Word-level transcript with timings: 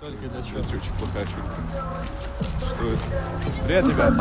Только 0.00 0.28
для 0.28 0.42
чего? 0.42 0.60
Очень 0.60 0.92
плохая 0.98 1.26
шутка. 1.26 1.56
Что 2.66 2.84
это? 2.88 3.02
Привет, 3.66 3.84
ребят. 3.86 4.14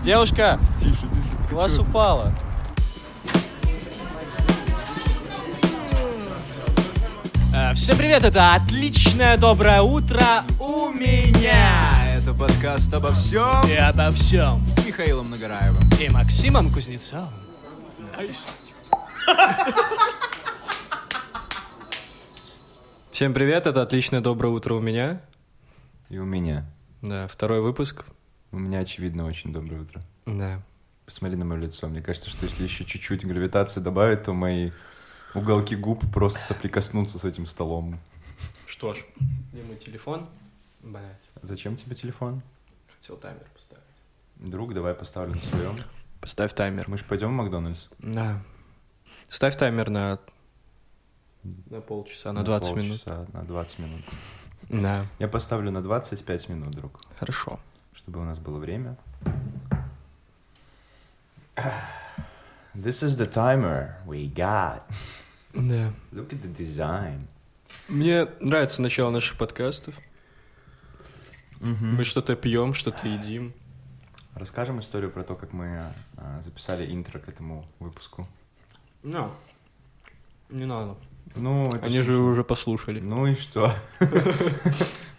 Девушка, 0.04 0.60
Тише, 0.78 0.94
тише. 0.94 1.08
у 1.52 1.54
вас 1.56 1.78
упала. 1.78 2.32
Э, 7.52 7.74
Всем 7.74 7.96
привет, 7.98 8.24
это 8.24 8.54
отличное 8.54 9.36
доброе 9.36 9.82
утро 9.82 10.44
у 10.60 10.90
меня. 10.90 12.14
Это 12.14 12.32
подкаст 12.32 12.92
обо 12.94 13.12
всем 13.12 13.66
И 13.68 13.74
обо 13.74 14.10
всем. 14.12 14.64
с 14.66 14.84
Михаилом 14.84 15.30
Нагараевым. 15.30 15.82
И 16.00 16.08
Максимом 16.08 16.70
Кузнецовым. 16.70 17.30
Всем 23.18 23.34
привет, 23.34 23.66
это 23.66 23.82
отличное 23.82 24.20
доброе 24.20 24.50
утро 24.50 24.74
у 24.74 24.80
меня. 24.80 25.20
И 26.08 26.18
у 26.18 26.24
меня. 26.24 26.64
Да, 27.02 27.26
второй 27.26 27.60
выпуск. 27.60 28.04
У 28.52 28.60
меня, 28.60 28.78
очевидно, 28.78 29.26
очень 29.26 29.52
доброе 29.52 29.80
утро. 29.80 30.02
Да. 30.24 30.62
Посмотри 31.04 31.36
на 31.36 31.44
мое 31.44 31.62
лицо. 31.62 31.88
Мне 31.88 32.00
кажется, 32.00 32.30
что 32.30 32.44
если 32.44 32.62
еще 32.62 32.84
чуть-чуть 32.84 33.26
гравитации 33.26 33.80
добавить, 33.80 34.22
то 34.22 34.34
мои 34.34 34.70
уголки 35.34 35.74
губ 35.74 36.00
просто 36.12 36.38
соприкоснутся 36.38 37.18
с 37.18 37.24
этим 37.24 37.46
столом. 37.46 37.98
Что 38.66 38.94
ж, 38.94 38.98
где 39.52 39.64
мой 39.64 39.74
телефон? 39.74 40.28
Блять, 40.84 41.18
Зачем 41.42 41.74
тебе 41.74 41.96
телефон? 41.96 42.40
хотел 43.00 43.16
таймер 43.16 43.48
поставить. 43.52 43.82
Друг, 44.36 44.74
давай 44.74 44.94
поставлю 44.94 45.34
на 45.34 45.42
своем. 45.42 45.76
Поставь 46.20 46.54
таймер. 46.54 46.84
Мы 46.86 46.98
же 46.98 47.04
пойдем 47.04 47.30
в 47.30 47.32
Макдональдс? 47.32 47.88
Да. 47.98 48.40
Ставь 49.28 49.56
таймер 49.56 49.90
на... 49.90 50.20
На 51.70 51.80
полчаса, 51.80 52.32
на 52.32 52.42
20 52.44 52.76
минут. 52.76 53.04
полчаса, 53.04 53.26
На 53.32 53.42
20 53.44 53.78
минут. 53.78 54.04
Да. 54.68 55.06
Я 55.18 55.28
поставлю 55.28 55.70
на 55.70 55.82
25 55.82 56.48
минут, 56.50 56.70
друг, 56.72 57.00
Хорошо. 57.18 57.58
чтобы 57.94 58.20
у 58.20 58.24
нас 58.24 58.38
было 58.38 58.58
время. 58.58 58.96
This 62.74 63.02
is 63.02 63.16
the 63.16 63.26
timer 63.26 63.94
we 64.06 64.32
got. 64.32 64.82
Да. 65.54 65.92
Look 66.12 66.30
at 66.30 66.42
the 66.42 66.54
design. 66.54 67.26
Мне 67.88 68.26
нравится 68.40 68.82
начало 68.82 69.10
наших 69.10 69.38
подкастов. 69.38 69.94
Мы 71.60 72.04
что-то 72.04 72.36
пьем, 72.36 72.74
что-то 72.74 73.08
едим. 73.08 73.52
Расскажем 74.34 74.78
историю 74.78 75.10
про 75.10 75.24
то, 75.24 75.34
как 75.34 75.52
мы 75.52 75.92
а, 76.16 76.40
записали 76.42 76.94
интро 76.94 77.18
к 77.18 77.28
этому 77.28 77.66
выпуску. 77.80 78.24
Ну, 79.02 79.32
не 80.50 80.64
надо. 80.66 80.96
Ну, 81.36 81.66
это 81.68 81.86
Они 81.86 81.98
же 81.98 82.04
смешно. 82.04 82.24
уже 82.26 82.44
послушали. 82.44 83.00
Ну 83.00 83.26
и 83.26 83.34
что? 83.34 83.72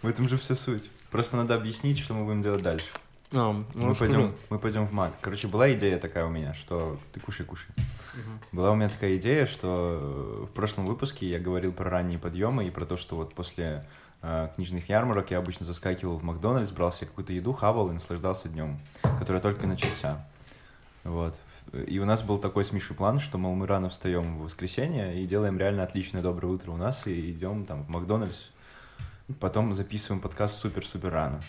В 0.02 0.06
этом 0.06 0.28
же 0.28 0.36
вся 0.38 0.54
суть. 0.54 0.90
Просто 1.10 1.36
надо 1.36 1.54
объяснить, 1.54 1.98
что 1.98 2.14
мы 2.14 2.24
будем 2.24 2.42
делать 2.42 2.62
дальше. 2.62 2.86
А, 3.32 3.52
ну, 3.52 3.64
Мы 3.74 3.94
пойдем, 3.94 4.34
мы 4.48 4.58
пойдем 4.58 4.86
в 4.86 4.92
Мак. 4.92 5.12
Короче, 5.20 5.46
была 5.46 5.72
идея 5.74 5.98
такая 5.98 6.26
у 6.26 6.30
меня, 6.30 6.52
что 6.52 6.98
ты 7.12 7.20
кушай, 7.20 7.46
кушай. 7.46 7.68
Мгм. 7.76 8.40
Была 8.50 8.72
у 8.72 8.74
меня 8.74 8.88
такая 8.88 9.16
идея, 9.18 9.46
что 9.46 10.40
э, 10.42 10.44
в 10.46 10.50
прошлом 10.52 10.84
выпуске 10.84 11.28
я 11.30 11.38
говорил 11.38 11.72
про 11.72 11.88
ранние 11.90 12.18
подъемы 12.18 12.66
и 12.66 12.70
про 12.70 12.86
то, 12.86 12.96
что 12.96 13.14
вот 13.14 13.32
после 13.34 13.84
э, 14.22 14.48
книжных 14.56 14.88
ярмарок 14.88 15.30
я 15.30 15.38
обычно 15.38 15.64
заскакивал 15.64 16.16
в 16.18 16.24
Макдональдс, 16.24 16.72
брал 16.72 16.90
себе 16.90 17.06
какую-то 17.06 17.32
еду, 17.32 17.52
хавал 17.52 17.88
и 17.90 17.92
наслаждался 17.92 18.48
днем, 18.48 18.80
который 19.20 19.40
только 19.40 19.68
начался. 19.68 20.26
Вот. 21.04 21.40
И 21.86 21.98
у 21.98 22.04
нас 22.04 22.22
был 22.22 22.38
такой 22.38 22.64
смешный 22.64 22.96
план, 22.96 23.20
что, 23.20 23.38
мол, 23.38 23.54
мы 23.54 23.66
рано 23.66 23.88
встаем 23.88 24.38
в 24.38 24.42
воскресенье 24.44 25.22
и 25.22 25.26
делаем 25.26 25.58
реально 25.58 25.84
отличное 25.84 26.22
доброе 26.22 26.48
утро 26.48 26.72
у 26.72 26.76
нас 26.76 27.06
и 27.06 27.30
идем 27.30 27.64
там 27.64 27.84
в 27.84 27.88
Макдональдс. 27.88 28.48
Потом 29.38 29.72
записываем 29.74 30.20
подкаст 30.20 30.58
супер-супер 30.58 31.10
рано. 31.10 31.40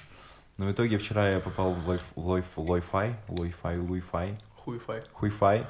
Но 0.57 0.65
в 0.65 0.71
итоге 0.71 0.97
вчера 0.99 1.29
я 1.29 1.39
попал 1.39 1.73
в 1.73 1.87
лойф, 1.87 2.03
лойф, 2.15 2.45
лойфай, 2.55 3.15
лойфай, 3.27 3.79
луйфай, 3.79 4.37
Хуй-фай. 4.57 5.01
хуйфай. 5.13 5.65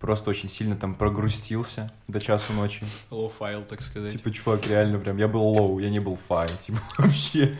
Просто 0.00 0.28
очень 0.28 0.50
сильно 0.50 0.76
там 0.76 0.94
прогрустился 0.94 1.90
до 2.06 2.20
часу 2.20 2.52
ночи. 2.52 2.84
Lo-fi, 3.10 3.64
так 3.64 3.80
сказать. 3.80 4.12
Типа, 4.12 4.30
чувак, 4.30 4.66
реально 4.66 4.98
прям, 4.98 5.16
я 5.16 5.26
был 5.26 5.42
lo, 5.42 5.78
я 5.78 5.88
не 5.88 6.00
был 6.00 6.16
fi. 6.16 6.48
Типа, 6.60 6.78
вообще, 6.98 7.56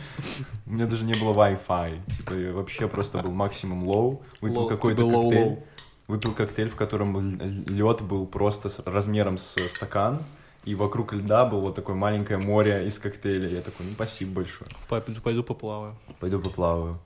у 0.67 0.73
меня 0.73 0.85
даже 0.85 1.03
не 1.05 1.13
было 1.13 1.33
Wi-Fi. 1.33 1.99
Типа, 2.17 2.33
я 2.33 2.53
вообще 2.53 2.87
просто 2.87 3.19
был 3.19 3.31
максимум 3.31 3.83
lo. 3.83 4.21
Выпил 4.39 4.67
какой-то 4.67 5.09
коктейль. 5.09 5.59
Выпил 6.07 6.33
коктейль, 6.33 6.69
в 6.69 6.75
котором 6.75 7.39
лед 7.67 8.01
был 8.01 8.25
просто 8.25 8.69
с 8.69 8.79
размером 8.85 9.37
с 9.37 9.55
стакан. 9.69 10.23
И 10.63 10.75
вокруг 10.75 11.13
льда 11.13 11.45
было 11.45 11.61
вот 11.61 11.75
такое 11.75 11.95
маленькое 11.95 12.39
море 12.39 12.87
из 12.87 12.99
коктейля. 12.99 13.47
Я 13.47 13.61
такой, 13.61 13.85
ну, 13.85 13.93
спасибо 13.93 14.35
большое. 14.35 14.69
Пойду, 14.89 15.21
пойду 15.21 15.43
поплаваю. 15.43 15.95
Пойду 16.19 16.39
поплаваю. 16.39 16.99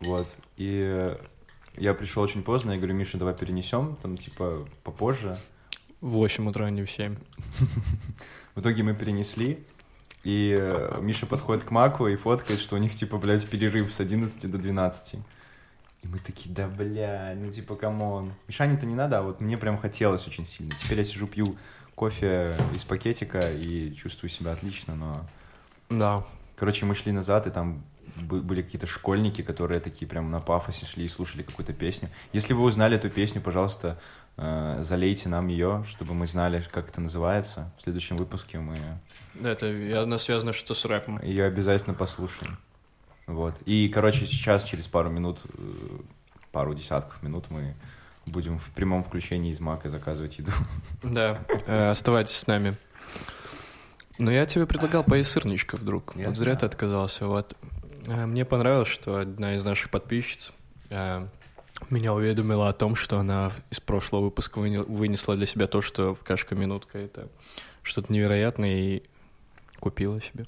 Вот. 0.00 0.26
И 0.56 1.16
я 1.76 1.94
пришел 1.94 2.22
очень 2.22 2.42
поздно, 2.42 2.72
я 2.72 2.76
говорю, 2.76 2.94
Миша, 2.94 3.18
давай 3.18 3.34
перенесем, 3.34 3.96
там, 4.02 4.16
типа, 4.16 4.66
попозже. 4.82 5.38
В 6.00 6.10
8 6.10 6.48
утра, 6.48 6.66
а 6.66 6.70
не 6.70 6.82
в 6.84 6.90
7. 6.90 7.16
В 8.54 8.60
итоге 8.60 8.82
мы 8.82 8.94
перенесли, 8.94 9.64
и 10.24 10.56
э, 10.60 10.98
Миша 11.00 11.26
подходит 11.26 11.64
к 11.64 11.70
Маку 11.70 12.06
и 12.08 12.16
фоткает, 12.16 12.58
что 12.58 12.76
у 12.76 12.78
них, 12.78 12.94
типа, 12.94 13.18
блядь, 13.18 13.48
перерыв 13.48 13.92
с 13.92 14.00
11 14.00 14.50
до 14.50 14.58
12. 14.58 15.20
И 16.02 16.08
мы 16.08 16.18
такие, 16.18 16.54
да, 16.54 16.66
бля, 16.66 17.34
ну, 17.36 17.50
типа, 17.52 17.74
come 17.74 18.07
on. 18.07 18.32
Мишане-то 18.48 18.86
не 18.86 18.94
надо, 18.94 19.18
а 19.18 19.22
вот 19.22 19.40
мне 19.40 19.58
прям 19.58 19.76
хотелось 19.78 20.26
очень 20.26 20.46
сильно. 20.46 20.72
Теперь 20.82 20.98
я 20.98 21.04
сижу, 21.04 21.26
пью 21.26 21.56
кофе 21.94 22.56
из 22.74 22.84
пакетика 22.84 23.38
и 23.40 23.92
чувствую 23.94 24.30
себя 24.30 24.52
отлично, 24.52 24.94
но... 24.94 25.26
Да. 25.90 26.24
Короче, 26.56 26.86
мы 26.86 26.94
шли 26.94 27.12
назад, 27.12 27.46
и 27.46 27.50
там 27.50 27.82
бы- 28.16 28.40
были 28.40 28.62
какие-то 28.62 28.86
школьники, 28.86 29.42
которые 29.42 29.80
такие 29.80 30.08
прям 30.08 30.30
на 30.30 30.40
пафосе 30.40 30.86
шли 30.86 31.04
и 31.04 31.08
слушали 31.08 31.42
какую-то 31.42 31.74
песню. 31.74 32.08
Если 32.32 32.54
вы 32.54 32.62
узнали 32.62 32.96
эту 32.96 33.10
песню, 33.10 33.42
пожалуйста, 33.42 33.98
э, 34.38 34.78
залейте 34.82 35.28
нам 35.28 35.48
ее, 35.48 35.84
чтобы 35.86 36.14
мы 36.14 36.26
знали, 36.26 36.64
как 36.72 36.88
это 36.88 37.00
называется. 37.02 37.70
В 37.78 37.82
следующем 37.82 38.16
выпуске 38.16 38.58
мы 38.58 38.74
Это 39.42 39.66
явно 39.66 40.16
связано 40.16 40.52
что 40.54 40.72
с 40.74 40.84
рэпом. 40.86 41.20
ее 41.22 41.44
обязательно 41.44 41.94
послушаем. 41.94 42.56
Вот. 43.34 43.54
И, 43.66 43.88
короче, 43.88 44.26
сейчас, 44.26 44.64
через 44.64 44.88
пару 44.88 45.10
минут, 45.10 45.38
э, 45.44 45.98
пару 46.52 46.74
десятков 46.74 47.22
минут 47.22 47.46
мы 47.50 47.74
будем 48.26 48.58
в 48.58 48.70
прямом 48.70 49.04
включении 49.04 49.50
из 49.50 49.60
Мака 49.60 49.88
заказывать 49.88 50.38
еду. 50.38 50.52
Да, 51.02 51.40
э, 51.66 51.90
оставайтесь 51.90 52.36
с 52.36 52.46
нами. 52.46 52.76
Но 54.18 54.30
я 54.30 54.44
тебе 54.46 54.66
предлагал 54.66 55.02
поесть 55.04 55.30
сырничков, 55.30 55.82
друг. 55.82 56.14
Я 56.16 56.26
вот 56.28 56.36
зря 56.36 56.52
знаю. 56.52 56.58
ты 56.58 56.66
отказался. 56.66 57.26
Вот. 57.26 57.56
Э, 58.06 58.26
Мне 58.26 58.44
понравилось, 58.44 58.88
что 58.88 59.18
одна 59.18 59.54
из 59.56 59.64
наших 59.64 59.90
подписчиц 59.90 60.52
меня 61.88 62.12
уведомила 62.12 62.68
о 62.68 62.72
том, 62.72 62.94
что 62.96 63.18
она 63.18 63.52
из 63.70 63.80
прошлого 63.80 64.24
выпуска 64.24 64.58
выне- 64.58 64.82
вынесла 64.82 65.36
для 65.36 65.46
себя 65.46 65.66
то, 65.66 65.80
что 65.80 66.14
кашка-минутка— 66.22 66.98
это 67.00 67.28
что-то 67.82 68.12
невероятное, 68.12 68.74
и 68.74 69.02
купила 69.78 70.20
себе. 70.20 70.44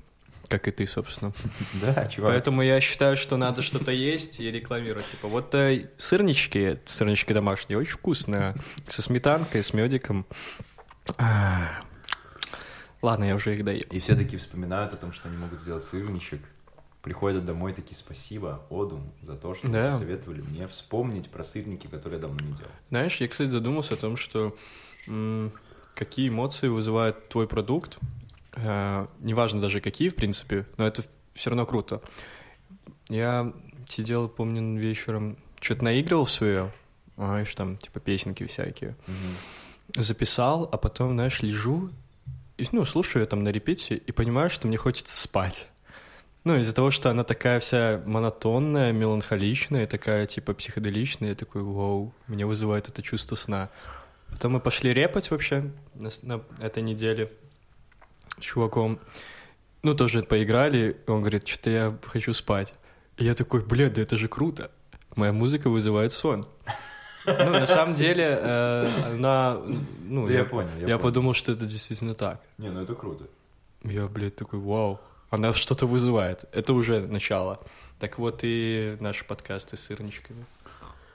Как 0.53 0.69
и 0.69 0.71
ты, 0.71 0.87
собственно. 0.87 1.33
Да, 1.81 2.07
чувак. 2.09 2.33
Поэтому 2.33 2.61
я 2.61 2.79
считаю, 2.83 3.17
что 3.17 3.39
надо 3.39 3.63
что-то 3.63 3.91
есть 3.91 4.39
и 4.39 4.51
рекламировать. 4.51 5.07
Типа, 5.11 5.27
вот 5.27 5.55
э, 5.55 5.89
сырнички, 5.97 6.79
сырнички 6.85 7.33
домашние, 7.33 7.79
очень 7.79 7.93
вкусные. 7.93 8.55
Со 8.87 9.01
сметанкой, 9.01 9.63
с 9.63 9.73
медиком. 9.73 10.27
А. 11.17 11.63
Ладно, 13.01 13.25
я 13.25 13.35
уже 13.35 13.55
их 13.55 13.65
доел. 13.65 13.87
И 13.91 13.99
все 13.99 14.15
таки 14.15 14.37
вспоминают 14.37 14.93
о 14.93 14.97
том, 14.97 15.15
что 15.15 15.29
они 15.29 15.39
могут 15.39 15.59
сделать 15.59 15.85
сырничек. 15.85 16.43
Приходят 17.01 17.47
домой 17.47 17.73
такие 17.73 17.97
спасибо, 17.97 18.63
Одум, 18.69 19.11
за 19.23 19.37
то, 19.37 19.55
что 19.55 19.69
Да. 19.69 19.87
посоветовали 19.87 20.43
мне 20.43 20.69
вспомнить 20.69 21.31
про 21.31 21.45
сырники, 21.45 21.87
которые 21.87 22.19
я 22.19 22.21
давно 22.29 22.41
не 22.41 22.53
делал. 22.53 22.71
Знаешь, 22.91 23.17
я, 23.17 23.27
кстати, 23.29 23.49
задумался 23.49 23.95
о 23.95 23.97
том, 23.97 24.19
что 24.19 24.55
какие 25.95 26.29
эмоции 26.29 26.69
вызывает 26.69 27.31
твой 27.31 27.49
продукт. 27.49 27.99
Э, 28.55 29.07
неважно 29.21 29.61
даже 29.61 29.81
какие, 29.81 30.09
в 30.09 30.15
принципе, 30.15 30.67
но 30.77 30.87
это 30.87 31.03
все 31.35 31.51
равно 31.51 31.67
круто. 31.67 32.03
Я 33.09 33.53
сидел, 33.89 34.29
помню, 34.29 34.79
вечером, 34.79 35.39
что-то 35.61 35.85
наигрывал 35.85 36.27
свое, 36.27 36.73
знаешь, 37.17 37.55
там, 37.55 37.77
типа, 37.77 38.01
песенки 38.01 38.47
всякие. 38.47 38.97
записал, 39.95 40.69
а 40.73 40.79
потом, 40.79 41.13
знаешь, 41.13 41.43
лежу, 41.43 41.91
и, 42.57 42.67
ну, 42.73 42.85
слушаю 42.85 43.23
ее 43.23 43.27
там 43.27 43.43
на 43.43 43.49
репите 43.49 43.97
и 43.97 44.13
понимаю, 44.13 44.49
что 44.49 44.69
мне 44.69 44.77
хочется 44.77 45.17
спать. 45.17 45.67
Ну, 46.45 46.57
из-за 46.57 46.75
того, 46.75 46.91
что 46.91 47.11
она 47.11 47.23
такая 47.25 47.61
вся 47.61 48.03
монотонная, 48.05 48.93
меланхоличная, 48.93 49.87
такая, 49.87 50.27
типа, 50.27 50.55
психоделичная, 50.55 51.31
я 51.31 51.35
такой, 51.35 51.63
вау, 51.63 52.13
меня 52.27 52.47
вызывает 52.47 52.89
это 52.89 53.03
чувство 53.03 53.37
сна. 53.37 53.71
Потом 54.29 54.53
мы 54.53 54.61
пошли 54.61 54.93
репать 54.93 55.31
вообще 55.31 55.71
на, 55.95 56.11
на 56.23 56.43
этой 56.59 56.83
неделе 56.83 57.31
чуваком. 58.43 58.99
Ну, 59.83 59.95
тоже 59.95 60.23
поиграли, 60.23 60.97
и 61.07 61.11
он 61.11 61.21
говорит, 61.21 61.49
что-то 61.49 61.71
я 61.71 61.99
хочу 62.05 62.33
спать. 62.35 62.75
И 63.17 63.25
я 63.25 63.35
такой, 63.35 63.65
бля, 63.65 63.91
да 63.91 64.03
это 64.03 64.17
же 64.17 64.29
круто. 64.29 64.71
Моя 65.17 65.33
музыка 65.33 65.69
вызывает 65.71 66.13
сон. 66.13 66.45
Ну, 67.27 67.51
на 67.51 67.67
самом 67.67 67.95
деле, 67.95 68.25
э, 68.41 69.13
она... 69.15 69.61
Ну, 70.05 70.27
Да 70.27 70.33
я 70.35 70.45
понял, 70.45 70.69
я 70.77 70.81
Я 70.81 70.87
понял. 70.87 70.99
подумал, 70.99 71.35
что 71.35 71.53
это 71.53 71.67
действительно 71.67 72.15
так. 72.15 72.41
Не, 72.59 72.71
ну 72.71 72.83
это 72.83 72.95
круто. 72.95 73.25
Я, 73.85 74.07
блядь, 74.07 74.37
такой, 74.37 74.59
вау. 74.59 75.01
Она 75.31 75.53
что-то 75.53 75.87
вызывает. 75.87 76.45
Это 76.53 76.73
уже 76.75 77.01
начало. 77.01 77.59
Так 77.99 78.19
вот 78.19 78.41
и 78.43 78.97
наши 79.01 79.25
подкасты 79.25 79.77
с 79.77 79.81
сырничками. 79.81 80.45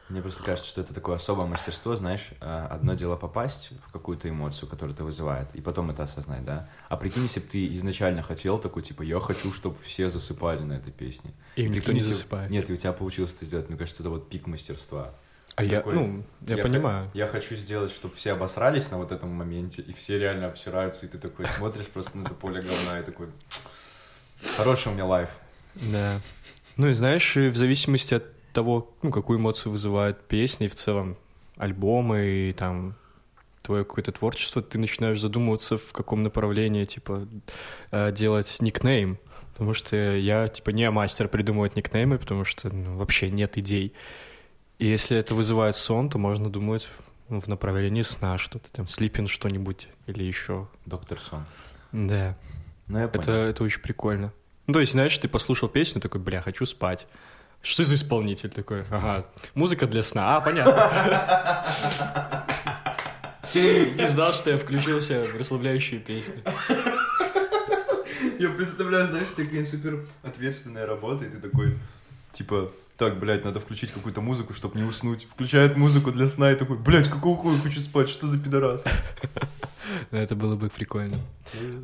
Мне 0.09 0.21
просто 0.21 0.41
кажется, 0.41 0.69
что 0.69 0.79
это 0.79 0.93
такое 0.93 1.15
особое 1.17 1.47
мастерство, 1.47 1.95
знаешь, 1.97 2.29
а, 2.39 2.67
одно 2.67 2.93
дело 2.93 3.17
попасть 3.17 3.71
в 3.87 3.91
какую-то 3.91 4.29
эмоцию, 4.29 4.69
которая 4.69 4.93
это 4.95 5.03
вызывает, 5.03 5.53
и 5.53 5.59
потом 5.59 5.89
это 5.89 6.03
осознать, 6.03 6.45
да? 6.45 6.69
А 6.87 6.95
прикинь, 6.95 7.23
если 7.23 7.41
бы 7.41 7.47
ты 7.47 7.67
изначально 7.75 8.23
хотел 8.23 8.57
такой, 8.57 8.83
типа, 8.83 9.01
я 9.01 9.19
хочу, 9.19 9.51
чтобы 9.51 9.77
все 9.79 10.07
засыпали 10.07 10.61
на 10.63 10.73
этой 10.73 10.93
песне. 10.93 11.33
И 11.57 11.63
никто 11.63 11.75
Прикинь, 11.75 11.93
не 11.95 11.99
если- 11.99 12.13
засыпает. 12.13 12.49
Нет, 12.49 12.69
и 12.69 12.73
у 12.73 12.77
тебя 12.77 12.93
получилось 12.93 13.33
это 13.33 13.43
сделать, 13.43 13.67
мне 13.67 13.77
кажется, 13.77 14.01
это 14.01 14.09
вот 14.09 14.29
пик 14.29 14.47
мастерства. 14.47 15.13
А 15.55 15.63
я, 15.63 15.77
такой, 15.79 15.95
ну, 15.95 16.23
я, 16.45 16.57
хо- 16.57 16.63
понимаю. 16.63 17.11
Я 17.13 17.27
хочу 17.27 17.55
сделать, 17.55 17.91
чтобы 17.91 18.13
все 18.15 18.31
обосрались 18.31 18.89
на 18.91 18.97
вот 18.97 19.11
этом 19.11 19.29
моменте, 19.31 19.81
и 19.81 19.91
все 19.91 20.17
реально 20.19 20.47
обсираются, 20.47 21.05
и 21.05 21.09
ты 21.09 21.17
такой 21.17 21.47
смотришь 21.47 21.87
просто 21.87 22.17
на 22.17 22.25
это 22.27 22.33
поле 22.35 22.61
говна, 22.61 22.99
и 22.99 23.03
такой, 23.03 23.27
хороший 24.55 24.89
у 24.89 24.91
меня 24.93 25.05
лайф. 25.05 25.29
Да. 25.75 26.21
Ну 26.77 26.87
и 26.89 26.93
знаешь, 26.93 27.35
в 27.35 27.55
зависимости 27.55 28.13
от 28.13 28.23
того, 28.53 28.93
ну, 29.01 29.11
какую 29.11 29.39
эмоцию 29.39 29.71
вызывает 29.71 30.21
песня 30.27 30.67
и 30.67 30.69
в 30.69 30.75
целом 30.75 31.17
альбомы 31.57 32.25
и 32.25 32.53
там 32.53 32.95
твое 33.61 33.83
какое-то 33.83 34.11
творчество, 34.11 34.61
ты 34.61 34.79
начинаешь 34.79 35.19
задумываться, 35.19 35.77
в 35.77 35.91
каком 35.91 36.23
направлении, 36.23 36.85
типа, 36.85 37.27
э, 37.91 38.11
делать 38.11 38.55
никнейм. 38.61 39.19
Потому 39.53 39.73
что 39.73 39.95
я, 40.15 40.47
типа, 40.47 40.69
не 40.69 40.89
мастер 40.89 41.27
придумывать 41.27 41.75
никнеймы, 41.75 42.17
потому 42.17 42.45
что 42.45 42.73
ну, 42.73 42.95
вообще 42.95 43.29
нет 43.29 43.57
идей. 43.57 43.93
И 44.79 44.87
если 44.87 45.17
это 45.17 45.33
вызывает 45.33 45.75
сон, 45.75 46.09
то 46.09 46.17
можно 46.17 46.49
думать 46.49 46.89
ну, 47.29 47.41
в 47.41 47.47
направлении 47.47 48.03
сна 48.03 48.37
что-то, 48.37 48.71
там, 48.71 48.87
слипин 48.87 49.27
что-нибудь 49.27 49.89
или 50.05 50.23
еще. 50.23 50.67
Доктор 50.85 51.19
Сон. 51.19 51.45
Да. 51.91 52.37
Ну, 52.87 52.99
Это, 52.99 53.19
понял. 53.19 53.39
это 53.39 53.63
очень 53.63 53.81
прикольно. 53.81 54.31
Ну, 54.67 54.73
то 54.73 54.79
есть, 54.79 54.93
знаешь, 54.93 55.17
ты 55.17 55.27
послушал 55.27 55.69
песню, 55.69 56.01
такой, 56.01 56.21
бля, 56.21 56.41
хочу 56.41 56.65
спать. 56.65 57.07
Что 57.61 57.83
за 57.83 57.95
исполнитель 57.95 58.49
такой? 58.49 58.83
Ага, 58.89 59.25
музыка 59.55 59.87
для 59.87 60.03
сна. 60.03 60.37
А, 60.37 60.41
понятно. 60.41 61.65
Не 63.53 64.07
знал, 64.09 64.33
что 64.33 64.51
я 64.51 64.57
включился 64.57 65.25
в 65.25 65.37
расслабляющую 65.37 66.01
песню. 66.01 66.43
Я 68.39 68.49
представляю, 68.49 69.07
знаешь, 69.07 69.29
такая 69.35 69.65
супер 69.65 70.05
ответственная 70.21 70.85
работа, 70.85 71.25
и 71.25 71.29
ты 71.29 71.39
такой, 71.39 71.75
типа, 72.31 72.71
так, 72.97 73.19
блядь, 73.19 73.43
надо 73.45 73.59
включить 73.59 73.91
какую-то 73.91 74.21
музыку, 74.21 74.53
чтобы 74.53 74.77
не 74.77 74.83
уснуть. 74.83 75.25
Включает 75.25 75.75
музыку 75.77 76.11
для 76.11 76.27
сна 76.27 76.51
и 76.51 76.55
такой, 76.55 76.77
блядь, 76.77 77.09
какого 77.09 77.37
хуя 77.37 77.57
хочу 77.57 77.79
спать, 77.79 78.09
что 78.09 78.27
за 78.27 78.37
пидорас? 78.37 78.85
Ну, 80.11 80.17
Это 80.17 80.35
было 80.35 80.55
бы 80.55 80.69
прикольно. 80.69 81.17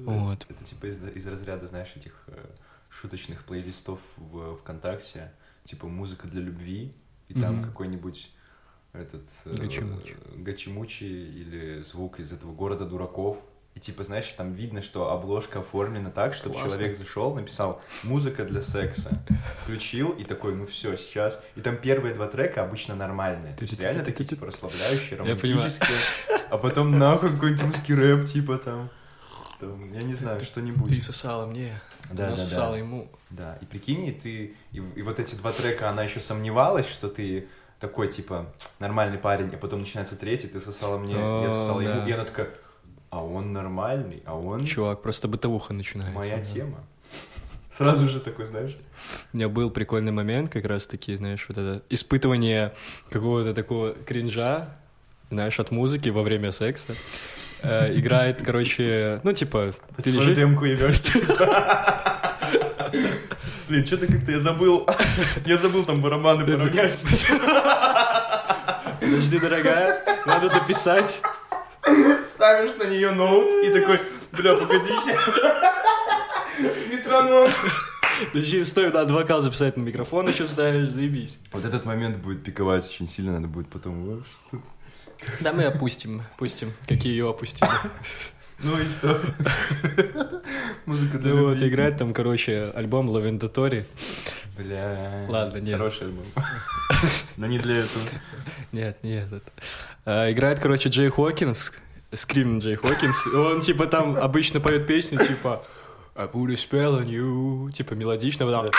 Вот. 0.06 0.46
Это 0.50 0.64
типа 0.64 0.88
из, 0.88 0.98
из 1.16 1.25
разряда, 1.25 1.66
знаешь, 1.68 1.94
этих 1.96 2.12
э, 2.28 2.46
шуточных 2.90 3.44
плейлистов 3.46 4.00
в 4.18 4.58
ВКонтакте, 4.58 5.31
типа 5.63 5.88
музыка 5.88 6.27
для 6.27 6.42
любви, 6.42 6.94
и 7.27 7.33
там 7.33 7.56
Мгм. 7.57 7.65
какой-нибудь 7.65 8.31
этот 8.94 9.27
э, 9.45 9.56
Гачимучи. 10.38 11.04
Или 11.04 11.81
звук 11.81 12.19
из 12.19 12.31
этого 12.31 12.54
города 12.54 12.86
дураков. 12.86 13.38
И 13.75 13.80
типа, 13.80 14.04
знаешь, 14.04 14.27
там 14.38 14.54
видно, 14.54 14.83
что 14.83 15.12
обложка 15.12 15.62
оформлена 15.62 16.12
так, 16.12 16.36
чтобы 16.36 16.56
Классно. 16.56 16.69
человек 16.77 16.95
зашел, 16.95 17.33
написал 17.33 17.81
музыка 18.04 18.45
для 18.45 18.62
секса, 18.62 19.18
включил 19.63 20.12
и 20.12 20.24
такой, 20.24 20.54
ну 20.56 20.68
все, 20.68 20.95
сейчас. 20.95 21.39
И 21.56 21.62
там 21.62 21.77
первые 21.77 22.13
два 22.13 22.27
трека 22.27 22.62
обычно 22.63 22.94
нормальные. 22.94 23.56
То 23.56 23.63
есть 23.63 23.80
реально 23.80 24.04
такие 24.04 24.25
типа 24.25 24.45
расслабляющие, 24.45 25.18
романтические. 25.18 25.98
А 26.51 26.60
потом 26.60 27.00
нахуй 27.00 27.31
какой-нибудь 27.31 27.63
русский 27.63 27.95
рэп, 27.95 28.25
типа 28.25 28.60
там. 28.60 28.89
там, 29.60 29.92
я 29.92 30.01
не 30.01 30.13
знаю, 30.13 30.42
что-нибудь. 30.42 30.92
Ты 30.94 31.01
сосала 31.01 31.48
мне, 31.48 31.81
Да, 32.12 32.27
она 32.27 32.38
сосала 32.38 32.75
ему. 32.75 33.12
Да, 33.34 33.58
и 33.62 33.66
прикинь, 33.66 34.06
и 34.06 34.12
ты, 34.12 34.56
и, 34.72 34.78
и 34.96 35.02
вот 35.02 35.20
эти 35.20 35.34
два 35.34 35.52
трека, 35.52 35.90
она 35.90 36.04
еще 36.04 36.20
сомневалась, 36.20 36.88
что 36.88 37.10
ты 37.10 37.48
такой, 37.80 38.08
типа, 38.08 38.54
нормальный 38.80 39.18
парень, 39.18 39.50
а 39.54 39.58
потом 39.58 39.80
начинается 39.80 40.16
третий, 40.16 40.48
ты 40.48 40.60
сосала 40.60 40.98
мне, 40.98 41.14
я 41.14 41.48
О, 41.48 41.50
сосала 41.50 41.82
ему, 41.82 42.02
да. 42.02 42.08
и 42.08 42.12
она 42.12 42.26
такая, 42.26 42.50
а 43.10 43.24
он 43.24 43.52
нормальный, 43.52 44.22
а 44.26 44.38
он 44.38 44.64
Чувак, 44.66 45.02
просто 45.02 45.28
бытовуха 45.28 45.74
начинается. 45.74 46.16
моя 46.16 46.38
да. 46.38 46.44
тема. 46.44 46.78
Сразу 47.72 48.08
же 48.08 48.20
такой, 48.20 48.46
знаешь, 48.46 48.78
У 49.34 49.38
меня 49.38 49.50
был 49.50 49.72
прикольный 49.72 50.12
момент, 50.12 50.52
как 50.52 50.66
раз 50.66 50.86
таки, 50.86 51.16
знаешь, 51.16 51.44
вот 51.50 51.58
это 51.58 51.82
испытывание 51.90 52.74
какого-то 53.10 53.56
такого 53.56 53.94
кринжа, 53.94 54.78
знаешь, 55.32 55.60
от 55.60 55.72
музыки 55.72 56.10
во 56.10 56.22
время 56.22 56.52
секса. 56.52 56.94
Э, 57.64 57.92
играет, 57.96 58.44
короче, 58.44 59.22
ну, 59.24 59.32
типа, 59.32 59.74
ты 60.04 60.12
лежишь... 60.12 60.36
демку 60.36 60.66
ебешь, 60.66 61.02
Блин, 63.68 63.86
что-то 63.86 64.07
как-то 64.07 64.31
я 64.31 64.40
забыл, 64.40 64.88
я 65.45 65.57
забыл 65.57 65.84
там 65.84 66.01
барабаны 66.01 66.45
поравнять. 66.45 67.01
Подожди, 69.00 69.40
дорогая, 69.40 70.00
надо 70.25 70.50
дописать. 70.50 71.22
Ставишь 72.36 72.75
на 72.78 72.84
нее 72.84 73.12
ноут 73.12 73.66
и 73.66 73.74
такой, 73.74 74.00
бля, 74.31 74.56
погоди 74.56 74.94
Метроном. 76.90 77.51
Подожди, 78.31 78.63
стой, 78.63 78.92
надо 78.92 79.13
вокал 79.13 79.42
записать 79.42 79.75
на 79.75 79.81
микрофон, 79.81 80.28
еще 80.30 80.48
ставишь, 80.48 80.89
заебись. 80.89 81.39
Вот 81.51 81.66
этот 81.66 81.86
момент 81.86 82.18
будет 82.18 82.44
пиковать 82.44 82.86
очень 82.86 83.07
сильно, 83.07 83.34
надо 83.34 83.48
будет 83.48 83.69
потом... 83.69 84.24
Да 85.39 85.54
мы 85.54 85.66
опустим, 85.66 86.24
пустим, 86.38 86.72
какие 86.88 87.12
ее 87.12 87.30
опустили. 87.30 87.69
Ну 88.60 88.78
и 88.78 88.86
что? 88.86 89.22
Музыка 90.86 91.18
для 91.18 91.34
Ну 91.34 91.48
вот, 91.48 91.62
играет 91.62 91.98
там, 91.98 92.14
короче, 92.14 92.72
альбом 92.76 93.10
Лавендатори. 93.10 93.86
Бля. 94.58 95.26
Ладно, 95.28 95.58
нет. 95.58 95.78
Хороший 95.78 96.08
альбом. 96.08 96.26
Но 97.38 97.48
не 97.48 97.60
для 97.60 97.78
этого. 97.78 98.04
Нет, 98.72 98.98
не 99.04 99.22
этот. 99.22 99.44
А, 100.06 100.32
играет, 100.32 100.60
короче, 100.60 100.90
Джей 100.90 101.10
Хокинс, 101.10 101.72
скрим 102.14 102.60
Джей 102.60 102.76
Хокинс, 102.76 103.28
он, 103.28 103.62
типа, 103.62 103.88
там 103.88 104.18
обычно 104.18 104.60
поет 104.60 104.86
песню, 104.88 105.24
типа 105.26 105.66
I 106.16 106.28
put 106.28 106.52
a 106.52 106.56
spell 106.56 107.02
on 107.02 107.08
you, 107.08 107.72
типа, 107.72 107.94
мелодично, 107.94 108.46
потом... 108.46 108.72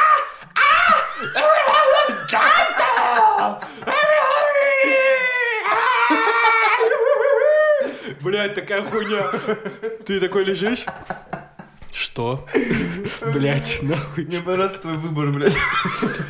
Блять, 8.25 8.55
такая 8.55 8.83
хуйня. 8.83 9.31
Ты 10.07 10.19
такой 10.19 10.45
лежишь? 10.45 10.85
Что? 11.93 12.45
Блять, 13.33 13.79
нахуй. 13.83 14.25
Мне 14.25 14.41
понравился 14.41 14.79
твой 14.81 14.97
выбор, 14.97 15.31
блядь. 15.31 15.57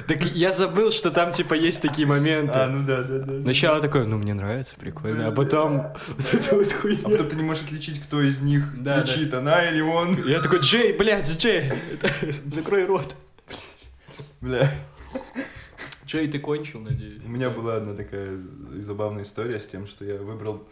Так 0.07 0.23
я 0.23 0.53
забыл, 0.53 0.91
что 0.91 1.11
там, 1.11 1.31
типа, 1.31 1.55
есть 1.55 1.81
такие 1.81 2.07
моменты. 2.07 2.59
А, 2.59 2.67
ну 2.69 2.87
да, 2.87 3.03
да, 3.03 3.19
да. 3.21 3.33
Начало 3.33 3.81
такое, 3.81 4.05
ну, 4.05 4.19
мне 4.19 4.35
нравится, 4.35 4.77
прикольно, 4.77 5.29
а 5.29 5.33
потом 5.33 5.95
вот 6.09 6.35
это 6.35 6.55
вот 6.57 6.71
А 6.71 6.75
хуйня. 6.81 7.03
потом 7.09 7.29
ты 7.29 7.37
не 7.37 7.43
можешь 7.43 7.65
отличить, 7.65 8.03
кто 8.03 8.21
из 8.21 8.41
них 8.41 8.83
Да, 8.83 9.01
кричит, 9.01 9.33
она 9.33 9.67
или 9.71 9.81
он. 9.81 10.19
Я 10.27 10.41
такой, 10.41 10.59
Джей, 10.59 10.93
блядь, 10.93 11.31
Джей, 11.39 11.73
закрой 12.53 12.85
рот. 12.85 13.17
Бля. 14.43 14.71
Джей, 16.07 16.29
ты 16.29 16.39
кончил, 16.39 16.81
надеюсь? 16.81 17.23
У 17.25 17.29
меня 17.31 17.49
была 17.49 17.77
одна 17.77 17.95
такая 17.95 18.39
забавная 18.75 19.23
история 19.23 19.59
с 19.59 19.67
тем, 19.67 19.87
что 19.87 20.05
я 20.05 20.17
выбрал... 20.17 20.69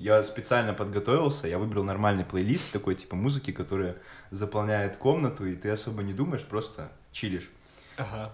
Я 0.00 0.22
специально 0.22 0.72
подготовился, 0.72 1.46
я 1.46 1.58
выбрал 1.58 1.84
нормальный 1.84 2.24
плейлист 2.24 2.72
такой, 2.72 2.94
типа 2.94 3.16
музыки, 3.16 3.52
которая 3.52 3.96
заполняет 4.30 4.96
комнату, 4.96 5.44
и 5.46 5.54
ты 5.54 5.68
особо 5.68 6.02
не 6.02 6.14
думаешь, 6.14 6.42
просто 6.42 6.90
чилишь. 7.12 7.50
Ага. 7.98 8.32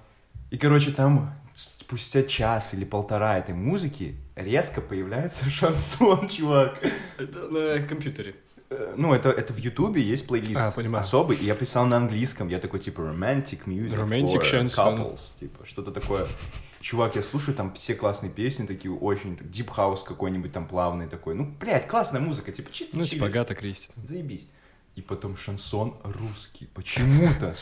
И, 0.52 0.58
короче, 0.58 0.92
там 0.92 1.34
спустя 1.54 2.22
час 2.22 2.72
или 2.74 2.84
полтора 2.84 3.36
этой 3.38 3.52
музыки 3.54 4.14
резко 4.36 4.80
появляется 4.80 5.50
шансон, 5.50 6.28
чувак. 6.28 6.78
Это 7.18 7.48
на 7.48 7.82
компьютере. 7.88 8.36
Э, 8.70 8.94
Ну, 8.96 9.12
это, 9.12 9.30
это 9.30 9.52
в 9.52 9.58
Ютубе 9.58 10.00
есть 10.00 10.28
плейлист 10.28 10.60
А, 10.60 10.70
понимаю. 10.70 11.00
особый, 11.02 11.36
и 11.36 11.44
я 11.46 11.56
писал 11.56 11.86
на 11.86 11.96
английском, 11.96 12.46
я 12.48 12.60
такой, 12.60 12.78
типа, 12.78 13.00
romantic 13.00 13.64
music 13.66 13.96
Romantic 13.96 14.40
for 14.40 14.44
шансон. 14.44 15.00
couples, 15.00 15.20
типа, 15.40 15.66
что-то 15.66 15.90
такое. 15.90 16.28
Чувак, 16.80 17.16
я 17.16 17.22
слушаю 17.22 17.56
там 17.56 17.72
все 17.74 17.94
классные 17.94 18.30
песни, 18.30 18.66
такие 18.66 18.92
очень, 18.92 19.36
так, 19.36 19.46
deep 19.48 19.68
house 19.76 20.04
какой-нибудь 20.04 20.52
там 20.52 20.66
плавный 20.68 21.06
такой, 21.08 21.34
ну, 21.34 21.46
блядь, 21.60 21.86
классная 21.88 22.20
музыка, 22.20 22.52
типа, 22.52 22.70
чисто 22.72 22.96
Ну, 22.98 23.04
типа 23.04 23.26
Агата 23.26 23.54
Кристи. 23.54 23.88
Заебись. 24.04 24.46
И 24.94 25.02
потом 25.02 25.36
шансон 25.36 25.96
русский. 26.04 26.68
Почему-то. 26.74 27.54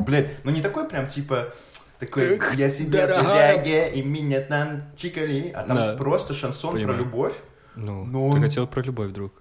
Блядь, 0.00 0.44
ну 0.44 0.50
не 0.50 0.60
такой 0.62 0.88
прям 0.88 1.06
типа... 1.06 1.54
Такой, 2.00 2.34
Эх, 2.36 2.56
я 2.56 2.68
сидел 2.68 3.06
в 3.06 3.14
тюряге, 3.14 3.92
и 3.94 4.02
меня 4.02 4.40
там 4.40 4.90
чикали. 4.96 5.50
А 5.54 5.62
там 5.62 5.76
Да. 5.76 5.94
просто 5.96 6.34
шансон 6.34 6.74
Понимаю. 6.74 6.96
про 6.98 7.04
любовь. 7.04 7.34
Ну, 7.76 8.04
Ну, 8.04 8.30
ты 8.32 8.36
он- 8.38 8.42
хотел 8.42 8.66
про 8.66 8.82
любовь, 8.82 9.12
друг. 9.12 9.32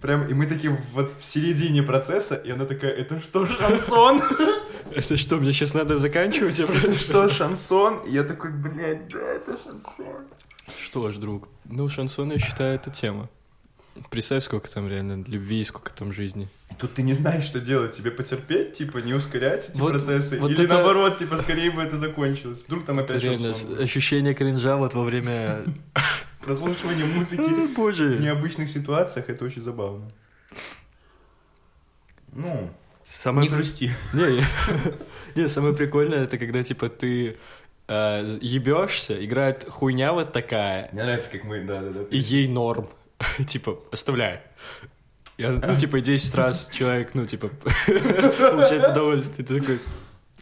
Прям, 0.00 0.26
и 0.26 0.34
мы 0.34 0.46
такие 0.46 0.76
вот 0.92 1.12
в 1.16 1.24
середине 1.24 1.84
процесса, 1.84 2.34
и 2.34 2.50
она 2.50 2.64
такая, 2.64 2.90
это 2.90 3.20
что, 3.20 3.46
шансон? 3.46 4.20
Это 4.96 5.16
что, 5.16 5.36
мне 5.36 5.52
сейчас 5.52 5.74
надо 5.74 5.98
заканчивать? 5.98 6.58
Я 6.58 6.66
Это 6.66 6.94
что, 6.94 7.28
шансон? 7.28 8.00
Я 8.06 8.22
такой, 8.24 8.50
блядь, 8.50 9.08
да, 9.08 9.18
это 9.20 9.56
шансон. 9.62 10.26
Что 10.82 11.10
ж, 11.10 11.16
друг, 11.16 11.48
ну, 11.64 11.88
шансон, 11.88 12.30
я 12.32 12.38
считаю, 12.38 12.76
это 12.76 12.90
тема. 12.90 13.28
Представь, 14.10 14.42
сколько 14.44 14.68
там 14.68 14.88
реально 14.88 15.22
любви 15.26 15.60
и 15.60 15.64
сколько 15.64 15.92
там 15.94 16.12
жизни. 16.12 16.48
Тут 16.78 16.94
ты 16.94 17.02
не 17.02 17.12
знаешь, 17.14 17.44
что 17.44 17.60
делать. 17.60 17.92
Тебе 17.92 18.10
потерпеть, 18.10 18.72
типа, 18.72 18.98
не 18.98 19.14
ускорять 19.14 19.68
эти 19.70 19.78
Вот- 19.80 19.92
процессы? 19.92 20.40
вот 20.40 20.50
Или 20.50 20.64
это- 20.64 20.74
наоборот, 20.74 21.16
типа, 21.16 21.36
скорее 21.36 21.70
бы 21.70 21.80
это 21.82 21.96
закончилось. 21.96 22.64
Вдруг 22.66 22.84
там 22.84 22.98
Это 22.98 23.12
опять 23.14 23.22
реально 23.24 23.54
шансон. 23.54 23.78
ощущение 23.78 24.34
кринжа 24.34 24.76
вот 24.76 24.94
во 24.94 25.04
время... 25.04 25.64
Прослушивание 26.40 27.06
музыки 27.06 27.40
в 27.40 28.20
необычных 28.20 28.68
ситуациях, 28.68 29.28
это 29.30 29.44
очень 29.44 29.62
забавно. 29.62 30.10
Ну, 32.32 32.70
Самое 33.22 33.44
не 33.44 33.48
при- 33.48 33.56
грусти. 33.56 33.90
Не, 34.14 34.36
не. 34.36 34.44
Не, 35.42 35.48
самое 35.48 35.74
прикольное, 35.74 36.24
это 36.24 36.38
когда, 36.38 36.62
типа, 36.62 36.88
ты 36.88 37.36
э, 37.88 38.38
ебешься, 38.40 39.24
играет 39.24 39.66
хуйня 39.68 40.12
вот 40.12 40.32
такая, 40.32 40.88
Мне 40.92 41.02
нравится, 41.02 41.30
как 41.30 41.44
мы, 41.44 41.64
да-да-да. 41.64 42.02
и 42.10 42.18
ей 42.18 42.46
норм. 42.48 42.88
Типа, 43.46 43.78
оставляй. 43.90 44.40
Я, 45.38 45.50
ну, 45.52 45.76
типа, 45.76 46.00
10 46.00 46.34
раз 46.36 46.70
человек, 46.72 47.10
ну, 47.14 47.26
типа, 47.26 47.48
получает 47.48 48.88
удовольствие. 48.92 49.44
Ты 49.46 49.60
такой, 49.60 49.78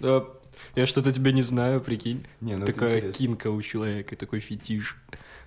«А, 0.02 0.36
я 0.74 0.86
что-то 0.86 1.12
тебя 1.12 1.32
не 1.32 1.42
знаю, 1.42 1.80
прикинь. 1.80 2.26
Не, 2.40 2.56
ну 2.56 2.66
Такая 2.66 3.12
кинка 3.12 3.50
у 3.50 3.62
человека, 3.62 4.16
такой 4.16 4.40
фетиш. 4.40 4.96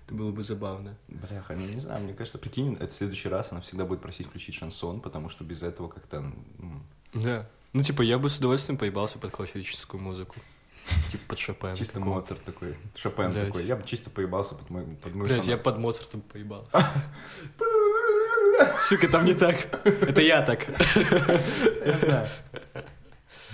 Это 0.05 0.15
было 0.15 0.31
бы 0.31 0.41
забавно. 0.43 0.97
Бляха, 1.07 1.53
ну 1.55 1.65
не 1.67 1.79
знаю, 1.79 2.03
мне 2.03 2.13
кажется, 2.13 2.37
прикинь, 2.37 2.73
это 2.73 2.87
в 2.87 2.93
следующий 2.95 3.29
раз 3.29 3.51
она 3.51 3.61
всегда 3.61 3.85
будет 3.85 4.01
просить 4.01 4.27
включить 4.27 4.55
шансон, 4.55 5.01
потому 5.01 5.29
что 5.29 5.43
без 5.43 5.61
этого 5.63 5.87
как-то... 5.87 6.17
м, 6.17 6.85
Да. 7.15 7.47
Ну, 7.73 7.81
типа, 7.81 8.03
я 8.03 8.17
бы 8.19 8.29
с 8.29 8.37
удовольствием 8.37 8.77
поебался 8.77 9.17
под 9.19 9.31
классическую 9.31 10.01
музыку. 10.01 10.35
Типа, 11.11 11.23
под 11.29 11.39
Шопена. 11.39 11.75
Чисто 11.75 11.93
какого-то. 11.95 12.15
Моцарт 12.33 12.43
такой, 12.43 12.75
Шопен 12.95 13.31
Блядь. 13.31 13.47
такой. 13.47 13.65
Я 13.65 13.75
бы 13.75 13.83
чисто 13.85 14.09
поебался 14.11 14.53
под 14.55 14.69
мой, 14.69 14.83
под 15.01 15.15
мой 15.15 15.27
Блять, 15.27 15.47
я 15.47 15.57
под 15.57 15.79
Моцартом 15.79 16.21
поебал. 16.21 16.69
Сука, 18.77 19.07
там 19.07 19.25
не 19.25 19.33
так. 19.33 19.55
Это 19.85 20.21
я 20.21 20.41
так. 20.43 20.67
Я 21.85 21.97
знаю. 21.97 22.27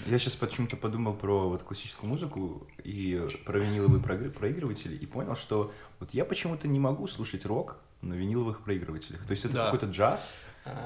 Я 0.08 0.18
сейчас 0.20 0.36
почему-то 0.36 0.78
подумал 0.78 1.14
про 1.14 1.48
вот 1.48 1.64
классическую 1.64 2.10
музыку 2.10 2.68
и 2.84 3.28
про 3.46 3.60
виниловые 3.60 4.02
проигрыватели 4.02 4.96
и 4.96 5.06
понял, 5.06 5.36
что 5.36 5.72
вот 6.00 6.14
я 6.14 6.26
почему-то 6.26 6.68
не 6.68 6.80
могу 6.80 7.08
слушать 7.08 7.46
рок 7.46 7.78
на 8.02 8.16
виниловых 8.16 8.62
проигрывателях. 8.62 9.24
То 9.26 9.32
есть 9.32 9.46
это 9.46 9.54
Да. 9.56 9.66
какой-то 9.66 9.86
джаз. 9.88 10.34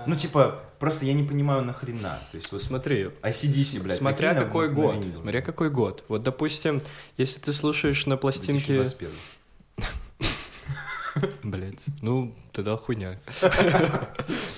Ну, 0.07 0.15
типа, 0.15 0.63
просто 0.79 1.05
я 1.05 1.13
не 1.13 1.23
понимаю 1.23 1.61
нахрена. 1.63 2.19
То 2.31 2.37
есть 2.37 2.51
вот 2.51 2.61
Смотри, 2.61 3.09
ACDC, 3.21 3.81
блядь. 3.81 3.97
смотря 3.97 4.33
на- 4.33 4.43
какой 4.43 4.69
на 4.69 4.73
год. 4.73 4.95
виниловом. 4.95 5.21
Смотря 5.23 5.41
какой 5.41 5.69
год. 5.69 6.03
Вот, 6.07 6.23
допустим, 6.23 6.81
если 7.17 7.39
ты 7.39 7.51
слушаешь 7.53 8.05
на 8.05 8.15
пластинке... 8.17 8.75
2021. 8.77 9.11
Блять, 11.43 11.83
ну, 12.01 12.33
тогда 12.51 12.77
хуйня. 12.77 13.19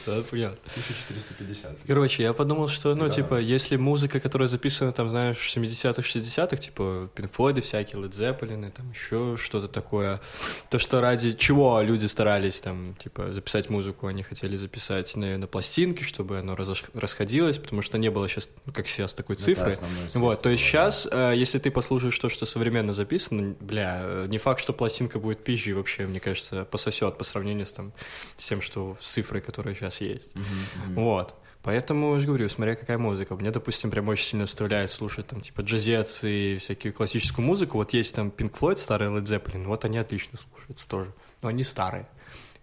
Тогда 0.07 0.23
понятно. 0.29 0.57
1450. 0.71 1.77
Короче, 1.85 2.23
я 2.23 2.33
подумал, 2.33 2.67
что, 2.69 2.95
ну, 2.95 3.07
Да. 3.07 3.09
типа, 3.09 3.39
если 3.39 3.75
музыка, 3.75 4.19
которая 4.19 4.47
записана, 4.47 4.91
там, 4.91 5.09
знаешь, 5.09 5.37
в 5.37 5.49
70-х, 5.55 6.01
60-х, 6.01 6.57
типа, 6.57 7.09
Pink 7.15 7.29
Floyd 7.37 7.61
всякие, 7.61 8.01
Led 8.01 8.11
Zeppelin, 8.11 8.71
там, 8.71 8.89
еще 8.91 9.35
что-то 9.37 9.67
такое, 9.67 10.21
то, 10.69 10.79
что 10.79 11.01
ради 11.01 11.33
чего 11.33 11.81
люди 11.81 12.05
старались, 12.05 12.61
там, 12.61 12.95
типа, 12.95 13.33
записать 13.33 13.69
музыку, 13.69 14.07
они 14.07 14.23
хотели 14.23 14.55
записать 14.55 15.15
на, 15.15 15.37
на 15.37 15.47
пластинке, 15.47 16.03
чтобы 16.03 16.39
оно 16.39 16.53
разош- 16.55 16.89
расходилось, 16.93 17.57
потому 17.57 17.81
что 17.81 17.97
не 17.97 18.09
было 18.09 18.27
сейчас, 18.29 18.49
как 18.73 18.87
сейчас, 18.87 19.13
такой 19.13 19.35
цифры. 19.35 19.71
основное 19.71 20.07
Вот, 20.13 20.41
то 20.41 20.49
есть 20.49 20.63
средство, 20.63 21.01
сейчас, 21.01 21.07
э, 21.11 21.33
если 21.35 21.59
ты 21.59 21.69
послушаешь 21.71 22.17
то, 22.17 22.29
что 22.29 22.45
современно 22.45 22.93
записано, 22.93 23.55
бля, 23.59 23.99
э, 24.03 24.25
не 24.29 24.37
факт, 24.37 24.61
что 24.61 24.73
пластинка 24.73 25.19
будет 25.19 25.43
пизжей 25.43 25.73
вообще, 25.73 26.05
мне 26.05 26.19
кажется, 26.19 26.65
пососет 26.65 27.17
по 27.17 27.23
сравнению 27.23 27.65
с, 27.65 27.73
там, 27.73 27.91
с 28.37 28.47
тем, 28.47 28.61
что 28.61 28.97
с 29.01 29.09
цифрой, 29.09 29.41
которая 29.41 29.75
сейчас 29.75 29.96
есть. 30.05 30.33
да. 30.33 30.39
Мгм, 30.39 30.49
мгм. 30.85 31.03
Вот. 31.03 31.35
Поэтому, 31.63 32.13
я 32.13 32.19
же 32.21 32.27
говорю, 32.27 32.47
смотря 32.47 32.75
какая 32.75 32.97
музыка. 32.97 33.35
Мне, 33.35 33.51
допустим, 33.51 33.91
прям 33.91 34.07
очень 34.07 34.23
сильно 34.23 34.45
вставляет 34.45 34.89
слушать 34.89 35.27
там, 35.27 35.41
типа, 35.41 35.61
джазец 35.61 36.23
и 36.23 36.57
всякую 36.59 36.93
классическую 36.93 37.45
музыку. 37.45 37.77
Вот 37.77 37.93
есть 37.93 38.15
там 38.15 38.29
Pink 38.29 38.57
Floyd, 38.57 38.77
старый 38.77 39.09
Led 39.09 39.23
Zeppelin, 39.23 39.65
вот 39.65 39.83
они 39.83 39.97
отлично 39.97 40.37
слушаются 40.37 40.87
тоже. 40.87 41.13
Но 41.41 41.49
они 41.49 41.63
старые. 41.63 42.07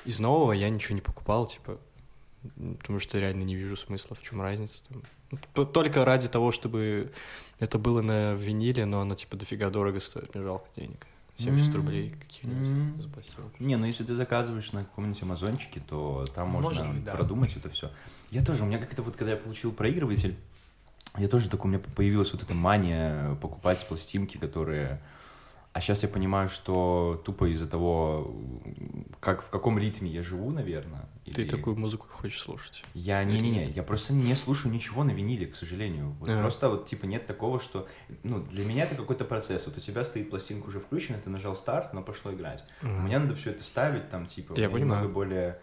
Из 0.07 0.21
нового 0.21 0.53
я 0.53 0.71
ничего 0.71 0.95
не 0.95 1.03
покупал, 1.03 1.47
типа, 1.47 1.79
потому 2.79 2.99
что 2.99 3.19
реально 3.19 3.43
не 3.43 3.57
вижу 3.57 3.77
смысла, 3.77 4.17
в 4.17 4.23
чем 4.23 4.41
разница. 4.41 4.83
Там. 4.89 5.03
Ну, 5.55 5.67
Только 5.67 6.05
ради 6.05 6.29
того, 6.29 6.51
чтобы 6.51 7.13
это 7.59 7.79
было 7.79 8.01
на 8.03 8.35
виниле, 8.35 8.87
но 8.87 9.01
оно, 9.01 9.15
типа, 9.15 9.37
дофига 9.37 9.71
дорого 9.71 10.01
стоит, 10.01 10.35
мне 10.35 10.45
жалко 10.45 10.69
денег. 10.77 11.07
70 11.37 11.69
М. 11.75 11.81
рублей 11.81 12.11
каких-нибудь 12.21 12.67
М. 12.67 13.01
за. 13.01 13.09
Не, 13.59 13.77
ну 13.77 13.87
если 13.87 14.05
ты 14.05 14.15
заказываешь 14.15 14.73
на 14.73 14.85
каком-нибудь 14.85 15.23
амазончике, 15.23 15.81
то 15.81 16.27
там 16.35 16.51
Может 16.51 16.73
можно 16.77 16.93
быть, 16.93 17.05
да. 17.05 17.13
продумать 17.13 17.57
это 17.57 17.69
все. 17.71 17.91
Я 18.31 18.45
тоже, 18.45 18.65
у 18.65 18.67
меня 18.67 18.79
как-то 18.79 19.03
вот, 19.03 19.17
когда 19.17 19.33
я 19.33 19.37
получил 19.37 19.73
проигрыватель, 19.73 20.37
я 21.17 21.29
тоже 21.29 21.49
такой, 21.49 21.71
у 21.71 21.75
меня 21.75 21.83
появилась 21.95 22.33
вот 22.33 22.43
эта 22.43 22.55
мания 22.55 23.35
покупать 23.37 23.85
пластинки, 23.87 24.37
которые... 24.37 25.01
А 25.75 25.81
сейчас 25.81 26.05
я 26.05 26.09
понимаю, 26.09 26.49
что 26.49 27.21
тупо 27.25 27.51
из-за 27.51 27.67
того, 27.69 28.33
как, 29.19 29.43
в 29.43 29.51
каком 29.51 29.77
ритме 29.77 30.09
я 30.09 30.23
живу, 30.23 30.53
наверное. 30.53 31.09
Ты 31.25 31.43
или- 31.43 31.49
такую 31.49 31.75
музыку 31.77 32.07
хочешь 32.09 32.41
слушать? 32.41 32.85
Я 32.95 33.25
не-не-не, 33.25 33.71
я 33.73 33.83
просто 33.83 34.13
не 34.13 34.37
слушаю 34.37 34.73
ничего 34.73 35.03
на 35.03 35.11
виниле, 35.11 35.47
к 35.49 35.57
сожалению. 35.57 36.11
Вот 36.21 36.29
Ага. 36.29 36.43
Просто 36.43 36.69
вот 36.71 36.87
типа 36.87 37.07
нет 37.07 37.27
такого, 37.27 37.59
что... 37.59 37.89
Ну, 38.23 38.41
для 38.45 38.65
меня 38.65 38.85
это 38.85 38.95
какой-то 38.95 39.25
процесс. 39.25 39.67
Вот 39.67 39.77
у 39.77 39.81
тебя 39.81 40.05
стоит 40.05 40.31
пластинка 40.31 40.69
уже 40.69 40.79
включена, 40.79 41.19
ты 41.19 41.29
нажал 41.29 41.57
старт, 41.57 41.89
она 41.91 42.03
пошло 42.03 42.33
играть. 42.33 42.63
У 42.83 42.87
меня 42.87 43.19
надо 43.19 43.35
все 43.35 43.51
это 43.51 43.65
ставить, 43.65 44.09
там, 44.09 44.27
типа, 44.27 44.53
Я 44.57 44.69
понимаю. 44.69 45.01
немного 45.03 45.09
более, 45.09 45.59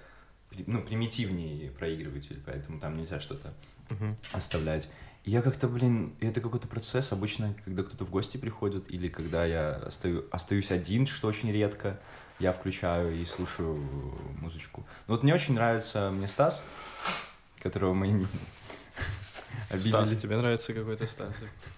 ну, 0.68 0.82
примитивнее 0.82 1.72
проигрыватель, 1.72 2.42
поэтому 2.46 2.82
там 2.82 2.98
нельзя 2.98 3.22
что-то 3.22 3.54
Мгм. 3.90 4.18
оставлять. 4.34 4.90
Я 5.24 5.44
как-то, 5.44 5.68
блин, 5.68 6.16
это 6.20 6.42
какой-то 6.42 6.68
процесс 6.68 7.12
обычно, 7.12 7.54
когда 7.64 7.84
кто-то 7.84 8.06
в 8.06 8.10
гости 8.10 8.38
приходит, 8.38 8.90
или 8.90 9.08
когда 9.08 9.46
я 9.46 9.76
остаю, 9.76 10.26
остаюсь 10.32 10.72
один, 10.72 11.06
что 11.06 11.28
очень 11.28 11.52
редко, 11.52 12.00
я 12.40 12.52
включаю 12.54 13.14
и 13.16 13.24
слушаю 13.26 13.76
музычку. 14.40 14.84
Ну 15.08 15.14
вот 15.14 15.22
мне 15.24 15.36
очень 15.36 15.54
нравится, 15.54 16.10
мне 16.10 16.28
Стас, 16.28 16.64
которого 17.62 17.94
мы 17.94 18.08
не- 18.08 18.26
Стас, 19.70 19.86
обидели. 19.86 20.20
тебе 20.20 20.38
нравится 20.38 20.74
какой-то 20.74 21.06
Стас? 21.06 21.36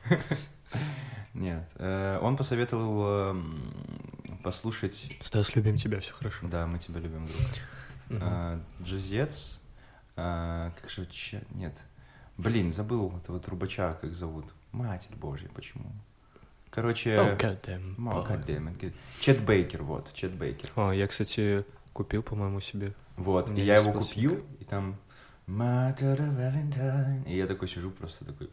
Нет, 1.34 1.70
э, 1.76 2.20
он 2.22 2.38
посоветовал 2.38 3.32
эм, 3.32 4.40
послушать, 4.44 5.10
Стас, 5.20 5.54
любим 5.56 5.78
тебя, 5.78 6.00
все 6.00 6.14
хорошо. 6.14 6.48
да, 6.48 6.66
мы 6.66 6.80
тебя 6.80 7.02
любим, 7.02 7.28
друг. 7.28 8.22
А, 8.22 8.62
Джазец. 8.82 9.60
а, 10.16 10.72
как 10.80 10.90
же... 10.90 11.08
Нет. 11.56 11.76
Блин, 12.44 12.74
забыл 12.74 13.14
этого 13.22 13.40
трубача, 13.40 13.94
как 14.02 14.14
зовут. 14.14 14.46
Матерь 14.74 15.16
Божья, 15.16 15.50
почему? 15.54 15.86
Короче... 16.70 17.12
Oh, 17.12 17.38
boy. 17.38 18.28
goddammit, 18.28 18.80
good. 18.80 18.94
Чет 19.20 19.46
Бейкер, 19.46 19.84
вот, 19.84 20.12
Чет 20.14 20.32
Бейкер. 20.34 20.70
О, 20.76 20.92
я, 20.92 21.08
кстати, 21.08 21.64
купил, 21.94 22.22
по-моему, 22.22 22.60
себе. 22.60 22.94
Вот, 23.16 23.50
У 23.50 23.54
и 23.54 23.62
я 23.62 23.78
его 23.78 23.94
купил, 23.94 24.44
и 24.60 24.66
там... 24.66 24.98
Of 25.48 26.00
Valentine. 26.00 27.30
И 27.30 27.38
я 27.38 27.48
такой 27.48 27.68
сижу 27.68 27.92
просто 27.92 28.26
такой... 28.26 28.50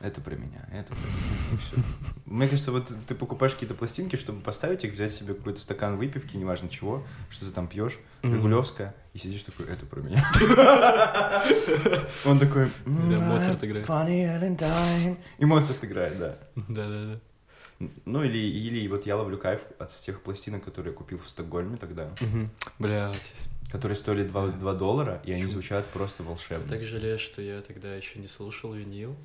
Это 0.00 0.20
про 0.20 0.36
меня, 0.36 0.64
это 0.70 0.88
про 0.94 0.96
меня. 0.96 1.52
И 1.52 1.56
всё. 1.56 1.76
Мне 2.24 2.46
кажется, 2.46 2.70
вот 2.70 2.92
ты 3.08 3.14
покупаешь 3.16 3.54
какие-то 3.54 3.74
пластинки, 3.74 4.14
чтобы 4.14 4.40
поставить 4.40 4.84
их, 4.84 4.92
взять 4.92 5.12
себе 5.12 5.34
какой-то 5.34 5.60
стакан 5.60 5.96
выпивки, 5.96 6.36
неважно 6.36 6.68
чего, 6.68 7.02
что 7.30 7.46
ты 7.46 7.52
там 7.52 7.66
пьешь, 7.66 7.98
Мгм. 8.22 8.34
Жигулевская, 8.34 8.94
и 9.14 9.18
сидишь 9.18 9.42
такой, 9.42 9.66
это 9.66 9.86
про 9.86 10.00
меня. 10.00 10.24
Он 12.24 12.38
такой... 12.38 12.68
Да, 12.86 13.18
Моцарт 13.20 13.64
играет. 13.64 13.88
И 15.38 15.44
Моцарт 15.44 15.84
играет, 15.84 16.18
да. 16.18 16.38
Да-да-да. 16.54 17.20
Ну, 18.04 18.24
или, 18.24 18.38
или 18.38 18.88
вот 18.88 19.06
я 19.06 19.16
ловлю 19.16 19.38
кайф 19.38 19.60
от 19.78 19.90
тех 19.90 20.20
пластинок, 20.22 20.64
которые 20.64 20.92
я 20.92 20.96
купил 20.96 21.18
в 21.18 21.28
Стокгольме 21.28 21.76
тогда, 21.76 22.10
Блять. 22.78 23.34
которые 23.70 23.94
стоили 23.96 24.26
2, 24.26 24.48
2 24.48 24.74
доллара, 24.74 25.20
и 25.24 25.32
они 25.32 25.46
звучат 25.46 25.86
просто 25.86 26.22
волшебно. 26.24 26.68
Так 26.68 26.82
жалею, 26.82 27.18
что 27.20 27.40
я 27.40 27.60
тогда 27.62 27.94
еще 27.94 28.18
не 28.18 28.26
слушал 28.26 28.72
винил. 28.72 29.16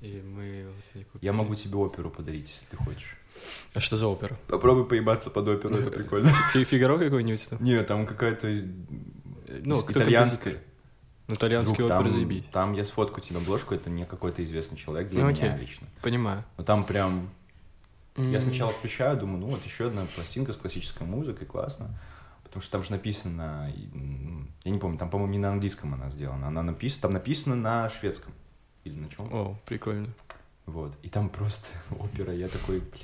И 0.00 0.22
мы 0.22 0.66
вот 0.68 0.84
не 0.94 1.04
купили. 1.04 1.24
Я 1.24 1.32
могу 1.32 1.54
тебе 1.54 1.76
оперу 1.76 2.10
подарить, 2.10 2.48
если 2.48 2.64
ты 2.70 2.76
хочешь. 2.76 3.16
А 3.74 3.80
что 3.80 3.96
за 3.96 4.06
опера? 4.06 4.36
Попробуй 4.48 4.86
поебаться 4.86 5.30
под 5.30 5.48
оперу, 5.48 5.76
это 5.76 5.90
прикольно. 5.90 6.28
Фи- 6.52 6.64
Фигаро 6.64 6.98
какой-нибудь 6.98 7.48
там? 7.48 7.62
Не, 7.62 7.82
там 7.82 8.06
какая-то 8.06 8.48
Ну, 9.64 9.80
итальянская. 9.88 10.62
Ну, 11.26 11.34
итальянские 11.34 11.76
Друг, 11.86 11.90
оперы 11.90 12.08
там, 12.10 12.12
заебись. 12.18 12.44
там 12.52 12.72
я 12.72 12.84
сфоткаю 12.84 13.22
тебе 13.22 13.38
обложку, 13.38 13.74
это 13.74 13.88
не 13.88 14.04
какой-то 14.04 14.42
известный 14.42 14.76
человек 14.76 15.10
для 15.10 15.22
Ну, 15.22 15.30
меня 15.30 15.52
окей. 15.52 15.60
лично. 15.60 15.86
Понимаю. 16.02 16.44
Но 16.56 16.64
там 16.64 16.84
прям... 16.84 17.30
Я 18.16 18.40
сначала 18.40 18.72
включаю, 18.72 19.16
думаю, 19.16 19.38
ну 19.38 19.46
вот 19.48 19.64
еще 19.64 19.86
одна 19.86 20.06
пластинка 20.14 20.52
с 20.52 20.56
классической 20.56 21.06
музыкой, 21.06 21.46
классно. 21.46 21.98
Потому 22.42 22.62
что 22.62 22.72
там 22.72 22.82
же 22.82 22.90
написано, 22.90 23.72
я 24.64 24.70
не 24.72 24.78
помню, 24.78 24.98
там, 24.98 25.08
по-моему, 25.08 25.32
не 25.32 25.38
на 25.38 25.50
английском 25.50 25.94
она 25.94 26.10
сделана, 26.10 26.48
она 26.48 26.62
написана, 26.64 27.02
там 27.02 27.10
написано 27.12 27.54
на 27.54 27.88
шведском. 27.88 28.32
Или 28.84 28.94
на 28.94 29.08
чем? 29.10 29.32
О, 29.32 29.58
прикольно. 29.66 30.08
Вот. 30.66 30.92
И 31.02 31.08
там 31.08 31.28
просто 31.28 31.66
опера, 31.98 32.32
я 32.34 32.48
такой, 32.48 32.80
бля, 32.80 33.00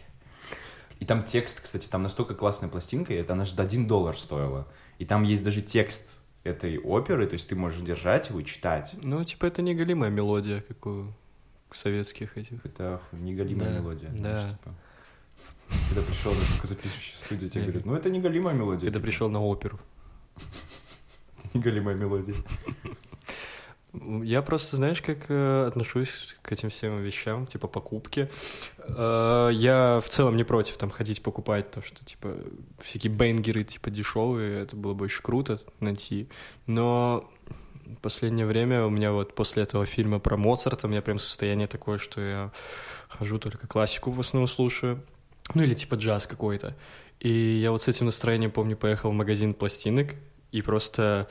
И 1.01 1.05
там 1.05 1.23
текст, 1.23 1.61
кстати, 1.61 1.87
там 1.89 2.03
настолько 2.03 2.35
классная 2.35 2.69
пластинка, 2.69 3.13
и 3.13 3.17
это 3.17 3.33
она 3.35 3.45
же 3.45 3.55
один 3.57 3.87
доллар 3.87 4.17
стоила. 4.17 4.67
И 4.99 5.05
там 5.05 5.23
есть 5.23 5.43
даже 5.45 5.63
текст 5.63 6.03
этой 6.45 6.79
оперы, 6.79 7.27
то 7.27 7.35
есть 7.35 7.49
ты 7.49 7.57
можешь 7.57 7.81
держать 7.81 8.29
его 8.31 8.41
и 8.41 8.45
читать. 8.45 8.95
Ну, 9.03 9.23
типа, 9.25 9.47
это 9.47 9.63
не 9.63 9.75
голимая 9.75 10.11
мелодия, 10.11 10.61
как 10.61 10.87
у 10.87 11.13
советских 11.73 12.37
этих. 12.39 12.65
Это 12.65 13.01
неголимая 13.13 13.71
Да, 13.71 13.79
мелодия. 13.81 14.09
да. 14.11 14.49
типа. 14.49 14.75
Когда 15.89 16.03
пришел 16.03 16.33
на 16.33 16.41
звукозаписывающую 16.41 17.19
студию, 17.19 17.51
тебе 17.51 17.65
говорят, 17.65 17.85
ну 17.85 17.95
это 17.95 18.09
не 18.09 18.21
голимая 18.21 18.55
мелодия. 18.55 18.85
Когда 18.87 19.01
типа. 19.01 19.07
пришел 19.07 19.29
на 19.29 19.43
оперу. 19.43 19.79
Не 21.55 21.61
голимая 21.61 21.95
мелодия. 21.97 22.35
Я 24.23 24.43
просто, 24.43 24.77
знаешь, 24.77 25.01
как 25.01 25.27
э, 25.29 25.67
отношусь 25.67 26.37
к 26.43 26.53
этим 26.53 26.71
всем 26.71 27.01
вещам, 27.03 27.47
типа 27.47 27.69
покупки. 27.69 28.31
Э, 28.79 29.51
я 29.53 30.01
в 30.01 30.09
целом 30.09 30.37
не 30.37 30.45
против 30.45 30.77
там 30.77 30.91
ходить 30.91 31.23
покупать 31.23 31.71
то, 31.71 31.83
что 31.83 32.05
типа 32.05 32.37
всякие 32.83 33.13
бенгеры 33.13 33.65
типа 33.65 33.91
дешевые, 33.91 34.63
это 34.63 34.77
было 34.77 34.95
бы 34.95 35.07
очень 35.07 35.23
круто 35.23 35.59
найти. 35.81 36.29
Но 36.67 37.31
в 37.87 37.97
последнее 37.97 38.47
время 38.47 38.85
у 38.85 38.91
меня 38.91 39.13
вот 39.13 39.35
после 39.35 39.63
этого 39.63 39.87
фильма 39.87 40.19
про 40.19 40.37
Моцарта 40.37 40.87
у 40.87 40.91
меня 40.91 41.03
прям 41.03 41.19
состояние 41.19 41.67
такое, 41.67 41.99
что 41.99 42.21
я 42.21 42.53
хожу 43.09 43.39
только 43.39 43.67
классику 43.67 44.11
в 44.11 44.21
основном 44.21 44.49
слушаю. 44.49 45.03
Ну 45.55 45.63
или 45.63 45.75
типа 45.75 45.95
джаз 45.95 46.27
какой-то. 46.27 46.77
И 47.21 47.31
я 47.31 47.71
вот 47.71 47.83
с 47.83 47.89
этим 47.89 48.07
настроением, 48.07 48.51
помню, 48.51 48.77
поехал 48.77 49.11
в 49.11 49.15
магазин 49.15 49.55
пластинок, 49.55 50.15
и 50.53 50.63
просто 50.63 51.29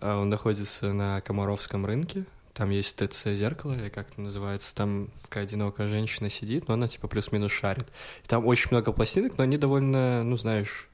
он 0.00 0.28
находится 0.28 0.92
на 0.92 1.20
Комаровском 1.20 1.86
рынке. 1.86 2.24
Там 2.52 2.70
есть 2.70 2.96
ТЦ 2.96 3.28
зеркало, 3.28 3.74
или 3.74 3.88
как 3.88 4.10
это 4.10 4.20
называется. 4.20 4.74
Там 4.74 5.08
такая 5.22 5.44
одинокая 5.44 5.88
женщина 5.88 6.28
сидит, 6.30 6.68
но 6.68 6.74
она 6.74 6.88
типа 6.88 7.08
плюс-минус 7.08 7.52
шарит. 7.52 7.88
И 8.24 8.28
там 8.28 8.46
очень 8.46 8.68
много 8.70 8.92
пластинок, 8.92 9.38
но 9.38 9.44
они 9.44 9.56
довольно, 9.56 10.24
ну 10.24 10.36
знаешь, 10.36 10.88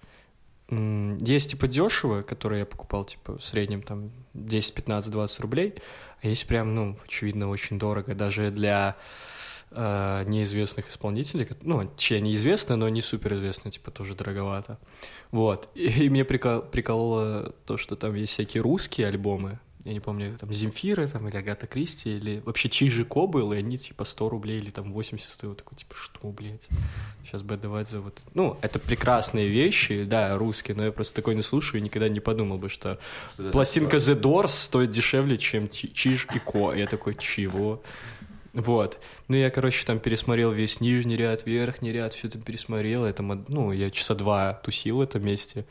есть 0.68 1.50
типа 1.50 1.68
дешево, 1.68 2.22
которые 2.22 2.60
я 2.60 2.66
покупал 2.66 3.04
типа 3.04 3.38
в 3.38 3.44
среднем 3.44 3.82
там 3.82 4.10
10, 4.34 4.74
15, 4.74 5.10
20 5.10 5.40
рублей, 5.40 5.74
а 6.22 6.28
есть 6.28 6.46
прям, 6.46 6.74
ну, 6.74 6.98
очевидно, 7.04 7.48
очень 7.48 7.78
дорого 7.78 8.14
даже 8.14 8.50
для 8.50 8.96
э, 9.70 10.24
неизвестных 10.26 10.88
исполнителей, 10.88 11.48
ну, 11.62 11.86
точнее, 11.86 12.20
неизвестные, 12.20 12.76
но 12.76 12.88
не 12.88 13.02
суперизвестные, 13.02 13.72
типа, 13.72 13.90
тоже 13.90 14.14
дороговато. 14.14 14.78
Вот. 15.30 15.68
И, 15.74 15.86
и 16.06 16.08
мне 16.08 16.24
прикол, 16.24 16.62
прикололо 16.62 17.54
то, 17.64 17.76
что 17.76 17.96
там 17.96 18.14
есть 18.14 18.32
всякие 18.32 18.62
русские 18.62 19.08
альбомы, 19.08 19.58
я 19.86 19.92
не 19.92 20.00
помню, 20.00 20.36
там 20.36 20.52
Земфира, 20.52 21.06
там, 21.06 21.28
или 21.28 21.36
Агата 21.36 21.68
Кристи, 21.68 22.16
или 22.16 22.42
вообще 22.44 22.68
Чижико 22.68 23.28
был, 23.28 23.52
и 23.52 23.58
они, 23.58 23.78
типа, 23.78 24.04
100 24.04 24.28
рублей 24.28 24.58
или 24.58 24.70
там 24.70 24.92
80 24.92 25.30
стоят. 25.30 25.58
Такой, 25.58 25.78
типа, 25.78 25.94
что, 25.94 26.28
блядь, 26.30 26.66
сейчас 27.22 27.42
бы 27.42 27.54
отдавать 27.54 27.88
за 27.88 28.00
вот... 28.00 28.24
Ну, 28.34 28.58
это 28.62 28.80
прекрасные 28.80 29.48
вещи, 29.48 30.02
да, 30.02 30.36
русские, 30.36 30.76
но 30.76 30.86
я 30.86 30.90
просто 30.90 31.14
такой 31.14 31.36
не 31.36 31.42
слушаю 31.42 31.80
и 31.80 31.84
никогда 31.84 32.08
не 32.08 32.18
подумал 32.18 32.58
бы, 32.58 32.68
что 32.68 32.98
Что 33.34 33.52
пластинка? 33.52 33.98
The 33.98 34.20
Doors 34.20 34.48
стоит 34.48 34.90
дешевле, 34.90 35.38
чем 35.38 35.68
Чиж 35.68 36.26
и 36.34 36.40
Ко. 36.40 36.72
Я 36.74 36.88
такой, 36.88 37.14
чего? 37.14 37.80
Вот. 38.56 38.98
Ну, 39.28 39.36
я, 39.36 39.50
короче, 39.50 39.84
там 39.84 40.00
пересмотрел 40.00 40.50
весь 40.50 40.80
нижний 40.80 41.14
ряд, 41.14 41.44
верхний 41.44 41.92
ряд, 41.92 42.14
все 42.14 42.28
это 42.28 42.38
пересмотрел. 42.38 43.04
Это, 43.04 43.22
ну, 43.22 43.70
я 43.70 43.90
часа 43.90 44.14
два 44.14 44.54
тусил 44.54 44.96
в 44.96 45.00
этом 45.02 45.22
месте, 45.26 45.66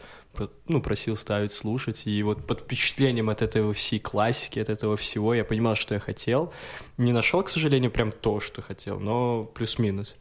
ну, 0.67 0.83
просил 0.83 1.15
ставить, 1.15 1.51
слушать. 1.51 2.05
И 2.05 2.21
вот 2.21 2.45
под 2.45 2.61
впечатлением 2.61 3.31
от 3.31 3.41
этого 3.41 3.73
всей 3.73 3.99
классики, 3.99 4.59
от 4.59 4.69
этого 4.69 4.97
всего, 4.97 5.33
я 5.33 5.43
понимал, 5.43 5.73
что 5.73 5.95
я 5.95 5.99
хотел. 5.99 6.53
Не 6.97 7.11
нашел, 7.11 7.41
к 7.41 7.49
сожалению, 7.49 7.89
прям 7.89 8.11
то, 8.11 8.39
что 8.39 8.61
хотел, 8.61 8.99
но 8.99 9.45
плюс-минус. 9.45 10.15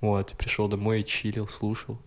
Вот, 0.00 0.34
пришел 0.38 0.68
домой 0.68 1.02
чилил, 1.02 1.48
слушал. 1.48 1.98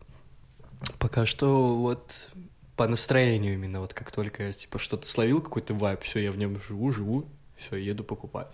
Пока 1.00 1.26
что 1.26 1.76
вот 1.76 2.30
по 2.78 2.88
настроению 2.88 3.56
именно, 3.56 3.82
вот 3.82 3.94
как 3.94 4.14
только 4.14 4.44
я 4.44 4.54
типа 4.54 4.80
что-то 4.80 5.06
словил, 5.06 5.42
какой-то 5.42 5.74
вайп, 5.74 6.04
все, 6.04 6.20
я 6.20 6.32
в 6.32 6.38
нем 6.38 6.62
живу, 6.62 6.94
живу, 6.94 7.30
все, 7.58 7.76
еду 7.76 8.06
покупать. 8.06 8.54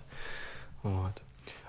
Вот. 0.82 1.22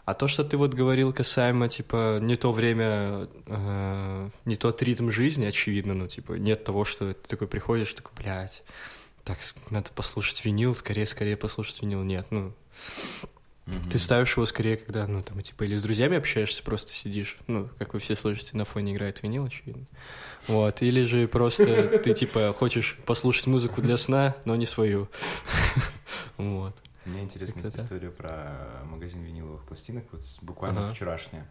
А 0.05 0.13
то, 0.13 0.29
что 0.29 0.45
ты 0.45 0.57
вот 0.59 0.75
говорил 0.75 1.13
касаемо, 1.15 1.69
типа, 1.69 2.19
не 2.21 2.37
то 2.37 2.53
время, 2.53 3.27
э, 3.47 4.31
не 4.45 4.57
тот 4.57 4.83
ритм 4.83 5.11
жизни, 5.11 5.47
очевидно, 5.47 5.95
ну, 5.95 6.09
типа, 6.09 6.35
нет 6.35 6.63
того, 6.63 6.85
что 6.85 7.15
ты 7.15 7.29
такой 7.29 7.49
приходишь, 7.49 7.95
такой, 7.95 8.13
блядь, 8.17 8.63
так, 9.25 9.39
надо 9.71 9.89
послушать 9.95 10.45
винил, 10.45 10.75
скорее, 10.75 11.07
скорее 11.07 11.37
послушать 11.39 11.81
винил. 11.81 12.03
Нет, 12.03 12.27
ну, 12.29 12.53
Мгм. 13.65 13.89
ты 13.89 13.99
ставишь 13.99 14.37
его 14.37 14.45
скорее, 14.45 14.77
когда, 14.77 15.07
ну, 15.07 15.23
там, 15.23 15.41
типа, 15.41 15.65
или 15.65 15.75
с 15.79 15.83
друзьями 15.83 16.19
общаешься, 16.19 16.63
просто 16.63 16.93
сидишь, 16.93 17.39
ну, 17.47 17.71
как 17.79 17.95
вы 17.95 18.01
все 18.01 18.15
слышите, 18.15 18.59
на 18.59 18.67
фоне 18.67 18.93
играет 18.93 19.23
винил, 19.23 19.47
очевидно. 19.47 19.87
Вот, 20.49 20.83
или 20.83 21.05
же 21.05 21.27
просто 21.29 21.99
ты, 21.99 22.13
типа, 22.13 22.55
хочешь 22.59 22.99
послушать 23.07 23.47
музыку 23.47 23.81
для 23.81 23.97
сна, 23.97 24.37
но 24.45 24.55
не 24.57 24.67
свою. 24.67 25.09
Вот. 26.37 26.77
Мне 27.05 27.23
интересна 27.23 27.63
так. 27.63 27.75
история 27.77 28.11
про 28.11 28.83
магазин 28.87 29.23
виниловых 29.23 29.63
пластинок, 29.65 30.05
вот 30.13 30.23
буквально 30.43 30.85
Ага. 30.85 30.95
вчерашняя. 30.95 31.47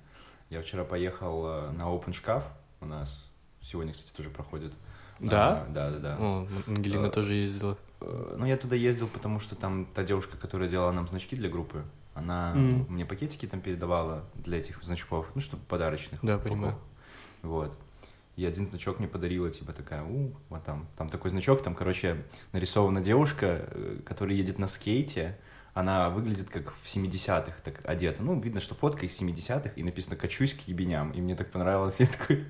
Я 0.50 0.62
вчера 0.62 0.84
поехал 0.84 1.46
э, 1.48 1.72
на 1.72 1.84
Open 1.84 2.14
шкаф 2.14 2.44
у 2.82 2.86
нас. 2.86 3.24
Сегодня, 3.62 3.94
кстати, 3.94 4.16
тоже 4.16 4.30
проходит. 4.30 4.74
Да? 5.20 5.62
А, 5.64 5.68
да, 5.70 5.90
да, 5.92 6.00
да. 6.00 6.18
О, 6.20 6.48
Ангелина 6.68 7.08
А, 7.08 7.12
тоже 7.12 7.34
ездила. 7.34 7.78
Э, 8.02 8.36
Ну, 8.38 8.46
я 8.46 8.58
туда 8.58 8.76
ездил, 8.76 9.08
потому 9.08 9.40
что 9.40 9.56
там 9.56 9.86
та 9.86 10.04
девушка, 10.04 10.38
которая 10.38 10.68
делала 10.70 10.92
нам 10.92 11.08
значки 11.08 11.36
для 11.36 11.50
группы, 11.50 11.84
она 12.16 12.54
Мгм. 12.56 12.94
мне 12.94 13.06
пакетики 13.06 13.46
там 13.48 13.62
передавала 13.62 14.24
для 14.36 14.58
этих 14.58 14.84
значков, 14.84 15.28
ну, 15.36 15.42
чтобы 15.42 15.64
подарочных. 15.66 16.20
Да, 16.24 16.36
упаковок. 16.36 16.44
понимаю. 16.54 16.80
Вот. 17.44 17.74
И 18.36 18.46
один 18.46 18.66
значок 18.66 19.00
мне 19.00 19.08
подарила, 19.08 19.52
типа 19.52 19.74
такая, 19.74 20.04
у, 20.04 20.34
вот 20.50 20.64
там, 20.64 20.88
там 20.98 21.10
такой 21.10 21.30
значок, 21.30 21.62
там, 21.62 21.76
короче, 21.76 22.26
нарисована 22.52 23.02
девушка, 23.02 23.68
э, 23.70 24.00
которая 24.06 24.36
едет 24.36 24.58
на 24.58 24.66
скейте, 24.66 25.38
она 25.74 26.10
выглядит 26.10 26.50
как 26.50 26.74
в 26.74 26.86
70-х 26.86 27.54
так 27.64 27.82
одета. 27.84 28.22
Ну, 28.22 28.40
видно, 28.40 28.60
что 28.60 28.76
фотка 28.76 29.06
из 29.06 29.20
70-х, 29.20 29.72
и 29.76 29.84
написано 29.84 30.16
«Качусь 30.16 30.54
к 30.54 30.62
ебеням». 30.68 31.12
И 31.12 31.22
мне 31.22 31.36
так 31.36 31.52
понравилось, 31.52 31.96
я 32.00 32.08
такой 32.08 32.46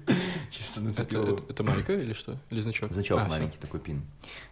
чисто 0.49 0.79
Это, 0.79 0.87
нацепил. 0.89 1.23
это, 1.35 1.43
это 1.51 1.63
майка 1.63 1.93
или 1.93 2.13
что? 2.13 2.37
Или 2.49 2.59
значок? 2.59 2.91
Значок 2.91 3.19
А, 3.19 3.29
маленький 3.29 3.57
такой 3.57 3.79
пин. 3.79 4.03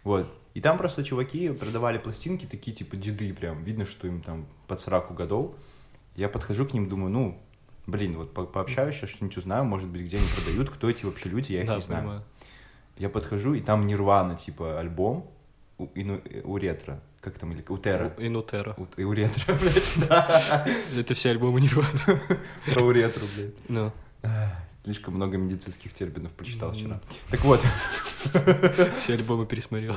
Вот. 0.04 0.32
И 0.54 0.60
там 0.60 0.78
просто 0.78 1.04
чуваки 1.04 1.50
продавали 1.50 1.98
пластинки, 1.98 2.46
такие 2.46 2.74
типа 2.74 2.96
деды 2.96 3.32
прям. 3.34 3.62
Видно, 3.62 3.84
что 3.84 4.06
им 4.06 4.22
там 4.22 4.46
под 4.66 4.80
40 4.80 5.14
годов. 5.14 5.54
Я 6.14 6.28
подхожу 6.28 6.66
к 6.66 6.74
ним, 6.74 6.88
думаю, 6.88 7.10
ну, 7.10 7.42
блин, 7.86 8.16
вот 8.16 8.32
по- 8.34 8.44
пообщаюсь, 8.44 8.94
сейчас 8.96 9.10
что-нибудь 9.10 9.36
узнаю, 9.36 9.64
может 9.64 9.88
быть, 9.88 10.02
где 10.02 10.16
они 10.18 10.26
продают, 10.36 10.70
кто 10.70 10.88
эти 10.90 11.04
вообще 11.04 11.28
люди, 11.28 11.52
я 11.52 11.62
их 11.62 11.68
да, 11.68 11.76
не 11.76 11.80
знаю. 11.82 12.02
понимаю. 12.02 12.22
Я 12.98 13.08
подхожу, 13.08 13.54
и 13.54 13.60
там 13.60 13.86
Нирвана, 13.86 14.36
типа, 14.36 14.78
альбом 14.78 15.30
у, 15.78 15.86
и, 15.86 16.04
ну, 16.04 16.20
э, 16.24 16.42
у 16.44 16.56
ретро. 16.56 17.00
Как 17.20 17.38
там, 17.38 17.52
или 17.52 17.64
у 17.68 17.78
Терра. 17.78 18.12
И 18.18 18.28
Нутера. 18.28 18.74
У, 18.76 18.86
и 19.00 19.04
у 19.04 19.12
ретро, 19.12 19.54
блядь, 19.60 20.08
да. 20.08 20.66
Это 20.96 21.14
все 21.14 21.30
альбомы 21.30 21.60
Нирвана. 21.60 21.88
Про 22.66 22.82
у 22.82 22.90
ретро, 22.90 23.22
блядь. 23.36 23.54
Ну, 23.68 23.92
Слишком 24.84 25.14
много 25.14 25.36
медицинских 25.36 25.92
терминов 25.92 26.32
почитал 26.32 26.70
Мгм. 26.70 26.78
вчера. 26.78 27.00
Так 27.30 27.44
вот, 27.44 27.60
все 28.98 29.14
альбомы 29.14 29.46
пересмотрел. 29.46 29.94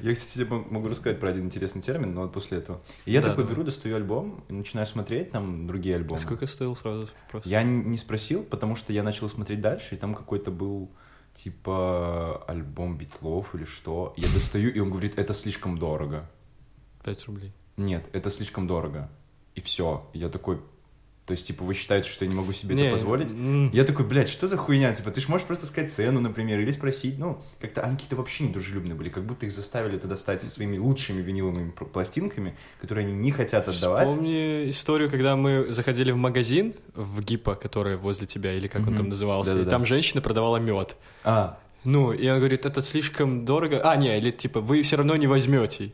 Я, 0.00 0.14
кстати, 0.14 0.44
тебе 0.44 0.46
могу 0.70 0.88
рассказать 0.88 1.18
про 1.18 1.30
один 1.30 1.46
интересный 1.46 1.82
термин, 1.82 2.14
но 2.14 2.22
вот 2.22 2.32
после 2.32 2.58
этого. 2.58 2.80
И 3.04 3.12
я 3.12 3.20
такой 3.20 3.44
беру, 3.44 3.64
достаю 3.64 3.96
альбом 3.96 4.44
начинаю 4.48 4.86
смотреть 4.86 5.32
там 5.32 5.66
другие 5.66 5.96
альбомы. 5.96 6.20
Сколько 6.20 6.46
стоил 6.46 6.76
сразу? 6.76 7.08
Я 7.44 7.62
не 7.64 7.96
спросил, 7.96 8.44
потому 8.44 8.76
что 8.76 8.92
я 8.92 9.02
начал 9.02 9.28
смотреть 9.28 9.60
дальше, 9.60 9.96
и 9.96 9.98
там 9.98 10.14
какой-то 10.14 10.50
был 10.50 10.90
типа 11.34 12.44
альбом 12.46 12.96
Битлов 12.98 13.54
или 13.54 13.64
что. 13.64 14.14
Я 14.16 14.28
достаю, 14.32 14.70
и 14.72 14.78
он 14.80 14.90
говорит, 14.90 15.18
это 15.18 15.34
слишком 15.34 15.78
дорого. 15.78 16.28
5 17.04 17.26
рублей. 17.26 17.52
Нет, 17.76 18.08
это 18.12 18.30
слишком 18.30 18.66
дорого. 18.66 19.08
И 19.54 19.60
все. 19.60 20.08
Я 20.12 20.28
такой, 20.28 20.60
то 21.28 21.32
есть, 21.32 21.46
типа, 21.46 21.62
вы 21.62 21.74
считаете, 21.74 22.08
что 22.08 22.24
я 22.24 22.30
не 22.30 22.34
могу 22.34 22.52
себе 22.52 22.74
Не, 22.74 22.84
это 22.84 22.92
позволить? 22.92 23.30
м, 23.32 23.70
Я 23.70 23.84
такой, 23.84 24.06
блядь, 24.06 24.30
что 24.30 24.46
за 24.46 24.56
хуйня? 24.56 24.94
Типа, 24.94 25.10
ты 25.10 25.20
ж 25.20 25.28
можешь 25.28 25.46
просто 25.46 25.66
сказать 25.66 25.92
цену, 25.92 26.20
например, 26.20 26.58
или 26.58 26.70
спросить. 26.72 27.18
Ну, 27.18 27.42
как-то 27.60 27.82
они 27.82 27.96
какие-то 27.96 28.16
вообще 28.16 28.44
не 28.44 28.50
дружелюбные 28.50 28.94
были, 28.94 29.10
как 29.10 29.24
будто 29.24 29.44
их 29.44 29.52
заставили 29.52 29.98
туда 29.98 30.16
стать 30.16 30.40
со 30.42 30.48
своими 30.48 30.78
лучшими 30.78 31.20
виниловыми 31.20 31.70
пластинками, 31.70 32.56
которые 32.80 33.06
они 33.06 33.14
не 33.14 33.30
хотят 33.30 33.68
отдавать. 33.68 34.08
Вспомни 34.08 34.70
историю, 34.70 35.10
когда 35.10 35.36
мы 35.36 35.66
заходили 35.70 36.10
в 36.12 36.16
магазин 36.16 36.72
в 36.94 37.20
Гиппо, 37.22 37.54
который 37.54 37.96
возле 37.96 38.26
тебя, 38.26 38.54
или 38.54 38.66
как 38.66 38.80
он 38.82 38.88
Мгм. 38.88 38.96
там 38.96 39.08
назывался, 39.10 39.50
и 39.50 39.54
Да-да-да. 39.54 39.70
там 39.70 39.84
женщина 39.84 40.22
продавала 40.22 40.56
мед. 40.56 40.96
А, 41.24 41.58
Ну, 41.84 42.12
и 42.12 42.26
он 42.28 42.38
говорит, 42.38 42.66
это 42.66 42.82
слишком 42.82 43.44
дорого. 43.44 43.80
А, 43.84 43.94
не, 43.96 44.16
или 44.18 44.30
типа, 44.30 44.60
вы 44.60 44.82
все 44.82 44.96
равно 44.96 45.14
не 45.16 45.26
возьмете. 45.26 45.92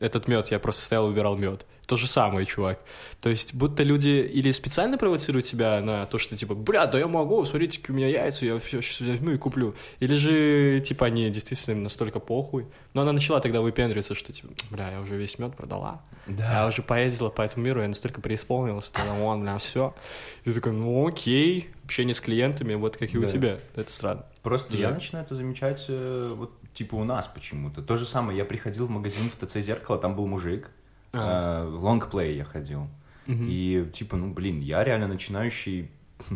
Этот 0.00 0.28
мед, 0.28 0.48
я 0.50 0.58
просто 0.58 0.84
стоял 0.84 1.06
и 1.06 1.08
выбирал 1.10 1.36
мед. 1.36 1.64
То 1.86 1.94
же 1.94 2.08
самое, 2.08 2.44
чувак. 2.46 2.80
То 3.20 3.28
есть, 3.30 3.54
будто 3.54 3.84
люди 3.84 4.08
или 4.08 4.50
специально 4.50 4.98
провоцируют 4.98 5.46
тебя 5.46 5.80
на 5.80 6.04
то, 6.06 6.18
что 6.18 6.36
типа, 6.36 6.56
бля, 6.56 6.86
да 6.86 6.98
я 6.98 7.06
могу, 7.06 7.44
смотрите, 7.44 7.78
у 7.88 7.92
меня 7.92 8.08
яйца, 8.08 8.44
я 8.44 8.58
все 8.58 8.82
сейчас 8.82 9.06
возьму 9.06 9.30
и 9.30 9.38
куплю. 9.38 9.76
Или 10.00 10.16
же, 10.16 10.80
типа, 10.80 11.06
они 11.06 11.30
действительно 11.30 11.82
настолько 11.82 12.18
похуй. 12.18 12.66
Но 12.92 13.02
она 13.02 13.12
начала 13.12 13.38
тогда 13.38 13.60
выпендриваться, 13.60 14.16
что, 14.16 14.32
типа, 14.32 14.48
бля, 14.72 14.90
я 14.90 15.00
уже 15.00 15.16
весь 15.16 15.38
мед 15.38 15.54
продала. 15.54 16.02
Да. 16.26 16.62
Я 16.62 16.66
уже 16.66 16.82
поездила 16.82 17.28
по 17.30 17.42
этому 17.42 17.64
миру, 17.64 17.80
я 17.80 17.86
настолько 17.86 18.20
преисполнилась, 18.20 18.86
что 18.86 19.00
вон, 19.20 19.42
бля, 19.42 19.56
все. 19.58 19.94
И 20.42 20.48
ты 20.50 20.54
такой, 20.54 20.72
ну 20.72 21.06
окей, 21.06 21.68
общение 21.84 22.14
с 22.14 22.20
клиентами, 22.20 22.74
вот 22.74 22.96
как 22.96 23.14
и 23.14 23.18
у 23.18 23.22
Да. 23.22 23.28
тебя. 23.28 23.58
Это 23.76 23.92
странно. 23.92 24.26
Просто 24.42 24.76
я 24.76 24.88
Да. 24.88 24.94
начинаю 24.94 25.24
это 25.24 25.36
замечать 25.36 25.84
э, 25.88 26.32
вот 26.36 26.50
типа 26.76 26.94
у 26.96 27.04
нас 27.04 27.26
почему-то. 27.26 27.82
То 27.82 27.96
же 27.96 28.04
самое, 28.06 28.36
я 28.38 28.44
приходил 28.44 28.86
в 28.86 28.90
магазин 28.90 29.30
в 29.30 29.36
ТЦ 29.44 29.58
«Зеркало», 29.58 29.98
там 29.98 30.14
был 30.14 30.26
мужик, 30.26 30.70
А. 31.12 31.64
э, 31.64 31.68
в 31.70 31.84
лонгплей 31.84 32.36
я 32.36 32.44
ходил. 32.44 32.86
И 33.26 33.90
типа, 33.92 34.16
ну 34.16 34.32
блин, 34.32 34.60
я 34.60 34.84
реально 34.84 35.08
начинающий 35.08 35.90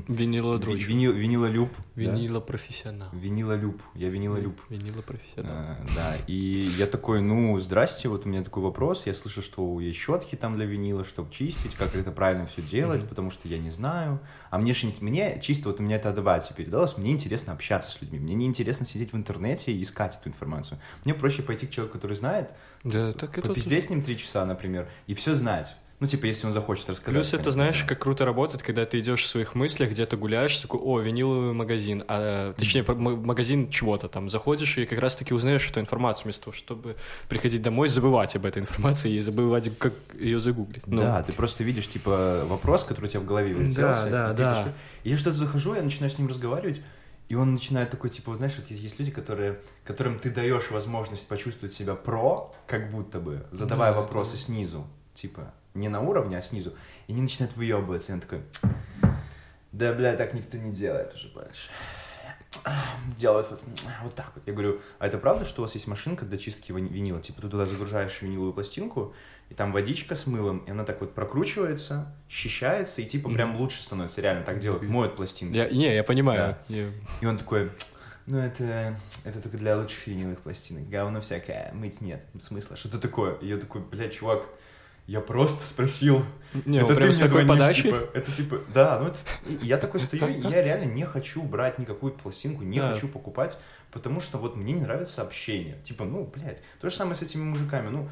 Винила 0.08 0.56
ви- 0.56 0.58
друг. 0.62 0.76
винил, 0.76 1.12
винилолюб. 1.12 1.70
да? 1.96 2.02
Винила 2.02 2.40
профессионал. 2.40 3.08
Винилолюб, 3.12 3.82
я 3.94 4.10
винилолюб. 4.10 4.60
Винила 4.70 5.02
профессионал. 5.02 5.52
Э, 5.56 5.76
Да, 5.94 6.16
и 6.26 6.34
я 6.78 6.86
такой, 6.86 7.22
ну, 7.22 7.58
здрасте, 7.58 8.08
вот 8.08 8.26
у 8.26 8.28
меня 8.28 8.42
такой 8.42 8.62
вопрос, 8.62 9.06
я 9.06 9.14
слышу, 9.14 9.40
что 9.42 9.80
есть 9.80 9.98
щетки 9.98 10.36
там 10.36 10.54
для 10.56 10.66
винила, 10.66 11.02
чтобы 11.02 11.30
чистить, 11.32 11.74
как 11.74 11.96
это 11.96 12.12
правильно 12.12 12.44
все 12.46 12.62
делать, 12.62 13.00
Мгм. 13.00 13.08
потому 13.08 13.30
что 13.30 13.48
я 13.48 13.58
не 13.58 13.70
знаю. 13.70 14.20
А 14.50 14.58
мне, 14.58 14.74
ж, 14.74 14.84
ин- 14.84 14.94
мне 15.00 15.40
чисто 15.40 15.70
вот 15.70 15.80
у 15.80 15.82
меня 15.82 15.96
это 15.96 16.10
адабатия 16.10 16.54
передалось, 16.54 16.98
мне 16.98 17.10
интересно 17.12 17.52
общаться 17.54 17.90
с 17.90 18.02
людьми, 18.02 18.18
мне 18.18 18.34
не 18.34 18.44
интересно 18.46 18.84
сидеть 18.86 19.12
в 19.12 19.16
интернете 19.16 19.72
и 19.72 19.82
искать 19.82 20.18
эту 20.20 20.28
информацию. 20.28 20.78
Мне 21.04 21.14
проще 21.14 21.42
пойти 21.42 21.66
к 21.66 21.70
человеку, 21.70 21.98
который 21.98 22.16
знает, 22.16 22.52
Да, 22.84 23.12
так 23.12 23.38
это... 23.38 23.48
попиздеть 23.48 23.84
с 23.84 23.90
ним 23.90 24.02
три 24.02 24.16
часа, 24.18 24.44
например, 24.44 24.88
и 25.06 25.14
все 25.14 25.34
знать. 25.34 25.74
Ну, 26.00 26.06
типа, 26.06 26.24
если 26.24 26.46
он 26.46 26.54
захочет 26.54 26.88
рассказать. 26.88 27.14
Плюс 27.14 27.34
это, 27.34 27.50
знаешь, 27.50 27.84
как 27.84 27.98
круто 27.98 28.24
работает, 28.24 28.62
когда 28.62 28.86
ты 28.86 28.98
идешь 29.00 29.22
в 29.22 29.26
своих 29.26 29.54
мыслях, 29.54 29.90
где-то 29.90 30.16
гуляешь, 30.16 30.56
такой, 30.56 30.80
о, 30.80 30.98
виниловый 30.98 31.52
магазин, 31.52 32.04
а, 32.08 32.54
точнее, 32.54 32.82
магазин 32.84 33.68
чего-то 33.68 34.08
там, 34.08 34.30
заходишь 34.30 34.78
и 34.78 34.86
как 34.86 34.98
раз-таки 34.98 35.34
узнаешь 35.34 35.68
эту 35.68 35.78
информацию 35.80 36.24
вместо 36.24 36.44
того, 36.44 36.54
чтобы 36.54 36.96
приходить 37.28 37.60
домой, 37.60 37.88
забывать 37.88 38.34
об 38.34 38.46
этой 38.46 38.62
информации 38.62 39.12
и 39.12 39.20
забывать, 39.20 39.70
как 39.78 39.92
ее 40.18 40.40
загуглить. 40.40 40.86
Ну, 40.86 41.02
Да, 41.02 41.22
ты 41.22 41.34
просто 41.34 41.64
видишь, 41.64 41.86
типа, 41.88 42.44
вопрос, 42.46 42.84
который 42.84 43.06
у 43.06 43.08
тебя 43.08 43.20
в 43.20 43.26
голове 43.26 43.52
вертелся. 43.52 44.08
да, 44.10 44.32
да. 44.32 44.72
И 45.04 45.10
я 45.10 45.18
что-то 45.18 45.36
захожу, 45.36 45.74
я 45.74 45.82
начинаю 45.82 46.10
с 46.10 46.16
ним 46.18 46.28
разговаривать, 46.28 46.80
и 47.28 47.34
он 47.34 47.52
начинает 47.52 47.90
такой, 47.90 48.08
типа, 48.08 48.30
вот 48.30 48.38
знаешь, 48.38 48.54
вот 48.58 48.70
есть 48.70 48.98
люди, 48.98 49.10
которые, 49.12 49.60
которым 49.84 50.18
ты 50.18 50.30
даешь 50.30 50.70
возможность 50.70 51.28
почувствовать 51.28 51.74
себя 51.74 51.94
про, 51.94 52.52
как 52.66 52.90
будто 52.90 53.20
бы, 53.20 53.46
задавая 53.52 53.92
Да, 53.92 54.00
вопросы 54.00 54.32
да. 54.32 54.38
снизу, 54.38 54.86
типа, 55.14 55.52
не 55.74 55.88
на 55.88 56.00
уровне, 56.00 56.38
а 56.38 56.42
снизу, 56.42 56.74
и 57.06 57.12
они 57.12 57.22
начинают 57.22 57.56
выебываться, 57.56 58.12
и 58.12 58.14
он 58.14 58.20
такой, 58.20 58.42
да, 59.72 59.92
бля, 59.92 60.16
так 60.16 60.34
никто 60.34 60.56
не 60.58 60.72
делает 60.72 61.14
уже 61.14 61.28
больше. 61.28 61.70
Делают 63.16 63.48
вот, 63.50 63.62
вот 64.02 64.14
так 64.16 64.32
вот. 64.34 64.42
Я 64.46 64.52
говорю, 64.52 64.80
а 64.98 65.06
это 65.06 65.18
правда, 65.18 65.44
что 65.44 65.62
у 65.62 65.64
вас 65.64 65.74
есть 65.74 65.86
машинка 65.86 66.24
для 66.24 66.36
чистки 66.36 66.72
вини- 66.72 66.88
винила? 66.92 67.20
Типа 67.22 67.40
ты 67.42 67.48
туда 67.48 67.64
загружаешь 67.64 68.20
виниловую 68.22 68.52
пластинку, 68.52 69.14
и 69.50 69.54
там 69.54 69.72
водичка 69.72 70.16
с 70.16 70.26
мылом, 70.26 70.58
и 70.66 70.70
она 70.72 70.84
так 70.84 71.00
вот 71.00 71.14
прокручивается, 71.14 72.12
счищается, 72.28 73.02
и 73.02 73.04
типа 73.06 73.28
Мгм. 73.28 73.36
прям 73.36 73.56
лучше 73.56 73.80
становится. 73.82 74.20
Реально 74.20 74.44
так 74.44 74.58
делают, 74.58 74.82
моют 74.82 75.14
пластинки. 75.14 75.56
Я, 75.56 75.68
не, 75.70 75.94
я 75.94 76.02
понимаю. 76.02 76.56
Я- 76.68 76.90
И 77.20 77.26
он 77.26 77.38
такой, 77.38 77.70
ну 78.26 78.38
это, 78.38 78.96
это 79.24 79.40
только 79.40 79.56
для 79.56 79.76
лучших 79.78 80.08
виниловых 80.08 80.40
пластинок. 80.40 80.88
Говно 80.88 81.20
всякое, 81.20 81.70
мыть 81.72 82.00
нет 82.00 82.24
смысла. 82.40 82.76
Что-то 82.76 82.98
такое. 82.98 83.34
И 83.36 83.46
я 83.46 83.58
такой, 83.58 83.80
бля, 83.80 84.08
чувак, 84.08 84.48
я 85.10 85.20
просто 85.20 85.64
спросил. 85.64 86.24
Не, 86.66 86.78
это 86.78 86.94
ты 86.94 87.00
мне 87.06 87.12
такой 87.12 87.26
звонишь, 87.42 87.48
подачи. 87.48 87.82
типа, 87.82 87.96
это 88.14 88.32
типа, 88.32 88.60
да, 88.72 89.00
ну 89.00 89.06
это, 89.08 89.18
я 89.64 89.76
такой 89.76 89.98
стою, 89.98 90.28
и 90.28 90.40
я 90.40 90.62
реально 90.62 90.84
не 90.84 91.04
хочу 91.04 91.42
брать 91.42 91.78
никакую 91.80 92.12
пластинку, 92.12 92.62
не 92.62 92.78
Да. 92.78 92.94
хочу 92.94 93.08
покупать, 93.08 93.58
потому 93.90 94.20
что 94.20 94.38
вот 94.38 94.54
мне 94.56 94.72
не 94.72 94.82
нравится 94.82 95.22
общение. 95.22 95.78
Типа, 95.82 96.04
ну, 96.04 96.24
блядь, 96.32 96.62
то 96.80 96.88
же 96.88 96.94
самое 96.94 97.16
с 97.16 97.22
этими 97.22 97.42
мужиками, 97.42 97.88
ну, 97.88 98.08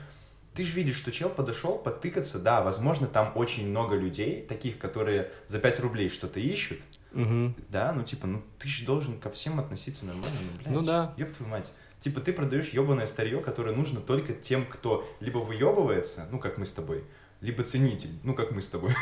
ты 0.54 0.64
же 0.64 0.72
видишь, 0.72 0.96
что 0.96 1.12
чел 1.12 1.30
подошел 1.30 1.78
потыкаться, 1.78 2.40
да, 2.40 2.62
возможно, 2.62 3.06
там 3.06 3.30
очень 3.37 3.68
много 3.68 3.94
людей, 3.94 4.42
таких, 4.44 4.78
которые 4.78 5.30
за 5.46 5.61
5 5.61 5.78
рублей 5.80 6.08
что-то 6.08 6.40
ищут, 6.40 6.80
Мгм. 7.12 7.54
да, 7.68 7.92
ну, 7.92 8.02
типа, 8.02 8.26
ну, 8.26 8.42
ты 8.58 8.68
же 8.68 8.84
должен 8.84 9.20
ко 9.20 9.30
всем 9.30 9.61
относиться 9.61 10.04
нормально, 10.04 10.37
ну, 10.42 10.58
блядь. 10.58 10.74
Ну 10.74 10.82
да. 10.82 11.14
Ёб 11.16 11.30
твою 11.30 11.50
мать. 11.52 11.70
Типа, 12.00 12.20
ты 12.20 12.32
продаешь 12.32 12.68
ебаное 12.68 13.06
старье, 13.06 13.40
которое 13.40 13.74
нужно 13.74 14.00
только 14.00 14.32
тем, 14.32 14.64
кто 14.66 15.08
либо 15.20 15.38
выебывается, 15.38 16.28
ну, 16.30 16.38
как 16.38 16.58
мы 16.58 16.64
с 16.64 16.72
тобой, 16.72 17.04
либо 17.40 17.62
ценитель, 17.62 18.11
ну, 18.22 18.34
как 18.34 18.52
мы 18.52 18.62
с 18.62 18.68
тобой. 18.68 18.94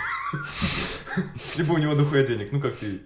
Либо 1.56 1.72
у 1.72 1.78
него 1.78 1.94
дохуя 1.94 2.26
денег, 2.26 2.52
ну, 2.52 2.60
как 2.60 2.76
ты. 2.76 3.00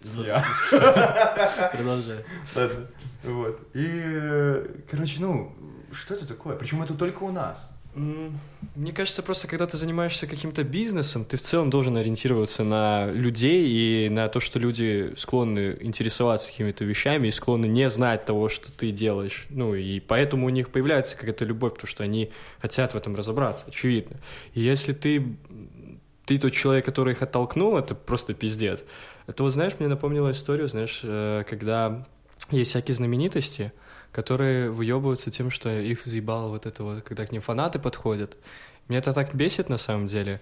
Я. 0.00 0.44
Продолжай. 1.72 2.24
Ладно. 2.54 2.86
Вот. 3.24 3.60
И, 3.74 4.84
короче, 4.88 5.20
ну, 5.20 5.56
что 5.90 6.14
это 6.14 6.26
такое? 6.26 6.56
Причем 6.56 6.82
это 6.82 6.94
только 6.94 7.24
у 7.24 7.32
нас. 7.32 7.70
Мне 7.96 8.92
кажется, 8.92 9.22
просто 9.22 9.48
когда 9.48 9.64
ты 9.64 9.78
занимаешься 9.78 10.26
каким-то 10.26 10.64
бизнесом, 10.64 11.24
ты 11.24 11.38
в 11.38 11.40
целом 11.40 11.70
должен 11.70 11.96
ориентироваться 11.96 12.62
на 12.62 13.10
людей 13.10 13.66
и 13.66 14.10
на 14.10 14.28
то, 14.28 14.38
что 14.38 14.58
люди 14.58 15.14
склонны 15.16 15.78
интересоваться 15.80 16.50
какими-то 16.50 16.84
вещами 16.84 17.28
и 17.28 17.30
склонны 17.30 17.64
не 17.64 17.88
знать 17.88 18.26
того, 18.26 18.50
что 18.50 18.70
ты 18.70 18.90
делаешь. 18.90 19.46
Ну, 19.48 19.74
и 19.74 19.98
поэтому 20.00 20.44
у 20.46 20.50
них 20.50 20.68
появляется 20.68 21.16
какая-то 21.16 21.46
любовь, 21.46 21.72
потому 21.72 21.88
что 21.88 22.04
они 22.04 22.30
хотят 22.60 22.92
в 22.92 22.96
этом 22.98 23.14
разобраться, 23.14 23.64
очевидно. 23.68 24.18
И 24.52 24.60
если 24.60 24.92
ты, 24.92 25.34
ты 26.26 26.36
тот 26.36 26.52
человек, 26.52 26.84
который 26.84 27.14
их 27.14 27.22
оттолкнул, 27.22 27.78
это 27.78 27.94
просто 27.94 28.34
пиздец. 28.34 28.84
Это 29.26 29.42
вот, 29.42 29.54
знаешь, 29.54 29.72
мне 29.78 29.88
напомнило 29.88 30.32
историю, 30.32 30.68
знаешь, 30.68 31.00
э, 31.02 31.44
когда 31.48 32.04
есть 32.50 32.70
всякие 32.70 32.94
знаменитости, 32.94 33.72
которые 34.16 34.70
выебываются 34.70 35.30
тем, 35.30 35.50
что 35.50 35.68
их 35.68 36.06
заебало 36.06 36.48
вот 36.48 36.64
это 36.64 36.82
вот, 36.82 37.02
когда 37.02 37.26
к 37.26 37.32
ним 37.32 37.42
фанаты 37.42 37.78
подходят. 37.78 38.38
Меня 38.88 39.00
это 39.00 39.12
так 39.12 39.34
бесит 39.34 39.68
на 39.68 39.76
самом 39.76 40.06
деле. 40.06 40.40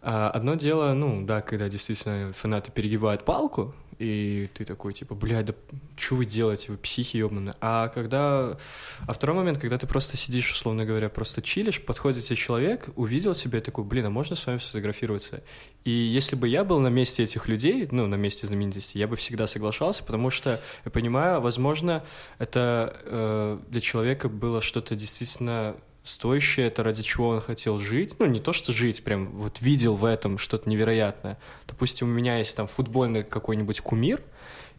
А, 0.00 0.30
Одно 0.30 0.54
дело, 0.54 0.94
ну, 0.94 1.22
да, 1.26 1.42
когда 1.42 1.68
действительно 1.68 2.32
фанаты 2.32 2.72
перегибают 2.72 3.26
палку, 3.26 3.74
и 4.02 4.48
ты 4.54 4.64
такой, 4.64 4.94
типа, 4.94 5.14
блядь, 5.14 5.46
да 5.46 5.54
что 5.96 6.16
вы 6.16 6.24
делаете, 6.24 6.72
вы 6.72 6.76
психи 6.76 7.18
ёбаные. 7.18 7.54
А 7.60 7.86
когда... 7.88 8.58
А 9.06 9.12
второй 9.12 9.36
момент, 9.36 9.58
когда 9.58 9.78
ты 9.78 9.86
просто 9.86 10.16
сидишь, 10.16 10.50
условно 10.50 10.84
говоря, 10.84 11.08
просто 11.08 11.40
чилишь, 11.40 11.80
подходит 11.80 12.24
тебе 12.24 12.34
человек, 12.34 12.88
увидел 12.96 13.34
тебя 13.34 13.60
и 13.60 13.62
такой, 13.62 13.84
блин, 13.84 14.06
а 14.06 14.10
можно 14.10 14.34
с 14.34 14.44
вами 14.44 14.58
сфотографироваться? 14.58 15.44
И 15.84 15.90
если 15.90 16.34
бы 16.34 16.48
я 16.48 16.64
был 16.64 16.80
на 16.80 16.88
месте 16.88 17.22
этих 17.22 17.46
людей, 17.46 17.86
ну, 17.92 18.08
на 18.08 18.16
месте 18.16 18.44
знаменитостей, 18.48 18.98
я 18.98 19.06
бы 19.06 19.14
всегда 19.14 19.46
соглашался, 19.46 20.02
потому 20.02 20.30
что, 20.30 20.60
я 20.84 20.90
понимаю, 20.90 21.40
возможно, 21.40 22.04
это 22.40 23.00
э, 23.04 23.58
для 23.68 23.80
человека 23.80 24.28
было 24.28 24.60
что-то 24.60 24.96
действительно 24.96 25.76
стоящее, 26.04 26.66
это 26.66 26.82
ради 26.82 27.02
чего 27.02 27.28
он 27.28 27.40
хотел 27.40 27.78
жить. 27.78 28.16
Ну, 28.18 28.26
не 28.26 28.40
то, 28.40 28.52
что 28.52 28.72
жить, 28.72 29.04
прям 29.04 29.30
вот 29.32 29.60
видел 29.60 29.94
в 29.94 30.04
этом 30.04 30.38
что-то 30.38 30.68
невероятное. 30.68 31.38
Допустим, 31.66 32.08
у 32.08 32.12
меня 32.12 32.38
есть 32.38 32.56
там 32.56 32.66
футбольный 32.66 33.22
какой-нибудь 33.22 33.80
кумир, 33.80 34.22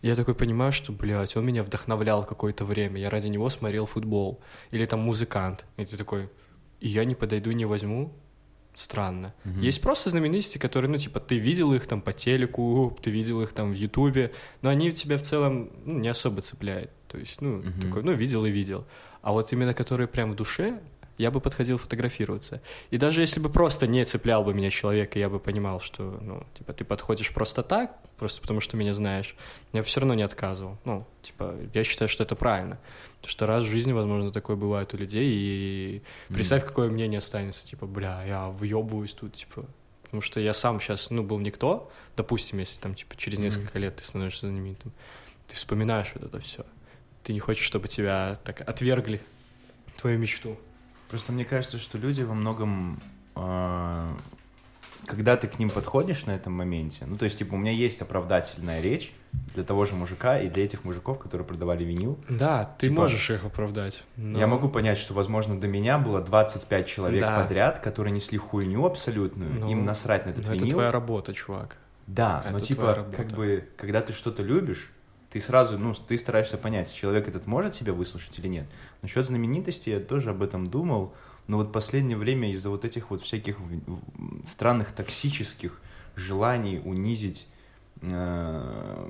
и 0.01 0.07
я 0.07 0.15
такой 0.15 0.35
понимаю, 0.35 0.71
что, 0.71 0.91
блядь, 0.91 1.35
он 1.37 1.45
меня 1.45 1.63
вдохновлял 1.63 2.25
какое-то 2.25 2.65
время, 2.65 2.99
я 2.99 3.09
ради 3.09 3.29
него 3.29 3.49
смотрел 3.49 3.85
футбол. 3.85 4.41
Или 4.71 4.85
там 4.85 4.99
музыкант, 4.99 5.65
и 5.77 5.85
ты 5.85 5.95
такой, 5.95 6.29
и 6.79 6.89
я 6.89 7.05
не 7.05 7.15
подойду, 7.15 7.51
не 7.51 7.65
возьму, 7.65 8.13
странно. 8.73 9.33
Мгм. 9.45 9.61
Есть 9.61 9.81
просто 9.81 10.09
знаменитости, 10.09 10.57
которые, 10.57 10.89
ну, 10.91 10.97
типа, 10.97 11.19
ты 11.19 11.37
видел 11.37 11.73
их 11.73 11.87
там 11.87 12.01
по 12.01 12.11
телеку, 12.11 12.97
ты 13.01 13.11
видел 13.11 13.41
их 13.41 13.53
там 13.53 13.71
в 13.71 13.75
Ютубе, 13.75 14.33
но 14.61 14.69
они 14.69 14.91
тебя 14.91 15.17
в 15.17 15.21
целом 15.21 15.71
ну, 15.85 15.99
не 15.99 16.09
особо 16.09 16.41
цепляют. 16.41 16.91
То 17.07 17.17
есть, 17.17 17.39
ну, 17.41 17.57
Мгм. 17.57 17.81
такой, 17.81 18.03
ну, 18.03 18.11
видел 18.11 18.45
и 18.45 18.51
видел. 18.51 18.85
А 19.21 19.31
вот 19.31 19.53
именно 19.53 19.73
которые 19.73 20.07
прям 20.07 20.31
в 20.31 20.35
душе, 20.35 20.81
я 21.17 21.31
бы 21.31 21.39
подходил 21.39 21.77
фотографироваться. 21.77 22.61
И 22.89 22.97
даже 22.97 23.21
если 23.21 23.39
бы 23.39 23.49
просто 23.49 23.87
не 23.87 24.03
цеплял 24.03 24.43
бы 24.43 24.53
меня 24.53 24.69
человек, 24.69 25.15
и 25.15 25.19
я 25.19 25.29
бы 25.29 25.39
понимал, 25.39 25.79
что, 25.79 26.17
ну, 26.21 26.45
типа, 26.57 26.73
ты 26.73 26.83
подходишь 26.83 27.31
просто 27.31 27.63
так, 27.63 27.97
просто 28.17 28.41
потому 28.41 28.59
что 28.59 28.77
меня 28.77 28.93
знаешь, 28.93 29.35
я 29.73 29.83
все 29.83 29.99
равно 29.99 30.15
не 30.15 30.23
отказывал. 30.23 30.77
Ну, 30.85 31.05
типа, 31.21 31.55
я 31.73 31.83
считаю, 31.83 32.09
что 32.09 32.23
это 32.23 32.35
правильно. 32.35 32.79
Потому 33.17 33.29
что 33.29 33.45
раз 33.45 33.65
в 33.65 33.69
жизни, 33.69 33.91
возможно, 33.91 34.31
такое 34.31 34.55
бывает 34.55 34.93
у 34.93 34.97
людей, 34.97 35.27
и 35.29 36.01
представь, 36.29 36.65
какое 36.65 36.89
мнение 36.89 37.19
останется, 37.19 37.65
типа, 37.65 37.85
бля, 37.85 38.23
я 38.23 38.47
выебываюсь 38.47 39.13
тут, 39.13 39.33
типа, 39.33 39.65
потому 40.03 40.21
что 40.21 40.39
я 40.39 40.53
сам 40.53 40.79
сейчас, 40.79 41.09
ну, 41.09 41.23
был 41.23 41.39
никто, 41.39 41.91
допустим, 42.17 42.59
если 42.59 42.79
там, 42.79 42.95
типа, 42.95 43.15
через 43.17 43.39
несколько 43.39 43.79
лет 43.79 43.97
ты 43.97 44.03
становишься 44.03 44.47
знаменитым, 44.47 44.91
ты 45.47 45.55
вспоминаешь 45.55 46.11
вот 46.15 46.23
это 46.23 46.39
все. 46.39 46.65
Ты 47.23 47.33
не 47.33 47.39
хочешь, 47.39 47.65
чтобы 47.65 47.87
тебя 47.87 48.39
так 48.43 48.67
отвергли, 48.67 49.21
твою 49.97 50.19
мечту. 50.19 50.57
Просто 51.13 51.31
мне 51.31 51.45
кажется, 51.45 51.77
что 51.77 51.99
люди 51.99 52.23
во 52.23 52.33
многом, 52.33 52.99
а, 53.35 54.17
когда 55.05 55.37
ты 55.37 55.47
к 55.47 55.59
ним 55.59 55.69
подходишь 55.69 56.25
на 56.25 56.31
этом 56.31 56.53
моменте, 56.53 57.05
ну, 57.05 57.15
то 57.17 57.25
есть, 57.25 57.37
типа, 57.37 57.53
у 57.53 57.57
меня 57.57 57.71
есть 57.71 58.01
оправдательная 58.01 58.81
речь 58.81 59.13
для 59.53 59.63
того 59.63 59.85
же 59.85 59.93
мужика 59.93 60.39
и 60.39 60.49
для 60.49 60.65
этих 60.65 60.83
мужиков, 60.85 61.19
которые 61.19 61.45
продавали 61.45 61.83
винил. 61.83 62.17
Да, 62.27 62.73
ты 62.79 62.87
Типа, 62.87 63.01
можешь 63.01 63.29
их 63.29 63.43
оправдать. 63.45 64.01
но- 64.17 64.39
Я 64.39 64.47
могу 64.47 64.69
понять, 64.69 64.97
что, 64.97 65.13
возможно, 65.13 65.61
до 65.61 65.67
меня 65.67 65.99
было 65.99 66.19
25 66.19 66.87
человек 66.87 67.21
Да. 67.21 67.43
подряд, 67.43 67.79
которые 67.79 68.11
несли 68.11 68.39
хуйню 68.39 68.83
абсолютную, 68.83 69.53
Ну, 69.53 69.69
им 69.69 69.85
насрать 69.85 70.25
на 70.25 70.31
этот 70.31 70.47
но 70.47 70.53
это 70.53 70.61
винил. 70.63 70.77
твоя 70.77 70.89
работа, 70.89 71.31
чувак. 71.35 71.77
Да, 72.07 72.43
но 72.49 72.57
Это 72.57 72.65
типа, 72.65 72.81
твоя 72.81 72.95
работа. 72.95 73.17
как 73.17 73.27
бы, 73.33 73.69
когда 73.77 74.01
ты 74.01 74.13
что-то 74.13 74.41
любишь, 74.41 74.89
ты 75.33 75.39
сразу, 75.39 75.79
ну, 75.79 75.95
ты 75.95 76.15
стараешься 76.15 76.59
понять, 76.59 76.93
человек 76.93 77.27
этот 77.27 77.47
может 77.47 77.73
себя 77.73 77.91
выслушать 77.91 78.37
или 78.37 78.47
нет. 78.47 78.67
Насчет 79.01 79.25
знаменитости 79.25 79.89
я 79.89 79.99
тоже 79.99 80.29
об 80.29 80.43
этом 80.43 80.67
думал, 80.67 81.15
но 81.47 81.57
вот 81.57 81.71
последнее 81.71 82.17
время 82.17 82.51
из-за 82.51 82.69
вот 82.69 82.85
этих 82.85 83.09
вот 83.09 83.23
всяких 83.23 83.57
странных 84.43 84.91
токсических 84.91 85.81
желаний 86.15 86.79
унизить 86.85 87.47
э, 88.03 89.09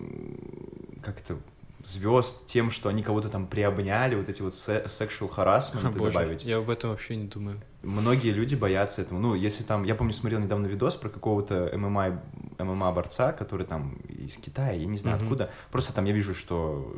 как-то 1.04 1.40
звезд 1.86 2.46
тем, 2.46 2.72
что 2.72 2.90
они 2.90 3.04
кого-то 3.04 3.30
там 3.30 3.48
приобняли, 3.48 4.16
вот 4.16 4.30
эти 4.30 4.42
вот 4.42 4.54
sexual 4.54 5.30
harassment 5.36 5.98
Боже, 5.98 6.12
добавить. 6.12 6.44
я 6.44 6.58
об 6.58 6.70
этом 6.70 6.92
вообще 6.92 7.16
не 7.16 7.28
думаю. 7.28 7.62
Многие 7.82 8.32
люди 8.32 8.56
боятся 8.56 9.02
этого. 9.02 9.20
Ну, 9.20 9.36
если 9.36 9.64
там, 9.64 9.84
я 9.84 9.96
помню, 9.96 10.14
смотрел 10.14 10.40
недавно 10.40 10.68
видос 10.68 10.96
про 10.96 11.10
какого-то 11.10 11.72
ММА, 11.76 12.22
ММА 12.60 12.92
борца, 12.94 13.34
который 13.34 13.66
там 13.66 13.96
из 14.08 14.38
Китая, 14.38 14.72
я 14.72 14.86
не 14.86 14.98
знаю 14.98 15.18
Мгм. 15.18 15.26
откуда. 15.26 15.50
Просто 15.72 15.94
там 15.94 16.06
я 16.06 16.14
вижу, 16.14 16.34
что 16.34 16.96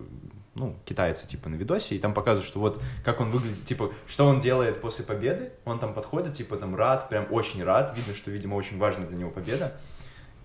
ну, 0.54 0.74
китайцы, 0.86 1.28
типа, 1.28 1.50
на 1.50 1.56
видосе, 1.56 1.96
и 1.96 2.00
там 2.00 2.14
показывают, 2.14 2.48
что 2.48 2.62
вот 2.62 2.82
как 3.04 3.20
он 3.20 3.30
выглядит, 3.30 3.66
типа, 3.66 3.92
что 4.08 4.26
он 4.26 4.40
делает 4.40 4.80
после 4.80 5.04
победы, 5.04 5.52
он 5.66 5.80
там 5.80 5.94
подходит, 5.94 6.34
типа, 6.34 6.56
там, 6.56 6.76
рад, 6.78 7.10
прям 7.10 7.28
очень 7.30 7.62
рад, 7.62 7.94
видно, 7.98 8.14
что, 8.14 8.32
видимо, 8.32 8.56
очень 8.56 8.78
важна 8.78 9.06
для 9.06 9.18
него 9.18 9.32
победа, 9.32 9.74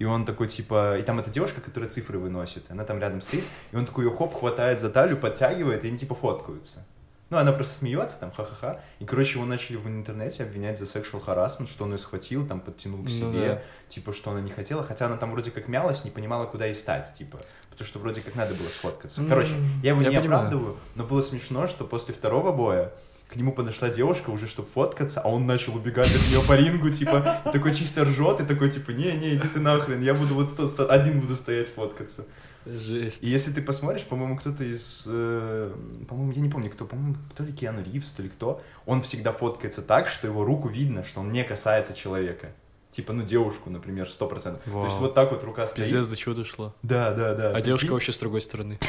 и 0.00 0.04
он 0.06 0.24
такой, 0.24 0.48
типа, 0.48 0.98
и 0.98 1.02
там 1.02 1.20
эта 1.20 1.30
девушка, 1.30 1.60
которая 1.60 1.88
цифры 1.90 2.18
выносит, 2.18 2.64
она 2.70 2.84
там 2.84 2.98
рядом 2.98 3.20
стоит, 3.20 3.44
и 3.70 3.76
он 3.76 3.84
такой 3.84 4.06
ее 4.06 4.10
хоп, 4.10 4.34
хватает 4.34 4.80
за 4.80 4.88
талию, 4.90 5.18
подтягивает, 5.18 5.84
и 5.84 5.88
они, 5.88 5.98
типа, 5.98 6.14
фоткаются. 6.14 6.84
Ну, 7.28 7.36
она 7.36 7.52
просто 7.52 7.74
смеется, 7.76 8.16
там, 8.18 8.32
ха-ха-ха. 8.32 8.80
И, 8.98 9.04
короче, 9.04 9.34
его 9.38 9.46
начали 9.46 9.76
в 9.76 9.86
интернете 9.86 10.42
обвинять 10.42 10.78
за 10.80 10.86
sexual 10.86 11.22
harassment, 11.24 11.68
что 11.68 11.84
он 11.84 11.92
ее 11.92 11.98
схватил, 11.98 12.44
там, 12.46 12.60
подтянул 12.60 13.00
к 13.00 13.04
Ну 13.04 13.08
себе, 13.08 13.40
да. 13.46 13.62
типа, 13.88 14.12
что 14.12 14.30
она 14.30 14.40
не 14.40 14.50
хотела, 14.50 14.82
хотя 14.82 15.04
она 15.06 15.16
там 15.16 15.30
вроде 15.32 15.50
как 15.50 15.68
мялась, 15.68 16.02
не 16.02 16.10
понимала, 16.10 16.46
куда 16.46 16.64
ей 16.64 16.74
стать, 16.74 17.12
типа, 17.12 17.38
потому 17.68 17.86
что 17.86 17.98
вроде 17.98 18.22
как 18.22 18.34
надо 18.34 18.54
было 18.54 18.66
сфоткаться. 18.68 19.22
Короче, 19.28 19.52
я 19.82 19.90
его 19.90 20.00
я 20.00 20.08
не 20.10 20.16
понимаю. 20.16 20.46
оправдываю, 20.46 20.76
но 20.96 21.04
было 21.04 21.20
смешно, 21.20 21.66
что 21.68 21.84
после 21.84 22.14
второго 22.14 22.50
боя 22.52 22.90
к 23.30 23.36
нему 23.36 23.52
подошла 23.52 23.88
девушка 23.88 24.30
уже, 24.30 24.46
чтобы 24.48 24.68
фоткаться, 24.74 25.20
а 25.20 25.28
он 25.28 25.46
начал 25.46 25.76
убегать 25.76 26.08
от 26.08 26.28
нее 26.28 26.40
по 26.46 26.54
рингу, 26.54 26.90
типа, 26.90 27.42
такой 27.52 27.74
чисто 27.74 28.04
ржет, 28.04 28.40
и 28.40 28.44
такой, 28.44 28.70
типа, 28.70 28.90
не-не, 28.90 29.34
иди 29.34 29.48
ты 29.48 29.60
нахрен, 29.60 30.00
я 30.00 30.14
буду 30.14 30.34
вот 30.34 30.50
сто- 30.50 30.66
сто- 30.66 30.90
один 30.90 31.20
буду 31.20 31.36
стоять 31.36 31.68
фоткаться. 31.68 32.26
Жесть. 32.66 33.22
И 33.22 33.28
если 33.28 33.52
ты 33.52 33.62
посмотришь, 33.62 34.04
по-моему, 34.04 34.36
кто-то 34.36 34.64
из... 34.64 35.04
э, 35.06 35.72
по-моему, 36.08 36.32
я 36.32 36.40
не 36.42 36.50
помню, 36.50 36.70
кто, 36.70 36.84
по-моему, 36.84 37.16
то 37.36 37.42
ли 37.42 37.52
Киану 37.52 37.82
Ривз, 37.82 38.10
то 38.10 38.22
ли 38.22 38.28
кто, 38.28 38.60
он 38.84 39.00
всегда 39.00 39.32
фоткается 39.32 39.80
так, 39.80 40.08
что 40.08 40.26
его 40.26 40.44
руку 40.44 40.68
видно, 40.68 41.02
что 41.02 41.20
он 41.20 41.30
не 41.30 41.42
касается 41.44 41.94
человека. 41.94 42.48
Типа, 42.90 43.12
ну, 43.12 43.22
девушку, 43.22 43.70
например, 43.70 44.08
сто 44.08 44.26
процентов. 44.26 44.62
То 44.64 44.84
есть 44.84 44.96
Вау. 44.96 45.06
вот 45.06 45.14
так 45.14 45.30
вот 45.30 45.44
рука 45.44 45.66
стоит. 45.68 45.84
Пиздец, 45.84 46.08
до 46.08 46.16
чего 46.16 46.34
дошло. 46.34 46.74
Да, 46.82 47.12
да, 47.12 47.34
да. 47.34 47.52
А 47.52 47.60
девушка 47.60 47.84
Прикинь? 47.86 47.94
вообще 47.94 48.12
с 48.12 48.18
другой 48.18 48.40
стороны. 48.40 48.78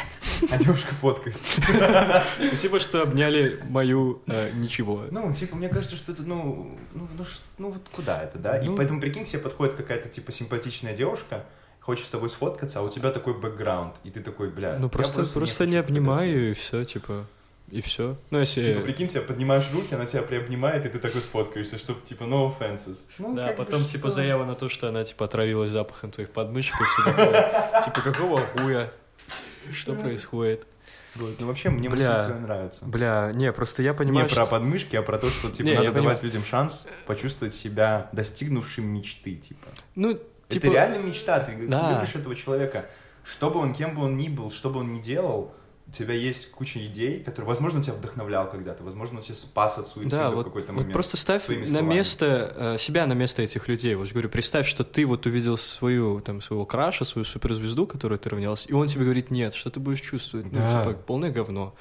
А 0.50 0.58
девушка 0.58 0.92
фоткает. 0.96 1.38
Спасибо, 2.48 2.80
что 2.80 3.04
обняли 3.04 3.60
мою 3.70 4.24
э, 4.26 4.50
ничего. 4.56 5.04
Ну, 5.12 5.32
типа, 5.36 5.56
мне 5.56 5.70
кажется, 5.70 5.96
что 5.96 6.14
это, 6.14 6.24
ну, 6.24 6.76
ну, 6.94 7.08
ну, 7.16 7.24
ну, 7.60 7.70
вот 7.70 7.84
куда 7.92 8.24
это, 8.24 8.40
да? 8.40 8.60
Ну. 8.64 8.74
И 8.74 8.78
поэтому, 8.78 9.00
прикинь, 9.00 9.26
тебе 9.26 9.38
подходит 9.38 9.76
какая-то, 9.76 10.10
типа, 10.10 10.32
симпатичная 10.32 10.98
девушка, 10.98 11.46
хочет 11.80 12.08
с 12.08 12.10
тобой 12.10 12.32
сфоткаться, 12.32 12.80
а 12.80 12.82
у 12.82 12.90
тебя 12.90 13.12
такой 13.12 13.36
бэкграунд, 13.36 13.94
и 14.04 14.10
ты 14.10 14.22
такой, 14.22 14.50
бля, 14.50 14.78
Ну 14.80 14.90
просто, 14.90 15.26
просто 15.26 15.68
не 15.68 15.78
обнимаю 15.78 16.48
и 16.48 16.54
фотографироваться». 16.54 16.64
все, 16.64 16.86
типа. 16.86 17.28
И 17.72 17.82
все. 17.82 18.18
Ну, 18.30 18.40
если. 18.40 18.64
Типа, 18.64 18.82
прикинь, 18.82 19.08
тебя 19.08 19.22
поднимаешь 19.22 19.70
руки, 19.74 19.96
она 19.96 20.06
тебя 20.06 20.22
приобнимает, 20.24 20.86
и 20.86 20.90
ты 20.90 21.00
так 21.00 21.14
вот 21.16 21.24
фоткаешься, 21.24 21.78
чтобы, 21.78 22.02
типа, 22.02 22.24
no 22.24 22.50
offenses. 22.50 23.00
Ну, 23.18 23.34
Да, 23.36 23.48
бы 23.48 23.54
потом, 23.54 23.80
что? 23.82 23.92
типа, 23.94 24.10
заява 24.10 24.44
на 24.46 24.56
то, 24.56 24.68
что 24.70 24.90
она, 24.90 25.04
типа, 25.06 25.26
отравилась 25.26 25.72
запахом 25.72 26.12
твоих 26.12 26.30
подмышек 26.32 26.76
и 26.80 26.84
все 26.84 27.04
такое. 27.12 27.82
Типа, 27.86 28.02
какого 28.02 28.46
хуя? 28.46 28.92
Что 29.74 29.94
происходит? 29.96 30.66
Вот. 31.16 31.36
Ну, 31.40 31.48
вообще, 31.48 31.70
мне 31.70 31.90
Бля. 31.90 31.98
мысль 32.10 32.24
твоя 32.28 32.40
нравится. 32.42 32.86
Бля, 32.86 33.32
не, 33.34 33.52
просто 33.52 33.84
я 33.84 33.94
понимаю, 33.94 34.24
не 34.28 34.34
про 34.34 34.44
что- 34.44 34.48
подмышки, 34.48 34.96
а 34.96 35.02
про 35.02 35.18
то, 35.18 35.30
что, 35.30 35.50
типа, 35.52 35.68
Не, 35.68 35.74
надо 35.74 35.86
давать 35.92 35.96
понимаю. 36.20 36.24
людям 36.24 36.44
шанс 36.46 36.88
почувствовать 37.06 37.54
себя 37.54 38.10
достигнувшим 38.14 38.86
мечты, 38.86 39.36
типа. 39.36 39.68
Ну, 39.96 40.12
Это 40.12 40.22
типа... 40.48 40.66
реально 40.72 40.98
мечта, 41.06 41.40
ты 41.42 41.68
Да. 41.68 41.96
любишь 42.00 42.16
этого 42.16 42.36
человека. 42.36 42.86
Что 43.24 43.50
бы 43.52 43.60
он, 43.60 43.74
кем 43.74 43.94
бы 43.96 44.04
он 44.04 44.18
ни 44.18 44.30
был, 44.30 44.52
что 44.52 44.70
бы 44.70 44.80
он 44.80 44.94
ни 44.94 45.00
делал, 45.02 45.54
у 45.92 45.94
тебя 45.94 46.14
есть 46.14 46.50
куча 46.52 46.80
идей, 46.86 47.22
которые, 47.22 47.48
возможно, 47.48 47.84
тебя 47.84 47.94
вдохновлял 47.94 48.50
когда-то, 48.50 48.82
возможно, 48.82 49.18
он 49.18 49.24
тебя 49.24 49.36
спас 49.36 49.78
от 49.78 49.88
суицида 49.88 50.16
Да, 50.16 50.32
в 50.32 50.36
вот, 50.36 50.46
какой-то 50.46 50.68
вот 50.72 50.78
момент. 50.78 50.94
просто 50.94 51.18
ставь 51.18 51.50
на 51.50 51.66
словами. 51.66 51.94
место 51.96 52.54
э, 52.56 52.78
себя 52.78 53.06
на 53.08 53.14
место 53.14 53.42
этих 53.42 53.68
людей. 53.68 53.96
Вот 53.96 54.10
говорю, 54.10 54.30
представь, 54.30 54.68
что 54.68 54.86
ты 54.86 55.06
вот 55.06 55.26
увидел 55.26 55.58
свою 55.58 56.22
там 56.22 56.42
своего 56.42 56.66
краша, 56.66 57.04
свою 57.04 57.26
суперзвезду, 57.26 57.86
которую 57.88 58.20
ты 58.20 58.30
равнялся, 58.30 58.70
и 58.70 58.74
он 58.74 58.88
тебе 58.88 59.04
говорит 59.04 59.32
нет, 59.32 59.54
что 59.54 59.70
ты 59.70 59.82
будешь 59.82 60.00
чувствовать? 60.00 60.50
Да. 60.52 60.84
Ну, 60.86 60.92
типа, 60.92 61.04
полное 61.04 61.30
говно. 61.32 61.76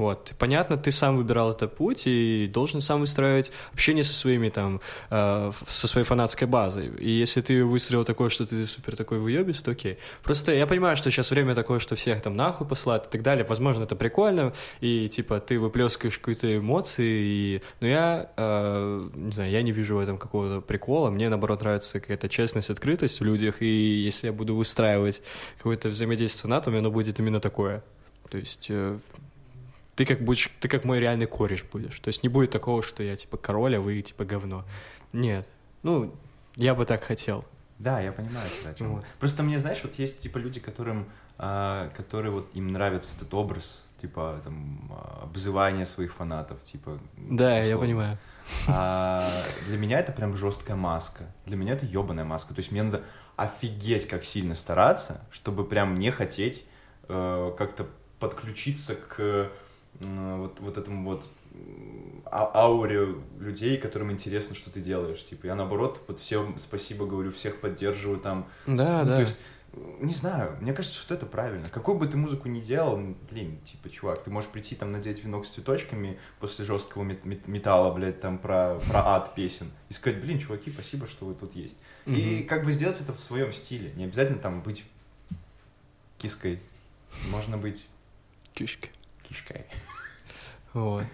Вот. 0.00 0.32
Понятно, 0.38 0.78
ты 0.78 0.92
сам 0.92 1.18
выбирал 1.18 1.50
этот 1.50 1.76
путь 1.76 2.04
и 2.06 2.50
должен 2.50 2.80
сам 2.80 3.00
выстраивать 3.00 3.52
общение 3.74 4.02
со 4.02 4.14
своими 4.14 4.48
там, 4.48 4.80
э, 5.10 5.52
со 5.68 5.88
своей 5.88 6.06
фанатской 6.06 6.48
базой. 6.48 6.86
И 6.98 7.10
если 7.10 7.42
ты 7.42 7.66
выстроил 7.66 8.04
такое, 8.04 8.30
что 8.30 8.46
ты 8.46 8.64
супер 8.64 8.96
такой 8.96 9.18
выебись, 9.18 9.60
то 9.60 9.72
окей. 9.72 9.98
Просто 10.22 10.52
я 10.52 10.66
понимаю, 10.66 10.96
что 10.96 11.10
сейчас 11.10 11.30
время 11.30 11.54
такое, 11.54 11.80
что 11.80 11.96
всех 11.96 12.22
там 12.22 12.34
нахуй 12.34 12.66
посылают 12.66 13.08
и 13.08 13.08
так 13.10 13.22
далее. 13.22 13.44
Возможно, 13.46 13.82
это 13.82 13.94
прикольно, 13.94 14.54
и 14.80 15.06
типа 15.10 15.38
ты 15.38 15.58
выплескиваешь 15.58 16.18
какие-то 16.18 16.56
эмоции, 16.56 17.20
и... 17.22 17.62
но 17.82 17.86
я, 17.86 18.30
э, 18.38 19.08
не 19.14 19.32
знаю, 19.32 19.50
я 19.50 19.60
не 19.60 19.72
вижу 19.72 19.96
в 19.96 19.98
этом 19.98 20.16
какого-то 20.16 20.62
прикола. 20.62 21.10
Мне, 21.10 21.28
наоборот, 21.28 21.60
нравится 21.60 22.00
какая-то 22.00 22.30
честность, 22.30 22.70
открытость 22.70 23.20
в 23.20 23.24
людях, 23.24 23.60
и 23.60 23.66
если 23.66 24.28
я 24.28 24.32
буду 24.32 24.56
выстраивать 24.56 25.20
какое-то 25.58 25.90
взаимодействие 25.90 26.48
на 26.48 26.56
атоме, 26.56 26.78
оно 26.78 26.90
будет 26.90 27.20
именно 27.20 27.38
такое. 27.40 27.82
То 28.30 28.38
есть 28.38 28.68
э, 28.70 28.98
ты 29.96 30.04
как 30.04 30.22
будешь, 30.22 30.50
ты 30.60 30.68
как 30.68 30.84
мой 30.84 31.00
реальный 31.00 31.26
кореш 31.26 31.64
будешь. 31.64 31.98
То 32.00 32.08
есть 32.08 32.22
не 32.22 32.28
будет 32.28 32.50
такого, 32.50 32.82
что 32.82 33.02
я 33.02 33.16
типа 33.16 33.36
король, 33.36 33.76
а 33.76 33.80
вы 33.80 34.00
типа 34.02 34.24
говно. 34.24 34.64
Нет. 35.12 35.48
Ну, 35.82 36.14
я 36.56 36.74
бы 36.74 36.84
так 36.84 37.02
хотел. 37.04 37.44
Да, 37.80 37.98
я 38.00 38.12
понимаю 38.12 38.46
тебя, 38.60 38.70
о 38.70 38.74
чём. 38.74 38.96
Вот. 38.96 39.04
Просто 39.18 39.42
мне, 39.42 39.58
знаешь, 39.58 39.80
вот 39.82 39.94
есть, 39.94 40.20
типа, 40.20 40.36
люди, 40.36 40.60
которым, 40.60 41.08
а, 41.38 41.88
которые 41.96 42.30
вот 42.30 42.54
им 42.54 42.68
нравится 42.72 43.16
этот 43.16 43.32
образ, 43.32 43.86
типа, 43.98 44.38
там, 44.44 44.92
обзывания 45.22 45.86
своих 45.86 46.12
фанатов, 46.12 46.60
типа... 46.62 47.00
Да, 47.16 47.56
я 47.56 47.62
условно. 47.62 47.86
понимаю. 47.86 48.18
А 48.68 49.26
для 49.66 49.78
меня 49.78 49.98
это 49.98 50.12
прям 50.12 50.34
жесткая 50.34 50.76
маска. 50.76 51.24
Для 51.46 51.56
меня 51.56 51.72
это 51.72 51.86
ебаная 51.86 52.24
маска. 52.24 52.52
То 52.52 52.60
есть 52.60 52.70
мне 52.70 52.82
надо 52.82 53.02
офигеть, 53.36 54.06
как 54.06 54.24
сильно 54.24 54.54
стараться, 54.54 55.22
чтобы 55.30 55.64
прям 55.64 55.94
не 55.94 56.10
хотеть 56.10 56.66
э, 57.08 57.54
как-то 57.56 57.86
подключиться 58.18 58.94
к 58.94 59.50
вот, 60.00 60.60
вот 60.60 60.78
этому 60.78 61.08
вот 61.10 61.28
а- 62.24 62.50
ауре 62.54 63.16
людей, 63.38 63.76
которым 63.76 64.10
интересно, 64.12 64.54
что 64.54 64.70
ты 64.70 64.80
делаешь. 64.80 65.24
Типа, 65.24 65.46
я 65.46 65.54
наоборот, 65.54 66.00
вот 66.08 66.20
всем 66.20 66.58
спасибо 66.58 67.06
говорю, 67.06 67.32
всех 67.32 67.60
поддерживаю 67.60 68.18
там. 68.20 68.46
Да, 68.66 69.02
Ну, 69.02 69.08
да. 69.10 69.14
То 69.16 69.20
есть, 69.20 69.36
не 70.00 70.12
знаю, 70.12 70.56
мне 70.60 70.72
кажется, 70.72 70.98
что 71.00 71.14
это 71.14 71.26
правильно. 71.26 71.68
Какую 71.68 71.98
бы 71.98 72.06
ты 72.06 72.16
музыку 72.16 72.48
ни 72.48 72.60
делал, 72.60 72.98
блин, 73.30 73.58
типа, 73.62 73.88
чувак, 73.90 74.22
ты 74.24 74.30
можешь 74.30 74.50
прийти 74.50 74.74
там 74.74 74.90
надеть 74.92 75.22
венок 75.24 75.44
с 75.46 75.50
цветочками 75.50 76.18
после 76.40 76.64
жесткого 76.64 77.02
мет- 77.04 77.24
мет- 77.24 77.46
металла, 77.46 77.92
блядь, 77.92 78.20
там 78.20 78.38
про, 78.38 78.80
про 78.88 79.06
ад 79.16 79.34
песен, 79.34 79.70
и 79.88 79.92
сказать, 79.92 80.20
блин, 80.20 80.38
чуваки, 80.38 80.70
спасибо, 80.70 81.06
что 81.06 81.26
вы 81.26 81.34
тут 81.34 81.54
есть. 81.54 81.76
И 82.06 82.10
Мгм. 82.38 82.46
как 82.48 82.64
бы 82.64 82.72
сделать 82.72 83.00
это 83.00 83.12
в 83.12 83.20
своем 83.20 83.52
стиле. 83.52 83.92
Не 83.96 84.04
обязательно 84.04 84.38
там 84.38 84.60
быть 84.62 84.84
киской. 86.18 86.60
Можно 87.30 87.56
быть 87.58 87.86
Кишки. 88.54 88.90
Кишкой. 89.30 89.64
Вот. 90.72 91.04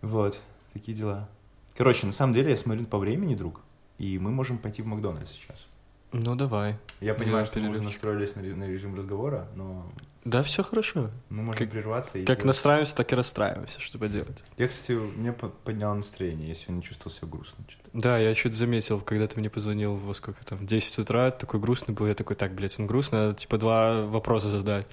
Вот, 0.00 0.40
такие 0.72 0.96
дела. 0.96 1.28
Короче, 1.76 2.04
на 2.06 2.12
самом 2.12 2.34
деле 2.34 2.50
я 2.50 2.56
смотрю 2.56 2.84
по 2.84 2.98
времени, 2.98 3.34
друг, 3.36 3.60
и 3.98 4.18
мы 4.18 4.30
можем 4.32 4.58
пойти 4.58 4.82
в 4.82 4.86
Макдональдс 4.86 5.30
сейчас. 5.30 5.66
Ну, 6.10 6.34
давай. 6.34 6.76
Я 7.00 7.14
понимаю, 7.14 7.44
что 7.44 7.60
мы 7.60 7.68
уже 7.70 7.80
настроились 7.82 8.34
на, 8.34 8.40
ре- 8.42 8.54
на 8.56 8.64
режим 8.64 8.94
разговора, 8.96 9.46
но 9.54 9.90
Да, 10.24 10.42
все 10.42 10.62
хорошо. 10.64 11.10
мы 11.30 11.42
можем 11.42 11.60
Как- 11.60 11.70
прерваться 11.70 12.18
и... 12.18 12.24
Как 12.24 12.38
сделать- 12.38 12.44
настраиваемся, 12.44 12.96
так 12.96 13.12
и 13.12 13.14
расстраиваемся, 13.14 13.80
что 13.80 13.98
поделать. 13.98 14.42
Я, 14.58 14.66
кстати, 14.68 14.92
мне 14.92 15.32
по- 15.32 15.48
поднял 15.48 15.94
настроение, 15.94 16.48
я 16.48 16.54
сегодня 16.54 16.82
чувствовал 16.82 17.12
себя 17.16 17.28
грустно. 17.28 17.64
что-то. 17.68 17.88
Да, 17.94 18.18
я 18.18 18.34
что-то 18.34 18.56
заметил, 18.56 19.00
когда 19.00 19.26
ты 19.28 19.38
мне 19.38 19.48
позвонил 19.48 19.94
во 19.94 20.12
сколько 20.12 20.44
там, 20.44 20.58
в 20.58 20.66
10 20.66 20.98
утра, 20.98 21.30
такой 21.30 21.60
грустный 21.60 21.94
был, 21.94 22.06
я 22.08 22.14
такой, 22.14 22.34
так, 22.36 22.52
блядь, 22.54 22.78
он 22.78 22.86
грустный, 22.88 23.20
надо 23.20 23.34
типа 23.38 23.56
два 23.56 24.04
вопроса 24.04 24.50
задать. 24.50 24.86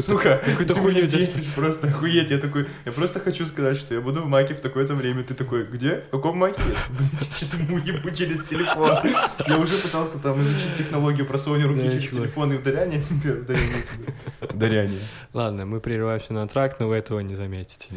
Сука, 0.00 0.40
какой-то 0.44 0.74
ты 0.74 0.80
хуйню 0.80 1.02
бесишь 1.02 1.46
просто 1.54 1.88
охуеть. 1.88 2.30
Я 2.30 2.38
такой, 2.38 2.66
я 2.84 2.92
просто 2.92 3.20
хочу 3.20 3.44
сказать, 3.44 3.76
что 3.76 3.94
я 3.94 4.00
буду 4.00 4.22
в 4.22 4.26
маке 4.28 4.54
в 4.54 4.60
такое-то 4.60 4.94
время. 4.94 5.22
Ты 5.24 5.34
такой, 5.34 5.64
где? 5.64 6.04
В 6.08 6.10
каком 6.10 6.38
маке? 6.38 6.60
Блин, 6.90 7.10
сейчас 7.34 7.54
ему 7.54 7.78
ебу 7.78 8.10
через 8.10 8.44
телефон. 8.44 8.98
Я 9.46 9.58
уже 9.58 9.76
пытался 9.78 10.18
там 10.18 10.40
изучить 10.42 10.74
технологию 10.74 11.26
просовывания 11.26 11.66
руки 11.68 11.80
Да, 11.84 11.90
через 11.90 12.02
чувак. 12.10 12.24
телефон 12.24 12.52
и 12.52 12.56
ударяние 12.56 13.02
тебе, 13.02 13.32
ударяние 13.32 13.82
тебе. 13.82 14.14
Ударяние. 14.48 15.00
Ладно, 15.32 15.66
мы 15.66 15.80
прерываемся 15.80 16.32
на 16.32 16.46
трак, 16.48 16.80
но 16.80 16.88
вы 16.88 16.96
этого 16.96 17.20
не 17.20 17.36
заметите. 17.36 17.88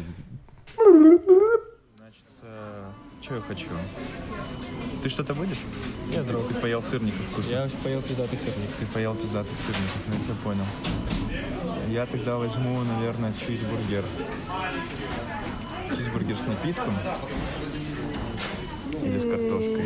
Значит, 0.76 2.24
что 3.22 3.34
я 3.34 3.40
хочу? 3.40 3.66
Ты 5.06 5.10
что-то 5.10 5.34
будешь? 5.34 5.58
Нет, 6.10 6.26
друг. 6.26 6.48
Ты 6.48 6.54
поел 6.54 6.82
сырников 6.82 7.20
вкусно. 7.30 7.52
Я 7.52 7.70
поел 7.84 8.02
пиздатый 8.02 8.40
сырник. 8.40 8.70
Ты 8.80 8.86
поел 8.86 9.14
пиздатых 9.14 9.52
сырников, 9.56 10.00
ну 10.08 10.14
я 10.14 10.20
тебя 10.24 10.34
понял. 10.42 10.64
Я 11.92 12.06
тогда 12.06 12.36
возьму, 12.38 12.82
наверное, 12.82 13.32
чизбургер. 13.34 14.02
Чизбургер 15.96 16.36
с 16.36 16.42
напитком. 16.48 16.92
Или 19.04 19.18
с 19.20 19.22
картошкой. 19.22 19.84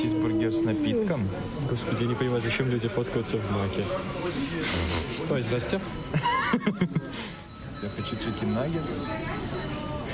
Чизбургер 0.00 0.50
с 0.50 0.62
напитком. 0.62 1.28
Господи, 1.68 2.04
я 2.04 2.08
не 2.08 2.14
понимаю, 2.14 2.40
зачем 2.40 2.70
люди 2.70 2.88
фоткаются 2.88 3.36
в 3.36 3.52
маке. 3.52 3.84
Ой, 5.28 5.42
здрасте. 5.42 5.78
Я 7.82 7.88
хочу 7.90 8.16
чикен 8.16 8.54
наггетс. 8.54 9.08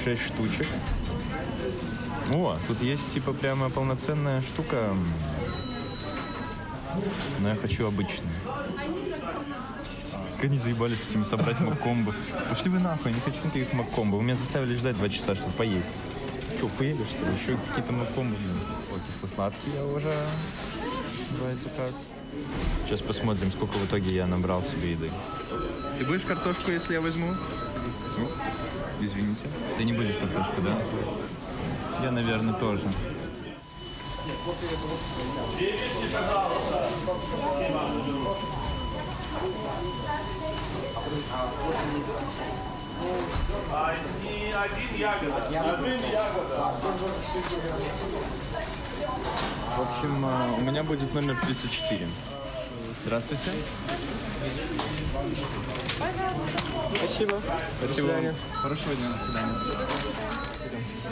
6 0.02 0.22
штучек. 0.22 0.66
О, 2.32 2.56
тут 2.66 2.80
есть 2.82 3.12
типа 3.12 3.32
прямо 3.32 3.70
полноценная 3.70 4.40
штука. 4.42 4.94
Но 7.40 7.48
я 7.50 7.56
хочу 7.56 7.86
обычную. 7.86 8.32
Как 10.36 10.44
они 10.44 10.58
заебались 10.58 11.02
с 11.02 11.10
этими 11.10 11.24
собрать 11.24 11.60
маккомбо. 11.60 12.14
Пошли 12.48 12.70
вы 12.70 12.78
нахуй, 12.78 13.12
не 13.12 13.20
хочу 13.20 13.36
никаких 13.44 13.72
маккомбо. 13.72 14.16
Вы 14.16 14.22
меня 14.22 14.36
заставили 14.36 14.76
ждать 14.76 14.96
два 14.96 15.08
часа, 15.08 15.34
чтобы 15.34 15.52
поесть. 15.52 15.94
Че, 16.60 16.68
поели 16.78 17.04
что 17.04 17.24
ли? 17.24 17.32
Еще 17.32 17.58
какие-то 17.68 17.92
маккомбо. 17.92 18.36
блин. 18.36 18.60
О, 18.92 18.98
кисло-сладкие 19.06 19.74
я 19.74 19.84
уже 19.84 20.14
брать 21.40 21.58
заказ. 21.58 21.92
Сейчас 22.86 23.00
посмотрим, 23.00 23.52
сколько 23.52 23.74
в 23.74 23.86
итоге 23.86 24.14
я 24.14 24.26
набрал 24.26 24.62
себе 24.62 24.92
еды. 24.92 25.10
Ты 25.98 26.04
будешь 26.04 26.22
картошку, 26.22 26.70
если 26.70 26.94
я 26.94 27.00
возьму? 27.00 27.34
Ну, 28.18 28.28
извините. 29.00 29.44
Ты 29.76 29.84
не 29.84 29.92
будешь 29.92 30.16
картошку, 30.16 30.62
да? 30.62 30.80
Я, 32.02 32.10
наверное, 32.10 32.54
тоже. 32.54 32.82
В 49.76 49.80
общем, 49.80 50.24
а, 50.24 50.54
у 50.56 50.60
меня 50.60 50.82
будет 50.84 51.12
номер 51.14 51.36
34. 51.42 52.06
Здравствуйте. 53.04 53.42
Спасибо. 56.96 57.40
Спасибо 57.78 58.06
свидания. 58.06 58.34
вам. 58.52 58.62
Хорошего 58.62 58.94
дня, 58.94 59.08
до 59.08 59.24
свидания. 59.24 60.53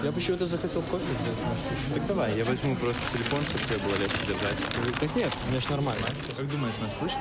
Я 0.03 0.11
почему-то 0.11 0.47
захотел 0.47 0.83
кофе 0.83 1.05
взять, 1.05 1.39
может, 1.47 1.95
Так 1.95 2.07
давай, 2.07 2.37
я 2.37 2.45
возьму 2.45 2.75
просто 2.75 3.01
телефон, 3.13 3.41
чтобы 3.43 3.65
тебе 3.65 3.79
было 3.79 3.97
легче 3.99 4.27
держать. 4.27 4.57
Так 4.99 5.15
нет, 5.15 5.33
мне 5.49 5.61
ж 5.61 5.69
нормально. 5.69 6.07
Как 6.37 6.49
думаешь, 6.49 6.75
нас 6.83 6.91
слышно? 6.99 7.21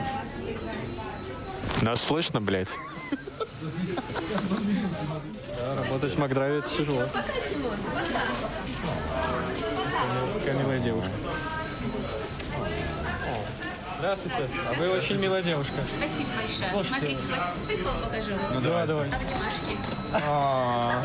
Нас 1.82 2.02
слышно, 2.02 2.42
блядь? 2.42 2.70
Да, 5.60 5.76
работать 5.76 6.14
в 6.14 6.18
Макдрайве 6.18 6.64
тяжело. 6.64 7.04
Какая 10.40 10.60
милая 10.60 10.80
девушка. 10.80 11.12
О, 14.02 14.04
Здравствуйте. 14.04 14.50
А 14.68 14.74
вы 14.80 14.90
очень 14.90 15.20
милая 15.20 15.44
девушка. 15.44 15.74
Спасибо 15.96 16.30
большое. 16.36 16.70
Слушайте. 16.72 17.20
Смотрите, 17.20 17.22
хотите 17.30 17.66
прикол 17.68 17.92
покажу? 18.04 18.32
Ну 18.52 18.62
давай, 18.62 18.88
давай. 18.88 19.06
Обнимашки. 19.06 19.78
А, 20.12 21.04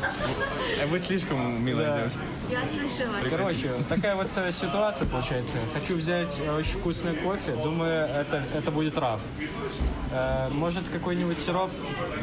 Вы 0.89 0.99
слишком 0.99 1.63
милая 1.63 1.99
девушка. 1.99 2.19
Я 2.51 2.67
слышу 2.67 3.11
вас. 3.13 3.23
Короче, 3.29 3.71
такая 3.91 4.17
вот 4.17 4.29
э, 4.37 4.51
ситуация 4.51 5.07
получается. 5.09 5.59
Хочу 5.75 5.97
взять 5.97 6.41
э, 6.41 6.51
очень 6.57 6.79
вкусный 6.79 7.15
кофе. 7.17 7.53
Думаю, 7.63 8.09
это, 8.09 8.43
это 8.55 8.71
будет 8.71 8.97
раф. 8.97 9.21
Э, 10.13 10.49
может, 10.49 10.89
какой-нибудь 10.89 11.39
сироп, 11.39 11.71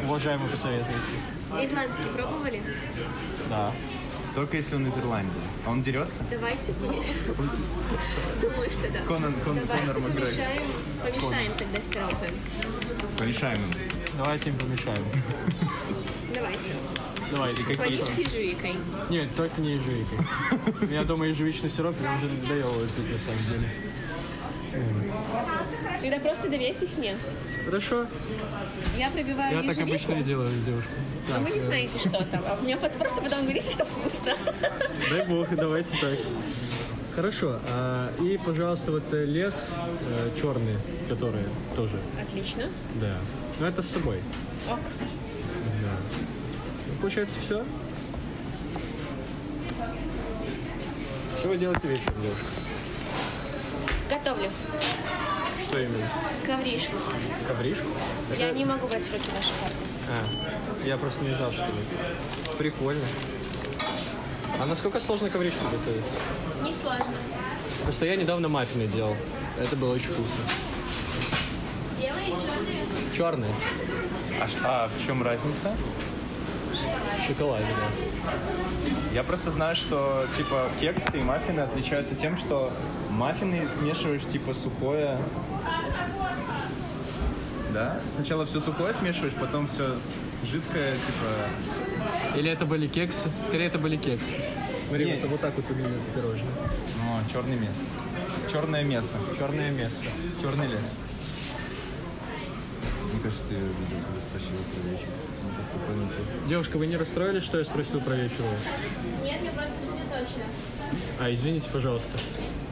уважаемый, 0.04 0.48
посоветуете? 0.48 0.98
Ирландский 1.52 2.08
пробовали? 2.16 2.60
Да. 3.48 3.70
Только 4.34 4.56
если 4.56 4.74
он 4.74 4.86
из 4.88 4.98
Ирландии. 4.98 5.30
А 5.64 5.70
он 5.70 5.82
дерется? 5.82 6.22
Давайте 6.28 6.72
помешаем. 6.72 7.14
Думаю, 8.40 8.70
что 8.70 8.90
да. 8.90 8.98
Конан, 9.06 9.32
Кон, 9.44 9.58
Давайте 9.66 9.92
Конор 9.92 10.10
помешаем, 10.10 10.62
помешаем 11.02 11.52
тогда 11.56 11.80
сиропы. 11.80 12.26
Помешаем 13.16 13.60
ему. 13.62 13.72
Давайте 14.18 14.50
им 14.50 14.58
помешаем. 14.58 15.04
Давайте. 16.34 16.72
Давайте. 17.30 17.74
Полить 17.76 18.06
с 18.06 18.18
ежевикой. 18.18 18.74
Нет, 19.08 19.34
только 19.36 19.60
не 19.60 19.74
ежевикой. 19.74 20.18
Я 20.90 21.04
думаю, 21.04 21.30
ежевичный 21.30 21.70
сироп 21.70 21.94
я 22.02 22.16
уже 22.16 22.26
надоело 22.32 22.74
его 22.74 22.86
пить 22.86 23.12
на 23.12 23.18
самом 23.18 23.44
деле. 23.44 23.70
Тогда 26.04 26.18
просто 26.18 26.50
доверьтесь 26.50 26.98
мне. 26.98 27.16
Хорошо. 27.64 28.04
Я 28.98 29.08
пробиваю 29.08 29.62
Я 29.62 29.74
так 29.74 29.82
обычно 29.82 30.12
и 30.12 30.22
делаю 30.22 30.50
с 30.50 30.62
девушкой. 30.62 30.98
но 31.30 31.40
вы 31.40 31.50
не 31.50 31.56
э, 31.56 31.60
знаете, 31.62 31.98
что 31.98 32.10
там. 32.10 32.44
А 32.46 32.58
мне 32.60 32.76
просто 32.76 33.22
потом 33.22 33.44
говорите, 33.44 33.72
что 33.72 33.86
вкусно. 33.86 34.34
Дай 35.10 35.26
бог, 35.26 35.48
давайте 35.56 35.96
так. 35.96 36.18
Хорошо. 37.16 37.58
а, 37.70 38.12
и, 38.20 38.36
пожалуйста, 38.36 38.92
вот 38.92 39.14
э, 39.14 39.24
лес 39.24 39.68
э, 40.10 40.30
черный, 40.38 40.76
который 41.08 41.44
тоже. 41.74 41.98
Отлично. 42.20 42.64
Да. 43.00 43.16
Ну, 43.58 43.64
это 43.64 43.80
с 43.80 43.88
собой. 43.88 44.20
Ок. 44.70 44.80
Да. 45.00 46.18
Ну, 46.86 46.94
получается, 47.00 47.36
все. 47.40 47.64
Что 51.38 51.48
вы 51.48 51.56
делаете 51.56 51.88
вечером, 51.88 52.20
девушка? 52.20 52.46
Готовлю. 54.10 54.50
Что 55.68 55.78
именно? 55.80 56.08
Ковришку. 56.44 56.96
Ковришку? 57.48 57.86
Я 58.38 58.50
не 58.52 58.64
могу 58.64 58.86
брать 58.86 59.04
в 59.04 59.12
руки 59.12 59.30
ваши 59.34 59.50
карты. 59.60 59.76
А, 60.10 60.86
я 60.86 60.96
просто 60.96 61.24
не 61.24 61.34
знал, 61.34 61.50
что 61.52 61.64
вы. 61.64 62.56
Прикольно. 62.56 63.04
А 64.62 64.66
насколько 64.66 65.00
сложно 65.00 65.30
ковришку 65.30 65.64
готовить? 65.64 66.04
Не 66.62 66.72
сложно. 66.72 67.14
Просто 67.82 68.06
я 68.06 68.16
недавно 68.16 68.48
маффины 68.48 68.86
делал. 68.86 69.16
Это 69.58 69.76
было 69.76 69.94
очень 69.94 70.06
вкусно. 70.06 70.44
Белые, 71.98 72.26
черные. 72.26 72.84
Черный. 73.16 73.48
А, 74.40 74.48
а 74.64 74.88
в 74.88 75.06
чем 75.06 75.22
разница? 75.22 75.74
В 76.72 77.26
шоколаде, 77.26 77.64
да. 77.76 78.90
Я 79.12 79.22
просто 79.22 79.50
знаю, 79.52 79.76
что 79.76 80.26
типа 80.36 80.68
кексы 80.80 81.18
и 81.18 81.22
маффины 81.22 81.60
отличаются 81.60 82.14
тем, 82.14 82.36
что 82.36 82.72
маффины 83.14 83.66
смешиваешь 83.68 84.24
типа 84.26 84.54
сухое. 84.54 85.18
Да? 87.72 88.00
Сначала 88.14 88.46
все 88.46 88.60
сухое 88.60 88.94
смешиваешь, 88.94 89.34
потом 89.34 89.66
все 89.68 89.96
жидкое, 90.44 90.94
типа. 90.94 92.38
Или 92.38 92.50
это 92.50 92.66
были 92.66 92.86
кексы? 92.86 93.28
Скорее, 93.46 93.66
это 93.66 93.78
были 93.78 93.96
кексы. 93.96 94.34
Смотри, 94.88 95.18
вот, 95.20 95.30
вот 95.30 95.40
так 95.40 95.56
вот 95.56 95.66
выглядит 95.68 95.92
это 96.02 96.20
пирожное. 96.20 96.52
Ну, 96.98 97.32
черный 97.32 97.56
мясо. 97.56 97.80
Черное 98.52 98.84
мясо. 98.84 99.16
Черное 99.38 99.70
мясо. 99.70 100.04
Черный 100.42 100.66
лес. 100.66 100.80
Мне 103.12 103.22
кажется, 103.22 103.44
ты 103.48 103.54
видел, 103.54 104.04
когда 104.06 104.20
спросил 104.20 104.56
про 104.72 104.90
вечер. 104.90 105.08
Девушка, 106.48 106.76
вы 106.76 106.86
не 106.86 106.96
расстроились, 106.96 107.42
что 107.42 107.58
я 107.58 107.64
спросил 107.64 108.00
про 108.00 108.14
вечер? 108.14 108.44
Нет, 109.22 109.40
я 109.42 109.50
просто 109.50 109.72
сосредоточена. 109.80 110.44
А, 111.18 111.32
извините, 111.32 111.68
пожалуйста. 111.72 112.18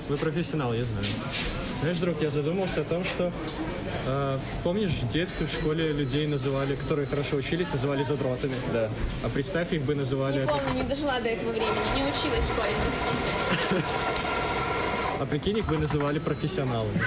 Вы 0.08 0.16
профессионал, 0.16 0.74
я 0.74 0.84
знаю. 0.84 1.04
Знаешь, 1.80 1.98
друг, 1.98 2.20
я 2.22 2.30
задумался 2.30 2.82
о 2.82 2.84
том, 2.84 3.04
что 3.04 3.32
э, 4.06 4.38
помнишь, 4.62 4.90
в 4.90 5.08
детстве 5.08 5.46
в 5.46 5.52
школе 5.52 5.92
людей 5.92 6.26
называли, 6.26 6.76
которые 6.76 7.06
хорошо 7.06 7.36
учились, 7.36 7.72
называли 7.72 8.02
задротами. 8.02 8.54
Да. 8.72 8.88
А 9.24 9.28
представь, 9.28 9.72
их 9.72 9.82
бы 9.82 9.94
называли... 9.94 10.40
Не 10.40 10.46
помню, 10.46 10.74
не 10.74 10.82
дожила 10.82 11.20
до 11.20 11.28
этого 11.28 11.50
времени. 11.50 11.70
Не 11.96 12.02
училась 12.02 12.40
в 12.40 12.52
школе, 12.52 12.72
простите. 13.58 13.84
А 15.22 15.26
прикинь, 15.26 15.56
их 15.58 15.66
бы 15.66 15.78
называли 15.78 16.18
профессионалами. 16.18 16.98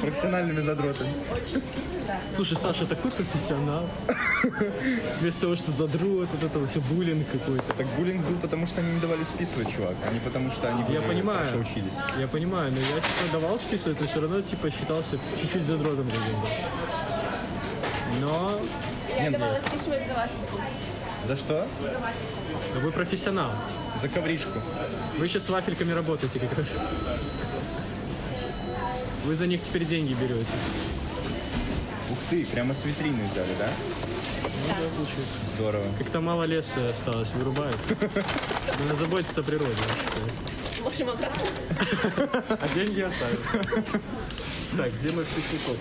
Профессиональными 0.00 0.60
задротами. 0.62 1.12
Очень 1.30 1.60
вкусно, 1.60 2.06
да. 2.08 2.18
Слушай, 2.34 2.56
Саша 2.56 2.86
такой 2.86 3.12
профессионал. 3.12 3.88
Вместо 5.20 5.42
того, 5.42 5.54
что 5.54 5.70
задрот, 5.70 6.28
вот 6.32 6.42
это 6.42 6.66
все 6.66 6.80
буллинг 6.80 7.24
какой-то. 7.30 7.72
Так 7.74 7.86
буллинг 7.96 8.26
был, 8.26 8.34
потому 8.38 8.66
что 8.66 8.80
они 8.80 8.90
не 8.94 8.98
давали 8.98 9.22
списывать, 9.22 9.72
чувак, 9.72 9.94
а 10.04 10.12
не 10.12 10.18
потому 10.18 10.50
что 10.50 10.70
они 10.70 10.82
Я 10.92 11.02
понимаю. 11.02 11.46
хорошо 11.46 11.60
учились. 11.70 11.92
Я 12.18 12.26
понимаю, 12.26 12.72
но 12.72 12.78
я 12.78 12.84
типа 13.00 13.32
давал 13.40 13.60
списывать, 13.60 14.00
но 14.00 14.08
все 14.08 14.20
равно 14.20 14.40
типа 14.42 14.68
считался 14.72 15.18
чуть-чуть 15.40 15.64
задротом 15.64 16.06
каким-то. 16.06 16.48
но 18.20 18.58
Я 19.22 19.30
давала 19.30 19.60
списывать 19.60 20.04
за 20.08 20.14
вафельку. 20.14 20.60
За 21.28 21.36
что? 21.36 21.68
вы 22.80 22.90
профессионал. 22.90 23.52
За 24.02 24.08
ковришку. 24.08 24.50
Вы 25.16 25.28
сейчас 25.28 25.44
с 25.44 25.48
вафельками 25.48 25.92
работаете 25.92 26.40
как 26.40 26.58
раз. 26.58 26.66
Вы 29.24 29.36
за 29.36 29.46
них 29.46 29.62
теперь 29.62 29.84
деньги 29.84 30.14
берете. 30.14 30.50
Ух 32.10 32.18
ты, 32.28 32.44
прямо 32.46 32.74
с 32.74 32.84
витрины 32.84 33.22
взяли, 33.30 33.54
да? 33.60 33.68
Здорово. 35.54 35.84
Как-то 35.98 36.20
мало 36.20 36.42
леса 36.42 36.88
осталось, 36.90 37.30
вырубают. 37.30 37.76
Надо 38.80 38.96
заботиться 38.96 39.40
о 39.40 39.44
природе. 39.44 39.70
Можем 40.82 41.10
обратно. 41.10 41.42
А 42.60 42.68
деньги 42.74 43.02
оставим. 43.02 43.38
Так, 44.76 44.92
где 44.98 45.12
мой 45.12 45.22
вкусный? 45.22 45.76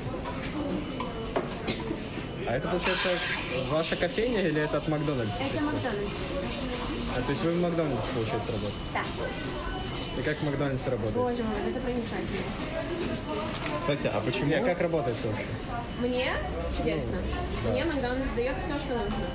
А 2.47 2.53
это, 2.53 2.67
получается, 2.67 3.09
ваша 3.71 3.95
кофейня 3.95 4.47
или 4.47 4.61
это 4.61 4.77
от 4.77 4.87
Макдональдса? 4.87 5.37
Это 5.39 5.63
Макдональдс. 5.63 6.09
А, 7.17 7.21
то 7.21 7.29
есть 7.29 7.43
вы 7.43 7.51
в 7.51 7.61
Макдональдсе, 7.61 8.07
получается, 8.13 8.51
работаете? 8.51 8.77
Да. 8.93 9.01
И 10.17 10.21
как 10.21 10.37
в 10.37 10.43
Макдональдсе 10.45 10.89
работаете? 10.89 11.19
Боже 11.19 11.43
мой, 11.43 11.69
это 11.69 11.79
проницательно. 11.79 12.41
Кстати, 13.81 14.07
а 14.07 14.19
почему? 14.21 14.45
Не, 14.45 14.55
а 14.55 14.63
как 14.63 14.79
работаете 14.81 15.27
вообще? 15.27 15.45
Мне 15.99 16.33
чудесно. 16.77 17.17
Мне 17.69 17.85
Макдональдс 17.85 18.25
дает 18.35 18.57
все, 18.59 18.79
что 18.79 18.97
нужно. 18.97 19.27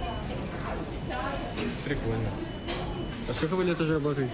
Прикольно. 1.84 2.30
А 3.28 3.32
сколько 3.32 3.56
вы 3.56 3.64
лет 3.64 3.80
уже 3.80 3.94
работаете? 3.94 4.30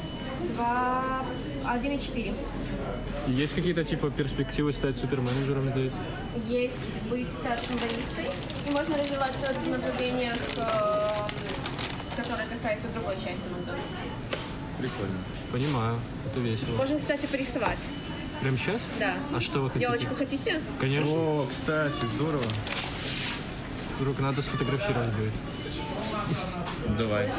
Два... 0.55 1.25
Один 1.65 1.93
и 1.93 2.01
четыре. 2.01 2.35
Есть 3.29 3.55
какие-то, 3.55 3.85
типа, 3.85 4.11
перспективы 4.11 4.73
стать 4.73 4.97
суперменеджером 4.97 5.71
здесь? 5.71 5.93
Есть 6.49 7.01
быть 7.09 7.31
старшим 7.31 7.77
баристой. 7.77 8.31
И 8.69 8.71
можно 8.73 8.99
развиваться 8.99 9.53
в 9.55 9.69
направлениях, 9.69 10.37
которые 12.33 12.49
касаются 12.49 12.89
другой 12.89 13.15
части 13.17 13.47
Макдональдса. 13.53 14.05
Прикольно. 14.79 15.19
Понимаю, 15.53 15.99
это 16.27 16.41
весело. 16.41 16.77
Можно, 16.77 16.99
кстати, 16.99 17.27
порисовать. 17.27 17.89
Прям 18.41 18.57
сейчас? 18.57 18.81
Да. 18.99 19.15
А 19.35 19.41
что 19.41 19.61
вы 19.61 19.69
хотите? 19.69 19.85
Елочку 19.85 20.15
хотите? 20.15 20.61
Конечно. 20.81 21.11
О, 21.11 21.47
кстати, 21.51 22.05
здорово. 22.17 22.45
Вдруг 24.01 24.19
надо 24.21 24.41
сфотографировать 24.41 25.11
будет. 25.13 25.35
Давай. 26.99 27.31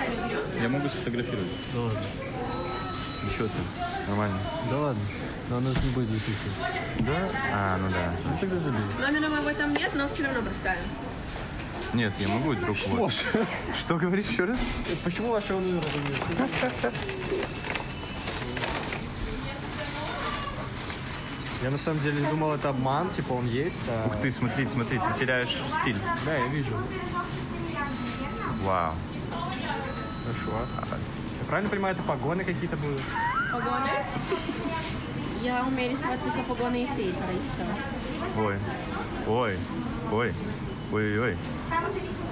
Я 0.61 0.69
могу 0.69 0.87
сфотографировать. 0.87 1.49
Ну 1.73 1.85
ладно. 1.85 1.99
Еще 3.31 3.45
ты. 3.45 4.07
Нормально. 4.07 4.37
Да 4.69 4.77
ладно. 4.77 5.01
Но 5.49 5.57
она 5.57 5.71
же 5.71 5.79
не 5.83 5.89
будет 5.89 6.09
записывать. 6.09 6.53
Да? 6.99 7.29
А, 7.51 7.77
ну 7.77 7.89
да. 7.89 8.13
Ну 8.25 8.37
тогда 8.39 8.59
забей. 8.59 8.81
Номера 9.01 9.29
моего 9.29 9.57
там 9.57 9.73
нет, 9.73 9.91
но 9.95 10.07
все 10.07 10.23
равно 10.23 10.41
бросаем. 10.41 10.79
Нет, 11.93 12.13
я 12.19 12.27
могу 12.27 12.51
вдруг 12.51 12.75
вот. 12.87 13.13
Что 13.77 13.97
говоришь 13.97 14.25
еще 14.25 14.45
раз? 14.45 14.59
Почему 15.03 15.31
вашего 15.31 15.59
номера 15.59 15.83
нет? 16.09 16.93
Я 21.61 21.69
на 21.71 21.77
самом 21.77 21.99
деле 21.99 22.25
думал, 22.29 22.53
это 22.53 22.69
обман, 22.69 23.09
типа 23.11 23.33
он 23.33 23.47
есть, 23.47 23.79
а... 23.87 24.07
Ух 24.07 24.19
ты, 24.21 24.31
смотри, 24.31 24.67
смотри, 24.67 24.99
ты 24.99 25.19
теряешь 25.19 25.55
стиль. 25.79 25.97
Да, 26.25 26.35
я 26.35 26.47
вижу. 26.47 26.73
Вау. 28.63 28.93
Хорошо. 30.25 30.65
Я 31.39 31.45
правильно 31.47 31.69
понимаю, 31.69 31.95
это 31.95 32.03
погоны 32.03 32.43
какие-то 32.43 32.75
будут? 32.77 33.01
Погоны? 33.51 33.89
Я 35.41 35.63
умею 35.63 35.91
рисовать 35.91 36.21
только 36.21 36.39
погоны 36.39 36.83
и 36.83 36.85
фейка, 36.85 37.23
и 37.31 37.39
все. 37.47 38.41
Ой. 38.41 38.57
Ой. 39.27 39.57
Ой. 40.11 40.33
Ой-ой-ой. 40.91 41.37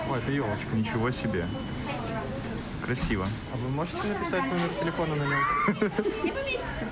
Ой, 0.10 0.20
это 0.20 0.32
елочка. 0.32 0.76
Ничего 0.76 1.12
себе. 1.12 1.46
Красиво. 2.86 3.26
А 3.54 3.58
вы 3.58 3.70
можете 3.70 4.08
написать 4.08 4.44
номер 4.44 4.70
телефона 4.80 5.16
на 5.16 5.24
нем? 5.24 5.40
Не 6.24 6.32
поместится. 6.32 6.86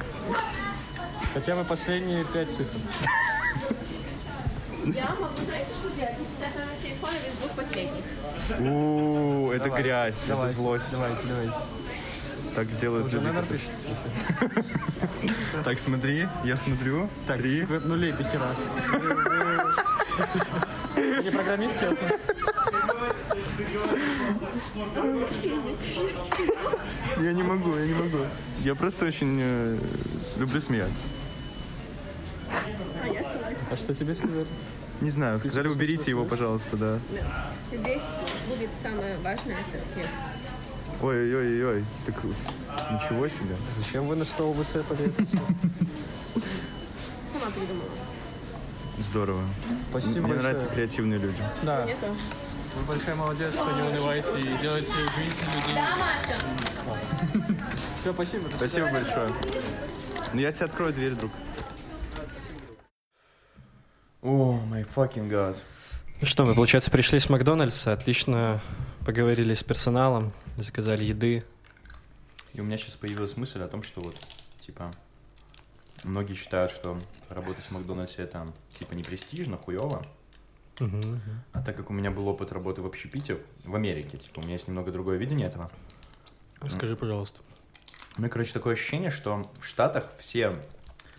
Хотя 1.34 1.56
бы 1.56 1.64
последние 1.64 2.24
пять 2.26 2.52
цифр. 2.52 2.78
Я 4.86 5.10
могу, 5.20 5.36
знаете, 5.48 5.72
что 5.74 5.90
сделать? 5.90 6.18
Написать 6.18 6.56
номер 6.56 6.76
телефона 6.82 7.14
без 7.26 7.36
двух 7.36 7.52
последних. 7.52 8.04
У, 8.60 9.52
это 9.52 9.70
грязь, 9.70 10.26
это 10.28 10.50
злость. 10.50 10.92
Давайте, 10.92 11.26
давайте. 11.28 11.58
Так 12.56 12.78
делают 12.78 13.08
Уже 13.08 13.18
люди. 13.18 13.28
номер 13.28 13.46
пишете? 13.46 13.78
Так, 15.64 15.78
смотри, 15.78 16.28
я 16.44 16.56
смотрю. 16.58 17.10
Так, 17.28 17.40
нулей 17.86 18.12
до 18.14 18.24
хера. 18.24 18.48
Не 21.24 21.32
программист, 21.32 21.82
ясно? 21.82 22.08
Я 27.22 27.34
не 27.34 27.44
могу, 27.44 27.76
я 27.76 27.86
не 27.86 27.94
могу. 27.94 28.18
Я 28.64 28.76
просто 28.76 29.06
очень 29.06 29.40
э, 29.42 29.78
люблю 30.38 30.60
смеяться. 30.60 31.04
А 33.72 33.78
что 33.78 33.94
тебе 33.94 34.16
сказали? 34.16 34.48
Не 35.02 35.12
знаю, 35.12 35.40
сказали, 35.40 35.70
уберите 35.70 36.12
его, 36.12 36.26
пожалуйста, 36.26 36.76
да. 36.76 37.00
Здесь 37.72 38.04
будет 38.48 38.70
самое 38.82 39.16
важное, 39.18 39.56
это 39.56 39.94
снег. 39.94 40.08
Ой-ой-ой-ой. 41.02 41.86
Так 42.06 42.16
ничего 42.92 43.28
себе. 43.28 43.56
Зачем 43.78 44.08
вы 44.08 44.16
на 44.16 44.26
что 44.26 44.52
вы 44.52 44.66
сетали? 44.66 45.12
Сама 47.24 47.52
придумала. 47.52 47.90
Здорово. 49.00 49.42
Спасибо 49.82 50.12
Мне 50.12 50.22
большое. 50.22 50.42
нравятся 50.42 50.68
креативные 50.68 51.20
люди. 51.20 51.42
Да, 51.64 51.84
Мне 51.84 51.96
тоже. 51.96 52.20
вы 52.76 52.84
большая 52.86 53.16
молодец, 53.16 53.54
что 53.54 53.72
не 53.72 53.82
унываете 53.82 54.40
и 54.40 54.58
делаете 54.62 54.92
жизнь 54.92 55.40
людей. 55.54 55.74
Да, 55.74 55.96
Маша? 55.96 57.66
Все, 58.02 58.14
спасибо. 58.14 58.50
Спасибо 58.56 58.92
большое. 58.92 59.34
Ну 60.34 60.42
я 60.42 60.52
тебе 60.52 60.66
открою 60.66 60.94
дверь, 60.94 61.14
друг. 61.14 61.32
О, 64.22 64.60
май 64.68 64.84
fucking 64.84 65.30
god. 65.30 65.58
Ну 66.22 66.28
что, 66.28 66.46
мы, 66.46 66.54
получается, 66.54 66.92
пришли 66.92 67.20
с 67.20 67.30
Макдональдса, 67.30 67.94
отлично 67.94 68.62
поговорили 69.06 69.54
с 69.54 69.64
персоналом, 69.64 70.34
заказали 70.58 71.06
еды. 71.06 71.46
И 72.54 72.60
у 72.60 72.66
меня 72.66 72.78
сейчас 72.78 72.96
появилась 72.96 73.38
мысль 73.38 73.62
о 73.62 73.68
том, 73.70 73.82
что 73.84 74.02
вот, 74.02 74.16
типа, 74.60 74.92
многие 76.04 76.34
считают, 76.34 76.72
что 76.72 77.00
работать 77.30 77.66
в 77.66 77.72
Макдональдсе 77.72 78.24
это, 78.24 78.52
типа, 78.78 78.94
не 78.94 79.04
престижно, 79.04 79.58
хуево. 79.58 80.06
А 81.52 81.62
так 81.62 81.76
как 81.76 81.90
у 81.90 81.94
меня 81.94 82.10
был 82.10 82.28
опыт 82.28 82.52
работы 82.52 82.82
в 82.82 82.86
общепите 82.86 83.38
в 83.66 83.76
Америке, 83.76 84.18
типа, 84.18 84.40
у 84.40 84.44
меня 84.44 84.54
есть 84.54 84.68
немного 84.68 84.92
другое 84.92 85.18
видение 85.18 85.48
этого. 85.48 85.70
Скажи, 86.68 86.96
пожалуйста. 86.96 87.42
У 88.18 88.22
меня, 88.22 88.30
короче, 88.30 88.54
такое 88.54 88.74
ощущение, 88.74 89.12
что 89.12 89.50
в 89.60 89.66
Штатах 89.66 90.12
все 90.18 90.56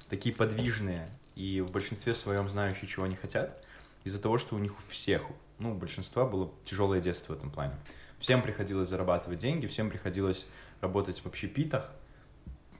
такие 0.08 0.34
подвижные 0.34 1.08
и 1.34 1.60
в 1.60 1.70
большинстве 1.70 2.14
своем 2.14 2.48
знающие, 2.48 2.88
чего 2.88 3.04
они 3.04 3.16
хотят, 3.16 3.64
из-за 4.04 4.20
того, 4.20 4.38
что 4.38 4.56
у 4.56 4.58
них 4.58 4.72
у 4.76 4.90
всех, 4.90 5.22
ну, 5.58 5.72
у 5.72 5.74
большинства 5.74 6.26
было 6.26 6.50
тяжелое 6.64 7.00
детство 7.00 7.34
в 7.34 7.36
этом 7.36 7.50
плане. 7.50 7.74
Всем 8.18 8.42
приходилось 8.42 8.88
зарабатывать 8.88 9.38
деньги, 9.38 9.66
всем 9.66 9.88
приходилось 9.88 10.46
работать 10.80 11.20
в 11.20 11.26
общепитах, 11.26 11.90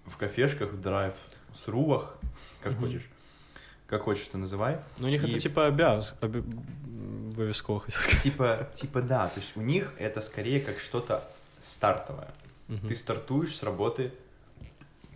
в 0.06 0.16
кафешках, 0.16 0.72
в 0.72 0.80
драйв, 0.80 1.14
с 1.54 1.68
рувах, 1.68 2.16
как 2.62 2.72
Мгм. 2.72 2.82
хочешь. 2.82 3.08
Как 3.86 4.02
хочешь, 4.02 4.26
это 4.28 4.38
называй. 4.38 4.78
Ну, 4.98 5.06
у 5.08 5.10
них 5.10 5.24
И- 5.24 5.28
это 5.28 5.38
типа 5.38 5.66
обяз... 5.66 6.14
обовязково, 6.20 7.80
хотел 7.80 8.00
сказать. 8.00 8.22
Типа, 8.22 8.68
типа 8.72 9.02
да, 9.02 9.26
то 9.28 9.40
есть 9.40 9.56
у 9.56 9.60
них 9.60 9.92
это 9.98 10.20
скорее 10.20 10.60
как 10.60 10.78
что-то 10.78 11.24
стартовое. 11.60 12.28
Мгм. 12.68 12.88
Ты 12.88 12.94
стартуешь 12.94 13.56
с 13.56 13.62
работы 13.62 14.12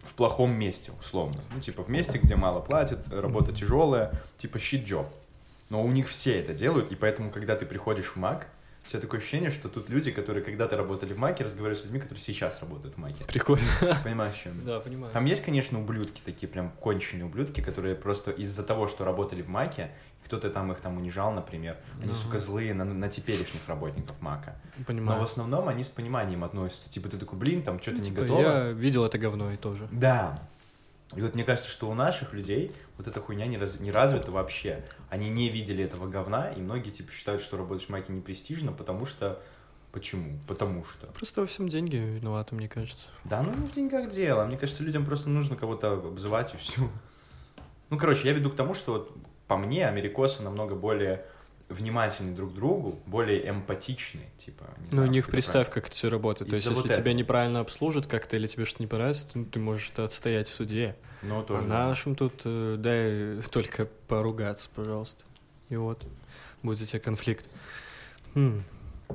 в 0.02 0.14
плохом 0.14 0.52
месте, 0.52 0.92
условно. 0.98 1.40
Ну, 1.54 1.60
типа 1.60 1.82
в 1.82 1.88
месте, 1.88 2.18
где 2.18 2.36
мало 2.36 2.60
платят, 2.60 3.08
работа 3.08 3.52
тяжелая, 3.52 4.12
типа 4.38 4.58
щит 4.58 4.86
job. 4.86 5.06
Но 5.70 5.82
у 5.82 5.88
них 5.90 6.08
все 6.08 6.38
это 6.40 6.52
делают, 6.52 6.92
и 6.92 6.94
поэтому, 6.94 7.30
когда 7.30 7.56
ты 7.56 7.64
приходишь 7.64 8.06
в 8.08 8.16
Мак, 8.16 8.48
у 8.84 8.90
тебя 8.90 9.00
такое 9.00 9.18
ощущение, 9.20 9.50
что 9.50 9.68
тут 9.68 9.88
люди, 9.88 10.10
которые 10.10 10.44
когда-то 10.44 10.76
работали 10.76 11.14
в 11.14 11.18
Маке, 11.18 11.44
разговаривают 11.44 11.78
с 11.78 11.84
людьми, 11.84 12.00
которые 12.00 12.22
сейчас 12.22 12.60
работают 12.60 12.94
в 12.94 12.98
Маке. 12.98 13.24
Прикольно. 13.24 13.64
Понимаешь, 14.04 14.34
чем? 14.34 14.62
Да, 14.64 14.80
понимаю. 14.80 15.12
Там 15.12 15.24
есть, 15.24 15.42
конечно, 15.42 15.80
ублюдки, 15.80 16.20
такие 16.24 16.48
прям 16.48 16.70
конченые 16.70 17.24
ублюдки, 17.24 17.62
которые 17.62 17.94
просто 17.94 18.30
из-за 18.30 18.62
того, 18.62 18.86
что 18.86 19.04
работали 19.04 19.40
в 19.40 19.48
Маке, 19.48 19.90
кто-то 20.24 20.50
там 20.50 20.70
их 20.72 20.80
там 20.80 20.96
унижал, 20.98 21.32
например, 21.32 21.76
они, 22.02 22.12
сука, 22.12 22.38
злые 22.38 22.74
на, 22.74 22.84
на 22.84 23.08
теперешних 23.08 23.66
работников 23.68 24.20
Мака. 24.20 24.56
Но 24.78 24.84
Понимаю. 24.84 25.20
в 25.20 25.24
основном 25.24 25.68
они 25.68 25.82
с 25.82 25.88
пониманием 25.88 26.44
относятся. 26.44 26.90
Типа 26.90 27.08
ты 27.08 27.18
такой, 27.18 27.38
блин, 27.38 27.62
там 27.62 27.80
что-то 27.80 27.98
не 27.98 28.04
Типа, 28.04 28.22
готово. 28.22 28.40
Я 28.40 28.70
видел 28.72 29.04
это 29.04 29.18
говно 29.18 29.50
и 29.52 29.56
тоже. 29.56 29.88
Да. 29.92 30.46
И 31.16 31.22
вот 31.22 31.34
мне 31.34 31.44
кажется, 31.44 31.70
что 31.70 31.88
у 31.88 31.94
наших 31.94 32.32
людей 32.32 32.72
вот 32.96 33.06
эта 33.06 33.20
хуйня 33.20 33.46
не, 33.46 33.58
раз- 33.58 33.80
не 33.80 33.90
развита 33.90 34.30
вообще. 34.30 34.84
Они 35.10 35.28
не 35.28 35.48
видели 35.48 35.84
этого 35.84 36.08
говна, 36.08 36.50
и 36.50 36.60
многие 36.60 36.90
типа 36.90 37.12
считают, 37.12 37.42
что 37.42 37.56
работать 37.56 37.86
в 37.86 37.88
Маке 37.88 38.12
не 38.12 38.20
престижно, 38.20 38.72
потому 38.72 39.06
что... 39.06 39.40
Почему? 39.92 40.40
Потому 40.48 40.82
что. 40.82 41.06
Просто 41.06 41.42
во 41.42 41.46
всем 41.46 41.68
деньги 41.68 41.94
виноваты, 41.94 42.56
мне 42.56 42.68
кажется. 42.68 43.06
Да, 43.22 43.42
ну 43.42 43.54
не 43.54 43.68
в 43.68 43.72
деньгах 43.72 44.10
дело. 44.10 44.44
Мне 44.44 44.58
кажется, 44.58 44.82
людям 44.82 45.04
просто 45.04 45.28
нужно 45.28 45.54
кого-то 45.54 45.92
обзывать 45.92 46.52
и 46.52 46.56
все. 46.56 46.90
Ну, 47.90 47.96
короче, 47.96 48.26
я 48.26 48.34
веду 48.34 48.50
к 48.50 48.56
тому, 48.56 48.74
что 48.74 48.92
вот 48.94 49.16
по 49.46 49.56
мне 49.56 49.86
америкосы 49.86 50.42
намного 50.42 50.74
более 50.74 51.24
внимательны 51.68 52.34
друг 52.34 52.52
к 52.52 52.54
другу, 52.54 52.98
более 53.06 53.48
эмпатичны, 53.48 54.22
типа. 54.44 54.64
Ну, 54.90 55.02
у 55.02 55.06
них 55.06 55.26
это 55.26 55.32
представь, 55.32 55.70
как 55.70 55.86
это 55.86 55.94
все 55.94 56.10
работает. 56.10 56.50
То 56.50 56.56
есть, 56.56 56.66
если 56.66 56.76
вот 56.76 56.88
тебя 56.88 57.00
этого. 57.00 57.14
неправильно 57.14 57.60
обслужат 57.60 58.08
как-то 58.08 58.36
или 58.36 58.48
тебе 58.48 58.64
что-то 58.64 58.82
не 58.82 58.88
понравится, 58.88 59.28
ты, 59.28 59.44
ты 59.44 59.58
можешь 59.60 59.90
это 59.92 60.04
отстоять 60.04 60.48
в 60.48 60.54
суде. 60.54 60.96
Ну, 61.28 61.40
А 61.40 61.42
тоже. 61.44 61.66
нашим 61.66 62.14
тут 62.14 62.42
э, 62.44 62.76
дай 62.78 63.42
только 63.50 63.86
поругаться, 64.08 64.68
пожалуйста. 64.74 65.24
И 65.70 65.76
вот, 65.76 66.04
будет 66.62 66.80
у 66.80 66.84
тебя 66.84 67.00
конфликт. 67.00 67.46
Хм. 68.34 68.62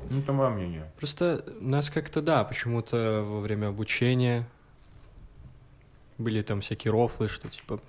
Ну, 0.08 0.20
это 0.20 0.32
мое 0.32 0.50
мнение. 0.50 0.90
Просто 0.98 1.44
нас 1.60 1.90
как-то, 1.90 2.22
да, 2.22 2.44
почему-то 2.44 3.22
во 3.26 3.40
время 3.40 3.68
обучения 3.68 4.46
были 6.18 6.42
там 6.42 6.60
всякие 6.60 6.92
рофлы, 6.92 7.28
что 7.28 7.48
типа, 7.48 7.80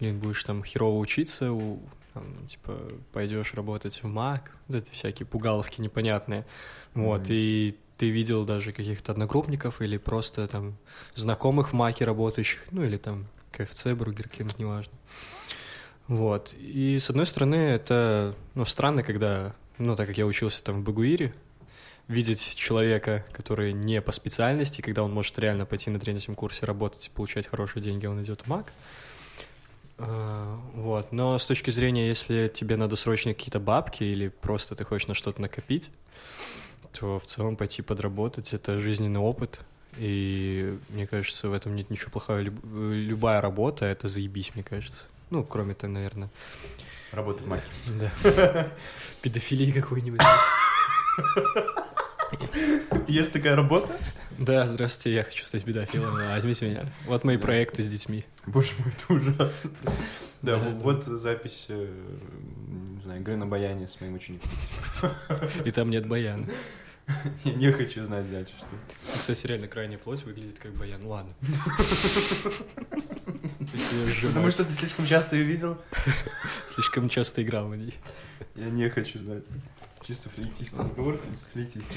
блин, 0.00 0.18
будешь 0.18 0.42
там 0.44 0.64
херово 0.64 0.98
учиться, 0.98 1.52
у, 1.52 1.78
там, 2.14 2.24
типа, 2.48 2.78
пойдешь 3.12 3.54
работать 3.54 4.02
в 4.02 4.06
МАК, 4.06 4.50
вот 4.68 4.76
эти 4.78 4.90
всякие 4.90 5.26
пугаловки 5.26 5.80
непонятные. 5.80 6.44
Вот, 6.94 7.20
Мгм. 7.22 7.28
и 7.32 7.74
ты 7.96 8.10
видел 8.10 8.44
даже 8.44 8.72
каких-то 8.72 9.12
одногруппников 9.12 9.80
или 9.80 9.96
просто 9.98 10.46
там 10.48 10.76
знакомых 11.14 11.70
в 11.70 11.72
МАКе 11.74 12.04
работающих, 12.04 12.66
ну 12.70 12.84
или 12.84 12.96
там 12.96 13.26
KFC, 13.56 13.86
Burger 13.94 14.28
King, 14.28 14.58
неважно. 14.58 14.92
Вот, 16.08 16.54
и 16.54 16.98
с 16.98 17.10
одной 17.10 17.26
стороны 17.26 17.56
это, 17.56 18.36
ну, 18.54 18.64
странно, 18.64 19.02
когда, 19.02 19.54
ну, 19.78 19.96
так 19.96 20.06
как 20.06 20.18
я 20.18 20.26
учился 20.26 20.62
там 20.62 20.82
в 20.82 20.84
БГУИРе, 20.84 21.34
видеть 22.08 22.54
человека, 22.54 23.24
который 23.32 23.72
не 23.72 24.00
по 24.00 24.12
специальности, 24.12 24.80
когда 24.80 25.02
он 25.02 25.12
может 25.12 25.38
реально 25.38 25.66
пойти 25.66 25.90
на 25.90 25.98
третьем 25.98 26.34
курсе 26.34 26.64
работать 26.64 27.06
и 27.08 27.10
получать 27.10 27.46
хорошие 27.46 27.82
деньги, 27.82 28.06
он 28.06 28.22
идет 28.22 28.42
в 28.42 28.46
МАК. 28.46 28.72
А, 29.98 30.60
Вот. 30.74 31.12
Но 31.12 31.38
с 31.38 31.46
точки 31.46 31.70
зрения, 31.70 32.06
если 32.08 32.48
тебе 32.52 32.76
надо 32.76 32.96
срочно 32.96 33.34
какие-то 33.34 33.58
бабки 33.58 34.04
или 34.04 34.28
просто 34.28 34.74
ты 34.74 34.84
хочешь 34.84 35.08
на 35.08 35.14
что-то 35.14 35.40
накопить, 35.40 35.90
то 36.92 37.18
в 37.18 37.26
целом 37.26 37.56
пойти 37.56 37.82
подработать— 37.82 38.52
это 38.54 38.78
жизненный 38.78 39.20
опыт. 39.20 39.60
И 39.98 40.78
мне 40.90 41.06
кажется, 41.06 41.48
в 41.48 41.52
этом 41.52 41.74
нет 41.74 41.90
ничего 41.90 42.10
плохого. 42.10 42.40
Люб- 42.40 42.64
Любая 42.92 43.40
работа— 43.40 43.84
это 43.86 44.08
заебись, 44.08 44.52
мне 44.54 44.62
кажется. 44.64 45.04
Ну, 45.30 45.42
кроме 45.44 45.74
того, 45.74 45.92
наверное, 45.92 46.28
Работа 47.12 47.42
в 47.42 47.46
маке. 47.46 47.62
да. 48.00 48.68
Педофилии 49.22 49.70
какой-нибудь. 49.70 50.20
Есть 53.06 53.32
такая 53.32 53.54
работа? 53.56 53.90
Да, 54.38 54.66
здравствуйте, 54.66 55.14
я 55.16 55.24
хочу 55.24 55.44
стать 55.44 55.64
педофилом, 55.64 56.14
возьмите 56.14 56.68
меня. 56.68 56.84
Вот 57.06 57.24
мои 57.24 57.36
проекты 57.38 57.82
с 57.82 57.88
детьми. 57.88 58.24
Боже 58.44 58.72
мой, 58.78 58.92
это 58.92 59.14
ужасно. 59.14 59.70
Да, 60.42 60.58
вот 60.58 61.04
запись, 61.04 61.66
э, 61.68 61.88
не 62.96 63.00
знаю, 63.00 63.20
игры 63.22 63.36
на 63.36 63.46
баяне 63.46 63.88
с 63.88 64.00
моим 64.00 64.14
учеником. 64.14 64.50
И 65.64 65.70
там 65.70 65.88
нет 65.90 66.06
баяна. 66.06 66.46
Я 67.44 67.52
не 67.54 67.70
хочу 67.72 68.04
знать 68.04 68.30
дальше, 68.30 68.52
что. 68.56 68.66
Ну, 68.70 69.18
Кстати, 69.18 69.46
реально 69.46 69.68
крайняя 69.68 69.98
плоть 69.98 70.24
выглядит 70.24 70.58
как 70.58 70.72
баян. 70.72 71.00
Ну 71.02 71.10
ладно. 71.10 71.30
Потому 74.22 74.50
что 74.50 74.64
ты 74.64 74.72
слишком 74.72 75.06
часто 75.06 75.36
ее 75.36 75.44
видел? 75.44 75.78
Слишком 76.74 77.08
часто 77.08 77.42
играл 77.42 77.68
на 77.68 77.74
ней. 77.74 77.94
Я 78.54 78.70
не 78.70 78.88
хочу 78.88 79.18
знать. 79.18 79.44
Чисто 80.06 80.28
флейтист. 80.30 80.78
Разговор 80.78 81.20
с 81.34 81.52
флейтистом. 81.52 81.96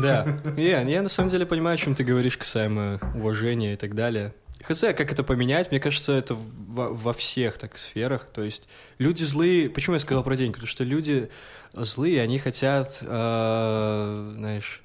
Да. 0.00 0.26
Я, 0.56 0.80
я 0.82 1.02
на 1.02 1.08
самом 1.08 1.30
деле 1.30 1.46
понимаю, 1.46 1.74
о 1.74 1.78
чем 1.78 1.94
ты 1.94 2.04
говоришь 2.04 2.36
касаемо 2.36 3.00
уважения 3.14 3.74
и 3.74 3.76
так 3.76 3.94
далее. 3.94 4.34
Хз, 4.62 4.80
как 4.80 5.12
это 5.12 5.22
поменять? 5.24 5.70
Мне 5.70 5.80
кажется, 5.80 6.12
это 6.12 6.34
во, 6.34 6.88
во 6.88 7.12
всех 7.12 7.58
так 7.58 7.76
сферах. 7.78 8.26
То 8.32 8.42
есть 8.42 8.68
люди 8.98 9.24
злые... 9.24 9.68
Почему 9.68 9.94
я 9.94 10.00
сказал 10.00 10.22
про 10.22 10.36
деньги? 10.36 10.52
Потому 10.52 10.68
что 10.68 10.84
люди 10.84 11.30
злые, 11.72 12.22
они 12.22 12.38
хотят, 12.38 12.98
э, 13.00 14.32
знаешь, 14.36 14.82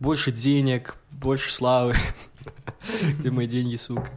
больше 0.00 0.30
денег, 0.32 0.96
больше 1.10 1.52
славы. 1.52 1.94
Где 3.18 3.30
мои 3.30 3.46
деньги, 3.46 3.76
сука? 3.76 4.10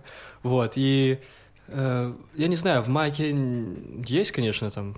Вот, 0.43 0.73
и 0.75 1.19
э, 1.67 2.13
я 2.35 2.47
не 2.47 2.55
знаю, 2.55 2.81
в 2.81 2.87
Маке 2.87 3.35
есть, 4.05 4.31
конечно, 4.31 4.69
там, 4.69 4.97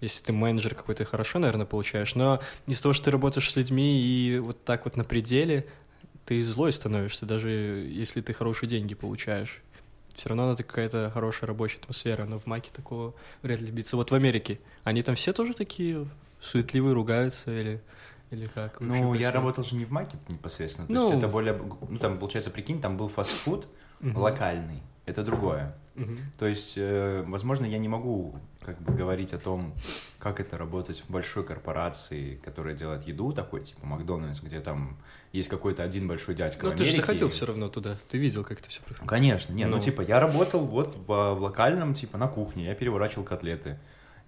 если 0.00 0.24
ты 0.24 0.32
менеджер 0.32 0.74
какой-то, 0.74 1.04
хорошо, 1.04 1.38
наверное, 1.38 1.66
получаешь, 1.66 2.14
но 2.14 2.40
из-за 2.66 2.82
того, 2.82 2.92
что 2.92 3.06
ты 3.06 3.10
работаешь 3.10 3.50
с 3.50 3.56
людьми 3.56 4.00
и 4.00 4.38
вот 4.38 4.64
так 4.64 4.84
вот 4.84 4.96
на 4.96 5.04
пределе, 5.04 5.66
ты 6.28 6.42
злой 6.42 6.72
становишься, 6.74 7.24
даже 7.24 7.48
если 7.48 8.20
ты 8.20 8.34
хорошие 8.34 8.68
деньги 8.68 8.92
получаешь. 8.94 9.62
Все 10.14 10.28
равно 10.28 10.52
это 10.52 10.62
какая-то 10.62 11.10
хорошая 11.14 11.48
рабочая 11.48 11.78
атмосфера, 11.78 12.26
но 12.26 12.38
в 12.38 12.44
Маке 12.44 12.68
такого 12.70 13.14
вряд 13.42 13.60
ли 13.60 13.66
добиться. 13.68 13.96
Вот 13.96 14.10
в 14.10 14.14
Америке, 14.14 14.60
они 14.84 15.00
там 15.00 15.14
все 15.14 15.32
тоже 15.32 15.54
такие 15.54 16.06
суетливые, 16.42 16.92
ругаются 16.92 17.50
или, 17.50 17.80
или 18.30 18.44
как? 18.46 18.78
Ну, 18.80 18.94
я 18.94 19.00
происходит? 19.08 19.34
работал 19.34 19.64
же 19.64 19.76
не 19.76 19.86
в 19.86 19.90
маке 19.90 20.18
непосредственно. 20.28 20.86
То 20.86 20.92
Ну, 20.92 21.06
есть 21.06 21.18
это 21.18 21.28
более... 21.28 21.54
Ну, 21.88 21.98
там, 21.98 22.18
получается, 22.18 22.50
прикинь, 22.50 22.78
там 22.80 22.98
был 22.98 23.08
фастфуд 23.08 23.66
Мгм. 24.00 24.18
локальный. 24.18 24.82
Это 25.06 25.22
другое. 25.24 25.74
Мгм. 25.98 26.18
То 26.38 26.46
есть, 26.46 26.74
э, 26.76 27.24
возможно, 27.26 27.64
я 27.66 27.78
не 27.78 27.88
могу 27.88 28.34
как 28.60 28.80
бы 28.80 28.92
говорить 28.92 29.32
о 29.32 29.38
том, 29.38 29.74
как 30.18 30.40
это 30.40 30.56
работать 30.58 31.02
в 31.06 31.10
большой 31.10 31.44
корпорации, 31.44 32.36
которая 32.44 32.74
делает 32.74 33.06
еду, 33.06 33.32
такой 33.32 33.60
типа 33.62 33.86
Макдональдс, 33.86 34.40
где 34.40 34.60
там 34.60 34.96
есть 35.32 35.48
какой-то 35.48 35.82
один 35.82 36.08
большой 36.08 36.34
дядька 36.34 36.66
Ну, 36.66 36.72
в 36.72 36.76
ты 36.76 36.84
же 36.84 36.96
заходил 36.96 37.28
все 37.28 37.46
равно 37.46 37.68
туда, 37.68 37.96
ты 38.10 38.18
видел, 38.18 38.44
как 38.44 38.60
это 38.60 38.68
все 38.70 38.80
происходит. 38.82 39.08
Конечно, 39.08 39.52
не, 39.52 39.64
ну, 39.66 39.76
Ну. 39.76 39.82
типа 39.82 40.00
я 40.02 40.20
работал 40.20 40.64
вот 40.66 40.96
в, 40.96 41.06
в 41.06 41.40
локальном, 41.40 41.94
типа 41.94 42.18
на 42.18 42.28
кухне, 42.28 42.64
я 42.66 42.74
переворачивал 42.74 43.24
котлеты, 43.24 43.78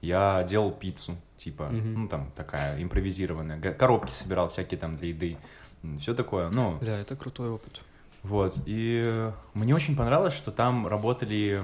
я 0.01 0.45
делал 0.49 0.71
пиццу, 0.73 1.16
типа, 1.37 1.68
Мгм. 1.71 1.95
ну 1.95 2.09
там 2.09 2.31
такая 2.35 2.83
импровизированная, 2.83 3.61
коробки 3.75 4.11
собирал 4.11 4.49
всякие 4.49 4.79
там 4.79 4.97
для 4.97 5.09
еды, 5.09 5.37
все 6.01 6.14
такое, 6.14 6.51
ну, 6.53 6.77
Бля, 6.79 6.99
это 7.01 7.16
крутой 7.16 7.51
опыт. 7.51 7.81
Вот, 8.23 8.57
и 8.66 9.31
мне 9.55 9.75
очень 9.75 9.97
понравилось, 9.97 10.35
что 10.35 10.53
там 10.53 10.87
работали 10.87 11.62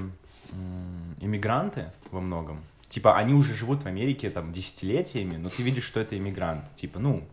иммигранты 1.21 1.93
во 2.11 2.21
многом. 2.21 2.61
Типа, 2.89 3.17
они 3.17 3.35
уже 3.35 3.55
живут 3.55 3.83
в 3.83 3.87
Америке 3.87 4.31
там 4.31 4.53
десятилетиями, 4.53 5.37
но 5.37 5.51
ты 5.51 5.63
видишь, 5.63 5.85
что 5.85 6.01
это 6.01 6.17
иммигрант. 6.17 6.73
Типа, 6.75 6.99
ну, 6.99 7.29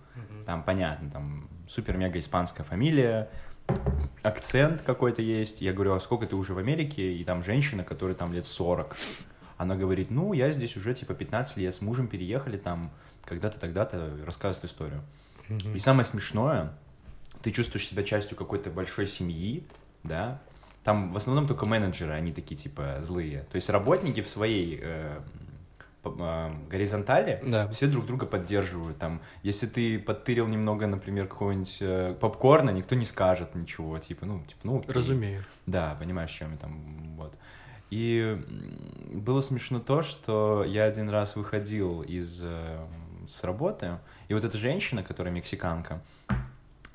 там 0.46 0.64
понятно, 0.64 1.10
там 1.10 1.48
супер-мега 1.70 2.20
испанская 2.20 2.66
фамилия, 2.66 3.30
акцент 4.24 4.82
какой-то 4.82 5.22
есть. 5.22 5.62
Я 5.62 5.74
говорю, 5.74 5.94
а 5.94 6.00
сколько 6.00 6.26
ты 6.26 6.36
уже 6.36 6.54
в 6.54 6.58
Америке? 6.58 7.14
И 7.14 7.24
там 7.24 7.44
женщина, 7.44 7.84
которая 7.84 8.16
там 8.16 8.34
лет 8.34 8.46
40. 8.46 8.96
Она 9.58 9.76
говорит, 9.76 10.12
ну, 10.12 10.34
я 10.34 10.52
здесь 10.52 10.76
уже 10.76 10.94
типа 10.94 11.14
15 11.14 11.58
лет, 11.58 11.74
с 11.74 11.82
мужем 11.82 12.08
переехали 12.08 12.58
там 12.58 12.92
когда-то, 13.24 13.60
тогда-то, 13.60 14.18
рассказывает 14.26 14.66
историю. 14.66 15.02
И 15.74 15.80
самое 15.80 16.06
смешное, 16.06 16.74
ты 17.44 17.52
чувствуешь 17.52 17.88
себя 17.88 18.04
частью 18.04 18.38
какой-то 18.38 18.70
большой 18.72 19.06
семьи, 19.06 19.64
да, 20.04 20.42
там 20.84 21.14
в 21.14 21.18
основном 21.18 21.48
только 21.48 21.66
менеджеры, 21.66 22.14
они 22.14 22.32
такие 22.34 22.56
типа 22.58 22.98
злые. 23.02 23.42
То 23.52 23.56
есть 23.56 23.70
работники 23.70 24.22
в 24.22 24.28
своей 24.28 24.80
э, 24.82 25.20
э, 26.04 26.52
горизонтали 26.70 27.42
Да. 27.46 27.68
все 27.70 27.88
друг 27.88 28.06
друга 28.06 28.26
поддерживают. 28.26 28.98
Там, 28.98 29.22
если 29.44 29.68
ты 29.68 30.00
подтырил 30.00 30.48
немного, 30.48 30.88
например, 30.88 31.28
какого-нибудь 31.28 31.78
э, 31.80 32.16
попкорна, 32.20 32.70
никто 32.72 32.96
не 32.96 33.06
скажет 33.06 33.56
ничего, 33.56 33.98
типа, 34.00 34.26
ну, 34.26 34.44
типа, 34.46 34.60
ну, 34.64 34.80
окей. 34.80 34.92
Разумею. 34.94 35.46
Да, 35.66 35.96
понимаешь, 36.00 36.32
чем 36.32 36.52
я 36.52 36.58
там, 36.58 37.16
вот. 37.18 37.34
И 37.90 38.42
было 39.12 39.40
смешно 39.42 39.80
то, 39.80 40.02
что 40.02 40.64
я 40.66 40.86
один 40.86 41.10
раз 41.10 41.36
выходил 41.36 42.02
из 42.02 42.40
э, 42.42 42.86
с 43.28 43.44
работы, 43.44 44.00
и 44.28 44.34
вот 44.34 44.44
эта 44.44 44.58
женщина, 44.58 45.04
которая 45.04 45.34
мексиканка, 45.34 46.02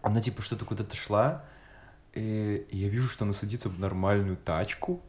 она 0.09 0.21
типа 0.21 0.43
что-то 0.43 0.65
куда-то 0.65 0.97
шла, 0.97 1.45
и, 2.15 2.67
я 2.71 2.89
вижу, 2.89 3.09
что 3.09 3.25
она 3.25 3.33
садится 3.33 3.69
в 3.69 3.79
нормальную 3.79 4.37
тачку, 4.37 5.03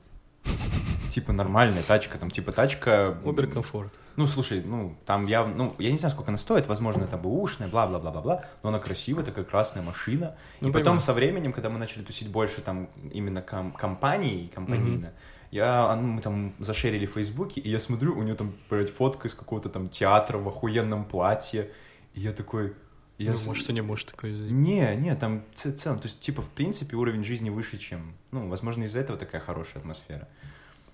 типа 1.09 1.33
нормальная 1.33 1.83
тачка, 1.83 2.17
там 2.17 2.29
типа 2.29 2.51
тачка... 2.51 3.17
м, 3.21 3.27
Убер-комфорт. 3.27 3.93
ну, 4.15 4.27
слушай, 4.27 4.61
ну, 4.63 4.95
там 5.05 5.25
я, 5.25 5.45
ну, 5.45 5.75
я 5.79 5.91
не 5.91 5.97
знаю, 5.97 6.11
сколько 6.11 6.29
она 6.29 6.37
стоит, 6.37 6.67
возможно, 6.67 7.03
это 7.03 7.17
бэушная, 7.17 7.67
бла-бла-бла-бла-бла, 7.67 8.45
но 8.63 8.69
она 8.69 8.79
красивая, 8.79 9.23
такая 9.23 9.43
красная 9.43 9.81
машина. 9.81 10.35
Ну, 10.61 10.69
и 10.69 10.71
потом 10.71 10.83
понимаю. 10.83 11.01
со 11.01 11.13
временем, 11.13 11.53
когда 11.53 11.69
мы 11.69 11.79
начали 11.79 12.03
тусить 12.03 12.29
больше 12.29 12.61
там 12.61 12.89
именно 13.11 13.41
ком- 13.41 13.71
компанией, 13.71 14.47
компанийно, 14.53 15.13
я, 15.51 15.91
а, 15.91 15.95
ну, 15.95 16.07
мы 16.07 16.21
там 16.21 16.53
зашерили 16.59 17.07
в 17.07 17.13
Фейсбуке, 17.13 17.59
и 17.59 17.69
я 17.69 17.79
смотрю, 17.79 18.15
у 18.15 18.21
нее 18.21 18.35
там, 18.35 18.53
блядь, 18.69 18.91
фотка 18.93 19.27
из 19.27 19.33
какого-то 19.33 19.69
там 19.69 19.89
театра 19.89 20.37
в 20.37 20.47
охуенном 20.47 21.05
платье, 21.05 21.71
и 22.13 22.21
я 22.21 22.33
такой... 22.33 22.75
Я 23.19 23.31
ну, 23.31 23.37
с- 23.37 23.45
может, 23.45 23.69
и 23.69 23.73
не 23.73 23.81
может 23.81 24.07
такое 24.07 24.31
не, 24.31 24.95
не, 24.95 25.15
там 25.15 25.43
ц- 25.53 25.73
целом, 25.73 25.99
то 25.99 26.07
есть, 26.07 26.19
типа, 26.21 26.41
в 26.41 26.49
принципе, 26.49 26.95
уровень 26.95 27.23
жизни 27.23 27.49
выше, 27.49 27.77
чем, 27.77 28.13
ну, 28.31 28.47
возможно, 28.47 28.83
из-за 28.83 28.99
этого 28.99 29.19
такая 29.19 29.41
хорошая 29.41 29.81
атмосфера. 29.81 30.27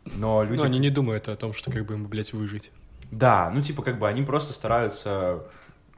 Но 0.06 0.44
люди... 0.44 0.58
Ну, 0.58 0.64
они 0.64 0.80
не 0.80 0.90
думают 0.90 1.30
о 1.30 1.36
том, 1.36 1.54
что 1.54 1.72
как 1.72 1.86
бы 1.86 1.94
им, 1.94 2.08
блядь, 2.08 2.34
выжить. 2.34 2.72
Да, 3.12 3.52
ну 3.52 3.62
типа 3.62 3.84
как 3.84 4.00
бы 4.00 4.08
они 4.08 4.24
просто 4.24 4.54
стараются... 4.54 5.44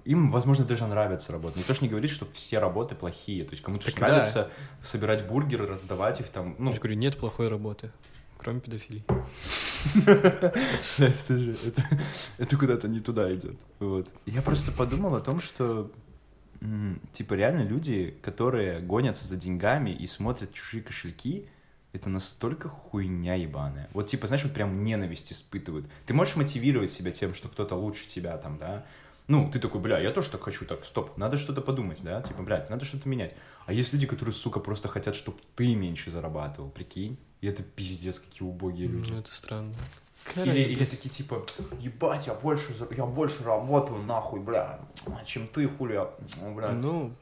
Им, 0.06 0.30
возможно, 0.30 0.64
даже 0.64 0.88
нравится 0.88 1.34
работать. 1.34 1.58
Никто 1.58 1.74
же 1.74 1.82
не 1.82 1.90
говорит, 1.90 2.10
что 2.10 2.26
все 2.32 2.60
работы 2.60 2.96
плохие. 2.96 3.44
То 3.44 3.52
есть 3.52 3.64
кому-то 3.64 3.86
же 3.86 3.92
Так 3.92 4.00
да. 4.02 4.08
нравится 4.08 4.50
собирать 4.82 5.28
бургеры, 5.28 5.68
раздавать 5.68 6.22
их 6.22 6.30
там. 6.30 6.56
Ну, 6.60 6.70
Я 6.70 6.76
же 6.76 6.80
говорю, 6.80 6.96
нет 6.98 7.18
плохой 7.18 7.50
работы, 7.50 7.92
кроме 8.38 8.62
педофилии. 8.62 9.04
Это 12.38 12.58
куда-то 12.58 12.88
не 12.88 13.00
туда 13.00 13.34
идет. 13.34 13.58
Я 14.26 14.42
просто 14.42 14.72
подумал 14.72 15.16
о 15.16 15.22
том, 15.22 15.40
что 15.42 15.92
типа 17.12 17.34
реально 17.34 17.62
люди, 17.62 18.18
которые 18.22 18.80
гонятся 18.80 19.28
за 19.28 19.36
деньгами 19.36 19.92
и 19.92 20.08
смотрят 20.08 20.54
чужие 20.54 20.84
кошельки, 20.84 21.50
это 21.94 22.10
настолько 22.10 22.70
хуйня 22.70 23.36
ебаная. 23.36 23.90
Вот 23.94 24.08
типа, 24.08 24.28
знаешь, 24.28 24.44
вот 24.44 24.54
прям 24.54 24.74
ненависть 24.74 25.32
испытывают. 25.32 25.88
Ты 26.06 26.14
можешь 26.14 26.36
мотивировать 26.36 26.92
себя 26.92 27.12
тем, 27.12 27.34
что 27.34 27.50
кто-то 27.50 27.76
лучше 27.76 28.08
тебя 28.08 28.38
там, 28.38 28.58
да? 28.58 28.86
Ну, 29.28 29.52
ты 29.52 29.60
такой, 29.60 29.82
бля, 29.82 30.00
я 30.00 30.12
тоже 30.12 30.30
так 30.30 30.42
хочу, 30.42 30.66
так, 30.66 30.86
стоп, 30.86 31.18
надо 31.18 31.38
что-то 31.38 31.62
подумать, 31.62 32.00
да? 32.02 32.22
Типа, 32.22 32.44
блядь, 32.44 32.70
надо 32.70 32.86
что-то 32.86 33.10
менять. 33.10 33.36
А 33.66 33.74
есть 33.74 33.92
люди, 33.92 34.08
которые, 34.08 34.34
сука, 34.34 34.62
просто 34.62 34.88
хотят, 34.88 35.16
чтобы 35.16 35.38
ты 35.56 35.76
меньше 35.76 36.12
зарабатывал, 36.12 36.70
прикинь? 36.70 37.18
И 37.42 37.48
это 37.48 37.62
пиздец, 37.62 38.20
какие 38.20 38.48
убогие 38.48 38.88
люди. 38.88 39.12
Ну, 39.12 39.20
это 39.20 39.34
странно. 39.34 39.74
Или, 40.36 40.60
или 40.60 40.86
такие 40.86 41.10
типа, 41.10 41.46
ебать, 41.80 42.28
я 42.28 42.34
больше, 42.34 42.74
я 42.96 43.06
больше 43.06 43.44
работаю, 43.44 44.02
нахуй, 44.04 44.40
бля, 44.40 44.80
чем 45.26 45.48
ты, 45.48 45.68
хули, 45.68 45.94
я, 45.94 46.10
ну, 46.42 46.56
бля, 46.56 46.72
Ну, 46.72 47.14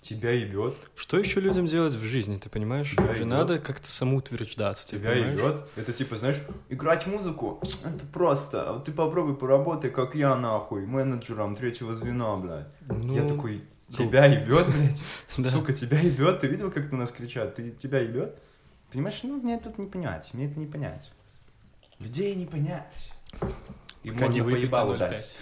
тебя 0.00 0.30
ебет, 0.30 0.74
что 0.94 1.18
еще 1.18 1.40
людям 1.40 1.66
делать 1.66 1.94
в 1.94 2.04
жизни, 2.04 2.38
ты 2.38 2.48
понимаешь? 2.48 2.90
Тебя 2.92 3.08
Же 3.08 3.20
ебет. 3.20 3.26
надо 3.26 3.58
как-то 3.58 3.90
самоутверждаться, 3.90 4.88
ты 4.88 4.98
тебя 4.98 5.10
понимаешь? 5.10 5.38
ебет. 5.38 5.64
Это 5.76 5.92
типа, 5.92 6.16
знаешь, 6.16 6.40
играть 6.68 7.06
музыку, 7.06 7.60
это 7.84 8.06
просто, 8.12 8.72
вот 8.72 8.84
ты 8.84 8.92
попробуй 8.92 9.36
поработай, 9.36 9.90
как 9.90 10.14
я, 10.14 10.36
нахуй, 10.36 10.86
менеджером 10.86 11.56
третьего 11.56 11.94
звена, 11.94 12.36
бля. 12.36 12.68
Ну, 12.88 13.14
я 13.14 13.26
такой, 13.26 13.64
ну, 13.88 13.96
тебя 13.96 14.26
ебет, 14.26 14.66
блядь, 14.66 15.02
да. 15.36 15.50
сука, 15.50 15.72
тебя 15.72 15.98
ебет, 16.00 16.40
ты 16.40 16.46
видел, 16.46 16.70
как 16.70 16.90
на 16.92 16.98
нас 16.98 17.10
кричат, 17.10 17.56
ты, 17.56 17.70
тебя 17.72 17.98
ебет? 17.98 18.38
Понимаешь, 18.92 19.20
ну, 19.24 19.40
мне 19.40 19.58
тут 19.58 19.78
не 19.78 19.86
понять, 19.86 20.30
мне 20.32 20.46
это 20.46 20.60
не 20.60 20.66
понять. 20.66 21.10
Людей 21.98 22.34
не 22.34 22.46
понять. 22.46 23.10
И 24.02 24.10
Пока 24.10 24.26
не 24.28 24.40
можно 24.40 24.44
выпито 24.44 24.60
поебалу 24.60 24.94
0,5. 24.94 24.98
дать. 24.98 25.36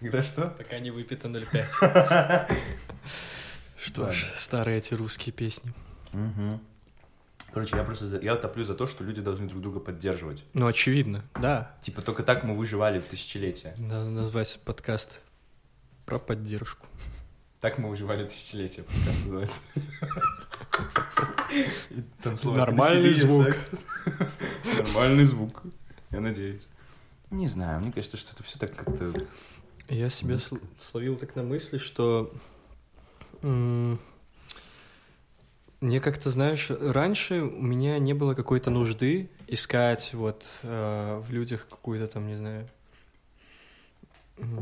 Когда 0.00 0.22
что? 0.22 0.48
Пока 0.58 0.78
не 0.80 0.90
выпито 0.90 1.28
0,5. 1.28 2.56
Что 3.78 4.10
ж, 4.12 4.32
старые 4.36 4.78
эти 4.78 4.94
русские 4.94 5.32
песни. 5.32 5.72
Короче, 7.52 7.76
я 7.76 7.84
просто 7.84 8.06
за- 8.06 8.20
я 8.20 8.36
топлю 8.36 8.64
за 8.64 8.74
то, 8.74 8.86
что 8.86 9.04
люди 9.04 9.20
должны 9.20 9.46
друг 9.48 9.60
друга 9.60 9.78
поддерживать. 9.80 10.42
Ну, 10.54 10.66
очевидно, 10.66 11.22
да. 11.34 11.76
Типа 11.80 12.00
только 12.00 12.22
так 12.22 12.44
мы 12.44 12.56
выживали 12.56 12.98
в 12.98 13.04
тысячелетия. 13.04 13.74
Надо 13.76 14.08
назвать 14.08 14.58
подкаст 14.64 15.20
про 16.06 16.18
поддержку. 16.18 16.86
Так 17.62 17.78
мы 17.78 17.88
выживали 17.90 18.24
тысячелетия, 18.24 18.82
подкаст 18.82 19.22
называется. 19.22 19.62
И 21.90 22.02
там 22.20 22.36
слово 22.36 22.56
Нормальный 22.56 23.12
звук. 23.12 23.44
секс. 23.44 23.70
Нормальный 24.78 25.22
звук. 25.22 25.62
Я 26.10 26.18
надеюсь. 26.18 26.66
Не 27.30 27.46
знаю, 27.46 27.80
мне 27.80 27.92
кажется, 27.92 28.16
что 28.16 28.32
это 28.32 28.42
все 28.42 28.58
так 28.58 28.74
как-то... 28.74 29.12
Я 29.88 30.08
себя 30.08 30.34
сл- 30.34 30.60
словил 30.80 31.16
так 31.16 31.36
на 31.36 31.44
мысли, 31.44 31.78
что 31.78 32.32
мне 33.42 34.00
как-то, 36.00 36.30
знаешь, 36.30 36.68
раньше 36.68 37.42
у 37.42 37.62
меня 37.62 38.00
не 38.00 38.12
было 38.12 38.34
какой-то 38.34 38.70
нужды 38.70 39.30
искать 39.46 40.14
вот 40.14 40.50
э, 40.64 41.22
в 41.24 41.30
людях 41.30 41.68
какую-то 41.70 42.08
там, 42.08 42.26
не 42.26 42.34
знаю, 42.36 42.66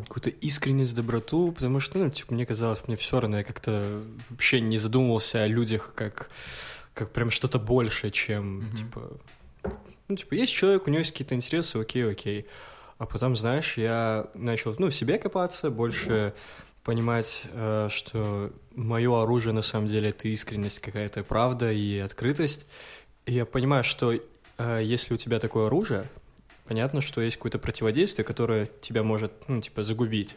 какую-то 0.05 0.31
искренность, 0.31 0.95
доброту, 0.95 1.53
потому 1.53 1.81
что, 1.81 1.99
ну, 1.99 2.11
типа, 2.11 2.35
мне 2.35 2.47
казалось, 2.47 2.81
мне 2.87 2.97
все 2.97 3.21
равно, 3.21 3.39
я 3.39 3.45
как-то 3.45 4.03
вообще 4.29 4.61
не 4.61 4.79
задумывался 4.79 5.43
о 5.43 5.47
людях 5.47 5.93
как, 5.95 6.31
как 6.95 7.11
прям 7.13 7.31
что-то 7.31 7.59
большее, 7.59 8.11
чем, 8.11 8.59
Мгм. 8.59 8.77
типа, 8.77 9.11
ну, 10.09 10.17
типа, 10.17 10.35
есть 10.35 10.53
человек, 10.53 10.87
у 10.87 10.91
него 10.91 10.99
есть 10.99 11.13
какие-то 11.13 11.35
интересы, 11.35 11.77
окей, 11.77 12.11
окей. 12.11 12.47
А 12.99 13.07
потом, 13.07 13.37
знаешь, 13.37 13.79
я 13.79 14.29
начал, 14.35 14.75
ну, 14.79 14.89
в 14.89 14.95
себе 14.95 15.19
копаться, 15.19 15.71
больше 15.71 16.35
понимать, 16.85 17.45
э, 17.53 17.89
что 17.91 18.53
мое 18.75 19.23
оружие 19.23 19.53
на 19.55 19.63
самом 19.63 19.87
деле 19.87 20.11
это 20.11 20.29
искренность, 20.29 20.81
какая-то 20.81 21.23
правда 21.23 21.73
и 21.73 21.99
открытость. 21.99 22.67
И 23.27 23.35
я 23.35 23.47
понимаю, 23.47 23.85
что 23.85 24.13
э, 24.13 24.81
если 24.83 25.15
у 25.15 25.17
тебя 25.17 25.39
такое 25.39 25.67
оружие, 25.67 26.05
понятно, 26.71 27.01
что 27.01 27.21
есть 27.21 27.37
какое-то 27.37 27.59
противодействие, 27.59 28.25
которое 28.25 28.69
тебя 28.81 29.03
может, 29.03 29.33
ну, 29.49 29.61
типа, 29.61 29.83
загубить. 29.83 30.37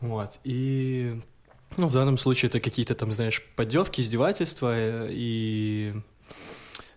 Вот. 0.00 0.38
И, 0.44 1.18
ну, 1.78 1.86
в 1.86 1.94
данном 1.94 2.18
случае 2.18 2.50
это 2.50 2.60
какие-то 2.60 2.94
там, 2.94 3.14
знаешь, 3.14 3.42
поддевки, 3.56 4.02
издевательства 4.02 4.74
э, 4.76 5.08
и 5.12 5.94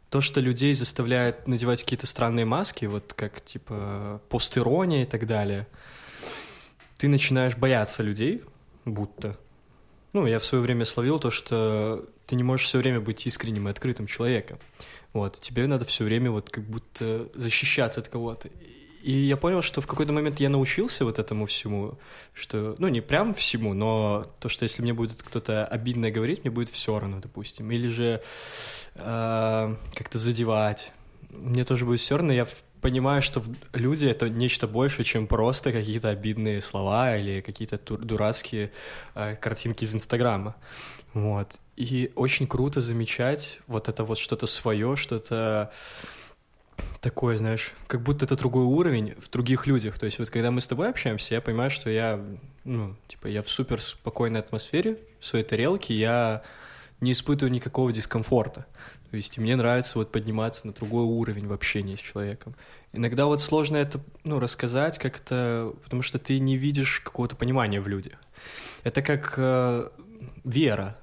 то, 0.09 0.19
что 0.19 0.41
людей 0.41 0.73
заставляет 0.73 1.47
надевать 1.47 1.83
какие-то 1.83 2.05
странные 2.05 2.43
маски, 2.43 2.83
вот 2.83 3.13
как, 3.13 3.39
типа, 3.45 4.21
постирония 4.27 5.03
и 5.03 5.05
так 5.05 5.25
далее, 5.25 5.65
ты 6.97 7.07
начинаешь 7.07 7.55
бояться 7.55 8.03
людей, 8.03 8.43
будто. 8.83 9.37
Ну, 10.11 10.27
я 10.27 10.37
в 10.37 10.43
свое 10.43 10.61
время 10.61 10.83
словил 10.83 11.17
то, 11.17 11.31
что 11.31 12.09
ты 12.27 12.35
не 12.35 12.43
можешь 12.43 12.65
все 12.65 12.79
время 12.79 12.99
быть 12.99 13.25
искренним 13.25 13.69
и 13.69 13.71
открытым 13.71 14.05
человеком. 14.05 14.59
Вот, 15.13 15.39
тебе 15.39 15.65
надо 15.67 15.85
все 15.85 16.03
время 16.03 16.31
вот 16.31 16.49
как 16.49 16.63
будто 16.63 17.29
защищаться 17.33 18.01
от 18.01 18.07
кого-то. 18.07 18.49
И 19.01 19.11
я 19.11 19.37
понял, 19.37 19.61
что 19.61 19.81
в 19.81 19.87
какой-то 19.87 20.11
момент 20.11 20.39
я 20.39 20.49
научился 20.49 21.05
вот 21.05 21.19
этому 21.19 21.45
всему, 21.45 21.97
что, 22.33 22.75
ну, 22.79 22.89
не 22.89 23.01
прям 23.01 23.33
всему, 23.33 23.73
но 23.73 24.25
то, 24.39 24.49
что 24.49 24.63
если 24.63 24.81
мне 24.81 24.93
будет 24.93 25.23
кто-то 25.23 25.65
обидно 25.65 26.11
говорить, 26.11 26.43
мне 26.43 26.51
будет 26.51 26.69
все 26.69 26.99
равно, 26.99 27.19
допустим. 27.19 27.71
Или 27.71 27.87
же 27.87 28.21
э, 28.95 29.75
как-то 29.93 30.17
задевать. 30.17 30.91
Мне 31.29 31.63
тоже 31.63 31.85
будет 31.85 32.01
все 32.01 32.17
равно. 32.17 32.33
Я 32.33 32.45
понимаю, 32.81 33.21
что 33.21 33.41
люди— 33.73 34.05
это 34.07 34.29
нечто 34.29 34.67
большее, 34.67 35.05
чем 35.05 35.27
просто 35.27 35.71
какие-то 35.71 36.09
обидные 36.09 36.61
слова 36.61 37.15
или 37.15 37.39
какие-то 37.39 37.79
дурацкие 37.97 38.71
э, 39.15 39.35
картинки 39.37 39.85
из 39.85 39.95
Инстаграма. 39.95 40.55
Вот. 41.13 41.57
И 41.79 42.11
очень 42.15 42.45
круто 42.45 42.81
замечать 42.81 43.61
вот 43.67 43.87
это 43.87 44.03
вот 44.03 44.17
что-то 44.17 44.47
свое, 44.47 44.97
что-то 44.97 45.71
такое, 46.99 47.37
знаешь, 47.37 47.71
как 47.87 48.01
будто 48.01 48.25
это 48.25 48.35
другой 48.35 48.65
уровень 48.65 49.15
в 49.17 49.29
других 49.29 49.65
людях. 49.65 49.97
То 49.97 50.05
есть 50.05 50.19
вот 50.19 50.29
когда 50.29 50.51
мы 50.51 50.59
с 50.59 50.67
тобой 50.67 50.89
общаемся, 50.89 51.35
я 51.35 51.41
понимаю, 51.41 51.69
что 51.69 51.89
я, 51.89 52.21
ну, 52.65 52.97
типа, 53.07 53.27
я 53.27 53.41
в 53.41 53.49
супер 53.49 53.81
спокойной 53.81 54.41
атмосфере, 54.41 54.99
в 55.21 55.25
своей 55.25 55.45
тарелке, 55.45 55.93
я 55.93 56.43
не 56.99 57.13
испытываю 57.13 57.49
никакого 57.53 57.93
дискомфорта. 57.93 58.65
То 59.09 59.15
есть 59.15 59.37
и 59.37 59.41
мне 59.41 59.55
нравится 59.55 59.97
вот 59.97 60.11
подниматься 60.11 60.67
на 60.67 60.73
другой 60.73 61.05
уровень 61.05 61.47
в 61.47 61.53
общении 61.53 61.95
с 61.95 61.99
человеком. 61.99 62.55
Иногда 62.91 63.25
вот 63.25 63.41
сложно 63.41 63.77
это, 63.77 64.01
ну, 64.25 64.41
рассказать 64.41 64.99
как-то, 64.99 65.73
потому 65.85 66.01
что 66.01 66.19
ты 66.19 66.39
не 66.39 66.57
видишь 66.57 66.99
какого-то 66.99 67.37
понимания 67.37 67.79
в 67.79 67.87
людях. 67.87 68.19
Это 68.83 69.01
как 69.01 69.35
э, 69.37 69.89
вера. 70.43 70.97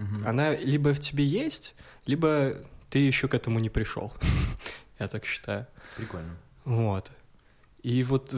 Мгм. 0.00 0.26
Она 0.26 0.54
либо 0.56 0.94
в 0.94 0.98
тебе 0.98 1.24
есть, 1.24 1.74
либо 2.06 2.56
ты 2.88 3.00
еще 3.00 3.28
к 3.28 3.34
этому 3.34 3.58
не 3.60 3.68
пришел. 3.68 4.12
Я 4.98 5.08
так 5.08 5.26
считаю. 5.26 5.66
Прикольно. 5.96 6.36
Вот. 6.64 7.10
И 7.82 8.02
вот 8.02 8.34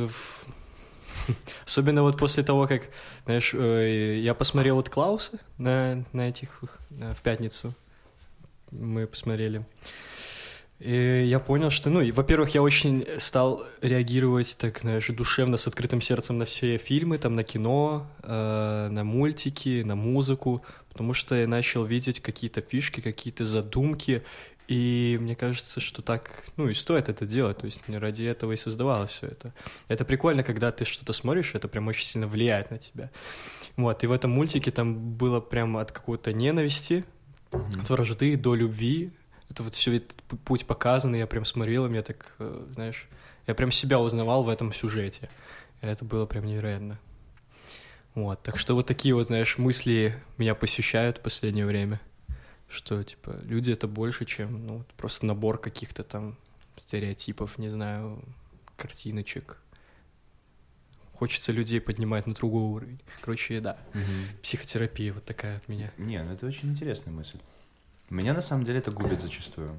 особенно 1.65 2.03
вот 2.03 2.19
после 2.19 2.43
того, 2.43 2.67
как, 2.67 2.89
знаешь, 3.25 3.55
э, 3.55 4.19
я 4.19 4.35
посмотрел 4.35 4.77
вот 4.77 4.89
Клауса 4.89 5.39
на, 5.57 6.05
на 6.13 6.29
этих 6.29 6.63
в 6.91 7.23
пятницу. 7.23 7.75
Мы 8.73 9.07
посмотрели. 9.07 9.65
И 10.85 11.27
я 11.27 11.39
понял, 11.39 11.71
что, 11.71 11.91
ну, 11.91 12.01
и, 12.01 12.11
во-первых, 12.11 12.51
я 12.55 12.63
очень 12.63 13.07
стал 13.19 13.65
реагировать, 13.81 14.57
так, 14.59 14.81
знаешь, 14.81 15.07
душевно, 15.07 15.57
с 15.57 15.69
открытым 15.69 16.01
сердцем 16.01 16.39
на 16.39 16.45
все 16.45 16.77
фильмы, 16.77 17.19
там, 17.19 17.37
на 17.37 17.45
кино, 17.45 18.11
э, 18.25 18.89
на 18.91 19.05
мультики, 19.05 19.83
на 19.85 19.95
музыку, 19.95 20.63
потому 20.89 21.15
что 21.15 21.37
я 21.37 21.47
начал 21.47 21.85
видеть 21.85 22.19
какие-то 22.19 22.63
фишки, 22.63 23.01
какие-то 23.01 23.45
задумки, 23.45 24.25
и 24.67 25.19
мне 25.21 25.37
кажется, 25.37 25.79
что 25.79 26.03
так, 26.03 26.47
ну, 26.57 26.69
и 26.69 26.75
стоит 26.75 27.09
это 27.09 27.27
делать, 27.27 27.59
то 27.59 27.67
есть 27.67 27.87
не 27.87 27.99
ради 27.99 28.25
этого 28.25 28.53
и 28.53 28.57
создавалось 28.57 29.11
все 29.11 29.29
это. 29.29 29.55
Это 29.87 30.05
прикольно, 30.05 30.43
когда 30.43 30.73
ты 30.73 30.85
что-то 30.85 31.13
смотришь, 31.13 31.55
это 31.55 31.69
прям 31.69 31.87
очень 31.87 32.07
сильно 32.07 32.27
влияет 32.27 32.73
на 32.73 32.79
тебя. 32.79 33.11
Вот, 33.77 34.03
и 34.03 34.09
в 34.09 34.13
этом 34.13 34.33
мультике 34.33 34.73
там 34.73 35.17
было 35.17 35.39
прям 35.39 35.77
от 35.77 35.93
какой-то 35.93 36.33
ненависти, 36.33 37.05
от 37.53 37.89
вражды 37.89 38.37
до 38.37 38.57
любви. 38.57 39.13
Это 39.53 39.65
вот 39.65 39.75
все 39.75 39.97
этот 39.97 40.17
путь 40.47 40.65
показан, 40.65 41.15
и 41.15 41.19
я 41.19 41.27
прям 41.27 41.45
смотрел, 41.45 41.85
и 41.85 41.89
мне 41.91 42.01
так, 42.01 42.35
э, 42.39 42.67
знаешь, 42.73 43.07
я 43.47 43.55
прям 43.55 43.71
себя 43.71 44.01
узнавал 44.01 44.45
в 44.45 44.49
этом 44.49 44.73
сюжете. 44.73 45.29
Это 45.83 46.07
было 46.07 46.25
прям 46.25 46.47
невероятно. 46.47 46.99
Вот, 48.15 48.43
так 48.43 48.57
что 48.57 48.75
вот 48.75 48.87
такие 48.87 49.15
вот, 49.15 49.27
знаешь, 49.27 49.59
мысли 49.59 50.19
меня 50.39 50.55
посещают 50.55 51.19
в 51.19 51.21
последнее 51.21 51.67
время, 51.67 52.01
что, 52.67 53.03
типа, 53.03 53.41
люди— 53.43 53.71
это 53.73 53.87
больше, 53.87 54.25
чем, 54.25 54.67
ну, 54.67 54.85
просто 54.97 55.27
набор 55.27 55.59
каких-то 55.59 56.03
там 56.03 56.39
стереотипов, 56.79 57.59
не 57.59 57.69
знаю, 57.69 58.25
картиночек. 58.79 59.59
Хочется 61.13 61.53
людей 61.53 61.83
поднимать 61.83 62.27
на 62.27 62.33
другой 62.33 62.63
уровень. 62.63 63.01
Короче, 63.21 63.61
да, 63.61 63.77
психотерапия 64.43 65.13
вот 65.13 65.27
такая 65.27 65.59
от 65.59 65.69
меня. 65.69 65.93
Не, 65.99 66.23
ну 66.23 66.33
это 66.33 66.47
очень 66.47 66.71
интересная 66.71 67.13
мысль. 67.13 67.39
Меня 68.11 68.35
на 68.35 68.41
самом 68.41 68.65
деле 68.65 68.79
это 68.79 68.91
губит 68.91 69.21
зачастую. 69.21 69.79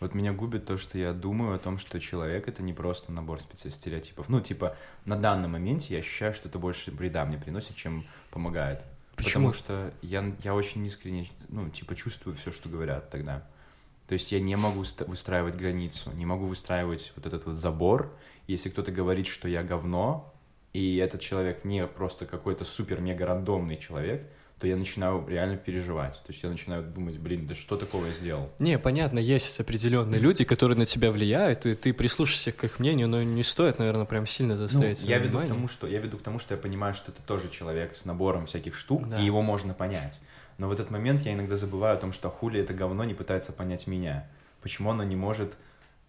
Вот 0.00 0.14
меня 0.14 0.32
губит 0.32 0.64
то, 0.64 0.76
что 0.76 0.96
я 0.96 1.12
думаю 1.12 1.56
о 1.56 1.58
том, 1.58 1.76
что 1.78 1.98
человек— 1.98 2.46
это 2.48 2.62
не 2.62 2.72
просто 2.72 3.10
набор 3.10 3.40
стереотипов. 3.40 4.28
Ну, 4.28 4.40
типа, 4.40 4.76
на 5.04 5.16
данном 5.16 5.52
моменте 5.52 5.94
я 5.94 6.00
ощущаю, 6.00 6.32
что 6.32 6.48
это 6.48 6.58
больше 6.58 6.92
вреда 6.92 7.24
мне 7.24 7.36
приносит, 7.36 7.74
чем 7.74 8.06
помогает. 8.30 8.84
Почему? 9.16 9.50
Потому 9.50 9.52
что 9.52 9.92
я, 10.02 10.32
я 10.44 10.54
очень 10.54 10.86
искренне, 10.86 11.28
ну, 11.48 11.68
типа, 11.70 11.96
чувствую 11.96 12.36
все, 12.36 12.52
что 12.52 12.68
говорят 12.68 13.10
тогда. 13.10 13.44
То 14.06 14.12
есть 14.12 14.30
я 14.30 14.40
не 14.40 14.54
могу 14.54 14.84
ст- 14.84 15.06
выстраивать 15.06 15.56
границу, 15.56 16.12
не 16.12 16.24
могу 16.24 16.46
выстраивать 16.46 17.12
вот 17.16 17.26
этот 17.26 17.44
вот 17.44 17.56
забор. 17.56 18.16
Если 18.46 18.70
кто-то 18.70 18.92
говорит, 18.92 19.26
что 19.26 19.48
я 19.48 19.64
говно, 19.64 20.32
и 20.72 20.96
этот 20.96 21.20
человек 21.20 21.64
не 21.64 21.86
просто 21.86 22.24
какой-то 22.24 22.64
супер-мега 22.64 23.26
рандомный 23.26 23.76
человек, 23.76 24.26
то 24.60 24.66
я 24.66 24.76
начинаю 24.76 25.24
реально 25.28 25.56
переживать. 25.56 26.14
То 26.14 26.32
есть 26.32 26.42
я 26.42 26.50
начинаю 26.50 26.82
думать, 26.82 27.16
блин, 27.18 27.46
да 27.46 27.54
что 27.54 27.76
такого 27.76 28.06
я 28.06 28.12
сделал? 28.12 28.50
Не, 28.58 28.78
понятно, 28.78 29.18
есть 29.20 29.60
определенные 29.60 30.18
люди, 30.20 30.44
которые 30.44 30.76
на 30.76 30.84
тебя 30.84 31.12
влияют, 31.12 31.64
и 31.66 31.74
ты 31.74 31.92
прислушаешься 31.92 32.50
к 32.50 32.64
их 32.64 32.80
мнению, 32.80 33.08
но 33.08 33.22
не 33.22 33.44
стоит, 33.44 33.78
наверное, 33.78 34.04
прям 34.04 34.26
сильно 34.26 34.54
Ну, 34.54 34.58
заострять 34.68 35.02
я 35.02 35.18
веду 35.18 35.26
к 35.28 35.30
внимание. 35.30 35.48
тому, 35.54 35.68
что 35.68 35.86
я 35.86 36.00
веду 36.00 36.18
к 36.18 36.22
тому, 36.22 36.38
что 36.40 36.54
я 36.54 36.60
понимаю, 36.60 36.94
что 36.94 37.12
это 37.12 37.22
тоже 37.22 37.48
человек 37.50 37.94
с 37.94 38.04
набором 38.04 38.46
всяких 38.46 38.74
штук, 38.74 39.08
Да. 39.08 39.20
и 39.20 39.24
его 39.24 39.42
можно 39.42 39.74
понять. 39.74 40.18
Но 40.58 40.66
в 40.68 40.72
этот 40.72 40.90
момент 40.90 41.22
я 41.22 41.34
иногда 41.34 41.54
забываю 41.54 41.94
о 41.96 42.00
том, 42.00 42.12
что 42.12 42.28
хули 42.28 42.58
это 42.60 42.74
говно 42.74 43.04
не 43.04 43.14
пытается 43.14 43.52
понять 43.52 43.86
меня. 43.86 44.28
Почему 44.60 44.90
оно 44.90 45.04
не 45.04 45.14
может 45.14 45.56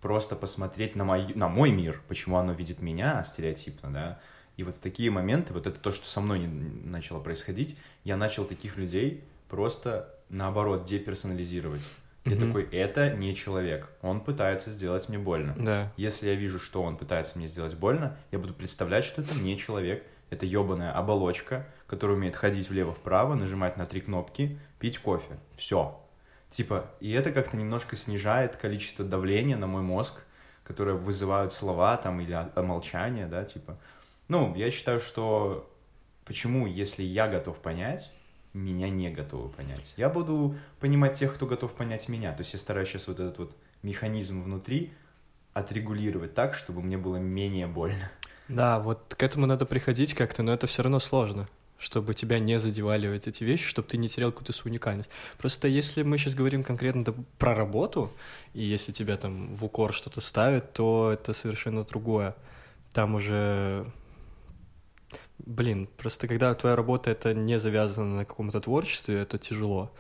просто 0.02 0.36
посмотреть 0.36 0.96
на 0.96 1.04
мой, 1.04 1.34
на 1.36 1.50
мой 1.50 1.70
мир, 1.72 2.02
почему 2.08 2.38
оно 2.38 2.54
видит 2.54 2.82
меня 2.82 3.24
стереотипно, 3.26 3.94
да. 3.94 4.20
И 4.60 4.64
вот 4.64 4.78
такие 4.78 5.10
моменты, 5.10 5.54
вот 5.54 5.68
это 5.68 5.80
то, 5.80 5.94
что 5.94 6.06
со 6.06 6.20
мной 6.20 6.40
не- 6.40 6.48
начало 6.48 7.22
происходить, 7.22 7.78
я 8.04 8.18
начал 8.18 8.44
таких 8.44 8.76
людей 8.76 9.24
просто, 9.48 10.14
наоборот, 10.28 10.84
деперсонализировать. 10.84 11.82
Я 12.26 12.36
Мгм. 12.36 12.48
такой, 12.48 12.64
это 12.64 13.16
не 13.16 13.34
человек, 13.36 13.88
он 14.02 14.20
пытается 14.20 14.70
сделать 14.70 15.08
мне 15.08 15.18
больно. 15.18 15.56
Да. 15.58 15.94
Если 15.96 16.28
я 16.28 16.36
вижу, 16.36 16.60
что 16.60 16.84
он 16.84 16.98
пытается 16.98 17.38
мне 17.38 17.48
сделать 17.48 17.76
больно, 17.76 18.18
я 18.32 18.40
буду 18.40 18.54
представлять, 18.54 19.06
что 19.06 19.22
это 19.22 19.34
не 19.34 19.58
человек, 19.58 20.04
это 20.30 20.46
ебаная 20.46 20.92
оболочка, 20.92 21.66
которая 21.88 22.18
умеет 22.18 22.36
ходить 22.36 22.70
влево-вправо, 22.70 23.36
нажимать 23.36 23.78
на 23.78 23.86
три 23.86 24.02
кнопки, 24.02 24.60
пить 24.78 24.98
кофе. 24.98 25.40
Все. 25.56 25.98
Типа, 26.50 26.92
и 27.00 27.14
это 27.14 27.32
как-то 27.32 27.56
немножко 27.56 27.96
снижает 27.96 28.58
количество 28.58 29.06
давления 29.06 29.56
на 29.56 29.68
мой 29.68 29.84
мозг, 29.84 30.16
которое 30.66 30.98
вызывают 30.98 31.54
слова 31.54 31.96
там 31.96 32.20
или 32.20 32.38
молчание, 32.62 33.26
да, 33.26 33.46
типа. 33.46 33.78
Ну, 34.30 34.56
я 34.56 34.72
считаю, 34.72 35.00
что 35.00 35.70
почему, 36.24 36.68
если 36.68 37.04
я 37.04 37.28
готов 37.28 37.58
понять, 37.58 38.12
меня 38.54 38.90
не 38.90 39.10
готовы 39.10 39.50
понять. 39.50 39.94
Я 39.98 40.10
буду 40.10 40.56
понимать 40.80 41.18
тех, 41.18 41.34
кто 41.34 41.46
готов 41.46 41.74
понять 41.74 42.08
меня. 42.08 42.32
То 42.34 42.42
есть 42.42 42.54
я 42.54 42.60
стараюсь 42.60 42.90
сейчас 42.90 43.08
вот 43.08 43.20
этот 43.20 43.38
вот 43.40 43.58
механизм 43.84 44.42
внутри 44.42 44.94
отрегулировать 45.54 46.34
так, 46.36 46.54
чтобы 46.54 46.82
мне 46.82 46.98
было 46.98 47.18
менее 47.18 47.68
больно. 47.68 48.12
Да, 48.48 48.80
вот 48.80 49.16
к 49.18 49.24
этому 49.24 49.46
надо 49.46 49.66
приходить 49.66 50.14
как-то, 50.14 50.44
но 50.44 50.54
это 50.54 50.68
все 50.68 50.84
равно 50.84 51.00
сложно, 51.00 51.48
чтобы 51.78 52.14
тебя 52.14 52.40
не 52.40 52.60
задевали 52.60 53.08
вот 53.08 53.28
эти 53.28 53.44
вещи, 53.44 53.68
чтобы 53.68 53.88
ты 53.88 53.98
не 53.98 54.08
терял 54.08 54.32
какую-то 54.32 54.54
свою 54.54 54.74
уникальность. 54.74 55.10
Просто 55.38 55.68
если 55.68 56.04
мы 56.04 56.18
сейчас 56.18 56.36
говорим 56.36 56.64
конкретно 56.64 57.04
про 57.38 57.56
работу, 57.56 58.12
и 58.54 58.64
если 58.64 58.92
тебя 58.92 59.18
там 59.18 59.56
в 59.56 59.66
укор 59.66 59.94
что-то 59.94 60.22
ставят, 60.22 60.74
то 60.74 61.12
это 61.12 61.34
совершенно 61.34 61.84
другое. 61.84 62.36
Там 62.94 63.16
уже... 63.16 63.92
Блин, 65.46 65.88
просто 65.98 66.28
когда 66.28 66.54
твоя 66.54 66.76
работа 66.76 67.10
это 67.12 67.34
не 67.34 67.60
завязана 67.60 68.18
на 68.18 68.26
каком-то 68.26 68.60
творчестве, 68.60 69.22
это 69.22 69.38
тяжело. 69.38 69.92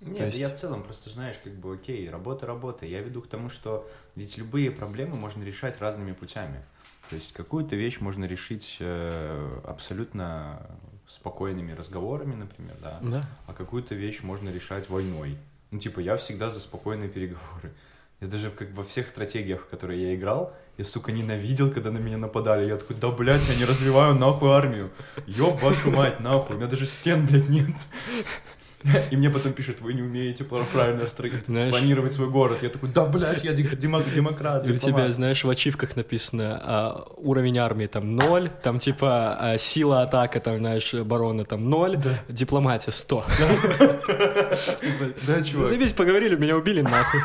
Нет, 0.00 0.18
есть- 0.26 0.38
я 0.38 0.48
в 0.48 0.54
целом 0.54 0.84
просто, 0.84 1.10
знаешь, 1.10 1.36
как 1.42 1.54
бы, 1.54 1.74
окей, 1.74 2.08
работа, 2.08 2.46
работа. 2.46 2.86
Я 2.86 3.00
веду 3.02 3.20
к 3.20 3.26
тому, 3.28 3.48
что 3.48 3.88
ведь 4.14 4.38
любые 4.38 4.70
проблемы 4.70 5.16
можно 5.16 5.42
решать 5.42 5.80
разными 5.80 6.12
путями. 6.12 6.64
То 7.10 7.16
есть 7.16 7.32
какую-то 7.32 7.74
вещь 7.74 8.00
можно 8.00 8.24
решить 8.26 8.76
э, 8.80 9.60
абсолютно 9.64 10.60
спокойными 11.06 11.72
разговорами, 11.72 12.34
например, 12.34 12.76
да, 12.82 12.98
Да. 13.02 13.22
а 13.46 13.54
какую-то 13.54 13.94
вещь 13.94 14.22
можно 14.22 14.50
решать 14.50 14.88
войной. 14.90 15.36
Ну, 15.70 15.78
типа, 15.78 16.00
я 16.00 16.16
всегда 16.16 16.50
за 16.50 16.60
спокойные 16.60 17.08
переговоры. 17.08 17.72
Я 18.20 18.28
даже 18.28 18.50
как 18.50 18.70
во 18.72 18.84
всех 18.84 19.08
стратегиях, 19.08 19.62
в 19.62 19.68
которые 19.68 20.02
я 20.10 20.14
играл, 20.14 20.52
я, 20.78 20.84
сука, 20.84 21.12
ненавидел, 21.12 21.70
когда 21.70 21.90
на 21.90 21.98
меня 21.98 22.16
нападали. 22.18 22.68
Я 22.68 22.76
такой, 22.76 22.96
да, 22.96 23.08
блядь, 23.08 23.46
я 23.48 23.56
не 23.56 23.64
развиваю 23.64 24.14
нахуй 24.14 24.50
армию. 24.50 24.90
Ёб 25.26 25.60
вашу 25.62 25.90
мать, 25.90 26.20
нахуй, 26.20 26.54
у 26.54 26.58
меня 26.58 26.68
даже 26.68 26.86
стен, 26.86 27.26
блядь, 27.26 27.48
нет. 27.48 27.66
И 29.10 29.16
мне 29.16 29.28
потом 29.28 29.52
пишут, 29.54 29.80
вы 29.80 29.92
не 29.92 30.02
умеете 30.02 30.44
правильно 30.44 31.04
строить, 31.08 31.46
Знаешь- 31.46 31.70
планировать 31.72 32.12
свой 32.12 32.28
город. 32.30 32.58
Я 32.62 32.68
такой, 32.68 32.88
да, 32.90 33.06
блядь, 33.06 33.42
я 33.42 33.52
дек- 33.52 33.74
демо- 33.76 34.08
демократ, 34.08 34.68
И 34.68 34.72
у 34.72 34.76
тебя, 34.76 34.90
дипломат». 34.92 35.14
знаешь, 35.14 35.42
в 35.42 35.50
ачивках 35.50 35.96
написано 35.96 36.62
а, 36.64 37.06
уровень 37.16 37.58
армии 37.58 37.86
там 37.86 38.14
ноль, 38.14 38.50
там 38.62 38.78
типа 38.78 39.36
а, 39.36 39.58
сила 39.58 40.02
атака, 40.02 40.38
там, 40.38 40.58
знаешь, 40.58 40.94
оборона 40.94 41.44
там 41.44 41.68
ноль, 41.68 41.98
дипломатия 42.28 42.92
100. 42.92 43.24
Да, 45.26 45.42
чувак, 45.42 45.68
Заебись, 45.68 45.92
поговорили, 45.92 46.36
меня 46.36 46.56
убили 46.56 46.80
нахуй. 46.80 47.20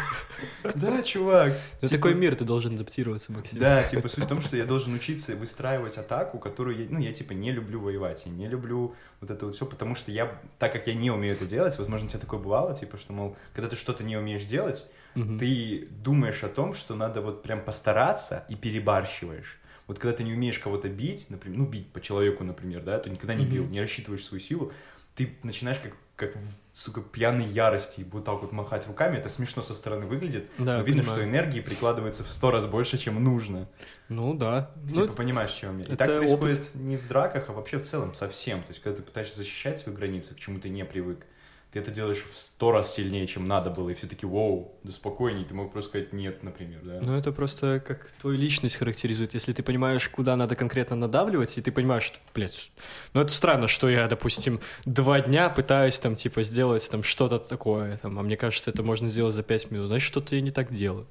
Да, 0.75 1.03
чувак. 1.03 1.53
На 1.81 1.87
Типа- 1.87 2.01
такой 2.01 2.13
мир 2.15 2.35
ты 2.35 2.45
должен 2.45 2.75
адаптироваться, 2.75 3.31
Максим. 3.31 3.59
Да, 3.59 3.83
типа 3.83 4.07
суть 4.07 4.25
в 4.25 4.27
том, 4.27 4.41
что 4.41 4.57
я 4.57 4.65
должен 4.65 4.93
учиться 4.93 5.35
выстраивать 5.35 5.97
атаку, 5.97 6.39
которую 6.39 6.77
я, 6.77 6.85
ну, 6.89 6.99
я 6.99 7.13
типа 7.13 7.33
не 7.33 7.51
люблю 7.51 7.79
воевать, 7.79 8.23
я 8.25 8.31
не 8.31 8.47
люблю 8.47 8.95
вот 9.21 9.29
это 9.29 9.45
вот 9.45 9.55
все, 9.55 9.65
потому 9.65 9.95
что 9.95 10.11
я, 10.11 10.39
так 10.59 10.71
как 10.73 10.87
я 10.87 10.93
не 10.93 11.11
умею 11.11 11.35
это 11.35 11.45
делать, 11.45 11.77
возможно, 11.77 12.07
у 12.07 12.09
тебя 12.09 12.19
такое 12.19 12.39
бывало, 12.39 12.75
типа, 12.75 12.97
что, 12.97 13.13
мол, 13.13 13.35
когда 13.53 13.69
ты 13.69 13.75
что-то 13.75 14.03
не 14.03 14.17
умеешь 14.17 14.45
делать, 14.45 14.85
ты 15.15 15.87
думаешь 15.91 16.43
о 16.43 16.49
том, 16.49 16.73
что 16.73 16.95
надо 16.95 17.21
вот 17.21 17.43
прям 17.43 17.61
постараться 17.61 18.45
и 18.49 18.55
перебарщиваешь. 18.55 19.59
Вот 19.85 19.99
когда 19.99 20.15
ты 20.17 20.23
не 20.23 20.33
умеешь 20.33 20.59
кого-то 20.59 20.87
бить, 20.89 21.27
например, 21.29 21.59
ну, 21.59 21.65
бить 21.65 21.91
по 21.91 21.99
человеку, 22.01 22.43
например, 22.43 22.83
да, 22.83 22.99
то 22.99 23.09
никогда 23.09 23.33
не 23.35 23.45
бил, 23.45 23.65
не 23.65 23.81
рассчитываешь 23.81 24.23
свою 24.23 24.41
силу, 24.41 24.71
ты 25.15 25.35
начинаешь 25.43 25.77
как, 25.79 25.93
как 26.15 26.35
в, 26.35 26.55
сука, 26.73 27.01
пьяной 27.01 27.45
ярости 27.45 28.05
вот 28.11 28.25
так 28.25 28.41
вот 28.41 28.51
махать 28.51 28.87
руками, 28.87 29.17
это 29.17 29.29
смешно 29.29 29.61
со 29.61 29.73
стороны 29.73 30.05
выглядит, 30.05 30.49
Да, 30.57 30.77
но 30.77 30.83
видно, 30.83 31.01
понимаю. 31.03 31.21
что 31.21 31.29
энергии 31.29 31.59
прикладывается 31.61 32.23
в 32.23 32.31
сто 32.31 32.51
раз 32.51 32.65
больше, 32.65 32.97
чем 32.97 33.23
нужно. 33.23 33.67
Ну 34.09 34.33
да. 34.33 34.71
Типа, 34.87 35.07
Ну, 35.07 35.13
понимаешь, 35.13 35.51
чем 35.51 35.77
я. 35.79 35.85
И 35.85 35.95
так 35.95 36.07
происходит 36.07 36.75
не 36.75 36.97
в 36.97 37.07
драках, 37.07 37.49
а 37.49 37.53
вообще 37.53 37.77
в 37.79 37.83
целом 37.83 38.13
совсем. 38.13 38.61
То 38.61 38.69
есть, 38.69 38.81
когда 38.81 38.97
ты 38.97 39.03
пытаешься 39.03 39.37
защищать 39.37 39.79
свои 39.79 39.95
границы, 39.95 40.35
к 40.35 40.39
чему 40.39 40.59
ты 40.59 40.69
не 40.69 40.85
привык, 40.85 41.25
ты 41.73 41.79
это 41.79 41.89
делаешь 41.89 42.23
в 42.31 42.37
сто 42.37 42.71
раз 42.71 42.93
сильнее, 42.93 43.25
чем 43.25 43.47
надо 43.47 43.71
было, 43.71 43.89
и 43.89 43.95
все 43.95 44.05
таки 44.05 44.27
воу, 44.27 44.75
да 44.83 44.91
спокойней, 44.91 45.43
ты 45.43 45.55
мог 45.55 45.71
просто 45.71 45.89
сказать 45.89 46.13
нет, 46.13 46.43
например, 46.43 46.81
да. 46.83 46.99
ну 47.01 47.17
это 47.17 47.31
просто 47.31 47.83
как 47.85 48.11
твою 48.21 48.37
личность 48.37 48.75
характеризует. 48.75 49.33
Если 49.33 49.53
ты 49.53 49.63
понимаешь, 49.63 50.07
куда 50.07 50.35
надо 50.35 50.55
конкретно 50.55 50.95
надавливать, 50.95 51.57
и 51.57 51.61
ты 51.61 51.71
понимаешь, 51.71 52.03
что, 52.03 52.19
блядь, 52.35 52.71
ну 53.13 53.21
это 53.21 53.31
странно, 53.31 53.67
что 53.67 53.89
я, 53.89 54.07
допустим, 54.07 54.61
два 54.85 55.19
дня 55.19 55.49
пытаюсь 55.49 55.97
там, 55.97 56.15
типа, 56.15 56.43
сделать 56.43 56.87
там 56.91 57.01
что-то 57.01 57.39
такое, 57.39 57.97
там, 57.97 58.19
а 58.19 58.21
мне 58.21 58.37
кажется, 58.37 58.69
это 58.69 58.83
можно 58.83 59.09
сделать 59.09 59.33
за 59.33 59.41
пять 59.41 59.71
минут, 59.71 59.87
значит, 59.87 60.07
что-то 60.07 60.35
я 60.35 60.41
не 60.41 60.51
так 60.51 60.71
делаю. 60.71 61.07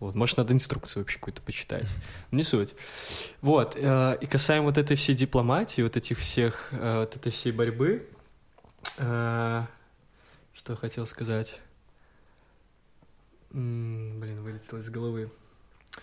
Вот, 0.00 0.16
может, 0.16 0.38
надо 0.38 0.54
инструкцию 0.54 1.02
вообще 1.02 1.18
какую-то 1.18 1.42
почитать. 1.42 1.86
Не 2.30 2.42
суть. 2.42 2.74
Вот, 3.42 3.76
э, 3.76 4.18
и 4.18 4.26
касаемо 4.26 4.64
вот 4.64 4.78
этой 4.78 4.96
всей 4.96 5.14
дипломатии, 5.14 5.82
вот 5.82 5.94
этих 5.94 6.18
всех, 6.18 6.70
э, 6.72 7.00
вот 7.00 7.16
этой 7.16 7.30
всей 7.30 7.52
борьбы, 7.52 8.08
э, 8.96 9.62
что 10.54 10.72
я 10.72 10.76
хотел 10.76 11.06
сказать? 11.06 11.58
Блин, 13.50 14.42
вылетело 14.42 14.78
из 14.78 14.88
головы. 14.90 15.30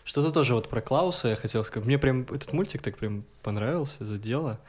Что-то 0.04 0.32
тоже 0.32 0.54
вот 0.54 0.70
про 0.70 0.82
Клауса 0.82 1.30
я 1.30 1.36
хотел 1.36 1.64
сказать. 1.64 1.88
Мне 1.88 1.98
прям 1.98 2.24
этот 2.24 2.52
мультик 2.54 2.82
так 2.82 2.98
прям 2.98 3.24
понравился, 3.42 4.06
задело. 4.06 4.60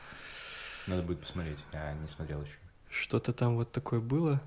Надо 0.86 1.02
будет 1.02 1.20
посмотреть, 1.20 1.58
я 1.72 1.92
не 1.94 2.06
смотрел 2.06 2.42
еще. 2.42 2.56
Что-то 2.88 3.32
там 3.32 3.56
вот 3.56 3.72
такое 3.72 4.00
было. 4.00 4.40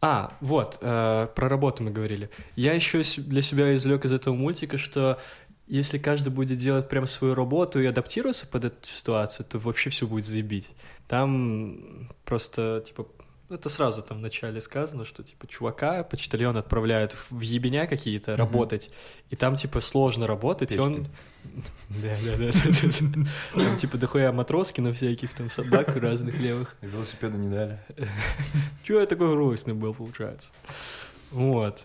А, 0.00 0.36
вот, 0.40 0.78
э, 0.80 1.28
про 1.34 1.48
работу 1.48 1.82
мы 1.82 1.90
говорили. 1.90 2.30
Я 2.56 2.72
еще 2.72 3.02
для 3.18 3.42
себя 3.42 3.74
извлек 3.74 4.04
из 4.06 4.12
этого 4.12 4.34
мультика, 4.34 4.78
что 4.78 5.20
если 5.66 5.98
каждый 5.98 6.30
будет 6.30 6.58
делать 6.58 6.88
прям 6.88 7.06
свою 7.06 7.34
работу 7.34 7.80
и 7.80 7.86
адаптироваться 7.86 8.46
под 8.46 8.64
эту 8.64 8.88
ситуацию, 8.88 9.44
то 9.46 9.58
вообще 9.58 9.90
все 9.90 10.06
будет 10.06 10.24
заебить. 10.24 10.70
Там 11.06 12.08
просто, 12.24 12.82
типа, 12.86 13.06
это 13.50 13.68
сразу 13.68 14.02
там 14.02 14.18
в 14.18 14.20
начале 14.20 14.60
сказано, 14.60 15.04
что, 15.04 15.22
типа, 15.22 15.46
чувака, 15.46 16.02
почтальон 16.04 16.56
отправляют 16.56 17.16
в 17.30 17.40
ебеня 17.40 17.86
какие-то 17.86 18.36
работать, 18.36 18.90
и 19.30 19.36
там, 19.36 19.56
типа, 19.56 19.80
сложно 19.80 20.26
работать, 20.26 20.72
и 20.72 20.78
он... 20.78 21.06
Да, 21.88 22.14
да, 22.24 22.36
да. 22.36 22.52
Там, 23.54 23.76
типа, 23.78 23.96
дохуя 23.96 24.30
матроски 24.30 24.80
на 24.80 24.92
всяких 24.92 25.32
там 25.32 25.48
собак 25.48 25.96
разных 25.96 26.38
левых. 26.38 26.76
Велосипеда 26.82 27.36
не 27.36 27.48
дали. 27.48 27.78
Чего 28.84 29.00
я 29.00 29.06
такой 29.06 29.34
грустный 29.34 29.74
был, 29.74 29.94
получается? 29.94 30.52
Вот. 31.30 31.84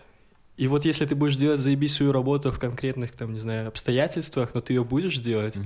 И 0.56 0.68
вот 0.68 0.84
если 0.84 1.04
ты 1.04 1.14
будешь 1.14 1.36
делать 1.36 1.60
заебись 1.60 1.94
свою 1.94 2.12
работу 2.12 2.52
в 2.52 2.58
конкретных, 2.58 3.12
там, 3.12 3.32
не 3.32 3.38
знаю, 3.38 3.68
обстоятельствах, 3.68 4.54
но 4.54 4.60
ты 4.60 4.72
ее 4.72 4.84
будешь 4.84 5.18
делать, 5.18 5.56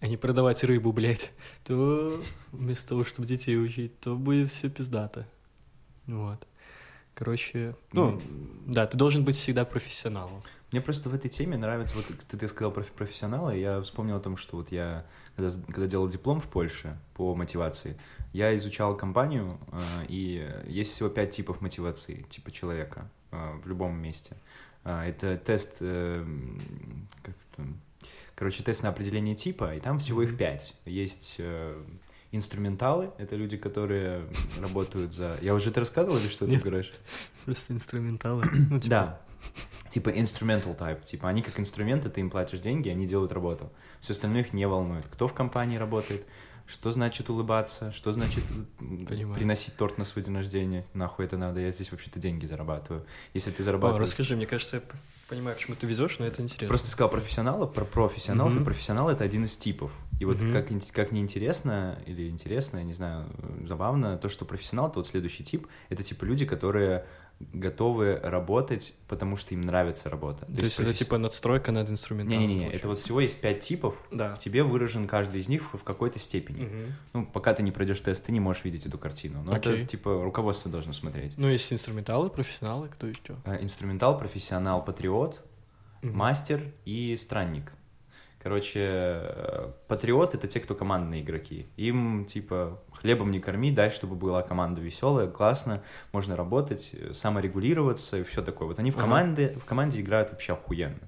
а 0.00 0.08
не 0.08 0.16
продавать 0.16 0.64
рыбу, 0.64 0.92
блядь, 0.92 1.30
то 1.64 2.12
вместо 2.52 2.88
того, 2.88 3.04
чтобы 3.04 3.28
детей 3.28 3.56
учить, 3.56 3.98
то 4.00 4.16
будет 4.16 4.50
все 4.50 4.68
пиздато. 4.68 5.26
Вот. 6.06 6.46
Короче, 7.14 7.76
ну, 7.92 8.20
да, 8.66 8.86
ты 8.86 8.96
должен 8.96 9.24
быть 9.24 9.36
всегда 9.36 9.64
профессионалом. 9.64 10.42
Мне 10.72 10.80
просто 10.80 11.08
в 11.08 11.14
этой 11.14 11.28
теме 11.28 11.58
нравится, 11.58 11.96
вот 11.96 12.06
ты, 12.06 12.38
ты 12.38 12.48
сказал 12.48 12.70
про 12.72 12.82
профессионала, 12.82 13.54
и 13.54 13.60
я 13.60 13.82
вспомнил 13.82 14.16
о 14.16 14.20
том, 14.20 14.36
что 14.36 14.56
вот 14.56 14.70
я, 14.70 15.04
когда, 15.36 15.52
когда 15.66 15.86
делал 15.86 16.08
диплом 16.08 16.40
в 16.40 16.46
Польше 16.46 16.96
по 17.14 17.34
мотивации, 17.34 17.98
я 18.32 18.56
изучал 18.56 18.96
компанию, 18.96 19.58
э, 19.72 20.06
и 20.08 20.48
есть 20.68 20.92
всего 20.92 21.08
пять 21.08 21.32
типов 21.32 21.60
мотивации, 21.60 22.24
типа 22.30 22.52
человека 22.52 23.10
э, 23.32 23.60
в 23.62 23.66
любом 23.66 23.96
месте. 23.98 24.36
Э, 24.84 25.02
это 25.02 25.36
тест, 25.36 25.78
как 25.80 27.34
это, 27.52 27.66
короче, 28.40 28.62
тест 28.62 28.82
на 28.82 28.88
определение 28.88 29.34
типа, 29.34 29.74
и 29.74 29.80
там 29.80 29.98
всего 29.98 30.22
их 30.22 30.38
пять. 30.38 30.74
Есть 30.86 31.34
э, 31.36 31.78
инструменталы, 32.32 33.10
это 33.18 33.36
люди, 33.36 33.58
которые 33.58 34.22
работают 34.58 35.12
за... 35.12 35.36
Я 35.42 35.54
уже 35.54 35.68
это 35.68 35.80
рассказывал 35.80 36.16
или 36.16 36.26
что 36.28 36.46
ты 36.46 36.56
говоришь? 36.56 36.90
Просто 37.44 37.74
инструменталы. 37.74 38.44
Ну, 38.70 38.80
типа, 38.80 38.88
Да. 38.88 39.20
Типа 39.90 40.08
instrumental 40.08 40.74
type. 40.74 41.02
Типа 41.02 41.28
они 41.28 41.42
как 41.42 41.60
инструменты, 41.60 42.08
ты 42.08 42.22
им 42.22 42.30
платишь 42.30 42.60
деньги, 42.60 42.88
они 42.88 43.06
делают 43.06 43.30
работу. 43.30 43.70
Все 44.00 44.14
остальное 44.14 44.40
их 44.40 44.54
не 44.54 44.66
волнует. 44.66 45.04
Кто 45.12 45.28
в 45.28 45.34
компании 45.34 45.76
работает, 45.76 46.24
что 46.66 46.92
значит 46.92 47.28
улыбаться, 47.28 47.92
что 47.92 48.10
значит 48.14 48.44
Понимаю. 48.78 49.36
приносить 49.36 49.76
торт 49.76 49.98
на 49.98 50.06
свой 50.06 50.24
день 50.24 50.34
рождения. 50.34 50.86
Нахуй 50.94 51.26
это 51.26 51.36
надо, 51.36 51.60
я 51.60 51.70
здесь 51.72 51.92
вообще-то 51.92 52.18
деньги 52.18 52.46
зарабатываю. 52.46 53.04
Если 53.34 53.50
ты 53.50 53.62
О, 53.62 53.66
зарабатываешь... 53.66 54.08
расскажи, 54.08 54.34
мне 54.34 54.46
кажется, 54.46 54.76
я 54.76 54.82
понимаю, 55.30 55.56
почему 55.56 55.76
ты 55.76 55.86
везешь, 55.86 56.18
но 56.18 56.26
это 56.26 56.42
интересно. 56.42 56.68
Просто 56.68 56.86
ты 56.86 56.92
сказал 56.92 57.08
профессионала, 57.10 57.64
про 57.66 57.84
профессионалов, 57.84 58.52
Мгм. 58.52 58.62
и 58.62 58.64
профессионал 58.64 59.08
это 59.08 59.24
один 59.24 59.44
из 59.44 59.56
типов. 59.56 59.92
И 60.18 60.24
вот 60.26 60.40
Мгм. 60.40 60.52
как, 60.52 60.66
как 60.92 61.12
неинтересно 61.12 61.98
или 62.04 62.28
интересно, 62.28 62.78
я 62.78 62.84
не 62.84 62.92
знаю, 62.92 63.26
забавно, 63.66 64.18
то, 64.18 64.28
что 64.28 64.44
профессионал 64.44 64.88
это 64.88 64.98
вот 64.98 65.06
следующий 65.06 65.44
тип, 65.44 65.66
это 65.88 66.02
типа 66.02 66.24
люди, 66.24 66.44
которые 66.44 67.06
готовы 67.52 68.16
работать, 68.22 68.94
потому 69.08 69.36
что 69.36 69.54
им 69.54 69.62
нравится 69.62 70.10
работа. 70.10 70.44
То 70.44 70.52
есть 70.62 70.78
это 70.78 70.90
професс- 70.90 70.98
типа 70.98 71.16
надстройка 71.18 71.72
над 71.72 71.88
инструменталом. 71.88 72.38
Не-не-не, 72.40 72.70
это 72.70 72.86
вот 72.88 72.98
всего 72.98 73.20
есть 73.20 73.40
пять 73.40 73.60
типов, 73.60 73.94
Да. 74.12 74.34
в 74.34 74.38
тебе 74.38 74.62
выражен 74.62 75.06
каждый 75.06 75.40
из 75.40 75.48
них 75.48 75.72
в 75.74 75.82
какой-то 75.82 76.18
степени. 76.18 76.64
Мгм. 76.66 76.94
Ну, 77.14 77.26
пока 77.26 77.54
ты 77.54 77.62
не 77.62 77.72
пройдешь 77.72 78.00
тест, 78.00 78.24
ты 78.26 78.32
не 78.32 78.40
можешь 78.40 78.64
видеть 78.64 78.84
эту 78.86 78.98
картину. 78.98 79.42
Но 79.46 79.54
Окей. 79.54 79.72
это, 79.78 79.86
типа, 79.86 80.22
руководство 80.22 80.70
должно 80.70 80.92
смотреть. 80.92 81.38
Ну, 81.38 81.48
есть 81.48 81.72
инструменталы, 81.72 82.28
профессионалы, 82.28 82.88
кто 82.88 83.06
еще? 83.06 83.36
Э, 83.46 83.62
Инструментал, 83.62 84.18
профессионал, 84.18 84.84
патриот, 84.84 85.40
мастер 86.02 86.60
и 86.84 87.16
странник. 87.16 87.72
Короче, 88.42 88.80
э, 88.82 89.72
патриот— 89.86 90.34
это 90.36 90.48
те, 90.48 90.60
кто 90.60 90.74
командные 90.74 91.20
игроки. 91.22 91.66
Им, 91.76 92.24
типа, 92.24 92.82
хлебом 93.00 93.30
не 93.30 93.40
корми, 93.40 93.70
дай, 93.72 93.90
чтобы 93.90 94.14
была 94.16 94.42
команда 94.42 94.80
веселая, 94.80 95.26
классно, 95.26 95.82
можно 96.12 96.36
работать, 96.36 96.90
э, 96.92 97.12
саморегулироваться 97.14 98.18
и 98.18 98.22
все 98.22 98.42
такое. 98.42 98.68
Вот 98.68 98.78
они 98.78 98.90
в 98.90 98.96
Ага. 98.96 99.04
команде, 99.04 99.56
в 99.60 99.64
команде 99.64 100.00
играют 100.00 100.30
вообще 100.30 100.52
охуенно. 100.52 100.98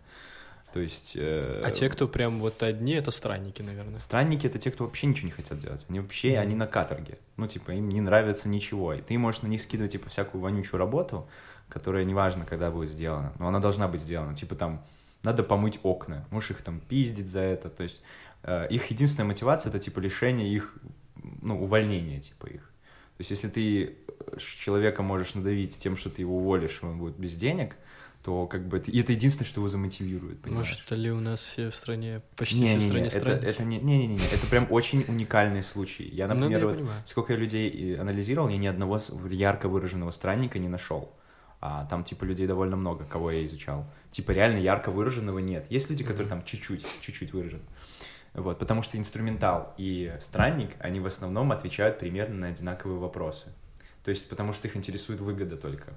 То 0.72 0.80
есть... 0.80 1.12
э, 1.16 1.62
А 1.66 1.70
те, 1.70 1.90
кто 1.90 2.08
прям 2.08 2.40
вот 2.40 2.62
одни, 2.62 2.94
это 2.94 3.10
странники, 3.10 3.60
наверное. 3.60 3.98
Странники— 3.98 4.46
это 4.48 4.58
те, 4.58 4.70
кто 4.70 4.84
вообще 4.84 5.06
ничего 5.06 5.26
не 5.26 5.32
хотят 5.32 5.58
делать. 5.58 5.84
Они 5.90 6.00
вообще, 6.00 6.38
они 6.38 6.54
на 6.54 6.66
каторге. 6.66 7.18
Ну, 7.36 7.46
типа, 7.46 7.72
им 7.72 7.90
не 7.90 8.00
нравится 8.00 8.48
ничего. 8.48 8.94
И 8.94 9.02
ты 9.02 9.18
можешь 9.18 9.42
на 9.42 9.48
них 9.48 9.60
скидывать, 9.60 9.92
типа, 9.92 10.08
всякую 10.08 10.40
вонючую 10.40 10.78
работу, 10.78 11.28
которая 11.68 12.04
неважно, 12.04 12.46
когда 12.46 12.70
будет 12.70 12.88
сделана, 12.88 13.34
но 13.38 13.48
она 13.48 13.58
должна 13.60 13.86
быть 13.86 14.00
сделана. 14.00 14.34
Типа, 14.34 14.54
там, 14.54 14.82
надо 15.22 15.42
помыть 15.42 15.78
окна. 15.82 16.24
Можешь 16.30 16.52
их 16.52 16.62
там 16.62 16.80
пиздить 16.80 17.28
за 17.28 17.40
это. 17.40 17.68
То 17.68 17.82
есть 17.82 18.02
э, 18.42 18.66
их 18.70 18.86
единственная 18.86 19.28
мотивация— 19.28 19.68
это, 19.70 19.78
типа, 19.78 19.98
лишение 20.00 20.48
их, 20.48 20.74
ну, 21.40 21.62
увольнение, 21.62 22.20
типа, 22.20 22.46
их. 22.46 22.62
То 22.62 23.20
есть 23.20 23.30
если 23.30 23.48
ты 23.48 23.84
э, 23.86 24.38
человека 24.38 25.02
можешь 25.02 25.34
надавить 25.34 25.78
тем, 25.78 25.96
что 25.96 26.10
ты 26.10 26.22
его 26.22 26.38
уволишь, 26.38 26.80
и 26.82 26.86
он 26.86 26.98
будет 26.98 27.16
без 27.16 27.34
денег, 27.36 27.76
то 28.24 28.46
как 28.46 28.68
бы 28.68 28.76
это, 28.78 28.90
и 28.90 29.00
это 29.00 29.12
единственное, 29.12 29.46
что 29.46 29.60
его 29.60 29.68
замотивирует, 29.68 30.40
понимаешь? 30.42 30.68
Может 30.68 30.90
ли 30.92 31.10
у 31.10 31.20
нас 31.20 31.40
все 31.40 31.70
в 31.70 31.74
стране, 31.76 32.22
почти 32.36 32.60
Не, 32.60 32.66
все 32.66 32.74
не, 32.74 32.78
в 32.78 32.82
не, 32.82 32.88
стране 32.88 33.06
это, 33.08 33.18
странники? 33.20 33.44
это 33.46 33.64
не, 33.64 33.78
не, 33.80 33.98
не, 34.06 34.14
не, 34.14 34.24
это 34.32 34.46
прям 34.48 34.66
очень 34.70 35.04
уникальный 35.08 35.62
случай. 35.62 36.04
Я, 36.04 36.28
Ну, 36.28 36.34
например, 36.34 36.60
я 36.60 36.66
вот 36.66 36.76
понимаю. 36.76 37.02
сколько 37.04 37.32
я 37.32 37.38
людей 37.38 37.68
и 37.68 37.94
анализировал, 37.96 38.48
я 38.48 38.58
ни 38.58 38.66
одного 38.68 39.00
ярко 39.30 39.68
выраженного 39.68 40.10
странника 40.12 40.58
не 40.60 40.68
нашел. 40.68 41.12
А 41.60 41.84
там, 41.86 42.02
типа, 42.02 42.24
людей 42.24 42.46
довольно 42.48 42.76
много, 42.76 43.04
кого 43.04 43.30
я 43.30 43.44
изучал. 43.46 43.86
Типа, 44.10 44.32
реально 44.32 44.58
ярко 44.58 44.90
выраженного 44.90 45.38
нет. 45.38 45.66
Есть 45.70 45.90
люди, 45.90 46.02
которые 46.02 46.28
там 46.28 46.44
чуть-чуть, 46.44 46.84
чуть-чуть 47.00 47.32
выражены. 47.32 47.62
Вот, 48.34 48.58
потому 48.58 48.82
что 48.82 48.96
инструментал 48.96 49.74
и 49.76 50.16
странник, 50.20 50.70
они 50.78 51.00
в 51.00 51.06
основном 51.06 51.52
отвечают 51.52 51.98
примерно 51.98 52.36
на 52.36 52.46
одинаковые 52.48 52.98
вопросы. 52.98 53.48
То 54.04 54.08
есть, 54.08 54.28
потому 54.28 54.52
что 54.52 54.68
их 54.68 54.76
интересует 54.76 55.20
выгода 55.20 55.56
только. 55.56 55.92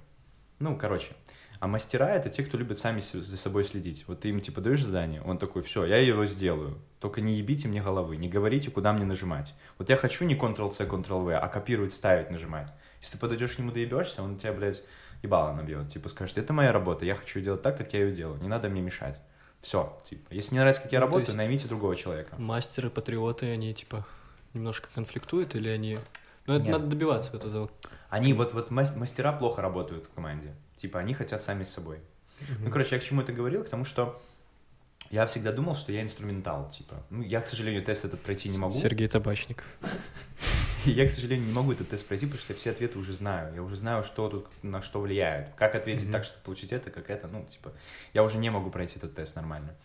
Ну, 0.59 0.77
короче. 0.77 1.13
А 1.59 1.67
мастера— 1.67 2.09
это 2.15 2.29
те, 2.29 2.43
кто 2.43 2.57
любит 2.57 2.79
сами 2.79 2.99
за 2.99 3.37
собой 3.37 3.63
следить. 3.63 4.05
Вот 4.07 4.21
ты 4.21 4.29
им, 4.29 4.41
типа, 4.41 4.59
даешь 4.59 4.83
задание, 4.83 5.21
он 5.21 5.37
такой, 5.37 5.61
все, 5.61 5.85
я 5.85 5.97
его 5.97 6.25
сделаю. 6.25 6.77
Только 6.99 7.21
не 7.21 7.35
ебите 7.35 7.67
мне 7.69 7.81
головы, 7.81 8.17
не 8.17 8.27
говорите, 8.27 8.69
куда 8.69 8.91
мне 8.91 9.05
нажимать. 9.05 9.53
Вот 9.77 9.89
я 9.89 9.95
хочу 9.95 10.25
не 10.25 10.35
Ctrl-C, 10.35 10.85
Ctrl-V, 10.85 11.35
а 11.37 11.47
копировать, 11.47 11.93
ставить, 11.93 12.29
нажимать. 12.29 12.71
Если 12.99 13.13
ты 13.13 13.17
подойдешь 13.17 13.55
к 13.55 13.59
нему 13.59 13.71
доебешься, 13.71 14.21
он 14.21 14.37
тебя, 14.37 14.51
блядь, 14.51 14.83
ебало 15.23 15.53
набьет. 15.53 15.89
Типа, 15.89 16.09
скажет, 16.09 16.37
это 16.37 16.51
моя 16.51 16.71
работа, 16.73 17.05
я 17.05 17.15
хочу 17.15 17.39
делать 17.39 17.61
так, 17.61 17.77
как 17.77 17.93
я 17.93 18.01
ее 18.01 18.11
делаю, 18.11 18.41
не 18.41 18.49
надо 18.49 18.69
мне 18.69 18.81
мешать. 18.81 19.19
Все, 19.65 19.97
типа, 20.07 20.31
если 20.31 20.53
не 20.53 20.59
нравится, 20.59 20.83
как 20.83 20.91
я 20.91 20.99
Ну, 20.99 21.07
работаю, 21.07 21.25
есть- 21.25 21.37
наймите 21.37 21.67
другого 21.67 21.95
человека. 21.95 22.35
Мастеры, 22.37 22.91
патриоты, 22.91 23.49
они 23.51 23.73
типа 23.73 24.05
немножко 24.53 24.89
конфликтуют 24.93 25.55
или 25.55 25.69
они... 25.69 25.97
Ну, 26.45 26.53
это 26.53 26.65
Нет. 26.65 26.73
надо 26.73 26.85
добиваться 26.85 27.35
этого. 27.35 27.71
Они 28.09 28.33
вот, 28.33 28.53
вот 28.53 28.69
мас- 28.69 28.95
мастера 28.95 29.33
плохо 29.33 29.63
работают 29.63 30.05
в 30.05 30.13
команде. 30.13 30.53
Типа, 30.75 30.99
они 30.99 31.15
хотят 31.15 31.41
сами 31.41 31.63
с 31.63 31.73
собой. 31.73 31.97
Ну, 32.59 32.69
короче, 32.69 32.93
я 32.93 33.01
к 33.01 33.03
чему 33.03 33.21
это 33.21 33.33
говорил? 33.33 33.63
К 33.63 33.69
тому, 33.69 33.85
что 33.85 34.21
я 35.09 35.25
всегда 35.25 35.51
думал, 35.51 35.73
что 35.75 35.91
я 35.91 36.03
инструментал, 36.03 36.69
типа. 36.69 37.01
Ну, 37.09 37.23
я, 37.23 37.41
к 37.41 37.47
сожалению, 37.47 37.81
тест 37.83 38.05
этот 38.05 38.21
пройти 38.21 38.49
не 38.49 38.59
могу. 38.59 38.75
Сергей 38.77 39.07
Табачников. 39.07 39.65
Я, 40.95 41.05
к 41.07 41.09
сожалению, 41.09 41.47
не 41.47 41.53
могу 41.53 41.71
этот 41.71 41.89
тест 41.89 42.05
пройти, 42.05 42.25
потому 42.25 42.41
что 42.41 42.53
я 42.53 42.59
все 42.59 42.71
ответы 42.71 42.99
уже 42.99 43.13
знаю. 43.13 43.53
Я 43.55 43.63
уже 43.63 43.75
знаю, 43.75 44.03
что 44.03 44.29
тут 44.29 44.47
на 44.61 44.81
что 44.81 45.01
влияет. 45.01 45.49
Как 45.55 45.75
ответить 45.75 46.03
Мгм. 46.03 46.11
так, 46.11 46.23
чтобы 46.23 46.41
получить 46.43 46.71
это, 46.71 46.91
как 46.91 47.09
это. 47.09 47.27
Ну, 47.27 47.45
типа, 47.45 47.71
я 48.13 48.23
уже 48.23 48.37
не 48.37 48.49
могу 48.49 48.69
пройти 48.69 48.97
этот 48.97 49.15
тест 49.15 49.35
нормально. 49.35 49.75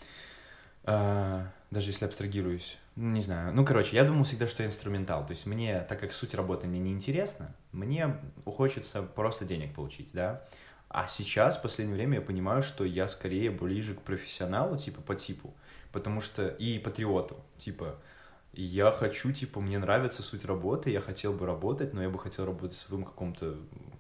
А, 0.85 1.51
даже 1.71 1.91
если 1.91 2.05
абстрагируюсь. 2.05 2.79
Ну, 2.97 3.11
не 3.11 3.23
знаю. 3.23 3.55
Ну, 3.55 3.65
короче, 3.65 3.97
я 3.97 4.05
думал 4.05 4.25
всегда, 4.25 4.47
что 4.47 4.63
я 4.63 4.69
инструментал. 4.69 5.25
То 5.27 5.31
есть 5.31 5.47
мне, 5.47 5.81
так 5.89 6.01
как 6.01 6.13
суть 6.13 6.35
работы 6.35 6.67
мне 6.67 6.81
не 6.81 6.93
интересна, 6.93 7.55
мне 7.73 8.17
хочется 8.45 9.03
просто 9.03 9.45
денег 9.45 9.75
получить, 9.75 10.11
да. 10.13 10.43
А 10.89 11.07
сейчас, 11.07 11.57
в 11.57 11.63
последнее 11.63 11.97
время, 11.97 12.17
я 12.17 12.21
понимаю, 12.21 12.63
что 12.63 12.85
я 12.85 13.07
скорее 13.07 13.51
ближе 13.51 13.95
к 13.95 14.03
профессионалу, 14.03 14.77
типа, 14.77 15.01
по 15.03 15.15
типу. 15.15 15.55
Потому 15.93 16.21
что 16.21 16.49
и 16.49 16.79
патриоту, 16.79 17.41
типа, 17.59 17.97
и 18.53 18.63
я 18.63 18.91
хочу, 18.91 19.33
типа, 19.33 19.61
мне 19.61 19.79
нравится 19.79 20.23
суть 20.23 20.45
работы, 20.45 20.91
я 20.91 21.01
хотел 21.01 21.33
бы 21.33 21.47
работать, 21.47 21.93
но 21.93 22.03
я 22.03 22.11
бы 22.11 22.19
хотел 22.19 22.47
работать 22.47 22.77
в 22.77 22.81
своем 22.81 23.05
каком-то 23.05 23.57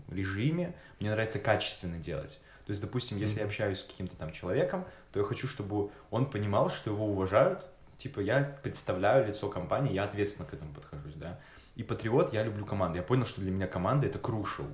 режиме, 0.08 0.74
мне 0.98 1.10
нравится 1.10 1.38
качественно 1.38 1.98
делать. 1.98 2.40
То 2.66 2.70
есть, 2.70 2.80
допустим, 2.80 3.16
если 3.16 3.40
я 3.40 3.46
общаюсь 3.46 3.80
с 3.80 3.84
каким-то 3.84 4.16
там 4.16 4.32
человеком, 4.32 4.84
то 5.12 5.20
я 5.20 5.24
хочу, 5.24 5.46
чтобы 5.46 5.90
он 6.10 6.30
понимал, 6.30 6.70
что 6.70 6.90
его 6.90 7.06
уважают, 7.06 7.66
типа, 7.96 8.20
я 8.20 8.58
представляю 8.62 9.26
лицо 9.26 9.48
компании, 9.48 9.92
я 9.92 10.04
ответственно 10.04 10.48
к 10.48 10.54
этому 10.54 10.72
подхожусь, 10.74 11.14
да. 11.14 11.38
И 11.76 11.82
патриот, 11.82 12.32
я 12.32 12.42
люблю 12.42 12.66
команду. 12.66 12.98
Я 12.98 13.02
понял, 13.02 13.24
что 13.24 13.40
для 13.40 13.50
меня 13.50 13.66
команда— 13.66 14.06
это 14.08 14.18
crucial. 14.18 14.68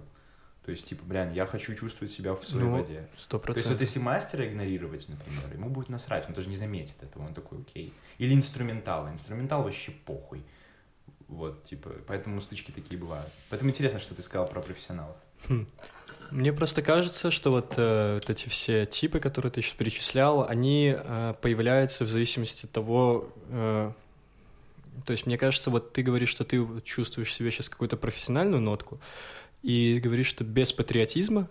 То 0.66 0.72
есть, 0.72 0.84
типа, 0.84 1.04
блин, 1.06 1.32
я 1.32 1.46
хочу 1.46 1.74
чувствовать 1.76 2.12
себя 2.12 2.34
в 2.34 2.44
своей 2.44 2.66
Ну, 2.66 2.72
воде. 2.72 3.06
Сто 3.16 3.38
То 3.38 3.50
есть 3.50 3.66
вот 3.66 3.76
процентов. 3.76 3.80
если 3.80 3.98
мастера 4.00 4.48
игнорировать, 4.48 5.08
например, 5.08 5.44
ему 5.54 5.70
будет 5.70 5.88
насрать, 5.88 6.26
он 6.26 6.34
даже 6.34 6.48
не 6.48 6.56
заметит 6.56 7.00
этого, 7.00 7.24
он 7.24 7.34
такой, 7.34 7.60
окей. 7.60 7.92
Или 8.18 8.34
инструментал, 8.34 9.08
инструментал 9.08 9.62
вообще 9.62 9.92
похуй. 9.92 10.42
Вот, 11.28 11.62
типа, 11.62 11.92
поэтому 12.08 12.40
стычки 12.40 12.72
такие 12.72 12.98
бывают. 12.98 13.30
Поэтому 13.48 13.70
интересно, 13.70 14.00
что 14.00 14.16
ты 14.16 14.22
сказал 14.22 14.48
про 14.48 14.60
профессионалов. 14.60 15.16
Хм. 15.48 15.68
Мне 16.32 16.52
просто 16.52 16.82
кажется, 16.82 17.30
что 17.30 17.52
вот, 17.52 17.74
э, 17.76 18.14
вот 18.14 18.28
эти 18.28 18.48
все 18.48 18.86
типы, 18.86 19.20
которые 19.20 19.52
ты 19.52 19.62
сейчас 19.62 19.74
перечислял, 19.74 20.48
они 20.48 20.96
э, 20.98 21.34
появляются 21.40 22.04
в 22.04 22.08
зависимости 22.08 22.66
от 22.66 22.72
того, 22.72 23.28
э, 23.50 23.92
то 25.04 25.10
есть 25.12 25.26
мне 25.26 25.38
кажется, 25.38 25.70
вот 25.70 25.92
ты 25.92 26.02
говоришь, 26.02 26.30
что 26.30 26.44
ты 26.44 26.66
чувствуешь 26.82 27.32
себе 27.32 27.52
сейчас 27.52 27.68
какую-то 27.68 27.96
профессиональную 27.96 28.60
нотку, 28.60 28.98
и 29.66 29.98
говоришь, 30.00 30.28
что 30.28 30.44
без 30.44 30.72
патриотизма 30.72 31.48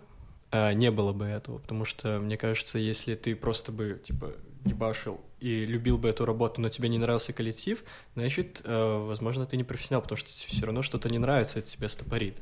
э, 0.50 0.72
не 0.72 0.90
было 0.90 1.12
бы 1.12 1.26
этого, 1.26 1.58
потому 1.58 1.84
что 1.84 2.18
мне 2.18 2.36
кажется, 2.36 2.78
если 2.78 3.14
ты 3.14 3.36
просто 3.36 3.72
бы 3.72 4.00
типа 4.04 4.32
ебашил 4.64 5.20
и 5.38 5.64
любил 5.66 5.96
бы 5.98 6.08
эту 6.08 6.24
работу, 6.24 6.60
но 6.60 6.68
тебе 6.68 6.88
не 6.88 6.98
нравился 6.98 7.32
коллектив, 7.32 7.84
значит, 8.14 8.62
э, 8.64 9.06
возможно, 9.06 9.44
ты 9.46 9.56
не 9.56 9.64
профессионал, 9.64 10.02
потому 10.02 10.16
что 10.16 10.30
тебе 10.32 10.48
все 10.48 10.64
равно 10.66 10.82
что-то 10.82 11.08
не 11.08 11.18
нравится, 11.18 11.58
это 11.60 11.68
тебя 11.70 11.88
стопорит. 11.88 12.38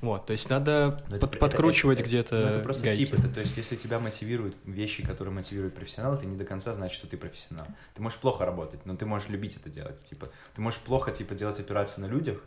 Вот, 0.00 0.26
то 0.26 0.30
есть 0.32 0.48
надо 0.50 1.02
Но 1.08 1.18
под- 1.18 1.30
это- 1.30 1.38
подкручивать 1.38 2.00
где-то. 2.00 2.36
Ну, 2.36 2.42
это 2.48 2.60
просто 2.60 2.84
гайки. 2.84 2.98
тип, 3.06 3.14
это, 3.14 3.28
то 3.28 3.40
есть 3.40 3.56
если 3.56 3.76
тебя 3.76 3.98
мотивируют 3.98 4.56
вещи, 4.66 5.02
которые 5.02 5.34
мотивируют 5.34 5.74
профессионала, 5.74 6.14
это 6.16 6.26
не 6.26 6.36
до 6.36 6.44
конца 6.44 6.74
значит, 6.74 6.96
что 6.96 7.06
ты 7.06 7.16
профессионал. 7.16 7.66
Ты 7.94 8.02
можешь 8.02 8.18
плохо 8.18 8.44
работать, 8.46 8.86
но 8.86 8.94
ты 8.94 9.04
можешь 9.06 9.28
любить 9.30 9.56
это 9.56 9.68
делать. 9.70 10.04
Типа, 10.04 10.28
ты 10.54 10.60
можешь 10.60 10.80
плохо, 10.80 11.10
типа, 11.12 11.34
делать 11.34 11.58
операцию 11.60 12.06
на 12.06 12.10
людях, 12.10 12.44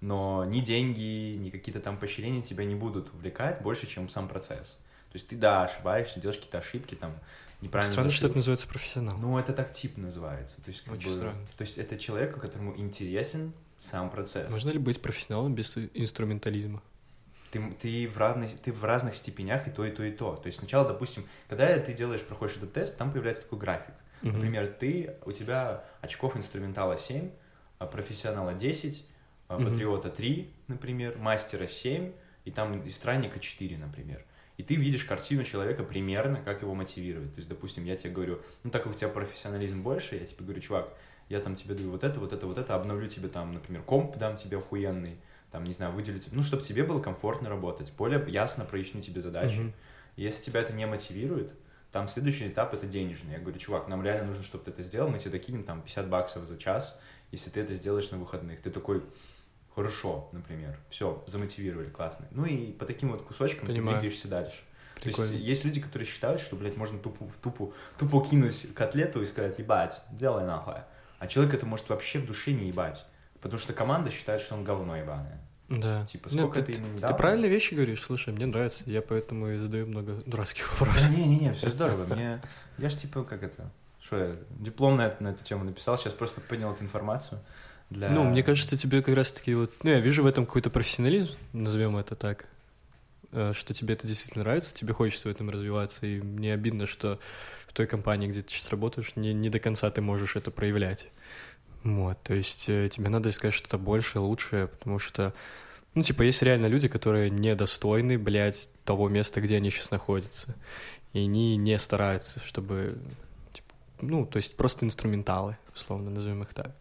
но 0.00 0.44
ни 0.44 0.60
деньги, 0.60 1.36
ни 1.36 1.50
какие-то 1.50 1.80
там 1.80 1.98
поощрения 1.98 2.42
тебя 2.42 2.64
не 2.64 2.74
будут 2.74 3.12
увлекать 3.12 3.60
больше, 3.60 3.86
чем 3.86 4.08
сам 4.08 4.28
процесс. 4.28 4.78
То 5.10 5.16
есть 5.16 5.28
ты, 5.28 5.36
да, 5.36 5.64
ошибаешься, 5.64 6.20
делаешь 6.20 6.36
какие-то 6.38 6.58
ошибки, 6.58 6.94
там, 6.94 7.12
неправильно... 7.60 7.92
Странно, 7.92 8.10
что 8.10 8.20
зашил. 8.20 8.30
это 8.30 8.36
называется 8.38 8.68
профессионал. 8.68 9.18
Ну, 9.18 9.38
это 9.38 9.52
так 9.52 9.72
тип 9.72 9.96
называется. 9.96 10.56
То 10.62 10.68
есть, 10.68 10.82
как 10.82 10.94
Очень 10.94 11.08
бы, 11.08 11.14
странно. 11.16 11.46
то 11.56 11.62
есть 11.62 11.78
это 11.78 11.98
человек, 11.98 12.40
которому 12.40 12.76
интересен 12.76 13.52
сам 13.76 14.10
процесс. 14.10 14.50
Можно 14.50 14.70
ли 14.70 14.78
быть 14.78 15.02
профессионалом 15.02 15.54
без 15.54 15.76
инструментализма? 15.94 16.82
Ты, 17.50 17.60
ты, 17.80 18.08
в 18.08 18.16
разных, 18.16 18.52
ты 18.60 18.72
в 18.72 18.84
разных 18.84 19.16
степенях 19.16 19.66
и 19.66 19.70
то, 19.70 19.84
и 19.84 19.90
то, 19.90 20.04
и 20.04 20.12
то. 20.12 20.36
То 20.36 20.46
есть 20.46 20.60
сначала, 20.60 20.86
допустим, 20.86 21.26
когда 21.48 21.76
ты 21.80 21.92
делаешь, 21.92 22.22
проходишь 22.22 22.56
этот 22.56 22.72
тест, 22.72 22.96
там 22.96 23.10
появляется 23.10 23.42
такой 23.42 23.58
график. 23.58 23.94
Мгм. 24.22 24.34
Например, 24.34 24.66
ты, 24.68 25.16
у 25.24 25.32
тебя 25.32 25.84
очков 26.00 26.36
инструментала 26.36 26.96
7, 26.96 27.30
а 27.78 27.86
профессионала 27.86 28.54
10, 28.54 29.04
Мгм. 29.58 29.70
патриота 29.70 30.10
3, 30.10 30.50
например, 30.68 31.18
мастера 31.18 31.66
7, 31.66 32.12
и 32.44 32.50
там 32.50 32.82
и 32.82 32.88
странника 32.90 33.38
4, 33.38 33.76
например. 33.78 34.24
И 34.56 34.62
ты 34.62 34.74
видишь 34.74 35.04
картину 35.04 35.42
человека 35.44 35.84
примерно, 35.84 36.42
как 36.42 36.62
его 36.62 36.74
мотивировать. 36.74 37.32
То 37.34 37.38
есть, 37.38 37.48
допустим, 37.48 37.84
я 37.84 37.96
тебе 37.96 38.12
говорю, 38.12 38.40
ну 38.62 38.70
так 38.70 38.82
как 38.82 38.92
у 38.92 38.94
тебя 38.94 39.08
профессионализм 39.08 39.82
больше, 39.82 40.16
я 40.16 40.26
тебе 40.26 40.44
говорю, 40.44 40.60
чувак, 40.60 40.92
я 41.28 41.40
там 41.40 41.54
тебе 41.54 41.74
даю 41.74 41.90
вот 41.90 42.04
это, 42.04 42.20
вот 42.20 42.32
это, 42.32 42.46
вот 42.46 42.58
это, 42.58 42.74
обновлю 42.74 43.08
тебе 43.08 43.28
там, 43.28 43.52
например, 43.52 43.82
комп 43.82 44.16
дам 44.18 44.36
тебе 44.36 44.58
охуенный, 44.58 45.16
там, 45.50 45.64
не 45.64 45.72
знаю, 45.72 45.92
выделю 45.92 46.18
тебе, 46.18 46.36
ну, 46.36 46.42
чтобы 46.42 46.62
тебе 46.62 46.84
было 46.84 47.00
комфортно 47.00 47.48
работать, 47.48 47.92
более 47.92 48.22
ясно 48.28 48.64
проясню 48.64 49.00
тебе 49.00 49.20
задачи. 49.20 49.60
Мгм. 49.60 49.72
Если 50.16 50.42
тебя 50.42 50.60
это 50.60 50.72
не 50.72 50.86
мотивирует, 50.86 51.54
там 51.90 52.06
следующий 52.08 52.48
этап 52.48 52.74
это 52.74 52.86
денежный. 52.86 53.32
Я 53.32 53.38
говорю, 53.38 53.58
чувак, 53.58 53.88
нам 53.88 54.02
реально 54.04 54.26
нужно, 54.28 54.42
чтобы 54.42 54.64
ты 54.64 54.70
это 54.70 54.82
сделал, 54.82 55.08
мы 55.08 55.18
тебе 55.18 55.30
докинем 55.32 55.64
там 55.64 55.82
50 55.82 56.08
баксов 56.08 56.46
за 56.46 56.56
час, 56.56 57.00
если 57.32 57.50
ты 57.50 57.60
это 57.60 57.74
сделаешь 57.74 58.10
на 58.10 58.18
выходных. 58.18 58.60
Ты 58.60 58.70
такой, 58.70 59.02
хорошо, 59.74 60.28
например, 60.32 60.78
все, 60.88 61.22
замотивировали, 61.26 61.88
классно. 61.88 62.26
Ну 62.30 62.44
и 62.44 62.72
по 62.72 62.84
таким 62.84 63.10
вот 63.12 63.22
кусочкам 63.22 63.66
Понимаю. 63.66 63.96
ты 63.96 64.00
двигаешься 64.00 64.28
дальше. 64.28 64.60
То 64.96 65.02
Прикольно. 65.02 65.32
есть 65.32 65.44
есть 65.44 65.64
люди, 65.64 65.80
которые 65.80 66.06
считают, 66.06 66.40
что, 66.40 66.56
блядь, 66.56 66.76
можно 66.76 66.98
тупо, 66.98 67.26
тупо, 67.42 67.72
тупо 67.98 68.20
кинуть 68.22 68.74
котлету 68.74 69.22
и 69.22 69.26
сказать, 69.26 69.58
ебать, 69.58 70.02
делай 70.10 70.44
нахуй. 70.44 70.74
А 71.18 71.26
человек 71.26 71.54
это 71.54 71.64
может 71.64 71.88
вообще 71.88 72.18
в 72.18 72.26
душе 72.26 72.52
не 72.52 72.68
ебать. 72.68 73.04
Потому 73.40 73.58
что 73.58 73.72
команда 73.72 74.10
считает, 74.10 74.42
что 74.42 74.54
он 74.54 74.64
говно 74.64 74.96
ебаное. 74.96 75.40
Да. 75.70 76.04
Типа, 76.04 76.28
сколько 76.28 76.60
ты, 76.60 76.72
ты 76.72 76.80
ему 76.80 76.88
не 76.88 76.96
ты 76.96 77.02
дал? 77.02 77.16
правильные 77.16 77.48
вещи 77.48 77.74
говоришь, 77.74 78.02
слушай, 78.02 78.34
мне 78.34 78.44
нравится, 78.44 78.82
я 78.86 79.00
поэтому 79.02 79.50
и 79.50 79.56
задаю 79.56 79.86
много 79.86 80.20
дурацких 80.26 80.68
вопросов. 80.72 81.10
Не-не-не, 81.10 81.54
все 81.54 81.70
здорово. 81.70 82.12
Мне... 82.12 82.42
Я 82.76 82.90
ж 82.90 82.96
типа, 82.96 83.22
как 83.22 83.42
это... 83.42 83.70
Что 84.02 84.16
я 84.18 84.36
диплом 84.58 84.96
на, 84.96 85.14
на 85.20 85.28
эту 85.28 85.44
тему 85.44 85.62
написал, 85.62 85.96
сейчас 85.96 86.12
просто 86.12 86.40
понял 86.40 86.72
эту 86.72 86.82
информацию. 86.82 87.40
Для... 87.90 88.08
Ну, 88.08 88.24
мне 88.24 88.44
кажется, 88.44 88.76
тебе 88.76 89.02
как 89.02 89.16
раз-таки 89.16 89.52
вот... 89.54 89.72
Ну, 89.82 89.90
я 89.90 89.98
вижу 89.98 90.22
в 90.22 90.26
этом 90.26 90.46
какой-то 90.46 90.70
профессионализм, 90.70 91.34
назовем 91.52 91.96
это 91.96 92.14
так, 92.14 92.46
э, 93.32 93.52
что 93.52 93.74
тебе 93.74 93.94
это 93.94 94.06
действительно 94.06 94.44
нравится, 94.44 94.72
тебе 94.72 94.94
хочется 94.94 95.28
в 95.28 95.30
этом 95.30 95.50
развиваться, 95.50 96.06
и 96.06 96.20
мне 96.20 96.54
обидно, 96.54 96.86
что 96.86 97.18
в 97.66 97.72
той 97.72 97.88
компании, 97.88 98.28
где 98.28 98.42
ты 98.42 98.50
сейчас 98.50 98.70
работаешь, 98.70 99.16
не, 99.16 99.34
не 99.34 99.50
до 99.50 99.58
конца 99.58 99.90
ты 99.90 100.00
можешь 100.00 100.36
это 100.36 100.52
проявлять. 100.52 101.08
Вот, 101.82 102.16
то 102.22 102.32
есть 102.32 102.68
э, 102.68 102.88
тебе 102.90 103.08
надо 103.08 103.30
искать 103.30 103.54
что-то 103.54 103.76
большее, 103.76 104.22
лучшее, 104.22 104.68
потому 104.68 105.00
что, 105.00 105.34
ну, 105.94 106.02
типа, 106.02 106.22
есть 106.22 106.42
реально 106.42 106.66
люди, 106.66 106.86
которые 106.86 107.28
недостойны, 107.28 108.18
блядь, 108.18 108.68
того 108.84 109.08
места, 109.08 109.40
где 109.40 109.56
они 109.56 109.70
сейчас 109.70 109.90
находятся, 109.90 110.54
и 111.12 111.20
они 111.20 111.56
не 111.56 111.76
стараются, 111.80 112.38
чтобы, 112.40 112.98
типа, 113.52 113.74
ну, 114.00 114.26
то 114.26 114.36
есть 114.36 114.56
просто 114.56 114.86
инструменталы, 114.86 115.56
условно, 115.74 116.10
назовем 116.10 116.44
их 116.44 116.54
так. 116.54 116.76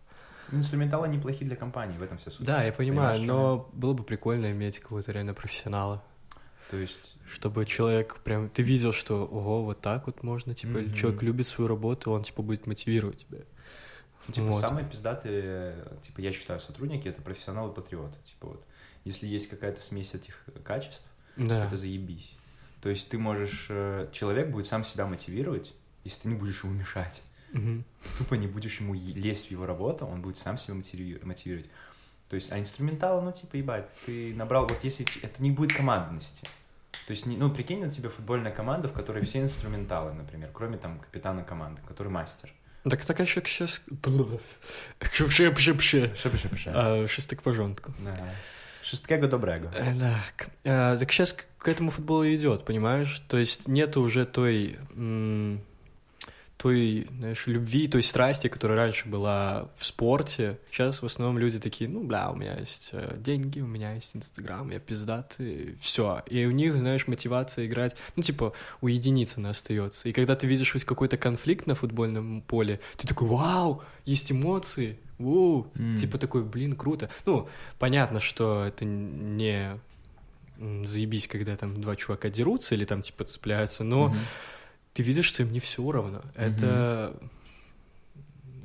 Инструменталы 0.51 1.07
неплохие 1.07 1.45
для 1.47 1.55
компании, 1.55 1.97
в 1.97 2.01
этом 2.03 2.17
вся 2.17 2.31
суть. 2.31 2.45
Да, 2.45 2.63
я 2.63 2.71
понимаю, 2.73 3.19
Понимаешь, 3.19 3.27
но 3.27 3.69
было 3.73 3.93
бы 3.93 4.03
прикольно 4.03 4.51
иметь 4.51 4.79
какого-то 4.79 5.11
реально 5.11 5.33
профессионала, 5.33 6.03
То 6.71 6.77
есть, 6.77 7.15
чтобы 7.27 7.65
человек 7.65 8.19
прям, 8.23 8.49
ты 8.49 8.61
видел, 8.61 8.93
что, 8.93 9.25
ого, 9.25 9.63
вот 9.63 9.81
так 9.81 10.05
вот 10.07 10.23
можно, 10.23 10.53
типа, 10.55 10.79
Мгм. 10.79 10.93
человек 10.93 11.21
любит 11.23 11.47
свою 11.47 11.67
работу, 11.67 12.11
он, 12.11 12.23
типа, 12.23 12.41
будет 12.41 12.67
мотивировать 12.67 13.25
тебя. 13.27 13.39
типа, 14.31 14.47
Вот. 14.47 14.61
самые 14.61 14.85
пиздатые, 14.87 15.75
типа, 16.03 16.21
я 16.21 16.31
считаю, 16.31 16.59
сотрудники— 16.59 17.07
это 17.09 17.21
профессионалы-патриоты. 17.21 18.17
Типа 18.23 18.47
вот, 18.47 18.63
если 19.03 19.25
есть 19.27 19.49
какая-то 19.49 19.81
смесь 19.81 20.13
этих 20.13 20.43
качеств, 20.63 21.05
Да. 21.35 21.65
это 21.65 21.75
заебись. 21.77 22.35
То 22.81 22.89
есть 22.89 23.09
ты 23.09 23.17
можешь... 23.17 23.65
э, 23.69 24.07
Человек 24.11 24.51
будет 24.51 24.67
сам 24.67 24.83
себя 24.83 25.05
мотивировать, 25.07 25.73
если 26.03 26.21
ты 26.21 26.27
не 26.29 26.35
будешь 26.35 26.63
ему 26.63 26.73
мешать. 26.73 27.23
Мгм. 27.53 27.83
тупо 28.17 28.35
не 28.35 28.47
будешь 28.47 28.79
ему 28.79 28.93
лезть 28.93 29.47
в 29.47 29.51
его 29.51 29.65
работу, 29.65 30.05
он 30.05 30.21
будет 30.21 30.37
сам 30.37 30.57
себя 30.57 30.75
мотиви- 30.75 31.23
мотивировать. 31.25 31.69
То 32.29 32.35
есть, 32.35 32.51
а 32.51 32.59
инструментал, 32.59 33.21
ну, 33.21 33.31
типа, 33.31 33.55
ебать, 33.57 33.89
ты 34.05 34.33
набрал, 34.35 34.67
вот 34.67 34.83
если 34.83 35.05
это 35.23 35.41
не 35.41 35.49
будет 35.51 35.73
командности. 35.73 36.45
То 37.07 37.11
есть, 37.11 37.25
ну, 37.25 37.49
прикинь, 37.49 37.79
на 37.81 37.89
тебе 37.89 38.09
футбольная 38.09 38.51
команда, 38.51 38.87
в 38.87 38.93
которой 38.93 39.23
все 39.25 39.41
инструменталы, 39.41 40.13
например, 40.13 40.49
кроме 40.53 40.77
там 40.77 40.99
капитана 40.99 41.43
команды, 41.43 41.81
который 41.87 42.09
мастер. 42.09 42.53
Так 42.83 43.03
так 43.03 43.19
еще 43.19 43.41
сейчас... 43.45 43.81
Шеп-шеп-шеп-шеп. 45.01 46.13
Шепи-шепи-ше. 46.15 46.71
А, 46.73 47.07
Шестик 47.07 47.41
пожонку. 47.41 47.93
Шесткего 48.83 49.27
добрego. 49.27 49.69
Э, 49.73 49.93
Так, 49.99 50.49
а, 50.65 50.97
так 50.97 51.11
сейчас 51.11 51.35
к 51.57 51.67
этому 51.67 51.91
футболу 51.91 52.25
идет, 52.27 52.65
понимаешь? 52.65 53.21
То 53.27 53.37
есть 53.37 53.67
нету 53.67 54.01
уже 54.01 54.25
той, 54.25 54.77
той, 56.61 57.07
знаешь, 57.17 57.47
любви, 57.47 57.87
той 57.87 58.03
страсти, 58.03 58.49
которая 58.49 58.77
раньше 58.77 59.07
была 59.07 59.69
в 59.77 59.85
спорте. 59.85 60.59
Сейчас 60.69 61.01
в 61.01 61.05
основном 61.05 61.37
люди 61.39 61.57
такие, 61.57 61.89
ну, 61.89 62.03
бля, 62.03 62.29
у 62.31 62.35
меня 62.35 62.57
есть 62.59 62.89
э, 62.91 63.15
деньги, 63.17 63.61
у 63.61 63.65
меня 63.65 63.93
есть 63.93 64.13
Инстаграм, 64.13 64.69
я 64.69 64.79
пиздатый, 64.79 65.77
все. 65.79 66.21
И 66.29 66.45
у 66.45 66.51
них, 66.51 66.75
знаешь, 66.75 67.07
мотивация 67.07 67.65
играть, 67.65 67.95
ну, 68.17 68.23
типа, 68.23 68.51
у 68.81 68.87
единиц 68.89 69.37
она 69.37 69.51
остается. 69.51 70.09
И 70.09 70.11
когда 70.11 70.35
ты 70.35 70.47
видишь 70.47 70.73
хоть 70.73 70.83
какой-то 70.83 71.15
конфликт 71.15 71.65
на 71.65 71.75
футбольном 71.75 72.41
поле, 72.41 72.81
ты 72.97 73.07
такой, 73.07 73.29
вау, 73.29 73.81
есть 74.05 74.29
эмоции, 74.29 74.99
Воу, 75.17 75.67
М. 75.75 75.95
типа 75.95 76.17
такой, 76.17 76.43
блин, 76.43 76.75
круто. 76.75 77.09
Ну, 77.25 77.47
понятно, 77.77 78.19
что 78.19 78.65
это 78.65 78.83
не 78.83 79.79
заебись, 80.59 81.27
когда 81.29 81.55
там 81.55 81.79
два 81.81 81.95
чувака 81.95 82.29
дерутся 82.29 82.75
или 82.75 82.83
там 82.83 83.01
типа 83.01 83.23
цепляются, 83.23 83.85
но 83.85 84.07
Мгм. 84.09 84.17
Ты 84.99 85.03
видишь, 85.03 85.27
что 85.27 85.43
им 85.43 85.53
не 85.53 85.61
все 85.61 85.89
равно. 85.89 86.21
Это 86.35 87.15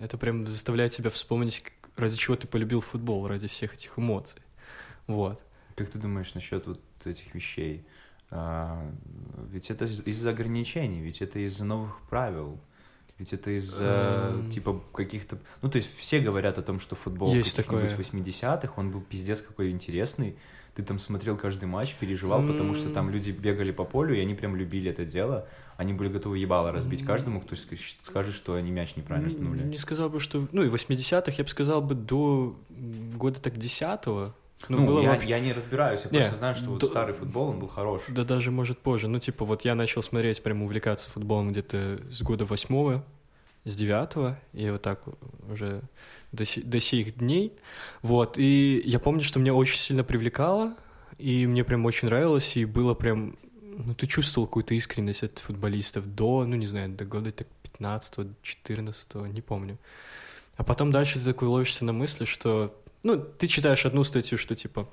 это 0.01 0.19
прям 0.19 0.45
заставляет 0.49 0.91
тебя 0.91 1.09
вспомнить, 1.09 1.63
ради 1.97 2.17
чего 2.17 2.35
ты 2.35 2.49
полюбил 2.49 2.81
футбол, 2.81 3.29
ради 3.29 3.47
всех 3.47 3.75
этих 3.75 3.97
эмоций. 3.97 4.43
Вот. 5.07 5.41
Как 5.77 5.89
ты 5.91 5.99
думаешь 6.01 6.35
насчет 6.35 6.67
вот 6.67 6.81
этих 7.05 7.33
вещей? 7.37 7.87
А, 8.31 8.85
ведь 9.53 9.71
это 9.71 9.85
из- 9.85 10.03
из-за 10.05 10.31
ограничений, 10.31 11.01
ведь 11.03 11.23
это 11.23 11.39
из-за 11.39 11.65
новых 11.65 12.01
правил. 12.11 12.59
Ведь 13.17 13.33
это 13.33 13.57
из-за, 13.57 14.33
Эм. 14.35 14.51
типа, 14.51 14.83
каких-то... 14.93 15.39
Ну, 15.63 15.71
то 15.71 15.77
есть 15.77 15.97
все 15.97 16.19
говорят 16.19 16.59
о 16.59 16.63
том, 16.63 16.81
что 16.81 16.97
футбол 16.97 17.33
Есть 17.33 17.55
каких-нибудь 17.55 17.91
такое. 17.91 18.05
80-х, 18.05 18.73
он 18.77 18.91
был 18.91 19.03
пиздец 19.03 19.41
какой 19.41 19.71
интересный. 19.71 20.37
Ты 20.75 20.83
там 20.83 20.99
смотрел 20.99 21.37
каждый 21.37 21.67
матч, 21.67 21.95
переживал, 21.95 22.43
потому 22.43 22.75
что 22.75 22.91
там 22.91 23.09
люди 23.11 23.31
бегали 23.31 23.71
по 23.71 23.85
полю, 23.85 24.15
и 24.17 24.21
они 24.21 24.35
прям 24.35 24.57
любили 24.57 24.91
это 24.91 25.05
дело. 25.05 25.47
Они 25.77 25.93
были 25.93 26.09
готовы 26.09 26.39
ебало 26.39 26.73
разбить 26.73 27.03
М. 27.03 27.07
каждому, 27.07 27.41
кто 27.41 27.55
скажет, 28.03 28.35
что 28.35 28.55
они 28.55 28.71
мяч 28.73 28.97
неправильно 28.97 29.29
Не, 29.29 29.35
пнули. 29.37 29.63
не 29.63 29.79
сказал 29.79 30.09
бы, 30.09 30.19
что... 30.21 30.47
Ну, 30.53 30.63
и 30.65 30.69
80-х, 30.69 31.33
я 31.39 31.45
бы 31.45 31.51
сказал 31.51 31.81
бы, 31.81 31.95
до 31.95 32.57
года 33.17 33.41
так 33.41 33.55
10-го. 33.55 34.35
Ну, 34.69 34.87
было 34.87 35.01
я, 35.03 35.11
вообще- 35.11 35.29
я 35.29 35.41
не 35.41 35.53
разбираюсь, 35.53 36.01
я 36.05 36.11
Не, 36.11 36.19
просто 36.21 36.37
знаю, 36.39 36.55
что 36.55 36.71
вот 36.71 36.81
до- 36.81 36.87
старый 36.87 37.15
футбол, 37.15 37.51
он 37.51 37.59
был 37.59 37.69
хорош. 37.69 38.03
Да 38.09 38.25
даже, 38.25 38.51
может, 38.51 38.79
позже. 38.79 39.09
Ну, 39.09 39.19
типа, 39.19 39.45
вот 39.45 39.65
я 39.65 39.75
начал 39.75 40.03
смотреть, 40.03 40.43
прям 40.43 40.63
увлекаться 40.63 41.11
футболом 41.11 41.51
где-то 41.53 42.01
с 42.11 42.23
года 42.23 42.47
восьмого, 42.47 43.05
с 43.65 43.77
девятого, 43.77 44.39
и 44.53 44.71
вот 44.71 44.83
так 44.83 45.03
уже 45.51 45.83
до, 46.33 46.45
си- 46.45 46.63
до 46.63 46.81
сих 46.81 47.17
дней. 47.17 47.53
Вот, 48.03 48.39
и 48.39 48.83
я 48.85 48.99
помню, 48.99 49.23
что 49.23 49.41
меня 49.41 49.55
очень 49.55 49.79
сильно 49.79 50.05
привлекало, 50.05 50.75
и 51.19 51.47
мне 51.47 51.65
прям 51.65 51.85
очень 51.87 52.09
нравилось, 52.09 52.57
и 52.57 52.65
было 52.65 52.95
прям... 52.95 53.37
Ну, 53.77 53.95
ты 53.95 54.07
чувствовал 54.07 54.47
какую-то 54.47 54.75
искренность 54.75 55.25
от 55.25 55.39
футболистов 55.39 56.15
до, 56.15 56.45
ну, 56.47 56.55
не 56.55 56.67
знаю, 56.67 56.91
до 56.91 57.05
года 57.05 57.33
так 57.33 57.49
15 57.63 58.29
14 58.43 59.15
не 59.33 59.41
помню. 59.41 59.79
А 60.57 60.63
потом 60.63 60.93
дальше 60.93 61.19
ты 61.19 61.25
такой 61.25 61.49
ловишься 61.49 61.85
на 61.85 61.93
мысли, 61.93 62.25
что... 62.25 62.79
Ну, 63.03 63.19
ты 63.19 63.47
читаешь 63.49 63.85
одну 63.85 64.05
статью, 64.05 64.39
что 64.39 64.55
типа, 64.55 64.89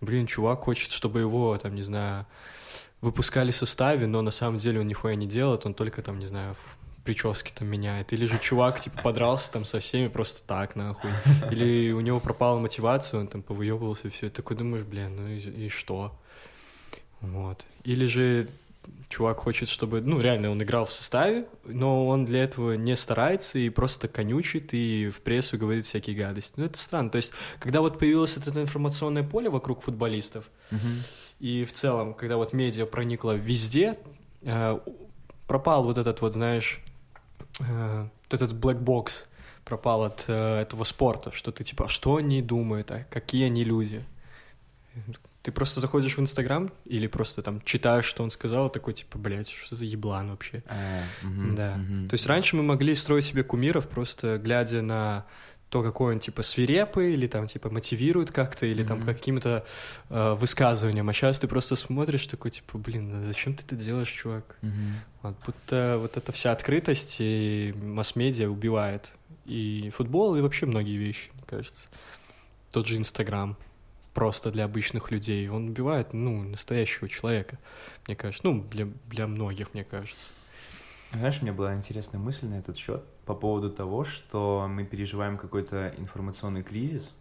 блин, 0.00 0.26
чувак 0.26 0.60
хочет, 0.60 0.92
чтобы 0.92 1.20
его, 1.20 1.58
там, 1.58 1.74
не 1.74 1.82
знаю, 1.82 2.26
выпускали 3.00 3.50
в 3.50 3.56
составе, 3.56 4.06
но 4.06 4.22
на 4.22 4.30
самом 4.30 4.58
деле 4.58 4.80
он 4.80 4.88
нихуя 4.88 5.16
не 5.16 5.26
делает, 5.26 5.66
он 5.66 5.74
только 5.74 6.00
там, 6.02 6.18
не 6.18 6.26
знаю, 6.26 6.56
прически 7.04 7.52
там 7.52 7.68
меняет. 7.68 8.12
Или 8.12 8.26
же 8.26 8.38
чувак, 8.38 8.80
типа, 8.80 9.02
подрался 9.02 9.50
там 9.52 9.64
со 9.64 9.80
всеми 9.80 10.08
просто 10.08 10.46
так, 10.46 10.76
нахуй. 10.76 11.10
Или 11.50 11.92
у 11.92 12.00
него 12.00 12.20
пропала 12.20 12.58
мотивация, 12.58 13.20
он 13.20 13.26
там 13.26 13.42
повыебывался, 13.42 14.08
и 14.08 14.10
все. 14.10 14.28
Ты 14.28 14.36
такой 14.36 14.56
думаешь, 14.56 14.84
блин, 14.84 15.16
ну 15.16 15.28
и, 15.28 15.38
и 15.38 15.68
что? 15.68 16.18
Вот. 17.20 17.64
Или 17.84 18.06
же 18.06 18.48
чувак 19.08 19.38
хочет, 19.38 19.68
чтобы, 19.68 20.00
ну, 20.00 20.20
реально 20.20 20.50
он 20.50 20.62
играл 20.62 20.84
в 20.86 20.92
составе, 20.92 21.46
но 21.64 22.08
он 22.08 22.24
для 22.24 22.42
этого 22.42 22.72
не 22.72 22.96
старается 22.96 23.58
и 23.58 23.68
просто 23.68 24.08
конючит 24.08 24.74
и 24.74 25.10
в 25.10 25.20
прессу 25.20 25.58
говорит 25.58 25.84
всякие 25.84 26.16
гадости. 26.16 26.54
Ну, 26.56 26.64
это 26.64 26.78
странно. 26.78 27.10
То 27.10 27.16
есть, 27.16 27.32
когда 27.60 27.80
вот 27.80 27.98
появилось 27.98 28.36
это 28.36 28.60
информационное 28.60 29.22
поле 29.22 29.50
вокруг 29.50 29.82
футболистов, 29.82 30.50
и 31.38 31.64
в 31.64 31.72
целом, 31.72 32.14
когда 32.14 32.36
вот 32.36 32.52
медиа 32.52 32.86
проникла 32.86 33.32
везде, 33.32 33.96
э, 34.42 34.78
пропал 35.46 35.84
вот 35.84 35.98
этот 35.98 36.20
вот, 36.20 36.32
знаешь, 36.32 36.80
э, 37.60 38.08
вот 38.30 38.34
этот 38.42 38.52
black 38.52 38.82
box 38.82 39.24
пропал 39.64 40.04
от 40.04 40.24
э, 40.28 40.60
этого 40.62 40.84
спорта, 40.84 41.32
что 41.32 41.52
ты 41.52 41.64
типа, 41.64 41.84
а 41.86 41.88
что 41.88 42.16
они 42.16 42.42
думают, 42.42 42.90
а 42.90 43.04
какие 43.10 43.46
они 43.46 43.64
люди? 43.64 44.04
Ты 45.42 45.50
просто 45.50 45.80
заходишь 45.80 46.16
в 46.16 46.20
Инстаграм 46.20 46.70
или 46.84 47.08
просто 47.08 47.42
там 47.42 47.60
читаешь, 47.62 48.04
что 48.04 48.22
он 48.22 48.30
сказал, 48.30 48.70
такой 48.70 48.94
типа, 48.94 49.18
блядь, 49.18 49.48
что 49.50 49.74
за 49.74 49.84
еблан 49.86 50.30
вообще? 50.30 50.62
А, 50.68 51.02
мгм, 51.22 51.54
Да. 51.56 51.76
мгм. 51.76 52.08
То 52.08 52.14
есть 52.14 52.26
раньше 52.26 52.54
мы 52.56 52.62
могли 52.62 52.94
строить 52.94 53.24
себе 53.24 53.42
кумиров, 53.42 53.88
просто 53.88 54.38
глядя 54.38 54.82
на 54.82 55.26
то, 55.72 55.82
какой 55.82 56.12
он, 56.12 56.20
типа, 56.20 56.42
свирепый, 56.42 57.14
или 57.14 57.26
там, 57.26 57.46
типа, 57.46 57.70
мотивирует 57.70 58.30
как-то, 58.30 58.66
или 58.66 58.82
там 58.82 58.98
Мгм. 58.98 59.06
каким-то 59.06 59.64
э, 60.10 60.34
высказыванием. 60.34 61.08
А 61.08 61.14
сейчас 61.14 61.38
ты 61.38 61.48
просто 61.48 61.76
смотришь 61.76 62.26
такой, 62.26 62.50
типа, 62.50 62.76
блин, 62.76 63.10
ну 63.10 63.24
зачем 63.24 63.54
ты 63.54 63.64
это 63.64 63.74
делаешь, 63.74 64.10
чувак? 64.10 64.58
Мгм. 64.60 65.00
Вот, 65.22 65.34
будто 65.46 65.96
вот 65.98 66.18
эта 66.18 66.30
вся 66.30 66.52
открытость 66.52 67.16
и 67.20 67.74
масс-медиа 67.82 68.50
убивает 68.50 69.12
и 69.46 69.90
футбол, 69.96 70.36
и 70.36 70.42
вообще 70.42 70.66
многие 70.66 70.98
вещи, 70.98 71.30
мне 71.32 71.44
кажется. 71.46 71.88
Тот 72.70 72.86
же 72.86 72.98
Инстаграм 72.98 73.56
просто 74.12 74.50
для 74.50 74.64
обычных 74.66 75.10
людей, 75.10 75.48
он 75.48 75.70
убивает, 75.70 76.12
ну, 76.12 76.42
настоящего 76.42 77.08
человека, 77.08 77.58
мне 78.06 78.14
кажется. 78.14 78.46
Ну, 78.46 78.62
для, 78.70 78.88
для 79.08 79.26
многих, 79.26 79.72
мне 79.72 79.84
кажется. 79.84 80.26
Знаешь, 81.12 81.40
меня 81.40 81.54
была 81.54 81.74
интересная 81.74 82.20
мысль 82.20 82.44
на 82.44 82.56
этот 82.58 82.76
счет 82.76 83.02
по 83.24 83.34
поводу 83.34 83.70
того, 83.70 84.04
что 84.04 84.66
мы 84.68 84.84
переживаем 84.84 85.38
какой-то 85.38 85.94
информационный 85.98 86.62
кризис. 86.62 87.14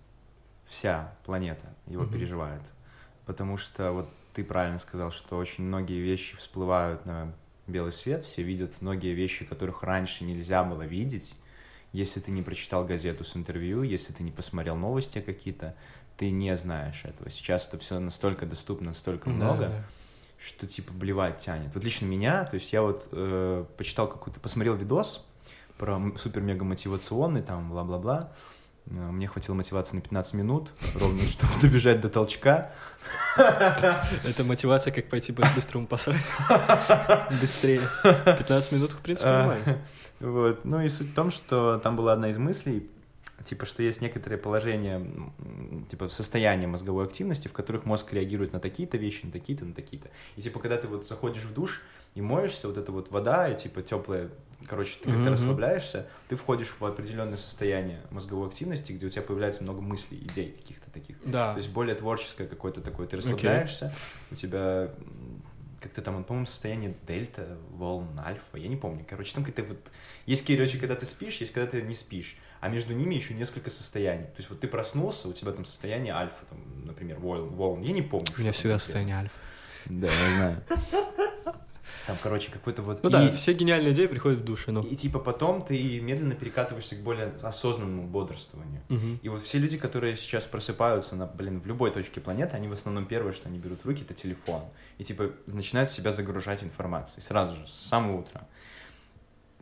Вся 0.66 1.14
планета 1.26 1.68
его 1.86 2.04
Мгм. 2.04 2.14
переживает. 2.14 2.62
Потому 3.26 3.58
что 3.58 3.92
вот 3.92 4.10
ты 4.34 4.44
правильно 4.44 4.80
сказал, 4.80 5.12
что 5.12 5.38
очень 5.38 5.64
многие 5.66 6.00
вещи 6.00 6.36
всплывают 6.38 7.06
на 7.06 7.34
белый 7.68 7.92
свет, 7.92 8.24
все 8.24 8.42
видят 8.42 8.82
многие 8.82 9.14
вещи, 9.14 9.46
которых 9.46 9.84
раньше 9.84 10.24
нельзя 10.24 10.64
было 10.64 10.84
видеть. 10.84 11.36
Если 11.92 12.20
ты 12.22 12.32
не 12.32 12.42
прочитал 12.42 12.86
газету 12.86 13.24
с 13.26 13.36
интервью, 13.36 13.84
если 13.84 14.14
ты 14.14 14.24
не 14.24 14.32
посмотрел 14.32 14.76
новости 14.78 15.20
какие-то, 15.20 15.76
ты 16.18 16.32
не 16.32 16.56
знаешь 16.56 17.04
этого. 17.04 17.30
Сейчас 17.30 17.68
это 17.68 17.78
все 17.78 18.00
настолько 18.00 18.46
доступно, 18.46 18.88
настолько 18.88 19.30
Да, 19.30 19.36
много 19.36 19.68
да. 19.68 19.84
что 20.40 20.68
типа 20.68 20.94
блевать 20.94 21.40
тянет. 21.40 21.74
Вот 21.76 21.84
лично 21.84 22.06
меня, 22.06 22.46
то 22.46 22.56
есть 22.56 22.72
я 22.72 22.82
вот 22.82 23.10
э, 23.12 23.66
почитал 23.78 24.08
какой-то, 24.08 24.40
посмотрел 24.40 24.76
видос 24.76 25.26
про 25.82 26.00
супер-мега 26.16 26.64
мотивационный, 26.64 27.42
там, 27.42 27.72
бла-бла-бла. 27.72 28.32
Э, 28.86 28.92
Мне 28.94 29.28
хватило 29.28 29.56
мотивации 29.56 29.96
на 29.96 30.02
15 30.04 30.36
минут, 30.36 30.72
ровно, 31.00 31.24
чтобы 31.28 31.52
добежать 31.60 32.00
до 32.02 32.10
толчка. 32.10 32.70
Это 33.36 34.44
мотивация, 34.46 34.94
как 34.94 35.10
пойти 35.10 35.32
бы- 35.32 35.44
быстрому 35.56 35.88
посрать. 35.88 36.22
Быстрее. 37.42 37.82
15 38.04 38.72
минут, 38.74 38.92
в 38.92 38.98
принципе, 38.98 39.28
нормально. 39.30 39.78
Вот. 40.20 40.66
Ну 40.66 40.80
и 40.80 40.88
суть 40.88 41.08
в 41.10 41.16
том, 41.16 41.32
что 41.32 41.80
там 41.80 41.96
была 41.96 42.14
одна 42.14 42.30
из 42.30 42.38
мыслей, 42.38 42.88
типа, 43.44 43.66
что 43.66 43.84
есть 43.84 44.02
некоторые 44.02 44.40
положения, 44.40 45.02
типа, 45.90 46.10
состояния 46.10 46.68
мозговой 46.68 47.06
активности, 47.06 47.48
в 47.48 47.54
которых 47.54 47.86
мозг 47.86 48.14
реагирует 48.14 48.54
на 48.54 48.60
такие-то 48.60 48.98
вещи, 48.98 49.26
на 49.26 49.32
такие-то, 49.32 49.66
на 49.66 49.74
такие-то. 49.74 50.10
И, 50.36 50.42
типа, 50.42 50.60
когда 50.60 50.78
ты 50.78 50.88
вот 50.88 51.08
заходишь 51.08 51.44
в 51.44 51.54
душ 51.54 51.82
и 52.16 52.22
моешься, 52.22 52.68
вот 52.68 52.78
эта 52.78 52.92
вот 52.92 53.12
вода, 53.12 53.50
и, 53.50 53.58
типа, 53.58 53.82
теплая, 53.82 54.30
короче, 54.68 54.98
ты 55.02 55.06
как-то 55.06 55.20
Мгм. 55.20 55.34
расслабляешься, 55.34 56.08
ты 56.30 56.36
входишь 56.36 56.74
в 56.80 56.86
определенное 56.86 57.38
состояние 57.38 58.02
мозговой 58.12 58.48
активности, 58.48 58.92
где 58.92 59.08
у 59.08 59.10
тебя 59.10 59.22
появляется 59.22 59.64
много 59.64 59.82
мыслей, 59.82 60.18
идей 60.20 60.52
каких-то 60.52 60.92
таких. 60.92 61.18
Да. 61.26 61.54
То 61.54 61.58
есть 61.58 61.70
более 61.70 61.96
творческое 61.96 62.48
какое-то 62.48 62.82
такое. 62.82 63.08
Ты 63.08 63.18
расслабляешься, 63.18 63.94
у 64.30 64.36
тебя 64.36 64.92
как-то 65.82 66.02
там, 66.02 66.24
по-моему, 66.24 66.46
состояние 66.46 66.96
дельта, 67.08 67.58
волн, 67.72 68.20
альфа, 68.20 68.58
я 68.58 68.68
не 68.68 68.76
помню. 68.76 69.06
Короче, 69.10 69.34
там 69.34 69.44
какая-то 69.44 69.74
вот... 69.74 69.92
Есть, 70.28 70.46
короче, 70.46 70.78
когда 70.78 70.96
ты 70.96 71.06
спишь, 71.06 71.38
есть, 71.38 71.52
когда 71.52 71.70
ты 71.70 71.82
не 71.82 71.96
спишь. 71.96 72.38
А 72.60 72.70
между 72.70 72.94
ними 72.94 73.16
еще 73.16 73.34
несколько 73.34 73.72
состояний. 73.72 74.26
То 74.26 74.38
есть 74.38 74.50
вот 74.50 74.60
ты 74.60 74.68
проснулся, 74.68 75.28
у 75.28 75.34
тебя 75.34 75.52
там 75.52 75.66
состояние 75.66 76.14
альфа, 76.14 76.46
там, 76.48 76.86
например, 76.86 77.18
волн. 77.18 77.50
волн. 77.50 77.82
Я 77.82 77.94
не 77.94 78.04
помню, 78.04 78.32
У 78.38 78.42
меня 78.42 78.52
всегда 78.52 78.78
состояние 78.78 79.18
альфа. 79.18 79.36
Да, 79.88 80.08
я 80.08 80.36
знаю. 80.36 80.64
Там, 82.08 82.18
короче, 82.22 82.52
какой-то 82.52 82.82
вот... 82.82 83.04
Ну 83.04 83.10
и- 83.10 83.12
да, 83.12 83.32
все 83.32 83.54
гениальные 83.54 83.94
идеи 83.94 84.08
приходят 84.08 84.40
в 84.40 84.44
душе, 84.44 84.72
ну. 84.72 84.82
и 84.82 84.96
типа 84.96 85.20
потом 85.20 85.64
ты 85.64 86.00
медленно 86.02 86.36
перекатываешься 86.36 86.96
к 86.96 87.00
более 87.00 87.34
осознанному 87.42 88.08
бодрствованию. 88.08 88.82
Мгм. 88.90 89.20
И 89.22 89.30
вот 89.30 89.44
все 89.44 89.60
люди, 89.60 89.78
которые 89.78 90.16
сейчас 90.16 90.46
просыпаются 90.46 91.16
на, 91.16 91.28
блин, 91.28 91.62
в 91.62 91.68
любой 91.68 91.92
точке 91.92 92.20
планеты, 92.22 92.56
они 92.56 92.68
в 92.68 92.74
основном 92.74 93.06
первое, 93.06 93.34
что 93.34 93.50
они 93.50 93.60
берут 93.60 93.82
в 93.82 93.86
руки, 93.86 94.02
это 94.04 94.14
телефон. 94.14 94.64
И 94.98 95.04
типа 95.04 95.32
начинают 95.48 95.90
себя 95.90 96.12
загружать 96.12 96.64
информацией 96.64 97.24
сразу 97.24 97.56
же, 97.56 97.68
с 97.68 97.74
самого 97.74 98.22
утра. 98.22 98.48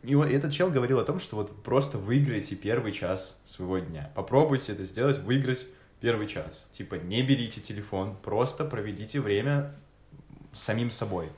И 0.02 0.14
вот 0.14 0.30
этот 0.30 0.52
чел 0.52 0.70
говорил 0.70 0.98
о 0.98 1.04
том, 1.04 1.20
что 1.20 1.36
вот 1.36 1.62
просто 1.62 1.98
выиграйте 1.98 2.56
первый 2.56 2.92
час 2.92 3.38
своего 3.44 3.78
дня. 3.78 4.10
Попробуйте 4.14 4.72
это 4.72 4.84
сделать, 4.84 5.18
выиграть 5.18 5.66
первый 6.00 6.26
час. 6.26 6.66
Типа 6.72 6.94
не 6.94 7.22
берите 7.22 7.60
телефон, 7.60 8.16
просто 8.22 8.64
проведите 8.64 9.20
время 9.20 9.74
самим 10.52 10.90
собой. 10.90 11.30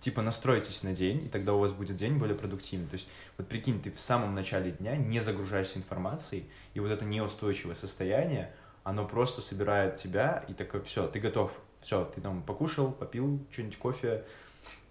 Типа 0.00 0.22
настройтесь 0.22 0.82
на 0.82 0.94
день, 0.94 1.26
и 1.26 1.28
тогда 1.28 1.52
у 1.52 1.58
вас 1.58 1.72
будет 1.72 1.96
день 1.96 2.16
более 2.16 2.34
продуктивный. 2.34 2.88
То 2.88 2.94
есть 2.94 3.08
вот 3.36 3.46
прикинь, 3.48 3.80
ты 3.82 3.92
в 3.92 4.00
самом 4.00 4.32
начале 4.32 4.72
дня 4.72 4.96
не 4.96 5.20
загружаешься 5.20 5.78
информацией, 5.78 6.48
и 6.72 6.80
вот 6.80 6.90
это 6.90 7.04
неустойчивое 7.04 7.74
состояние, 7.74 8.52
оно 8.82 9.06
просто 9.06 9.42
собирает 9.42 9.96
тебя, 9.96 10.42
и 10.48 10.54
такой, 10.54 10.82
все, 10.82 11.06
ты 11.06 11.20
готов, 11.20 11.52
все, 11.82 12.04
ты 12.06 12.22
там 12.22 12.42
покушал, 12.42 12.92
попил 12.92 13.44
что-нибудь 13.50 13.76
кофе, 13.76 14.24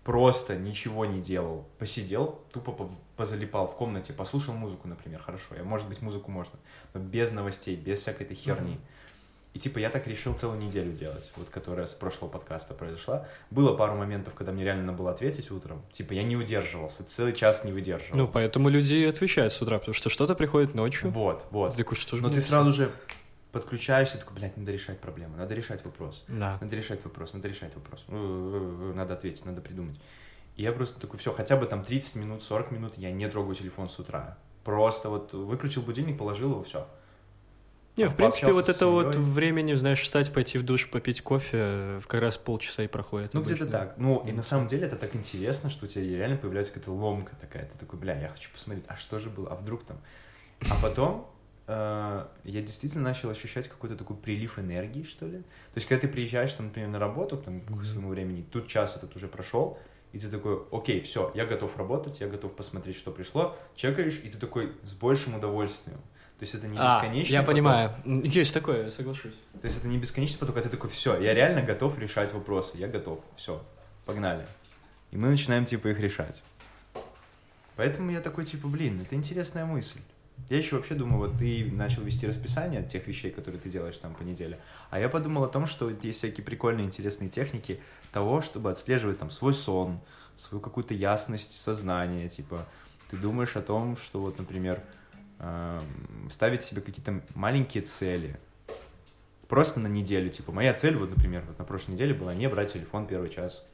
просто 0.04 0.56
ничего 0.56 1.06
не 1.06 1.22
делал, 1.22 1.68
посидел, 1.78 2.42
тупо 2.54 2.90
позалипал 3.18 3.68
в 3.68 3.76
комнате, 3.76 4.14
послушал 4.14 4.54
музыку, 4.54 4.88
например, 4.88 5.20
хорошо, 5.22 5.56
я, 5.56 5.64
может 5.64 5.88
быть, 5.88 6.02
музыку 6.02 6.32
можно, 6.32 6.58
но 6.94 7.00
без 7.00 7.32
новостей, 7.32 7.76
без 7.76 8.00
всякой 8.00 8.24
этой 8.24 8.36
херни. 8.36 8.80
И 9.60 9.62
типа 9.62 9.80
я 9.80 9.90
так 9.90 10.08
решил 10.08 10.34
целую 10.36 10.58
неделю 10.58 10.94
делать, 10.94 11.30
вот 11.36 11.50
которая 11.50 11.86
с 11.86 11.94
прошлого 11.94 12.30
подкаста 12.32 12.74
произошла. 12.74 13.28
Было 13.52 13.76
пару 13.76 13.94
моментов, 13.98 14.34
когда 14.34 14.54
мне 14.54 14.64
реально 14.64 14.86
надо 14.86 15.00
было 15.00 15.12
ответить 15.12 15.52
утром. 15.52 15.84
Типа 15.92 16.14
я 16.14 16.24
не 16.24 16.38
удерживался, 16.38 17.04
целый 17.04 17.34
час 17.34 17.66
не 17.66 17.74
выдерживал. 17.74 18.18
Ну, 18.18 18.28
поэтому 18.30 18.70
люди 18.70 18.94
и 18.94 19.04
отвечают 19.04 19.52
с 19.52 19.62
утра, 19.62 19.78
потому 19.78 19.94
что 19.94 20.10
что-то 20.10 20.34
приходит 20.34 20.76
ночью. 20.76 21.10
Вот, 21.10 21.46
вот. 21.52 21.74
Ты 21.74 21.80
такой, 21.80 21.98
что 21.98 22.16
же 22.16 22.24
Но 22.24 22.30
ты 22.30 22.36
писать? 22.36 22.52
сразу 22.52 22.72
же 22.72 22.90
подключаешься, 23.52 24.18
такой, 24.18 24.38
блядь, 24.38 24.56
надо 24.56 24.72
решать 24.72 25.02
проблему, 25.02 25.36
надо 25.36 25.54
решать 25.56 25.84
вопрос. 25.84 26.24
Да. 26.30 26.58
Надо 26.62 26.78
решать 26.78 27.04
вопрос, 27.04 27.34
надо 27.34 27.50
решать 27.50 27.76
вопрос. 27.76 28.06
Э, 28.08 28.94
Надо 28.96 29.16
ответить, 29.16 29.44
надо 29.44 29.60
придумать. 29.60 30.00
И 30.56 30.64
я 30.64 30.72
просто 30.72 31.02
такой, 31.02 31.20
все, 31.20 31.34
хотя 31.34 31.58
бы 31.58 31.66
там 31.66 31.84
30 31.84 32.16
минут, 32.16 32.44
40 32.44 32.72
минут 32.72 32.94
я 32.96 33.12
не 33.12 33.28
трогаю 33.28 33.56
телефон 33.56 33.90
с 33.90 34.00
утра. 34.00 34.38
Просто 34.64 35.10
вот 35.10 35.34
выключил 35.34 35.82
будильник, 35.82 36.18
положил 36.18 36.52
его, 36.52 36.64
все. 36.64 36.88
Не, 38.00 38.08
в 38.08 38.16
принципе, 38.16 38.52
вот 38.54 38.70
это 38.70 38.88
вот 38.88 39.16
времени, 39.16 39.74
знаешь, 39.74 40.02
встать, 40.02 40.32
пойти 40.32 40.58
в 40.58 40.64
душ, 40.64 40.90
попить 40.90 41.22
кофе, 41.22 41.58
э, 41.58 42.02
как 42.08 42.22
раз 42.22 42.38
полчаса 42.38 42.84
и 42.84 42.88
проходит. 42.88 43.34
Ну, 43.34 43.42
где-то 43.42 43.66
так. 43.66 43.96
Ну, 43.98 44.24
и 44.26 44.32
на 44.32 44.44
самом 44.44 44.68
деле 44.68 44.88
это 44.88 44.96
так 44.96 45.16
интересно, 45.16 45.70
что 45.70 45.86
у 45.86 45.88
тебя 45.88 46.04
реально 46.04 46.38
появляется 46.38 46.74
какая-то 46.74 46.94
ломка 46.94 47.36
такая. 47.36 47.66
Ты 47.66 47.78
такой, 47.78 48.00
бля, 48.00 48.18
я 48.18 48.30
хочу 48.30 48.50
посмотреть, 48.52 48.86
а 48.88 48.96
что 48.96 49.20
же 49.20 49.30
было, 49.30 49.50
а 49.50 49.56
вдруг 49.56 49.84
там... 49.84 49.98
А 50.70 50.82
потом 50.82 51.30
э, 51.68 52.26
я 52.46 52.62
действительно 52.62 53.04
начал 53.04 53.30
ощущать 53.30 53.68
какой-то 53.68 53.98
такой 53.98 54.16
прилив 54.16 54.60
энергии, 54.60 55.04
что 55.04 55.26
ли. 55.26 55.40
То 55.40 55.76
есть, 55.76 55.88
когда 55.88 56.02
ты 56.02 56.08
приезжаешь, 56.08 56.54
там, 56.54 56.68
например, 56.68 56.90
на 56.90 57.00
работу, 57.00 57.38
там, 57.38 57.62
к 57.62 57.84
своему 57.84 58.10
времени, 58.10 58.46
тут 58.50 58.68
час 58.68 58.96
этот 58.96 59.14
уже 59.18 59.28
прошел, 59.28 59.78
и 60.14 60.20
ты 60.20 60.30
такой, 60.30 60.64
окей, 60.72 61.02
все, 61.02 61.32
я 61.36 61.46
готов 61.46 61.78
работать, 61.78 62.22
я 62.22 62.28
готов 62.28 62.54
посмотреть, 62.56 62.96
что 62.96 63.12
пришло, 63.12 63.58
чекаешь, 63.76 64.20
и 64.24 64.30
ты 64.30 64.38
такой 64.38 64.74
с 64.84 64.94
большим 64.94 65.36
удовольствием. 65.36 66.00
То 66.40 66.44
есть 66.44 66.56
это 66.56 66.68
не 66.68 66.78
А, 66.78 67.02
бесконечный 67.02 67.34
я 67.34 67.42
поток. 67.42 67.54
понимаю. 67.54 67.94
Есть 68.24 68.54
такое, 68.54 68.84
я 68.86 68.90
соглашусь. 68.90 69.36
То 69.60 69.66
есть 69.66 69.80
это 69.80 69.88
не 69.90 69.98
бесконечный 69.98 70.40
поток, 70.40 70.56
а 70.58 70.62
ты 70.62 70.70
такой, 70.70 70.90
все, 70.90 71.20
я 71.20 71.34
реально 71.34 71.62
готов 71.62 72.00
решать 72.00 72.34
вопросы, 72.34 72.78
я 72.78 72.88
готов, 72.88 73.20
все, 73.36 73.62
погнали. 74.06 74.46
И 75.12 75.18
мы 75.18 75.28
начинаем, 75.30 75.66
типа, 75.66 75.90
их 75.90 76.00
решать. 76.00 76.42
Поэтому 77.76 78.12
я 78.12 78.22
такой, 78.22 78.46
типа, 78.46 78.68
блин, 78.68 79.02
это 79.02 79.16
интересная 79.16 79.66
мысль. 79.66 80.00
Я 80.50 80.58
еще 80.58 80.78
вообще 80.78 80.96
думаю, 80.96 81.18
вот 81.18 81.38
ты 81.38 81.70
начал 81.74 82.02
вести 82.04 82.26
расписание 82.26 82.84
тех 82.84 83.06
вещей, 83.08 83.32
которые 83.32 83.60
ты 83.60 83.70
делаешь 83.70 83.98
там 83.98 84.16
по 84.16 84.24
неделе, 84.24 84.60
а 84.90 85.00
я 85.00 85.10
подумал 85.10 85.44
о 85.44 85.50
том, 85.50 85.66
что 85.66 85.90
есть 85.90 86.20
всякие 86.20 86.46
прикольные, 86.46 86.86
интересные 86.86 87.30
техники 87.30 87.82
того, 88.14 88.40
чтобы 88.40 88.72
отслеживать 88.72 89.18
там 89.20 89.30
свой 89.32 89.54
сон, 89.54 90.00
свою 90.38 90.62
какую-то 90.62 90.94
ясность 90.94 91.60
сознания, 91.60 92.30
типа, 92.30 92.66
ты 93.10 93.18
думаешь 93.18 93.58
о 93.58 93.62
том, 93.62 93.98
что 93.98 94.22
вот, 94.22 94.40
например, 94.40 94.82
ставить 96.30 96.64
себе 96.64 96.82
какие-то 96.82 97.22
маленькие 97.36 97.84
цели, 97.84 98.40
просто 99.48 99.80
на 99.80 99.88
неделю. 99.88 100.30
Типа, 100.30 100.52
моя 100.52 100.74
цель, 100.74 100.96
вот, 100.98 101.10
например, 101.10 101.44
вот 101.48 101.58
на 101.58 101.66
прошлой 101.66 101.94
неделе 101.94 102.14
была 102.14 102.34
не 102.36 102.48
брать 102.50 102.74
телефон 102.74 103.08
первый 103.08 103.30
час. 103.30 103.66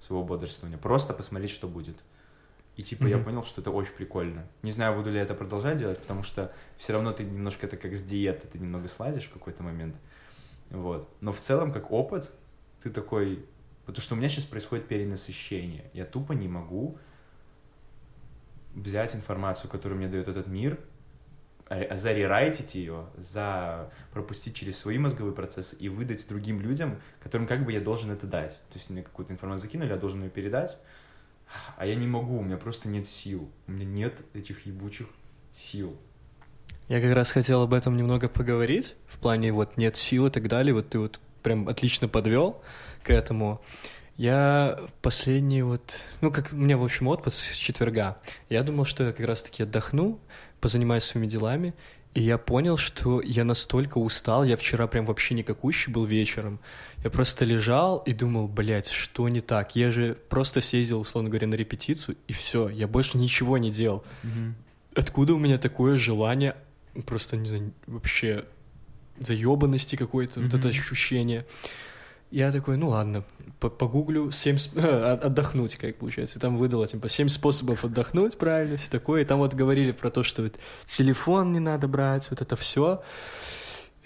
своего 0.00 0.22
бодрствования. 0.22 0.78
Просто 0.78 1.12
посмотреть, 1.12 1.50
что 1.50 1.66
будет. 1.66 1.96
И 2.76 2.84
типа 2.84 3.06
я 3.08 3.16
Мгм. 3.16 3.24
понял, 3.24 3.42
что 3.42 3.60
это 3.60 3.72
очень 3.72 3.92
прикольно. 3.94 4.46
Не 4.62 4.70
знаю, 4.70 4.96
буду 4.96 5.10
ли 5.10 5.16
я 5.16 5.22
это 5.22 5.34
продолжать 5.34 5.76
делать, 5.78 5.98
потому 5.98 6.22
что 6.22 6.52
все 6.76 6.92
равно 6.92 7.10
ты 7.10 7.24
немножко 7.24 7.66
это 7.66 7.76
как 7.76 7.96
с 7.96 8.02
диеты, 8.04 8.46
ты 8.46 8.60
немного 8.60 8.86
слазишь 8.86 9.24
в 9.24 9.32
какой-то 9.32 9.64
момент. 9.64 9.96
Вот. 10.70 11.12
Но 11.20 11.32
в 11.32 11.38
целом, 11.40 11.72
как 11.72 11.90
опыт, 11.90 12.30
ты 12.80 12.90
такой... 12.90 13.44
Потому 13.86 14.02
что 14.02 14.14
у 14.14 14.18
меня 14.18 14.28
сейчас 14.28 14.44
происходит 14.44 14.86
перенасыщение. 14.86 15.90
Я 15.94 16.04
тупо 16.04 16.32
не 16.32 16.46
могу 16.46 16.96
взять 18.76 19.16
информацию, 19.16 19.68
которую 19.68 19.98
мне 19.98 20.06
дает 20.06 20.28
этот 20.28 20.46
мир, 20.46 20.78
зарерайтить 21.68 22.74
ее, 22.74 23.06
за 23.16 23.90
пропустить 24.12 24.54
через 24.54 24.78
свои 24.78 24.98
мозговые 24.98 25.34
процессы 25.34 25.76
и 25.76 25.88
выдать 25.88 26.26
другим 26.28 26.60
людям, 26.60 27.00
которым 27.22 27.46
как 27.46 27.64
бы 27.64 27.72
я 27.72 27.80
должен 27.80 28.10
это 28.10 28.26
дать. 28.26 28.52
То 28.52 28.74
есть 28.74 28.90
мне 28.90 29.02
какую-то 29.02 29.32
информацию 29.32 29.68
закинули, 29.68 29.90
я 29.90 29.96
должен 29.96 30.22
ее 30.22 30.30
передать, 30.30 30.78
а 31.76 31.86
я 31.86 31.94
не 31.94 32.06
могу, 32.06 32.38
у 32.38 32.42
меня 32.42 32.56
просто 32.56 32.88
нет 32.88 33.06
сил. 33.06 33.50
У 33.66 33.72
меня 33.72 33.86
нет 33.86 34.14
этих 34.34 34.66
ебучих 34.66 35.08
сил. 35.52 35.96
Я 36.88 37.02
как 37.02 37.14
раз 37.14 37.30
хотел 37.32 37.62
об 37.62 37.74
этом 37.74 37.96
немного 37.96 38.28
поговорить, 38.28 38.94
в 39.06 39.18
плане 39.18 39.52
вот 39.52 39.76
нет 39.76 39.96
сил 39.96 40.26
и 40.26 40.30
так 40.30 40.48
далее, 40.48 40.72
вот 40.72 40.88
ты 40.88 40.98
вот 40.98 41.20
прям 41.42 41.68
отлично 41.68 42.08
подвел 42.08 42.62
к 43.02 43.10
этому. 43.10 43.60
Я 44.18 44.80
последний 45.00 45.62
вот, 45.62 46.00
ну 46.20 46.32
как 46.32 46.52
у 46.52 46.56
меня 46.56 46.76
в 46.76 46.82
общем 46.82 47.06
отпуск 47.06 47.38
с 47.38 47.54
четверга, 47.54 48.18
я 48.48 48.64
думал, 48.64 48.84
что 48.84 49.04
я 49.04 49.12
как 49.12 49.24
раз-таки 49.24 49.62
отдохну, 49.62 50.18
позанимаюсь 50.60 51.04
своими 51.04 51.28
делами, 51.28 51.72
и 52.14 52.22
я 52.22 52.36
понял, 52.36 52.76
что 52.76 53.20
я 53.20 53.44
настолько 53.44 53.98
устал, 53.98 54.42
я 54.42 54.56
вчера 54.56 54.88
прям 54.88 55.06
вообще 55.06 55.34
никакущий 55.34 55.92
был 55.92 56.04
вечером. 56.04 56.58
Я 57.04 57.10
просто 57.10 57.44
лежал 57.44 57.98
и 57.98 58.12
думал, 58.12 58.48
блядь, 58.48 58.88
что 58.88 59.28
не 59.28 59.40
так? 59.40 59.76
Я 59.76 59.92
же 59.92 60.18
просто 60.28 60.60
съездил, 60.60 60.98
условно 60.98 61.30
говоря, 61.30 61.46
на 61.46 61.54
репетицию, 61.54 62.16
и 62.26 62.32
все, 62.32 62.68
я 62.70 62.88
больше 62.88 63.18
ничего 63.18 63.56
не 63.56 63.70
делал. 63.70 64.04
Откуда 64.96 65.34
у 65.34 65.38
меня 65.38 65.58
такое 65.58 65.96
желание, 65.96 66.56
просто, 67.06 67.36
не 67.36 67.46
знаю, 67.46 67.72
вообще 67.86 68.46
заебанности 69.20 69.94
какой-то, 69.94 70.40
вот 70.40 70.54
это 70.54 70.68
ощущение. 70.68 71.46
Я 72.30 72.52
такой, 72.52 72.76
ну 72.76 72.90
ладно, 72.90 73.24
по- 73.58 73.70
погуглю 73.70 74.30
семь 74.30 74.56
сп- 74.56 74.78
от- 74.78 75.24
отдохнуть, 75.24 75.76
как 75.76 75.96
получается. 75.96 76.38
И 76.38 76.40
там 76.40 76.56
выдало, 76.58 76.86
типа, 76.86 77.08
семь 77.08 77.28
способов 77.28 77.84
отдохнуть, 77.84 78.36
правильно, 78.36 78.76
все 78.76 78.90
такое. 78.90 79.22
И 79.22 79.24
там 79.24 79.38
вот 79.38 79.54
говорили 79.54 79.92
про 79.92 80.10
то, 80.10 80.22
что 80.22 80.42
вот 80.42 80.58
телефон 80.86 81.52
не 81.52 81.60
надо 81.60 81.88
брать, 81.88 82.28
вот 82.30 82.40
это 82.40 82.56
все. 82.56 83.02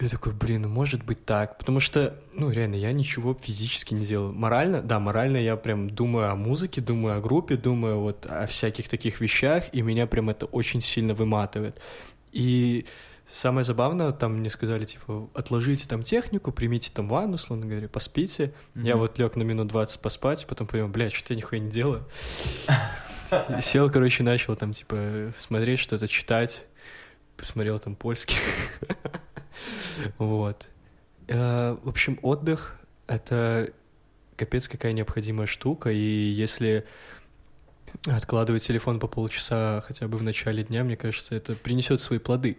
Я 0.00 0.08
такой, 0.08 0.32
блин, 0.32 0.62
ну 0.62 0.68
может 0.68 1.04
быть 1.04 1.24
так. 1.24 1.58
Потому 1.58 1.78
что, 1.78 2.18
ну 2.32 2.50
реально, 2.50 2.76
я 2.76 2.92
ничего 2.92 3.34
физически 3.40 3.94
не 3.94 4.04
делаю. 4.04 4.32
Морально, 4.32 4.82
да, 4.82 4.98
морально 4.98 5.36
я 5.36 5.56
прям 5.56 5.90
думаю 5.90 6.30
о 6.30 6.34
музыке, 6.34 6.80
думаю 6.80 7.18
о 7.18 7.20
группе, 7.20 7.56
думаю 7.56 8.00
вот 8.00 8.26
о 8.26 8.46
всяких 8.46 8.88
таких 8.88 9.20
вещах, 9.20 9.64
и 9.72 9.82
меня 9.82 10.06
прям 10.06 10.30
это 10.30 10.46
очень 10.46 10.80
сильно 10.80 11.14
выматывает. 11.14 11.80
И 12.32 12.86
самое 13.32 13.64
забавное, 13.64 14.12
там 14.12 14.34
мне 14.38 14.50
сказали, 14.50 14.84
типа, 14.84 15.28
отложите 15.34 15.88
там 15.88 16.02
технику, 16.02 16.52
примите 16.52 16.90
там 16.92 17.08
ванну, 17.08 17.34
условно 17.34 17.66
говоря, 17.66 17.88
поспите. 17.88 18.52
Я 18.74 18.94
Мгм. 18.94 18.98
вот 19.00 19.18
лег 19.18 19.36
на 19.36 19.42
минут 19.42 19.68
20 19.68 20.00
поспать, 20.00 20.46
потом 20.46 20.66
понял, 20.66 20.88
блядь, 20.88 21.12
что 21.14 21.32
я 21.32 21.36
нихуя 21.38 21.60
не 21.60 21.70
делаю. 21.70 22.04
Сел, 23.62 23.90
короче, 23.90 24.22
начал 24.22 24.54
там, 24.56 24.72
типа, 24.74 25.32
смотреть 25.38 25.78
что-то, 25.80 26.06
читать. 26.08 26.64
Посмотрел 27.36 27.78
там 27.78 27.96
польский. 27.96 28.36
Вот. 30.18 30.68
Э, 31.28 31.76
В 31.82 31.88
общем, 31.88 32.18
отдых— 32.22 32.76
это 33.06 33.70
капец 34.36 34.66
какая 34.68 34.92
необходимая 34.92 35.46
штука, 35.46 35.90
и 35.90 35.98
если 35.98 36.86
откладывать 38.06 38.64
телефон 38.66 38.98
по 38.98 39.06
полчаса 39.06 39.82
хотя 39.86 40.08
бы 40.08 40.16
в 40.16 40.22
начале 40.22 40.64
дня, 40.64 40.82
мне 40.84 40.96
кажется, 40.96 41.34
это 41.34 41.54
принесет 41.54 42.00
свои 42.00 42.18
плоды. 42.18 42.56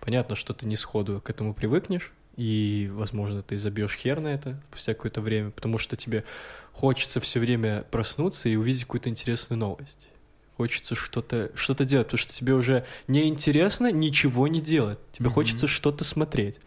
Понятно, 0.00 0.36
что 0.36 0.54
ты 0.54 0.66
не 0.66 0.76
сходу 0.76 1.20
к 1.20 1.30
этому 1.30 1.54
привыкнешь, 1.54 2.12
и, 2.36 2.90
возможно, 2.92 3.42
ты 3.42 3.56
забьешь 3.56 3.94
хер 3.94 4.20
на 4.20 4.28
это 4.28 4.60
спустя 4.70 4.94
какое-то 4.94 5.20
время, 5.20 5.50
потому 5.50 5.78
что 5.78 5.96
тебе 5.96 6.24
хочется 6.72 7.20
все 7.20 7.40
время 7.40 7.84
проснуться 7.90 8.48
и 8.48 8.56
увидеть 8.56 8.82
какую-то 8.82 9.08
интересную 9.08 9.58
новость. 9.58 10.08
Хочется 10.56 10.94
что-то 10.94 11.50
что 11.54 11.74
делать, 11.84 12.06
потому 12.06 12.18
что 12.18 12.32
тебе 12.32 12.54
уже 12.54 12.86
неинтересно 13.08 13.90
ничего 13.92 14.48
не 14.48 14.60
делать. 14.60 14.98
Тебе 15.12 15.26
Мгм. 15.26 15.34
хочется 15.34 15.66
что-то 15.66 16.04
смотреть. 16.04 16.60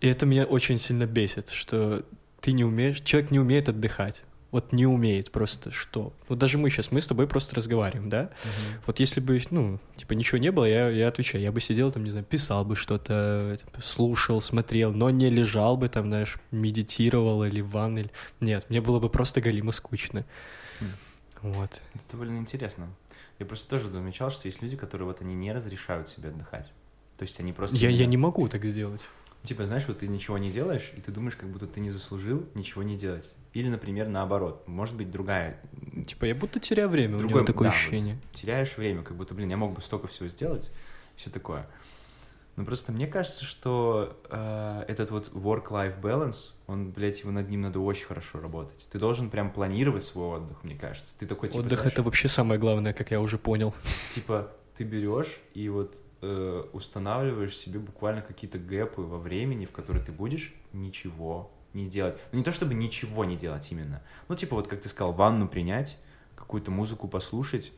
И 0.00 0.06
это 0.06 0.26
меня 0.26 0.44
очень 0.44 0.78
сильно 0.78 1.06
бесит, 1.06 1.50
что 1.50 2.04
ты 2.40 2.52
не 2.52 2.64
умеешь, 2.64 3.00
человек 3.00 3.30
не 3.30 3.38
умеет 3.38 3.68
отдыхать. 3.68 4.22
Вот 4.50 4.72
не 4.72 4.84
умеет 4.84 5.30
просто 5.30 5.70
что. 5.70 6.12
Вот 6.28 6.38
даже 6.38 6.58
мы 6.58 6.70
сейчас, 6.70 6.90
мы 6.90 7.00
с 7.00 7.06
тобой 7.06 7.28
просто 7.28 7.54
разговариваем, 7.54 8.08
да? 8.10 8.30
Вот 8.86 8.98
если 8.98 9.20
бы, 9.20 9.40
ну, 9.50 9.78
типа, 9.96 10.14
ничего 10.14 10.38
не 10.38 10.50
было, 10.50 10.64
я, 10.64 10.88
я 10.90 11.06
отвечаю, 11.08 11.42
я 11.44 11.52
бы 11.52 11.60
сидел 11.60 11.92
там, 11.92 12.02
не 12.02 12.10
знаю, 12.10 12.24
писал 12.24 12.64
бы 12.64 12.74
что-то, 12.74 13.56
типа, 13.58 13.80
слушал, 13.80 14.40
смотрел, 14.40 14.92
но 14.92 15.08
не 15.10 15.30
лежал 15.30 15.76
бы 15.76 15.88
там, 15.88 16.06
знаешь, 16.08 16.36
медитировал 16.50 17.44
или 17.44 17.60
в 17.60 17.70
ванной. 17.70 18.02
или- 18.02 18.10
Нет, 18.40 18.66
мне 18.70 18.80
было 18.80 18.98
бы 18.98 19.08
просто 19.08 19.40
галимо 19.40 19.70
скучно. 19.72 20.24
Хм. 20.80 20.84
Вот. 21.42 21.80
Это 21.94 22.04
довольно 22.10 22.38
интересно. 22.38 22.88
Я 23.38 23.46
просто 23.46 23.68
тоже 23.70 23.88
замечал, 23.88 24.30
что 24.30 24.48
есть 24.48 24.60
люди, 24.62 24.76
которые 24.76 25.06
вот 25.06 25.20
они 25.20 25.34
не 25.34 25.52
разрешают 25.52 26.08
себе 26.08 26.30
отдыхать. 26.30 26.66
То 27.16 27.22
есть 27.22 27.38
они 27.38 27.52
просто... 27.52 27.76
Я, 27.76 27.88
я 27.88 27.96
именно- 27.96 28.10
не 28.10 28.16
могу 28.16 28.48
так 28.48 28.64
сделать. 28.64 29.02
Типа, 29.42 29.64
знаешь, 29.64 29.86
вот 29.88 29.98
ты 29.98 30.08
ничего 30.08 30.36
не 30.36 30.50
делаешь, 30.50 30.92
и 30.96 31.00
ты 31.00 31.12
думаешь, 31.12 31.34
как 31.34 31.48
будто 31.48 31.66
ты 31.66 31.80
не 31.80 31.88
заслужил 31.88 32.46
ничего 32.54 32.82
не 32.82 32.96
делать. 32.96 33.34
Или, 33.54 33.68
например, 33.68 34.06
наоборот. 34.08 34.68
Может 34.68 34.96
быть, 34.96 35.10
другая... 35.10 35.60
Типа, 36.06 36.26
я 36.26 36.34
будто 36.34 36.60
теряю 36.60 36.88
время, 36.90 37.16
у 37.16 37.20
меня 37.22 37.36
вот 37.36 37.46
такое 37.46 37.70
да, 37.70 37.74
вот 37.74 37.80
ощущение. 37.80 38.18
теряешь 38.32 38.76
время, 38.76 39.02
как 39.02 39.16
будто, 39.16 39.34
блин, 39.34 39.48
я 39.48 39.56
мог 39.56 39.72
бы 39.72 39.80
столько 39.80 40.08
всего 40.08 40.28
сделать, 40.28 40.70
все 41.16 41.30
такое. 41.30 41.66
Но 42.56 42.66
просто 42.66 42.92
мне 42.92 43.06
кажется, 43.06 43.46
что 43.46 44.20
э, 44.28 44.84
этот 44.86 45.10
вот 45.10 45.30
work-life 45.30 45.98
balance, 45.98 46.52
он, 46.66 46.90
блядь, 46.90 47.20
его 47.20 47.30
над 47.30 47.48
ним 47.48 47.62
надо 47.62 47.80
очень 47.80 48.04
хорошо 48.04 48.40
работать. 48.40 48.86
Ты 48.92 48.98
должен 48.98 49.30
прям 49.30 49.50
планировать 49.50 50.04
свой 50.04 50.36
отдых, 50.36 50.62
мне 50.62 50.74
кажется. 50.74 51.14
Ты 51.18 51.26
такой, 51.26 51.48
типа, 51.48 51.62
Отдых 51.62 51.86
это 51.86 52.02
вообще 52.02 52.28
самое 52.28 52.60
главное, 52.60 52.92
как 52.92 53.10
я 53.10 53.20
уже 53.20 53.38
понял. 53.38 53.74
типа, 54.10 54.52
ты 54.76 54.84
берешь 54.84 55.40
и 55.54 55.70
вот 55.70 55.96
э, 56.22 56.64
устанавливаешь 56.72 57.56
себе 57.56 57.78
буквально 57.78 58.22
какие-то 58.22 58.58
гэпы 58.58 59.02
во 59.02 59.18
времени, 59.18 59.66
в 59.66 59.72
которые 59.72 60.04
ты 60.04 60.12
будешь 60.12 60.54
ничего 60.72 61.50
не 61.72 61.88
делать. 61.88 62.18
Ну, 62.32 62.38
не 62.38 62.44
то 62.44 62.52
чтобы 62.52 62.74
ничего 62.74 63.24
не 63.24 63.36
делать 63.36 63.70
именно. 63.70 64.02
Ну, 64.28 64.34
типа, 64.34 64.56
вот 64.56 64.68
как 64.68 64.80
ты 64.80 64.88
сказал, 64.88 65.12
ванну 65.12 65.48
принять, 65.48 65.96
какую-то 66.34 66.70
музыку 66.70 67.08
послушать. 67.08 67.72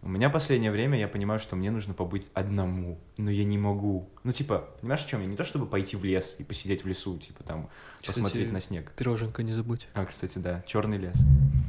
У 0.00 0.08
меня 0.08 0.30
последнее 0.30 0.70
время, 0.70 0.96
я 0.96 1.08
понимаю, 1.08 1.40
что 1.40 1.56
мне 1.56 1.72
нужно 1.72 1.92
побыть 1.92 2.28
одному, 2.32 3.00
но 3.16 3.30
я 3.30 3.44
не 3.44 3.58
могу. 3.58 4.08
Ну, 4.22 4.30
типа, 4.30 4.68
понимаешь, 4.80 5.04
о 5.04 5.08
чем 5.08 5.20
я? 5.20 5.26
Не 5.26 5.36
то, 5.36 5.42
чтобы 5.42 5.66
пойти 5.66 5.96
в 5.96 6.04
лес 6.04 6.36
и 6.38 6.44
посидеть 6.44 6.84
в 6.84 6.86
лесу, 6.86 7.18
типа, 7.18 7.42
там, 7.42 7.68
Кстати, 8.00 8.20
посмотреть 8.20 8.52
на 8.52 8.60
снег. 8.60 8.92
Пироженка 8.92 9.42
не 9.42 9.54
забудь. 9.54 9.88
А, 9.94 10.06
кстати, 10.06 10.38
да, 10.38 10.62
черный 10.66 10.98
лес. 10.98 11.16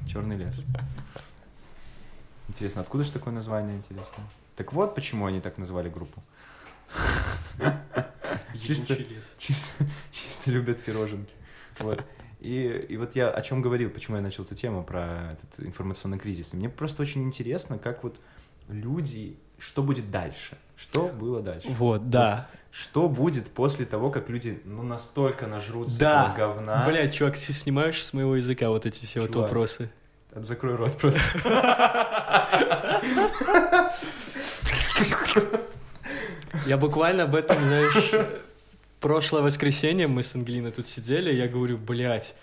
Черный 0.08 0.38
лес. 0.38 0.64
Интересно, 2.48 2.82
откуда 2.82 3.04
же 3.04 3.12
такое 3.12 3.34
название, 3.34 3.78
интересно? 3.78 4.24
Так 4.60 4.74
вот, 4.74 4.94
почему 4.94 5.26
они 5.26 5.40
так 5.40 5.58
назвали 5.58 5.88
группу. 5.88 6.22
Чисто, 8.62 8.98
чисто, 9.38 9.86
чисто 10.12 10.52
любят 10.52 10.84
пироженки. 10.84 11.32
Вот. 11.80 12.04
И, 12.42 12.86
и 12.90 12.98
вот 12.98 13.16
я 13.16 13.30
о 13.30 13.42
чем 13.42 13.62
говорил, 13.62 13.90
почему 13.90 14.18
я 14.18 14.22
начал 14.22 14.44
эту 14.44 14.56
тему 14.56 14.84
про 14.84 15.32
этот 15.32 15.66
информационный 15.66 16.20
кризис. 16.20 16.52
Мне 16.52 16.68
просто 16.68 17.04
очень 17.04 17.24
интересно, 17.24 17.78
как 17.78 18.04
вот 18.04 18.20
люди, 18.68 19.40
что 19.60 19.82
будет 19.82 20.12
дальше, 20.12 20.58
что 20.76 21.08
было 21.08 21.42
дальше. 21.42 21.70
Вот, 21.70 22.10
да. 22.10 22.50
Что 22.70 23.08
будет 23.08 23.50
после 23.52 23.86
того, 23.86 24.12
как 24.12 24.28
люди 24.28 24.62
ну 24.66 24.84
настолько 24.84 25.48
нажрутся 25.48 25.98
Да. 26.00 26.34
этого 26.34 26.54
говна. 26.56 26.84
Бля, 26.86 27.10
чувак, 27.10 27.38
ты 27.38 27.54
снимаешь 27.54 28.04
с 28.04 28.12
моего 28.12 28.36
языка 28.36 28.68
вот 28.72 28.86
эти 28.86 29.06
все 29.06 29.22
вот 29.22 29.32
Чувак. 29.32 29.48
вопросы. 29.50 29.90
От- 30.34 30.46
Закрой 30.46 30.76
рот 30.76 30.98
просто. 30.98 31.22
Я 36.66 36.78
буквально 36.78 37.24
об 37.24 37.36
этом, 37.36 37.58
знаешь, 37.58 38.12
прошлое 39.00 39.42
воскресенье 39.42 40.08
мы 40.08 40.24
с 40.24 40.36
Ангелиной 40.36 40.72
тут 40.72 40.86
сидели, 40.86 41.34
я 41.34 41.48
говорю, 41.48 41.78
блядь, 41.78 42.36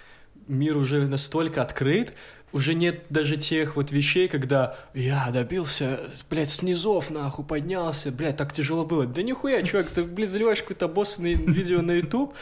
мир 0.49 0.77
уже 0.77 1.07
настолько 1.07 1.63
открыт, 1.63 2.15
уже 2.53 2.75
нет 2.75 3.05
даже 3.11 3.37
тех 3.37 3.77
вот 3.77 3.93
вещей, 3.93 4.29
когда 4.29 4.77
я 4.95 5.31
добился, 5.31 6.01
блядь, 6.31 6.51
снизов 6.51 7.11
нахуй 7.11 7.45
поднялся, 7.45 8.11
блядь, 8.11 8.37
так 8.37 8.53
тяжело 8.53 8.85
было. 8.85 9.07
Да 9.07 9.23
нихуя, 9.23 9.63
чувак, 9.63 9.89
ты, 9.89 10.05
блядь, 10.05 10.31
заливаешь 10.31 10.61
какое-то 10.61 10.89
боссное 10.89 11.35
видео 11.35 11.83
на 11.83 11.93
YouTube, 11.93 12.35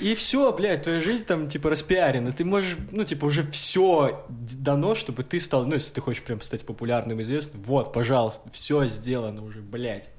и 0.00 0.14
все, 0.14 0.52
блядь, 0.52 0.82
твоя 0.82 1.00
жизнь 1.00 1.24
там, 1.24 1.48
типа, 1.48 1.70
распиарена. 1.70 2.32
Ты 2.32 2.44
можешь, 2.44 2.76
ну, 2.90 3.04
типа, 3.04 3.26
уже 3.26 3.48
все 3.50 4.26
дано, 4.28 4.94
чтобы 4.94 5.22
ты 5.22 5.38
стал, 5.38 5.66
ну, 5.66 5.74
если 5.74 5.92
ты 5.92 6.00
хочешь 6.00 6.22
прям 6.22 6.40
стать 6.40 6.64
популярным, 6.64 7.20
известным, 7.22 7.62
вот, 7.62 7.92
пожалуйста, 7.92 8.50
все 8.52 8.86
сделано 8.86 9.44
уже, 9.44 9.60
блядь. 9.60 10.10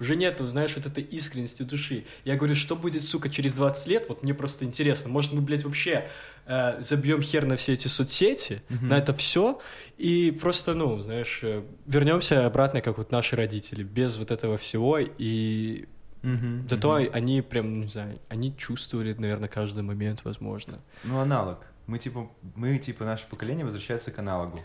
Уже 0.00 0.16
нету, 0.16 0.44
знаешь, 0.46 0.72
вот 0.76 0.86
этой 0.86 1.02
искренности 1.02 1.62
души. 1.62 2.04
Я 2.24 2.36
говорю, 2.36 2.54
что 2.54 2.76
будет, 2.76 3.02
сука, 3.02 3.28
через 3.28 3.54
20 3.54 3.86
лет? 3.88 4.06
Вот 4.08 4.22
мне 4.22 4.34
просто 4.34 4.64
интересно. 4.64 5.10
Может, 5.10 5.32
мы, 5.32 5.40
блядь, 5.40 5.64
вообще 5.64 6.08
э, 6.46 6.82
забьем 6.82 7.22
хер 7.22 7.46
на 7.46 7.56
все 7.56 7.72
эти 7.72 7.88
соцсети, 7.88 8.62
на 8.68 8.98
это 8.98 9.14
все, 9.14 9.60
и 9.96 10.30
просто, 10.30 10.74
ну, 10.74 10.98
знаешь, 11.00 11.40
э, 11.42 11.62
вернемся 11.86 12.46
обратно, 12.46 12.80
как 12.80 12.98
вот 12.98 13.12
наши 13.12 13.36
родители, 13.36 13.82
без 13.82 14.16
вот 14.16 14.30
этого 14.30 14.56
всего, 14.56 14.98
и 14.98 15.86
Мгм, 16.22 16.66
зато 16.68 16.88
мгм. 17.00 17.10
они 17.12 17.42
прям, 17.42 17.80
не 17.82 17.88
знаю, 17.88 18.18
они 18.28 18.56
чувствовали, 18.56 19.12
наверное, 19.12 19.48
каждый 19.48 19.82
момент, 19.82 20.24
возможно. 20.24 20.80
Ну, 21.04 21.18
аналог. 21.18 21.66
Мы 21.86 21.98
типа, 21.98 22.30
мы 22.54 22.78
типа, 22.78 23.04
наше 23.04 23.26
поколение 23.28 23.64
возвращается 23.64 24.10
к 24.10 24.18
аналогу. 24.18 24.58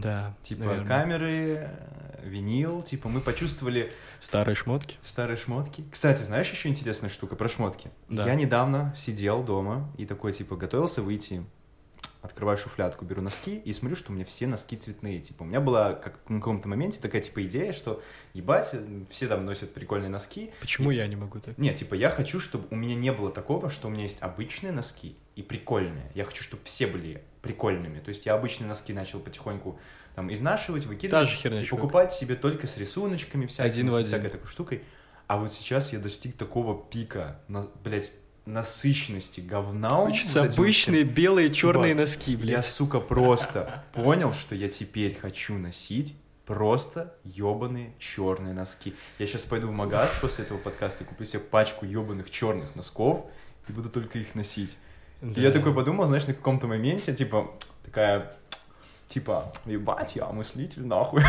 Да, 0.00 0.34
Типа 0.42 0.64
наверное. 0.64 0.86
камеры, 0.86 1.56
э, 1.60 2.28
винил, 2.28 2.82
типа 2.82 3.08
мы 3.08 3.20
почувствовали 3.20 3.92
Старые 4.20 4.54
шмотки. 4.54 4.96
старые 5.02 5.36
шмотки. 5.36 5.84
Кстати, 5.90 6.22
знаешь 6.22 6.50
еще 6.50 6.68
интересная 6.68 7.10
штука 7.10 7.36
про 7.36 7.48
шмотки? 7.48 7.90
Да. 8.08 8.26
Я 8.26 8.34
недавно 8.34 8.92
сидел 8.96 9.42
дома 9.42 9.92
и 9.98 10.06
такой, 10.06 10.32
типа, 10.32 10.56
готовился 10.56 11.02
выйти, 11.02 11.44
открываю 12.22 12.56
шуфлядку, 12.56 13.04
беру 13.04 13.20
носки 13.20 13.56
и 13.56 13.72
смотрю, 13.72 13.96
что 13.96 14.12
у 14.12 14.14
меня 14.14 14.24
все 14.24 14.46
носки 14.46 14.76
цветные. 14.76 15.20
Типа, 15.20 15.42
у 15.42 15.46
меня 15.46 15.60
была 15.60 15.92
как 15.94 16.18
на 16.28 16.38
каком-то 16.38 16.68
моменте 16.68 17.00
такая, 17.00 17.20
типа, 17.20 17.44
идея, 17.44 17.72
что, 17.72 18.00
ебать, 18.32 18.74
все 19.10 19.26
там 19.26 19.44
носят 19.44 19.74
прикольные 19.74 20.08
носки. 20.08 20.52
Почему 20.60 20.90
я 20.92 21.06
не 21.08 21.16
могу 21.16 21.40
так? 21.40 21.58
Нет, 21.58 21.76
типа, 21.76 21.94
я 21.94 22.10
хочу, 22.10 22.38
чтобы 22.38 22.68
у 22.70 22.76
меня 22.76 22.94
не 22.94 23.12
было 23.12 23.30
такого, 23.30 23.70
что 23.70 23.88
у 23.88 23.90
меня 23.90 24.04
есть 24.04 24.18
обычные 24.20 24.72
носки 24.72 25.16
и 25.34 25.42
прикольные. 25.42 26.10
Я 26.14 26.24
хочу, 26.24 26.44
чтобы 26.44 26.62
все 26.64 26.86
были 26.86 27.22
прикольными. 27.42 27.98
То 27.98 28.10
есть 28.10 28.24
я 28.24 28.34
обычные 28.34 28.68
носки 28.68 28.92
начал 28.92 29.18
потихоньку 29.18 29.78
там 30.14 30.32
изнашивать, 30.32 30.84
Та 30.84 30.88
выкидывать 30.90 31.28
же 31.28 31.36
херня, 31.36 31.60
и 31.62 31.64
чувак. 31.64 31.82
покупать 31.82 32.12
себе 32.12 32.36
только 32.36 32.66
с 32.66 32.76
рисуночками 32.76 33.46
всякими, 33.46 33.66
Один 33.66 33.90
в 33.90 33.94
один. 33.96 34.06
всякой 34.06 34.30
такой 34.30 34.46
штукой. 34.46 34.84
А 35.26 35.38
вот 35.38 35.52
сейчас 35.54 35.92
я 35.92 35.98
достиг 35.98 36.36
такого 36.36 36.84
пика, 36.88 37.40
на, 37.48 37.66
блядь, 37.82 38.12
насыщенности 38.44 39.40
говна. 39.40 39.90
Хочется 39.96 40.42
обычные 40.42 41.04
белые 41.04 41.52
черные 41.52 41.94
носки, 41.94 42.32
Я, 42.32 42.38
блядь. 42.38 42.64
сука, 42.66 43.00
просто 43.00 43.84
понял, 43.92 44.32
что 44.32 44.54
я 44.54 44.68
теперь 44.68 45.14
хочу 45.18 45.54
носить 45.58 46.16
просто 46.44 47.14
ебаные 47.24 47.94
черные 47.98 48.52
носки. 48.52 48.94
Я 49.18 49.26
сейчас 49.26 49.42
пойду 49.42 49.68
в 49.68 49.72
магаз 49.72 50.12
после 50.20 50.44
этого 50.44 50.58
подкаста 50.58 51.04
и 51.04 51.06
куплю 51.06 51.24
себе 51.24 51.38
пачку 51.38 51.86
ебаных 51.86 52.30
черных 52.30 52.74
носков 52.74 53.26
и 53.68 53.72
буду 53.72 53.88
только 53.88 54.18
их 54.18 54.34
носить. 54.34 54.76
И 55.22 55.40
я 55.40 55.50
Да. 55.50 55.58
такой 55.58 55.72
подумал, 55.72 56.08
знаешь, 56.08 56.26
на 56.26 56.34
каком-то 56.34 56.66
моменте, 56.66 57.14
типа, 57.14 57.52
такая, 57.84 58.36
типа, 59.12 59.52
ебать, 59.66 60.16
я 60.16 60.26
мыслитель, 60.26 60.84
нахуй. 60.86 61.22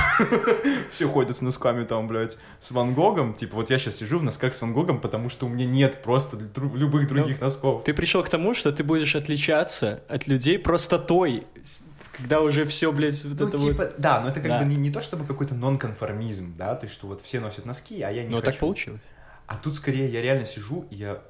Все 0.92 1.08
ходят 1.10 1.38
с 1.38 1.42
носками 1.42 1.84
там, 1.86 2.08
блядь, 2.08 2.38
с 2.60 2.72
Ван 2.72 2.94
Гогом. 2.94 3.34
Типа, 3.34 3.56
вот 3.58 3.70
я 3.70 3.78
сейчас 3.78 3.96
сижу 3.98 4.20
в 4.20 4.24
носках 4.24 4.54
с 4.54 4.62
Ван 4.62 4.74
Гогом, 4.74 5.00
потому 5.02 5.30
что 5.30 5.46
у 5.46 5.50
меня 5.50 5.66
нет 5.66 6.02
просто 6.02 6.38
любых 6.56 7.08
других 7.08 7.42
носков. 7.42 7.84
Ты 7.84 7.94
пришел 7.94 8.24
к 8.24 8.30
тому, 8.30 8.54
что 8.54 8.72
ты 8.72 8.84
будешь 8.84 9.16
отличаться 9.16 10.04
от 10.08 10.28
людей 10.28 10.58
простотой, 10.60 11.46
с- 11.66 11.84
когда 12.18 12.42
уже 12.42 12.64
все, 12.66 12.92
блядь, 12.92 13.24
вот 13.26 13.40
Ну, 13.40 13.48
это 13.48 13.58
типа, 13.58 13.74
вот... 13.86 13.96
да, 13.98 14.22
но 14.22 14.28
это 14.30 14.40
как 14.40 14.50
Да. 14.50 14.60
бы 14.60 14.66
не, 14.66 14.76
не 14.76 14.92
то 14.92 15.02
чтобы 15.02 15.26
какой-то 15.26 15.56
нонконформизм, 15.56 16.56
да, 16.56 16.76
то 16.76 16.84
есть, 16.86 16.94
что 16.94 17.08
вот 17.08 17.22
все 17.22 17.40
носят 17.40 17.66
носки, 17.66 18.02
а 18.04 18.12
я 18.12 18.24
не 18.24 18.30
Ну, 18.30 18.36
хочу. 18.38 18.46
так 18.52 18.60
получилось. 18.60 19.02
А 19.48 19.56
тут 19.58 19.76
скорее 19.76 20.10
я 20.12 20.22
реально 20.22 20.46
сижу, 20.46 20.86
и 20.92 20.96
я 20.96 21.22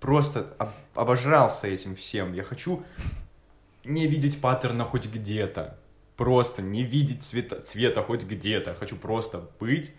просто 0.00 0.54
об- 0.58 0.70
обожрался 0.94 1.66
этим 1.66 1.96
всем. 1.96 2.32
Я 2.34 2.42
хочу 2.42 2.82
не 3.84 4.06
видеть 4.06 4.40
паттерна 4.40 4.84
хоть 4.84 5.06
где-то. 5.06 5.78
Просто 6.16 6.62
не 6.62 6.84
видеть 6.84 7.22
цвета, 7.22 7.60
цвета 7.60 8.02
хоть 8.02 8.24
где-то. 8.24 8.74
Хочу 8.74 8.96
просто 8.96 9.48
быть. 9.58 9.92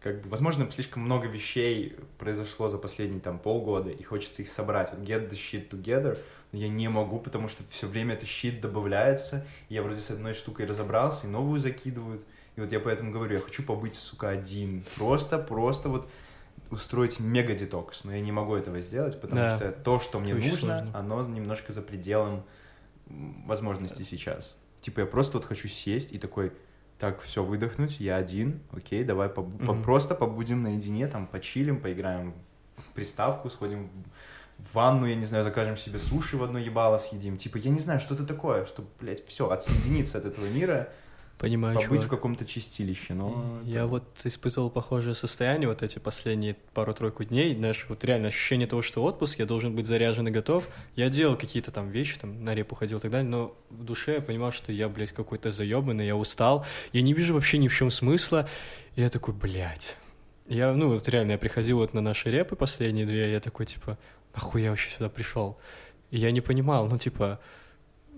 Как 0.00 0.20
бы, 0.22 0.28
возможно, 0.28 0.70
слишком 0.70 1.02
много 1.02 1.26
вещей 1.26 1.96
произошло 2.18 2.68
за 2.68 2.78
последние 2.78 3.20
там 3.20 3.38
полгода, 3.38 3.90
и 3.90 4.02
хочется 4.02 4.42
их 4.42 4.48
собрать. 4.48 4.90
Вот 4.92 5.00
Get 5.00 5.28
the 5.28 5.32
shit 5.32 5.68
together, 5.68 6.18
но 6.52 6.58
я 6.58 6.68
не 6.68 6.86
могу, 6.88 7.18
потому 7.18 7.48
что 7.48 7.64
все 7.70 7.86
время 7.88 8.14
это 8.14 8.24
щит 8.26 8.60
добавляется, 8.60 9.44
я 9.68 9.82
вроде 9.82 10.00
с 10.00 10.10
одной 10.10 10.34
штукой 10.34 10.66
разобрался, 10.66 11.26
и 11.26 11.30
новую 11.30 11.58
закидывают. 11.58 12.24
И 12.54 12.60
вот 12.60 12.70
я 12.70 12.78
поэтому 12.78 13.10
говорю, 13.10 13.34
я 13.34 13.40
хочу 13.40 13.62
побыть, 13.64 13.96
сука, 13.96 14.28
один. 14.28 14.84
Просто, 14.96 15.38
просто 15.38 15.88
вот 15.88 16.08
устроить 16.70 17.18
мега-детокс, 17.18 18.04
но 18.04 18.14
я 18.14 18.20
не 18.20 18.32
могу 18.32 18.54
этого 18.54 18.80
сделать, 18.80 19.20
потому 19.20 19.40
Да. 19.42 19.56
что 19.56 19.72
то, 19.72 19.98
что 19.98 20.20
мне 20.20 20.34
очень 20.34 20.50
нужно, 20.50 20.78
сложно. 20.80 20.98
оно 20.98 21.24
немножко 21.24 21.72
за 21.72 21.82
пределом 21.82 22.44
м, 23.08 23.44
возможностей 23.46 24.04
сейчас. 24.04 24.56
Типа 24.80 25.00
я 25.00 25.06
просто 25.06 25.38
вот 25.38 25.46
хочу 25.46 25.68
сесть 25.68 26.12
и 26.12 26.18
такой, 26.18 26.52
так, 26.98 27.20
все, 27.22 27.42
выдохнуть, 27.44 28.00
я 28.00 28.16
один, 28.16 28.60
окей, 28.72 29.04
давай 29.04 29.28
побу- 29.28 29.58
по- 29.64 29.72
Мгм. 29.74 29.82
просто 29.82 30.14
побудем 30.14 30.62
наедине, 30.62 31.06
там, 31.08 31.26
почилим, 31.26 31.80
поиграем 31.80 32.34
в 32.76 32.84
приставку, 32.94 33.50
сходим 33.50 33.90
в 34.58 34.74
ванну, 34.74 35.06
я 35.06 35.14
не 35.14 35.26
знаю, 35.26 35.44
закажем 35.44 35.76
себе 35.76 35.98
суши 35.98 36.36
в 36.38 36.42
одно 36.42 36.58
ебало 36.58 36.96
съедим. 36.98 37.36
Типа, 37.36 37.58
я 37.58 37.70
не 37.70 37.78
знаю, 37.80 38.00
что-то 38.00 38.24
такое, 38.24 38.64
чтобы, 38.64 38.88
блядь, 39.00 39.26
все, 39.26 39.50
отсоединиться 39.50 40.16
от 40.18 40.24
этого 40.24 40.46
мира, 40.46 40.88
Понимаю, 41.38 41.74
побыть 41.74 41.88
чувак. 41.88 42.04
в 42.04 42.08
каком-то 42.08 42.46
чистилище, 42.46 43.12
но... 43.12 43.60
Я 43.62 43.80
это- 43.80 43.86
вот 43.88 44.04
испытывал 44.24 44.70
похожее 44.70 45.12
состояние 45.14 45.68
вот 45.68 45.82
эти 45.82 45.98
последние 45.98 46.56
пару-тройку 46.72 47.24
дней, 47.24 47.54
знаешь, 47.54 47.84
вот 47.90 48.02
реально 48.04 48.28
ощущение 48.28 48.66
того, 48.66 48.80
что 48.80 49.02
отпуск, 49.04 49.38
я 49.38 49.44
должен 49.44 49.76
быть 49.76 49.86
заряжен 49.86 50.26
и 50.28 50.30
готов. 50.30 50.68
Я 50.94 51.10
делал 51.10 51.36
какие-то 51.36 51.70
там 51.70 51.90
вещи, 51.90 52.18
там, 52.18 52.42
на 52.42 52.54
репу 52.54 52.74
ходил 52.74 52.98
и 52.98 53.00
так 53.02 53.10
далее, 53.10 53.28
но 53.28 53.54
в 53.68 53.84
душе 53.84 54.14
я 54.14 54.20
понимал, 54.22 54.50
что 54.50 54.72
я, 54.72 54.88
блядь, 54.88 55.12
какой-то 55.12 55.52
заебанный, 55.52 56.06
я 56.06 56.16
устал, 56.16 56.64
я 56.94 57.02
не 57.02 57.12
вижу 57.12 57.34
вообще 57.34 57.58
ни 57.58 57.68
в 57.68 57.74
чем 57.74 57.90
смысла, 57.90 58.48
и 58.94 59.02
я 59.02 59.10
такой, 59.10 59.34
блядь. 59.34 59.96
Я, 60.48 60.72
ну, 60.72 60.88
вот 60.88 61.06
реально, 61.08 61.32
я 61.32 61.38
приходил 61.38 61.78
вот 61.78 61.92
на 61.92 62.00
наши 62.00 62.30
репы 62.30 62.56
последние 62.56 63.04
две, 63.04 63.30
я 63.30 63.40
такой, 63.40 63.66
типа, 63.66 63.98
нахуй 64.34 64.62
я 64.62 64.70
вообще 64.70 64.90
сюда 64.90 65.10
пришел? 65.10 65.58
И 66.10 66.18
я 66.18 66.30
не 66.30 66.40
понимал, 66.40 66.86
ну, 66.86 66.96
типа, 66.96 67.40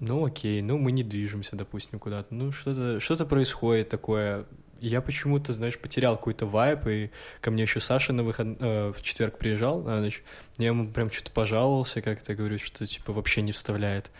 ну 0.01 0.25
окей, 0.25 0.63
ну 0.63 0.79
мы 0.79 0.93
не 0.93 1.03
движемся, 1.03 1.57
допустим, 1.57 1.99
куда-то, 1.99 2.35
ну 2.35 2.53
что-то 2.53 3.01
что 3.01 3.25
происходит 3.27 3.89
такое. 3.89 4.47
Я 4.81 5.01
почему-то, 5.01 5.53
знаешь, 5.53 5.77
потерял 5.77 6.17
какой-то 6.17 6.47
вайп, 6.47 6.87
и 6.87 7.11
ко 7.41 7.51
мне 7.51 7.65
еще 7.65 7.81
Саша 7.81 8.13
на 8.13 8.23
выход... 8.23 8.57
э, 8.61 8.93
в 8.97 9.03
четверг 9.03 9.37
приезжал 9.37 9.83
на 9.83 10.01
ночь, 10.01 10.23
я 10.57 10.69
ему 10.69 10.87
прям 10.93 11.11
что-то 11.11 11.33
пожаловался, 11.33 12.01
как-то 12.01 12.37
говорю, 12.37 12.59
что 12.61 12.87
типа 12.87 13.13
вообще 13.13 13.43
не 13.43 13.51
вставляет. 13.51 14.13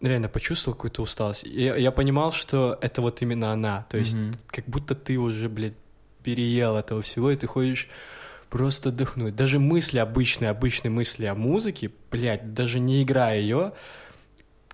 Реально 0.00 0.30
почувствовал 0.30 0.76
какую-то 0.76 1.02
усталость. 1.02 1.44
И 1.44 1.62
я, 1.62 1.76
я 1.76 1.90
понимал, 1.90 2.32
что 2.32 2.78
это 2.80 3.02
вот 3.02 3.20
именно 3.20 3.52
она, 3.52 3.86
то 3.90 3.98
есть 3.98 4.14
Мгм. 4.14 4.32
как 4.46 4.64
будто 4.64 4.94
ты 4.94 5.18
уже, 5.18 5.50
блядь, 5.50 5.74
переел 6.22 6.76
этого 6.76 7.02
всего, 7.02 7.30
и 7.30 7.36
ты 7.36 7.46
ходишь 7.46 7.86
просто 8.48 8.88
отдохнуть. 8.88 9.36
Даже 9.36 9.58
мысли 9.58 9.98
обычные, 9.98 10.50
обычные 10.50 10.90
мысли 10.90 11.26
о 11.26 11.34
музыке, 11.34 11.90
блядь, 12.10 12.54
даже 12.54 12.80
не 12.80 13.02
играя 13.02 13.38
ее, 13.40 13.72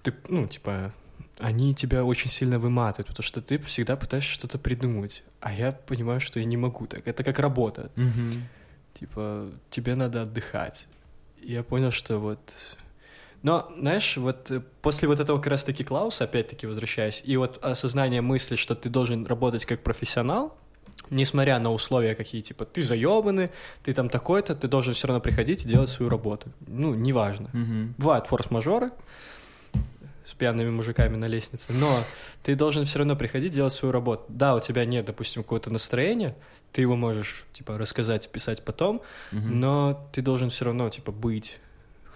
ты, 0.06 0.14
ну, 0.28 0.46
типа, 0.46 0.92
они 1.38 1.74
тебя 1.74 2.04
очень 2.04 2.30
сильно 2.30 2.58
выматывают, 2.60 3.08
потому 3.08 3.24
что 3.24 3.42
ты 3.42 3.58
всегда 3.58 3.96
пытаешься 3.96 4.30
что-то 4.30 4.58
придумать. 4.58 5.24
А 5.40 5.52
я 5.52 5.72
понимаю, 5.72 6.20
что 6.20 6.38
я 6.38 6.46
не 6.46 6.56
могу 6.56 6.86
так. 6.86 7.08
Это 7.08 7.24
как 7.24 7.40
работа. 7.40 7.90
Мгм. 7.96 8.48
Типа, 8.94 9.50
тебе 9.68 9.96
надо 9.96 10.22
отдыхать. 10.22 10.86
Я 11.42 11.62
понял, 11.62 11.90
что 11.90 12.18
вот... 12.18 12.38
Но, 13.42 13.68
знаешь, 13.78 14.16
вот 14.16 14.50
э, 14.50 14.60
после 14.80 15.08
вот 15.08 15.20
этого 15.20 15.38
как 15.38 15.48
раз-таки 15.48 15.84
Клауса, 15.84 16.24
опять-таки 16.24 16.66
возвращаясь, 16.66 17.22
и 17.24 17.36
вот 17.36 17.62
осознание 17.62 18.22
мысли, 18.22 18.56
что 18.56 18.74
ты 18.74 18.88
должен 18.88 19.26
работать 19.26 19.66
как 19.66 19.82
профессионал, 19.82 20.56
несмотря 21.10 21.58
на 21.58 21.70
условия 21.72 22.14
какие, 22.14 22.40
типа, 22.40 22.64
ты 22.64 22.82
заебанный, 22.82 23.50
ты 23.84 23.92
там 23.92 24.08
такой-то, 24.08 24.54
ты 24.54 24.68
должен 24.68 24.94
все 24.94 25.08
равно 25.08 25.20
приходить 25.20 25.64
и 25.64 25.68
делать 25.68 25.88
свою 25.88 26.10
работу. 26.10 26.50
Ну, 26.66 26.94
неважно. 26.94 27.50
Мгм. 27.52 27.94
Бывают 27.98 28.26
форс-мажоры 28.26 28.90
с 30.26 30.34
пьяными 30.34 30.70
мужиками 30.70 31.16
на 31.16 31.26
лестнице, 31.26 31.72
но 31.72 32.02
ты 32.42 32.54
должен 32.56 32.84
все 32.84 32.98
равно 32.98 33.14
приходить 33.16 33.52
делать 33.52 33.72
свою 33.72 33.92
работу. 33.92 34.24
Да, 34.28 34.56
у 34.56 34.60
тебя 34.60 34.84
нет, 34.84 35.06
допустим, 35.06 35.42
какого-то 35.42 35.70
настроения, 35.70 36.34
ты 36.72 36.80
его 36.82 36.96
можешь, 36.96 37.44
типа, 37.52 37.78
рассказать 37.78 38.28
писать 38.30 38.64
потом, 38.64 39.02
Мгм. 39.30 39.60
но 39.60 40.08
ты 40.12 40.22
должен 40.22 40.50
все 40.50 40.64
равно, 40.64 40.90
типа, 40.90 41.12
быть, 41.12 41.58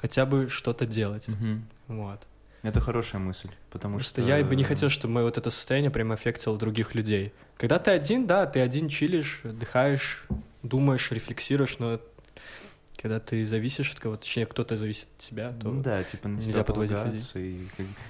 хотя 0.00 0.26
бы 0.26 0.48
что-то 0.48 0.86
делать. 0.86 1.28
Мгм. 1.28 1.66
Вот. 1.86 2.20
Это 2.62 2.80
хорошая 2.80 3.20
мысль, 3.22 3.48
потому 3.70 3.96
Просто 3.96 4.20
что... 4.20 4.28
я 4.36 4.44
бы 4.44 4.54
не 4.54 4.64
хотел, 4.64 4.90
чтобы 4.90 5.14
мое 5.14 5.24
вот 5.24 5.38
это 5.38 5.48
состояние 5.48 5.90
прям 5.90 6.12
аффектило 6.12 6.58
других 6.58 6.94
людей. 6.94 7.32
Когда 7.56 7.78
ты 7.78 7.90
один, 7.90 8.26
да, 8.26 8.44
ты 8.44 8.60
один 8.60 8.88
чилишь, 8.88 9.40
отдыхаешь, 9.44 10.24
думаешь, 10.62 11.10
рефлексируешь, 11.10 11.78
но 11.78 11.98
когда 13.00 13.18
ты 13.18 13.46
зависишь 13.46 13.92
от 13.92 13.98
кого-то, 13.98 14.22
точнее, 14.22 14.44
кто-то 14.44 14.76
зависит 14.76 15.08
от 15.16 15.18
тебя, 15.18 15.52
то... 15.52 15.70
Ну 15.70 15.82
да, 15.82 16.04
типа 16.04 16.28
на 16.28 16.34
нельзя 16.34 16.52
тебя 16.52 16.64
подводить 16.64 16.96
полагаться 16.96 17.38
и 17.38 17.66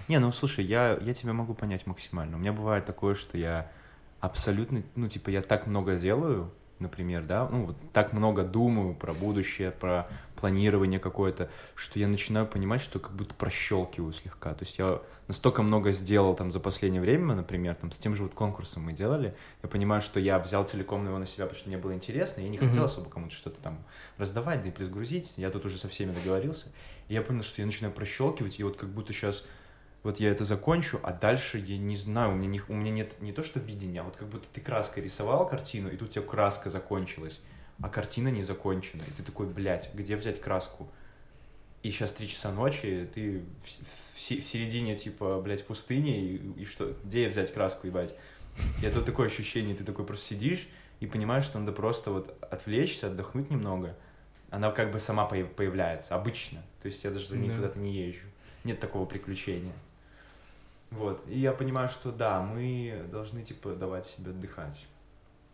Не, 0.08 0.18
ну 0.18 0.32
слушай, 0.32 0.64
я, 0.64 0.98
я 1.00 1.14
тебя 1.14 1.32
могу 1.32 1.54
понять 1.54 1.86
максимально. 1.86 2.36
У 2.36 2.40
меня 2.40 2.52
бывает 2.52 2.86
такое, 2.86 3.14
что 3.14 3.38
я 3.38 3.70
абсолютно, 4.18 4.82
ну 4.96 5.06
типа 5.06 5.30
я 5.30 5.42
так 5.42 5.68
много 5.68 5.94
делаю, 5.94 6.50
например, 6.80 7.24
да, 7.24 7.48
ну, 7.50 7.66
вот 7.66 7.76
так 7.92 8.12
много 8.12 8.42
думаю 8.42 8.94
про 8.94 9.12
будущее, 9.12 9.70
про 9.70 10.08
планирование 10.36 10.98
какое-то, 10.98 11.50
что 11.74 11.98
я 11.98 12.08
начинаю 12.08 12.46
понимать, 12.46 12.80
что 12.80 12.98
как 12.98 13.12
будто 13.12 13.34
прощелкиваю 13.34 14.12
слегка. 14.12 14.54
То 14.54 14.64
есть 14.64 14.78
я 14.78 15.00
настолько 15.28 15.62
много 15.62 15.92
сделал 15.92 16.34
там 16.34 16.50
за 16.50 16.60
последнее 16.60 17.02
время, 17.02 17.34
например, 17.34 17.74
там 17.74 17.92
с 17.92 17.98
тем 17.98 18.14
же 18.14 18.22
вот 18.22 18.34
конкурсом 18.34 18.84
мы 18.84 18.92
делали, 18.92 19.34
я 19.62 19.68
понимаю, 19.68 20.00
что 20.00 20.18
я 20.18 20.38
взял 20.38 20.64
целиком 20.64 21.06
его 21.06 21.18
на 21.18 21.26
себя, 21.26 21.44
потому 21.44 21.58
что 21.58 21.68
мне 21.68 21.78
было 21.78 21.94
интересно, 21.94 22.40
я 22.40 22.48
не 22.48 22.56
хотел 22.56 22.76
Мгм. 22.76 22.84
особо 22.84 23.10
кому-то 23.10 23.34
что-то 23.34 23.60
там 23.60 23.78
раздавать, 24.16 24.62
да 24.62 24.68
и 24.68 24.72
плюс 24.72 24.88
грузить, 24.88 25.34
я 25.36 25.50
тут 25.50 25.66
уже 25.66 25.78
со 25.78 25.88
всеми 25.88 26.12
договорился, 26.12 26.68
и 27.08 27.14
я 27.14 27.22
понял, 27.22 27.42
что 27.42 27.60
я 27.60 27.66
начинаю 27.66 27.92
прощелкивать, 27.92 28.58
и 28.58 28.64
вот 28.64 28.76
как 28.76 28.88
будто 28.88 29.12
сейчас 29.12 29.44
вот 30.02 30.18
я 30.20 30.30
это 30.30 30.44
закончу, 30.44 30.98
а 31.02 31.12
дальше 31.12 31.58
я 31.58 31.76
не 31.78 31.96
знаю, 31.96 32.32
у 32.32 32.34
меня, 32.34 32.48
не, 32.48 32.62
у 32.68 32.74
меня 32.74 32.90
нет 32.90 33.20
не 33.20 33.32
то 33.32 33.42
что 33.42 33.60
видения, 33.60 34.00
а 34.00 34.04
вот 34.04 34.16
как 34.16 34.28
будто 34.28 34.46
ты 34.52 34.60
краской 34.60 35.02
рисовал 35.02 35.46
картину, 35.48 35.90
и 35.90 35.96
тут 35.96 36.08
у 36.08 36.12
тебя 36.12 36.24
краска 36.24 36.70
закончилась, 36.70 37.40
а 37.82 37.88
картина 37.88 38.28
не 38.28 38.42
закончена, 38.42 39.02
и 39.02 39.10
ты 39.10 39.22
такой, 39.22 39.46
блядь, 39.46 39.90
где 39.94 40.16
взять 40.16 40.40
краску? 40.40 40.90
И 41.82 41.90
сейчас 41.90 42.12
три 42.12 42.28
часа 42.28 42.52
ночи, 42.52 43.08
ты 43.14 43.42
в, 43.64 43.66
в 43.66 44.16
в 44.16 44.20
середине, 44.20 44.96
типа, 44.96 45.40
блядь, 45.40 45.66
пустыни, 45.66 46.20
и, 46.20 46.62
и 46.62 46.64
что, 46.66 46.94
где 47.04 47.28
взять 47.28 47.52
краску, 47.52 47.86
ебать? 47.86 48.14
И 48.82 48.84
это 48.84 48.98
вот 48.98 49.06
такое 49.06 49.28
ощущение, 49.28 49.74
ты 49.74 49.84
такой 49.84 50.04
просто 50.04 50.26
сидишь 50.26 50.68
и 51.00 51.06
понимаешь, 51.06 51.44
что 51.44 51.58
надо 51.58 51.72
просто 51.72 52.10
вот 52.10 52.36
отвлечься, 52.42 53.06
отдохнуть 53.06 53.50
немного. 53.50 53.96
Она 54.50 54.70
как 54.72 54.92
бы 54.92 54.98
сама 54.98 55.26
появ- 55.26 55.54
появляется, 55.54 56.14
обычно. 56.14 56.62
То 56.82 56.86
есть 56.86 57.02
я 57.04 57.10
даже 57.10 57.28
за 57.28 57.38
ней 57.38 57.48
Да. 57.48 57.56
куда-то 57.56 57.78
не 57.78 57.92
езжу. 57.94 58.26
Нет 58.64 58.78
такого 58.78 59.06
приключения. 59.06 59.72
Вот. 60.90 61.22
И 61.28 61.38
я 61.38 61.52
понимаю, 61.52 61.88
что 61.88 62.10
да, 62.10 62.40
мы 62.42 63.06
должны, 63.10 63.42
типа, 63.42 63.70
давать 63.74 64.06
себе 64.06 64.30
отдыхать. 64.30 64.86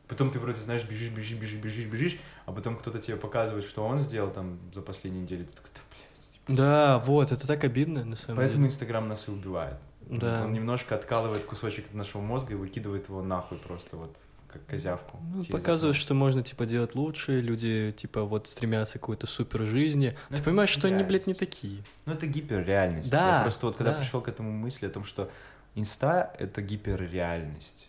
Потом 0.08 0.30
ты 0.30 0.38
вроде, 0.38 0.60
знаешь, 0.60 0.84
бежишь, 0.84 1.10
бежишь, 1.10 1.38
бежишь, 1.38 1.60
бежишь, 1.60 1.86
бежишь, 1.86 2.18
а 2.46 2.52
потом 2.52 2.76
кто-то 2.76 2.98
тебе 3.00 3.16
показывает, 3.16 3.64
что 3.64 3.84
он 3.84 3.98
сделал 4.00 4.30
там 4.30 4.58
за 4.72 4.80
последнюю 4.80 5.24
неделю. 5.24 5.46
Ты 5.46 5.52
такой, 5.56 5.70
«Да, 5.74 5.80
блядь». 5.90 6.56
Да, 6.56 6.98
вот, 7.00 7.32
это 7.32 7.46
так 7.46 7.64
обидно, 7.64 8.04
на 8.04 8.16
самом 8.16 8.36
Поэтому 8.36 8.58
деле. 8.58 8.66
Инстаграм 8.68 9.08
нас 9.08 9.28
и 9.28 9.32
убивает. 9.32 9.76
Да. 10.02 10.44
Он 10.44 10.52
немножко 10.52 10.94
откалывает 10.94 11.44
кусочек 11.44 11.86
от 11.86 11.94
нашего 11.94 12.22
мозга 12.22 12.52
и 12.52 12.56
выкидывает 12.56 13.08
его 13.08 13.20
нахуй 13.22 13.58
просто 13.58 13.96
вот 13.96 14.16
как 14.46 14.66
козявку. 14.66 15.18
Ну, 15.32 15.42
окно. 15.42 15.92
что 15.92 16.14
можно, 16.14 16.42
типа, 16.42 16.66
делать 16.66 16.94
лучше, 16.94 17.40
люди, 17.40 17.94
типа, 17.96 18.22
вот 18.22 18.46
стремятся 18.46 18.98
к 18.98 19.02
какой-то 19.02 19.26
супер 19.26 19.64
жизни. 19.64 20.16
Ну, 20.30 20.36
Ты 20.36 20.42
понимаешь, 20.42 20.70
что 20.70 20.88
они, 20.88 21.02
блядь, 21.04 21.26
не 21.26 21.34
такие. 21.34 21.82
Ну, 22.04 22.14
это 22.14 22.26
гиперреальность. 22.26 23.10
Да, 23.10 23.36
Я 23.38 23.42
просто 23.42 23.66
вот 23.66 23.76
когда 23.76 23.92
да. 23.92 23.98
пришел 23.98 24.20
к 24.20 24.28
этому 24.28 24.52
мысли 24.52 24.86
о 24.86 24.90
том, 24.90 25.04
что 25.04 25.30
инста— 25.74 26.34
это 26.38 26.62
гиперреальность. 26.62 27.88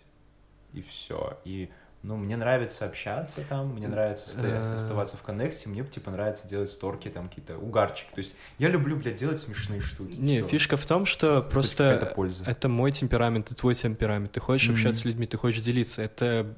И 0.74 0.82
все. 0.82 1.40
И, 1.46 1.70
ну, 2.03 2.15
мне 2.15 2.38
нравится 2.38 2.86
общаться 2.86 3.41
там, 3.48 3.74
мне 3.76 3.88
нравится 3.88 4.30
Э. 4.41 4.76
оставаться 4.76 5.18
в 5.18 5.24
коннекте, 5.24 5.68
мне, 5.69 5.84
типа, 5.84 6.11
нравится 6.11 6.48
делать 6.48 6.69
сторки, 6.69 7.10
там, 7.10 7.28
какие-то 7.28 7.57
угарчики. 7.57 8.10
То 8.14 8.19
есть 8.19 8.36
я 8.60 8.69
люблю, 8.69 8.95
блядь, 8.95 9.15
делать 9.15 9.40
смешные 9.40 9.82
штуки. 9.82 10.15
Не, 10.18 10.40
Всё. 10.41 10.48
фишка 10.49 10.78
в 10.78 10.86
том, 10.86 11.06
что 11.06 11.41
просто 11.41 12.11
польза. 12.15 12.44
это 12.45 12.69
мой 12.69 12.91
темперамент 12.91 13.52
и 13.52 13.56
твой 13.56 13.76
темперамент. 13.76 14.32
Ты 14.32 14.40
хочешь 14.40 14.68
Мгм. 14.68 14.76
общаться 14.76 15.02
с 15.02 15.06
людьми, 15.06 15.26
ты 15.26 15.38
хочешь 15.38 15.61
делиться. 15.61 16.02
Это 16.02 16.56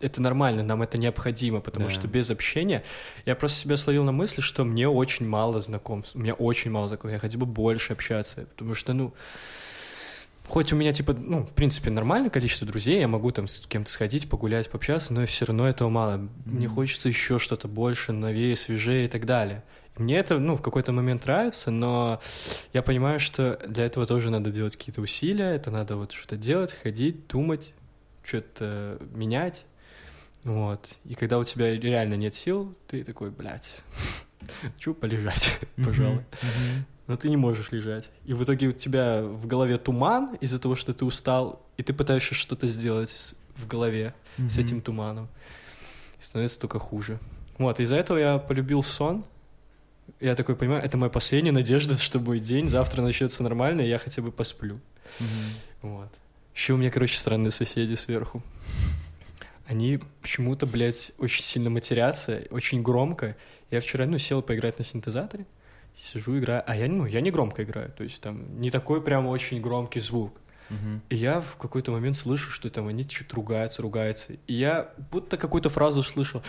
это 0.00 0.20
нормально, 0.20 0.64
нам 0.64 0.82
это 0.82 0.98
необходимо, 0.98 1.60
потому 1.60 1.86
Да. 1.86 1.92
что 1.92 2.08
без 2.08 2.28
общения 2.28 2.82
я 3.24 3.36
просто 3.36 3.58
себя 3.58 3.76
словил 3.76 4.02
на 4.02 4.10
мысли, 4.10 4.40
что 4.40 4.64
мне 4.64 4.88
очень 4.88 5.28
мало 5.28 5.60
знакомств, 5.60 6.16
у 6.16 6.18
меня 6.18 6.34
очень 6.34 6.72
мало 6.72 6.88
знакомств, 6.88 7.12
я 7.14 7.20
хотел 7.20 7.38
бы 7.38 7.46
больше 7.46 7.92
общаться, 7.92 8.46
потому 8.46 8.74
что, 8.74 8.94
ну, 8.94 9.14
хоть 10.52 10.70
у 10.70 10.76
меня, 10.76 10.92
типа, 10.92 11.14
ну, 11.14 11.46
в 11.46 11.50
принципе, 11.52 11.88
нормальное 11.90 12.28
количество 12.28 12.66
друзей, 12.66 13.00
я 13.00 13.08
могу 13.08 13.30
там 13.30 13.48
с 13.48 13.62
кем-то 13.66 13.90
сходить, 13.90 14.28
погулять, 14.28 14.68
пообщаться, 14.68 15.14
но 15.14 15.24
все 15.24 15.46
равно 15.46 15.66
этого 15.66 15.88
мало. 15.88 16.28
Мне 16.44 16.66
Мгм. 16.66 16.74
хочется 16.74 17.08
еще 17.08 17.38
что-то 17.38 17.68
больше, 17.68 18.12
новее, 18.12 18.54
свежее 18.54 19.06
и 19.06 19.08
так 19.08 19.24
далее. 19.24 19.64
Мне 19.96 20.18
это, 20.18 20.38
ну, 20.38 20.56
в 20.56 20.60
какой-то 20.60 20.92
момент 20.92 21.24
нравится, 21.24 21.70
но 21.70 22.20
я 22.74 22.82
понимаю, 22.82 23.18
что 23.18 23.58
для 23.66 23.86
этого 23.86 24.04
тоже 24.04 24.28
надо 24.28 24.50
делать 24.50 24.76
какие-то 24.76 25.00
усилия, 25.00 25.54
это 25.54 25.70
надо 25.70 25.96
вот 25.96 26.12
что-то 26.12 26.36
делать, 26.36 26.74
ходить, 26.82 27.26
думать, 27.28 27.72
что-то 28.22 28.98
менять. 29.14 29.64
Вот. 30.44 30.98
И 31.06 31.14
когда 31.14 31.38
у 31.38 31.44
тебя 31.44 31.74
реально 31.78 32.14
нет 32.14 32.34
сил, 32.34 32.76
ты 32.88 33.04
такой, 33.04 33.30
блядь, 33.30 33.74
хочу 34.62 34.92
полежать, 34.92 35.58
пожалуй. 35.82 36.24
Но 37.06 37.16
ты 37.16 37.28
не 37.28 37.36
можешь 37.36 37.72
лежать. 37.72 38.10
И 38.24 38.32
в 38.32 38.42
итоге 38.44 38.68
у 38.68 38.72
тебя 38.72 39.22
в 39.22 39.46
голове 39.46 39.76
туман 39.78 40.34
из-за 40.40 40.58
того, 40.58 40.76
что 40.76 40.92
ты 40.92 41.04
устал, 41.04 41.60
и 41.76 41.82
ты 41.82 41.92
пытаешься 41.92 42.34
что-то 42.34 42.66
сделать 42.68 43.10
с- 43.10 43.34
в 43.56 43.66
голове 43.66 44.14
с 44.36 44.56
Мгм. 44.56 44.64
этим 44.64 44.80
туманом. 44.80 45.28
И 46.20 46.24
становится 46.24 46.58
только 46.60 46.78
хуже. 46.78 47.18
Вот, 47.58 47.80
из-за 47.80 47.96
этого 47.96 48.18
я 48.18 48.38
полюбил 48.38 48.82
сон. 48.82 49.24
Я 50.20 50.34
такой 50.36 50.54
понимаю, 50.56 50.82
это 50.82 50.96
моя 50.96 51.10
последняя 51.10 51.52
надежда, 51.52 51.96
что 51.98 52.18
будет 52.20 52.42
день, 52.44 52.68
завтра 52.68 53.02
начнется 53.02 53.42
нормально, 53.42 53.80
и 53.82 53.88
я 53.88 53.98
хотя 53.98 54.22
бы 54.22 54.30
посплю. 54.30 54.80
Мгм. 55.18 55.28
Вот. 55.82 56.08
Еще 56.54 56.74
у 56.74 56.76
меня, 56.76 56.90
короче, 56.90 57.16
странные 57.18 57.50
соседи 57.50 57.94
сверху. 57.94 58.42
Они 59.66 60.00
почему-то, 60.20 60.66
блядь, 60.66 61.12
очень 61.18 61.42
сильно 61.42 61.70
матерятся, 61.70 62.42
очень 62.50 62.82
громко. 62.82 63.36
Я 63.70 63.80
вчера, 63.80 64.06
ну, 64.06 64.18
сел 64.18 64.42
поиграть 64.42 64.78
на 64.78 64.84
синтезаторе, 64.84 65.46
сижу, 65.96 66.38
играю, 66.38 66.62
а 66.66 66.76
я, 66.76 66.88
ну, 66.88 67.06
я 67.06 67.20
не 67.20 67.30
громко 67.30 67.62
играю, 67.62 67.90
то 67.92 68.02
есть 68.04 68.20
там 68.20 68.60
не 68.60 68.70
такой 68.70 69.00
прям 69.02 69.26
очень 69.26 69.60
громкий 69.60 70.00
звук. 70.00 70.32
И 71.10 71.16
я 71.16 71.42
в 71.42 71.56
какой-то 71.56 71.92
момент 71.92 72.16
слышу, 72.16 72.50
что 72.50 72.70
там 72.70 72.88
они 72.88 73.02
что-то 73.02 73.36
ругаются, 73.36 73.82
ругаются. 73.82 74.32
И 74.46 74.54
я 74.54 74.88
будто 75.10 75.36
какую-то 75.36 75.68
фразу 75.68 76.00
услышал. 76.00 76.42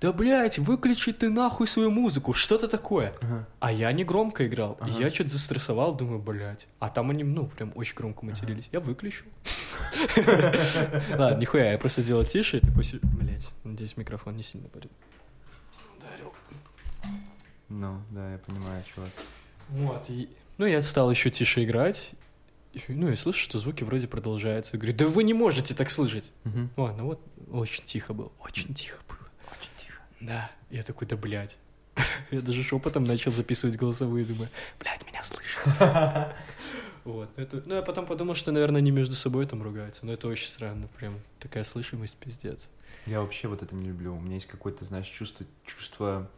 Да, 0.00 0.12
блядь, 0.12 0.58
выключи 0.58 1.12
ты 1.12 1.30
нахуй 1.30 1.68
свою 1.68 1.92
музыку, 1.92 2.32
что-то 2.32 2.66
такое. 2.66 3.14
Ага. 3.22 3.46
А 3.60 3.70
я 3.70 3.92
не 3.92 4.02
громко 4.02 4.48
играл. 4.48 4.72
И 4.80 4.90
Ага. 4.90 4.98
я 5.04 5.10
что-то 5.10 5.30
застрессовал, 5.30 5.94
думаю, 5.94 6.18
блядь. 6.18 6.66
А 6.80 6.88
там 6.88 7.10
они, 7.10 7.22
ну, 7.22 7.46
прям 7.46 7.70
очень 7.76 7.94
громко 7.94 8.24
матерились. 8.26 8.68
Я 8.72 8.80
выключил. 8.80 9.26
Ладно, 11.16 11.38
нихуя, 11.38 11.72
я 11.72 11.78
просто 11.78 12.02
сделал 12.02 12.24
тише 12.24 12.56
и 12.58 12.60
такой, 12.60 12.82
блядь, 13.02 13.50
надеюсь, 13.62 13.96
микрофон 13.96 14.36
не 14.36 14.42
сильно 14.42 14.66
будет. 14.68 14.90
Ну, 17.68 18.02
да, 18.10 18.32
я 18.32 18.38
понимаю, 18.38 18.82
чувак. 18.94 19.10
Вот, 19.68 20.04
и... 20.08 20.28
Ну, 20.56 20.66
я 20.66 20.82
стал 20.82 21.10
еще 21.10 21.30
тише 21.30 21.64
играть. 21.64 22.12
И, 22.72 22.80
ну, 22.88 23.08
и 23.08 23.16
слышу, 23.16 23.40
что 23.40 23.58
звуки 23.58 23.84
вроде 23.84 24.06
продолжаются. 24.08 24.76
Я 24.76 24.80
говорю, 24.80 24.96
да 24.96 25.06
вы 25.06 25.24
не 25.24 25.34
можете 25.34 25.74
так 25.74 25.90
слышать. 25.90 26.32
Мгм. 26.44 26.70
Ладно, 26.76 27.04
вот 27.04 27.20
очень 27.50 27.84
тихо 27.84 28.14
было, 28.14 28.32
очень 28.40 28.74
тихо 28.74 28.98
было. 29.08 29.18
Очень 29.50 29.70
тихо. 29.76 30.00
Да, 30.20 30.50
я 30.70 30.82
такой, 30.82 31.06
да, 31.06 31.16
блядь. 31.16 31.56
Я 32.30 32.40
даже 32.40 32.62
шепотом 32.62 33.02
начал 33.04 33.32
записывать 33.32 33.76
голосовые, 33.76 34.24
думаю, 34.24 34.48
блядь, 34.78 35.04
меня 35.06 35.22
слышно. 35.22 36.34
Вот, 37.04 37.30
это, 37.36 37.62
ну, 37.64 37.76
я 37.76 37.80
потом 37.80 38.04
подумал, 38.04 38.34
что, 38.34 38.52
наверное, 38.52 38.82
они 38.82 38.90
между 38.90 39.14
собой 39.14 39.46
там 39.46 39.62
ругаются, 39.62 40.04
но 40.04 40.12
это 40.12 40.28
очень 40.28 40.48
странно, 40.48 40.88
прям 40.88 41.18
такая 41.38 41.64
слышимость, 41.64 42.16
пиздец. 42.16 42.68
Я 43.06 43.22
вообще 43.22 43.48
вот 43.48 43.62
это 43.62 43.74
не 43.74 43.86
люблю. 43.88 44.14
У 44.14 44.20
меня 44.20 44.34
есть 44.34 44.46
какое-то, 44.46 44.84
знаешь, 44.84 45.06
чувство, 45.06 45.46
чувство 45.64 46.30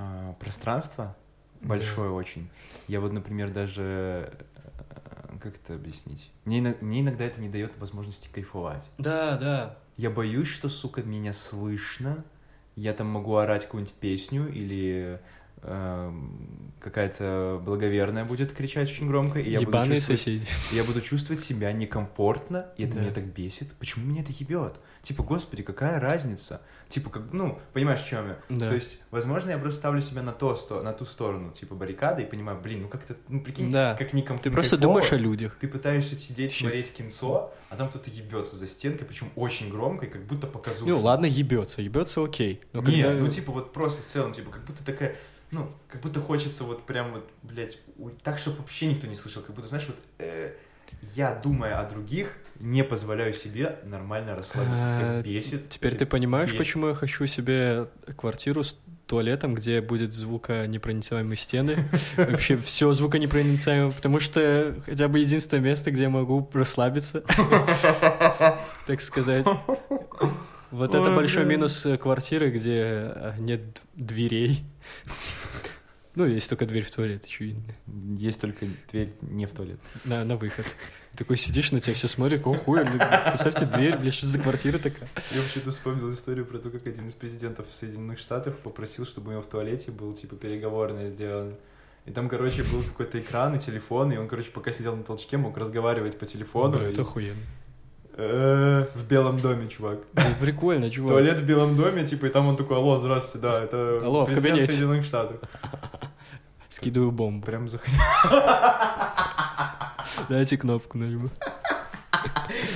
а, 0.00 0.32
пространства 0.34 1.16
большое 1.60 2.10
очень. 2.10 2.48
Я 2.88 3.00
вот, 3.00 3.12
например, 3.12 3.50
даже 3.50 4.32
э, 4.56 5.36
как 5.40 5.54
это 5.56 5.74
объяснить? 5.74 6.30
Мне, 6.44 6.74
мне 6.80 7.00
иногда 7.00 7.24
это 7.24 7.40
не 7.40 7.48
дает 7.48 7.78
возможности 7.78 8.28
кайфовать. 8.32 8.88
Да, 8.98 9.36
да, 9.36 9.76
Я 9.96 10.10
боюсь, 10.10 10.48
что, 10.48 10.68
сука, 10.68 11.02
меня 11.02 11.32
слышно. 11.32 12.24
Я 12.76 12.94
там 12.94 13.08
могу 13.08 13.36
орать 13.36 13.64
какую-нибудь 13.64 13.94
песню 13.94 14.48
или 14.50 15.20
какая-то 16.80 17.60
благоверная 17.64 18.24
будет 18.24 18.52
кричать 18.52 18.90
очень 18.90 19.06
громко, 19.08 19.38
и 19.38 19.50
я 19.50 19.58
буду, 19.60 19.70
ебаные 19.70 19.96
чувствовать, 19.96 20.20
соседи. 20.20 20.46
я 20.72 20.84
буду 20.84 21.00
чувствовать 21.00 21.40
себя 21.40 21.72
некомфортно, 21.72 22.66
и 22.78 22.84
это 22.84 22.94
Да. 22.94 23.00
меня 23.02 23.12
так 23.12 23.24
бесит. 23.26 23.72
Почему 23.74 24.06
меня 24.06 24.22
это 24.22 24.32
ебет? 24.32 24.76
Типа, 25.02 25.22
господи, 25.22 25.62
какая 25.62 26.00
разница? 26.00 26.62
Типа, 26.88 27.10
как, 27.10 27.32
ну, 27.32 27.58
понимаешь, 27.72 28.00
в 28.00 28.06
чем 28.08 28.28
я? 28.28 28.38
Да. 28.48 28.68
То 28.68 28.74
есть, 28.74 28.98
возможно, 29.10 29.50
я 29.50 29.58
просто 29.58 29.78
ставлю 29.78 30.00
себя 30.00 30.22
на, 30.22 30.32
то, 30.32 30.56
сто, 30.56 30.82
на 30.82 30.92
ту 30.92 31.04
сторону, 31.04 31.52
типа, 31.52 31.74
баррикады, 31.74 32.22
и 32.22 32.26
понимаю, 32.26 32.58
блин, 32.60 32.80
ну 32.82 32.88
как-то, 32.88 33.14
ну, 33.28 33.40
прикинь, 33.42 33.70
Да. 33.70 33.94
как 33.98 34.12
некомфортно. 34.12 34.50
Ты 34.50 34.54
просто 34.54 34.76
думаешь 34.78 35.12
о 35.12 35.16
людях. 35.16 35.56
Ты 35.60 35.68
пытаешься 35.68 36.16
сидеть, 36.18 36.50
Вообще. 36.52 36.60
смотреть 36.64 36.92
кинцо, 36.94 37.52
а 37.68 37.76
там 37.76 37.88
кто-то 37.90 38.08
ебется 38.10 38.56
за 38.56 38.66
стенкой, 38.66 39.06
причем 39.06 39.28
очень 39.36 39.70
громко 39.70 40.06
и 40.06 40.08
как 40.08 40.24
будто 40.26 40.46
показушно. 40.46 40.88
Ну, 40.94 41.00
ладно, 41.00 41.26
ебется, 41.26 41.82
ебется 41.82 42.24
окей. 42.24 42.60
Но 42.72 42.80
Не, 42.82 43.02
когда- 43.02 43.20
ну 43.20 43.28
типа 43.28 43.52
вот 43.52 43.72
просто 43.72 44.02
в 44.02 44.06
целом, 44.06 44.32
типа, 44.32 44.50
как 44.50 44.64
будто 44.64 44.84
такая, 44.84 45.14
ну, 45.50 45.70
как 45.88 46.00
будто 46.00 46.20
хочется 46.20 46.64
вот 46.64 46.86
прям 46.86 47.12
вот, 47.12 47.30
блядь, 47.42 47.78
у- 47.98 48.10
так, 48.10 48.38
чтобы 48.38 48.58
вообще 48.58 48.86
никто 48.86 49.06
не 49.06 49.16
слышал, 49.16 49.42
как 49.42 49.54
будто, 49.54 49.68
знаешь, 49.68 49.86
вот 49.86 49.96
э, 50.18 50.52
я, 51.14 51.34
думая 51.34 51.78
о 51.80 51.88
других, 51.88 52.36
не 52.60 52.84
позволяю 52.84 53.32
себе 53.32 53.78
нормально 53.84 54.36
расслабиться, 54.36 54.82
А, 54.84 55.18
это 55.20 55.28
бесит. 55.28 55.68
Теперь 55.68 55.94
ты 55.96 56.04
понимаешь, 56.06 56.50
бесит. 56.50 56.58
почему 56.58 56.88
я 56.88 56.94
хочу 56.94 57.26
себе 57.26 57.88
квартиру 58.16 58.62
с 58.62 58.78
туалетом, 59.06 59.54
где 59.54 59.80
будет 59.80 60.12
звуконепроницаемые 60.12 61.36
стены. 61.36 61.76
Вообще 62.16 62.56
все 62.56 62.92
звуконепроницаемое, 62.92 63.90
потому 63.92 64.20
что 64.20 64.76
хотя 64.86 65.08
бы 65.08 65.18
единственное 65.18 65.64
место, 65.64 65.90
где 65.90 66.02
я 66.04 66.10
могу 66.10 66.48
расслабиться, 66.52 67.22
так 68.86 69.00
сказать. 69.00 69.46
Вот 70.70 70.94
это 70.94 71.08
Ой, 71.10 71.16
большой 71.16 71.44
минус 71.46 71.84
э, 71.84 71.98
квартиры, 71.98 72.50
где 72.50 72.76
э, 73.12 73.34
нет 73.40 73.82
дверей. 73.94 74.62
Ну, 76.20 76.26
есть 76.26 76.50
только 76.50 76.66
дверь 76.66 76.84
в 76.84 76.90
туалет, 76.90 77.24
очевидно. 77.24 77.62
Есть 78.14 78.42
только 78.42 78.66
дверь 78.90 79.14
не 79.22 79.46
в 79.46 79.52
туалет. 79.54 79.80
На, 80.04 80.22
на 80.24 80.36
выход. 80.36 80.66
Такой 81.16 81.38
сидишь, 81.38 81.72
на 81.72 81.80
тебя 81.80 81.94
все 81.94 82.08
смотрят, 82.08 82.46
о, 82.46 82.52
хуй, 82.52 82.84
представьте 82.84 83.64
дверь, 83.64 83.96
блядь, 83.96 84.12
что 84.12 84.26
за 84.26 84.38
квартира 84.38 84.76
такая? 84.76 85.08
Я 85.34 85.40
вообще-то 85.40 85.70
вспомнил 85.70 86.12
историю 86.12 86.44
про 86.44 86.58
то, 86.58 86.68
как 86.68 86.86
один 86.86 87.08
из 87.08 87.14
президентов 87.14 87.66
Соединенных 87.74 88.18
Штатов 88.18 88.58
попросил, 88.58 89.06
чтобы 89.06 89.28
у 89.28 89.32
него 89.32 89.40
в 89.42 89.46
туалете 89.46 89.90
был, 89.92 90.12
типа, 90.12 90.36
переговорное 90.36 91.08
сделано. 91.08 91.54
И 92.04 92.12
там, 92.12 92.28
короче, 92.28 92.64
был 92.64 92.82
какой-то 92.82 93.18
экран 93.18 93.56
и 93.56 93.58
телефон, 93.58 94.12
и 94.12 94.18
он, 94.18 94.28
короче, 94.28 94.50
пока 94.50 94.72
сидел 94.72 94.94
на 94.96 95.02
толчке, 95.02 95.38
мог 95.38 95.56
разговаривать 95.56 96.18
по 96.18 96.26
телефону. 96.26 96.78
Бля, 96.78 96.88
и- 96.90 96.92
это 96.92 97.00
охуенно. 97.02 97.40
Э, 98.16 98.86
В 98.94 99.06
Белом 99.08 99.38
доме, 99.38 99.68
чувак. 99.68 100.00
Ну, 100.14 100.22
Прикольно, 100.40 100.90
чувак. 100.90 101.12
Туалет 101.12 101.40
в 101.40 101.46
Белом 101.46 101.76
доме, 101.76 102.04
типа, 102.04 102.26
и 102.26 102.28
там 102.28 102.46
он 102.48 102.56
такой, 102.56 102.76
алло, 102.76 102.98
здравствуйте, 102.98 103.38
да, 103.46 103.62
это 103.64 104.00
Алло, 104.04 104.24
в 104.24 104.28
президент 104.28 104.48
кабинете». 104.50 104.72
Соединенных 104.72 105.04
Штатов. 105.06 105.40
Скидываю 106.70 107.10
бомбу. 107.10 107.44
Прям 107.44 107.68
заходи. 107.68 107.96
Дайте 110.28 110.56
кнопку 110.56 110.96
нажму. 110.98 111.30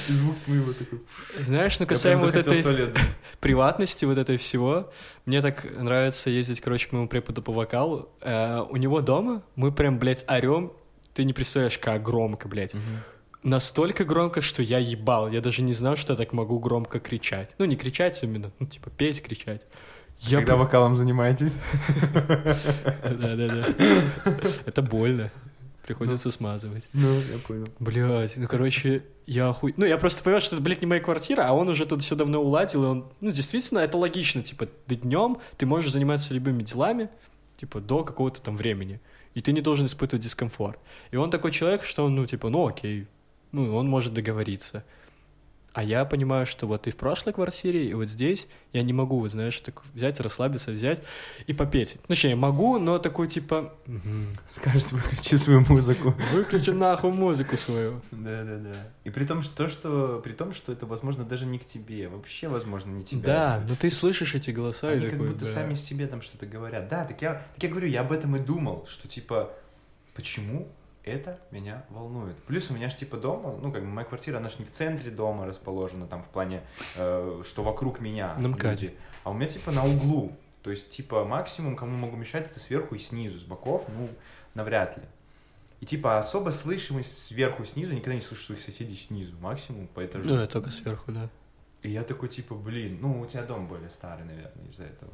И 0.08 0.12
звук 0.12 0.38
смыва 0.38 0.74
такой. 0.74 1.00
Знаешь, 1.40 1.78
ну 1.78 1.86
касаемо 1.86 2.24
вот 2.24 2.36
этой 2.36 2.64
приватности, 3.40 4.04
вот 4.04 4.18
этой 4.18 4.36
всего, 4.36 4.90
мне 5.26 5.40
так 5.40 5.64
нравится 5.78 6.30
ездить, 6.30 6.60
короче, 6.60 6.88
к 6.88 6.92
моему 6.92 7.08
преподу 7.08 7.42
по 7.42 7.52
вокалу. 7.52 8.08
Э, 8.20 8.60
у 8.68 8.76
него 8.76 9.00
дома 9.00 9.42
мы 9.56 9.72
прям, 9.72 9.98
блядь, 9.98 10.24
орем. 10.28 10.72
Ты 11.12 11.24
не 11.24 11.32
представляешь, 11.32 11.78
как 11.78 12.02
громко, 12.02 12.48
блядь. 12.48 12.74
Настолько 13.42 14.04
громко, 14.04 14.40
что 14.40 14.62
я 14.62 14.78
ебал. 14.78 15.30
Я 15.30 15.40
даже 15.40 15.62
не 15.62 15.74
знал, 15.74 15.96
что 15.96 16.14
я 16.14 16.16
так 16.16 16.32
могу 16.32 16.58
громко 16.58 16.98
кричать. 16.98 17.54
Ну, 17.58 17.66
не 17.66 17.76
кричать 17.76 18.22
именно, 18.22 18.50
ну, 18.58 18.66
типа, 18.66 18.90
петь, 18.90 19.22
кричать. 19.22 19.62
Я 20.26 20.38
Когда 20.38 20.56
вокалом 20.56 20.96
занимаетесь? 20.96 21.59
Да-да-да. 22.14 23.66
Это 24.64 24.82
больно. 24.82 25.30
Приходится 25.86 26.30
смазывать. 26.30 26.88
Ну, 26.94 27.12
я 27.30 27.38
понял. 27.38 27.68
Блять, 27.78 28.38
ну 28.38 28.48
короче, 28.48 29.05
я 29.26 29.51
охуй... 29.51 29.74
Ну, 29.76 29.84
я 29.84 29.98
просто 29.98 30.22
понимаю, 30.22 30.40
что 30.40 30.56
это, 30.56 30.64
блядь, 30.64 30.80
не 30.80 30.86
моя 30.86 31.01
квартира, 31.02 31.42
а 31.46 31.52
он 31.52 31.68
уже 31.68 31.84
тут 31.84 32.02
все 32.02 32.16
давно 32.16 32.42
уладил, 32.42 32.84
и 32.84 32.86
он... 32.86 33.12
Ну, 33.20 33.30
действительно, 33.30 33.80
это 33.80 33.98
логично, 33.98 34.42
типа, 34.42 34.66
ты 34.86 34.96
днем 34.96 35.38
ты 35.59 35.66
можешь 35.66 35.92
заниматься 35.92 36.32
любыми 36.32 36.62
делами, 36.62 37.10
типа, 37.59 37.80
до 37.80 38.02
какого-то 38.02 38.40
там 38.40 38.56
времени, 38.56 38.98
и 39.34 39.42
ты 39.42 39.52
не 39.52 39.60
должен 39.60 39.84
испытывать 39.84 40.24
дискомфорт. 40.24 40.78
И 41.10 41.16
он 41.16 41.30
такой 41.30 41.52
человек, 41.52 41.84
что 41.84 42.06
он, 42.06 42.14
ну, 42.14 42.24
типа, 42.24 42.48
ну, 42.48 42.66
окей, 42.66 43.06
ну, 43.52 43.76
он 43.76 43.86
может 43.86 44.14
договориться. 44.14 44.84
А 45.74 45.82
я 45.82 46.05
понимаю, 46.05 46.46
что 46.46 46.68
вот 46.68 46.86
и 46.86 46.92
в 46.92 46.96
прошлой 46.96 47.32
квартире, 47.32 47.84
и 47.88 47.94
вот 47.94 48.09
здесь 48.09 48.46
я 48.72 48.82
не 48.84 48.92
могу, 48.92 49.18
вот, 49.18 49.32
знаешь, 49.32 49.59
так 49.59 49.82
взять, 49.92 50.20
расслабиться, 50.20 50.70
взять 50.70 51.02
и 51.48 51.52
попеть. 51.52 51.96
Ну, 52.02 52.14
точнее, 52.14 52.36
могу, 52.36 52.78
но 52.78 52.98
такой, 52.98 53.26
типа, 53.26 53.74
«Мгм, 53.86 54.36
Скажет, 54.52 54.92
выключи 54.92 55.34
свою 55.34 55.64
музыку. 55.68 56.14
выключи 56.32 56.70
нахуй 56.70 57.10
музыку 57.10 57.56
свою. 57.56 58.01
Да, 58.12 58.44
да, 58.44 58.56
да. 58.59 58.74
И 59.02 59.10
при 59.10 59.24
том, 59.24 59.42
что, 59.42 59.56
то, 59.56 59.68
что, 59.68 60.20
при 60.22 60.32
том, 60.32 60.52
что 60.52 60.70
это, 60.72 60.86
возможно, 60.86 61.24
даже 61.24 61.44
не 61.44 61.59
к 61.59 61.64
тебе, 61.64 62.09
вообще, 62.09 62.46
возможно, 62.46 62.92
не 62.92 63.02
тебя. 63.02 63.26
Да, 63.26 63.64
но 63.68 63.74
ты 63.74 63.90
слышишь 63.90 64.36
эти 64.36 64.52
голоса 64.52 64.92
и 64.92 64.98
Они 64.98 65.01
как 65.02 65.10
такой, 65.10 65.28
будто 65.30 65.44
«Да». 65.44 65.51
сами 65.51 65.74
себе 65.74 66.06
там 66.06 66.22
что-то 66.22 66.46
говорят. 66.46 66.86
Да, 66.88 67.05
так 67.05 67.20
я, 67.20 67.42
так 67.52 67.62
я 67.64 67.68
говорю, 67.68 67.88
я 67.88 68.02
об 68.02 68.12
этом 68.12 68.36
и 68.36 68.38
думал, 68.38 68.86
что 68.88 69.09
типа, 69.09 69.51
почему 70.14 70.68
это 71.05 71.39
меня 71.51 71.85
волнует. 71.90 72.36
Плюс 72.44 72.70
у 72.70 72.74
меня 72.74 72.89
же 72.89 72.97
типа 72.97 73.16
дома, 73.16 73.56
ну 73.60 73.70
как 73.72 73.82
бы 73.82 73.89
моя 73.89 74.06
квартира, 74.06 74.39
она 74.39 74.48
же 74.48 74.56
не 74.59 74.64
в 74.64 74.70
центре 74.70 75.10
дома 75.10 75.47
расположена, 75.47 76.06
там 76.06 76.22
в 76.22 76.28
плане, 76.28 76.62
э, 76.97 77.43
что 77.44 77.62
вокруг 77.62 78.01
меня 78.01 78.35
На 78.39 78.48
МКАДе. 78.48 78.86
люди, 78.86 78.98
а 79.22 79.31
у 79.31 79.35
меня 79.35 79.48
типа 79.48 79.70
на 79.70 79.85
углу. 79.85 80.36
То 80.62 80.70
есть 80.70 80.89
типа 80.89 81.24
максимум, 81.24 81.76
кому 81.76 81.97
могу 81.97 82.16
мешать, 82.16 82.51
это 82.51 82.59
сверху 82.59 82.94
и 82.94 82.98
снизу, 82.98 83.39
с 83.39 83.43
боков, 83.44 83.86
ну 83.89 84.09
навряд 84.55 84.97
ли. 84.97 85.02
И 85.81 85.86
типа 85.86 86.18
особо 86.18 86.51
слышимость 86.51 87.24
сверху 87.24 87.62
и 87.62 87.66
снизу, 87.66 87.93
никогда 87.93 88.14
не 88.14 88.22
слышу 88.22 88.44
своих 88.44 88.60
соседей 88.62 88.94
снизу, 88.94 89.36
максимум 89.40 89.86
по 89.89 90.05
этажу. 90.05 90.28
Ну, 90.28 90.40
я 90.40 90.47
только 90.47 90.70
сверху, 90.70 91.12
да. 91.12 91.28
И 91.82 91.90
я 91.90 92.02
такой, 92.02 92.31
типа, 92.31 92.55
блин, 92.55 92.98
ну, 93.02 93.20
у 93.20 93.26
тебя 93.26 93.43
дом 93.43 93.68
более 93.68 93.90
старый, 93.90 94.24
наверное, 94.24 94.66
из-за 94.70 94.85
этого. 94.85 95.12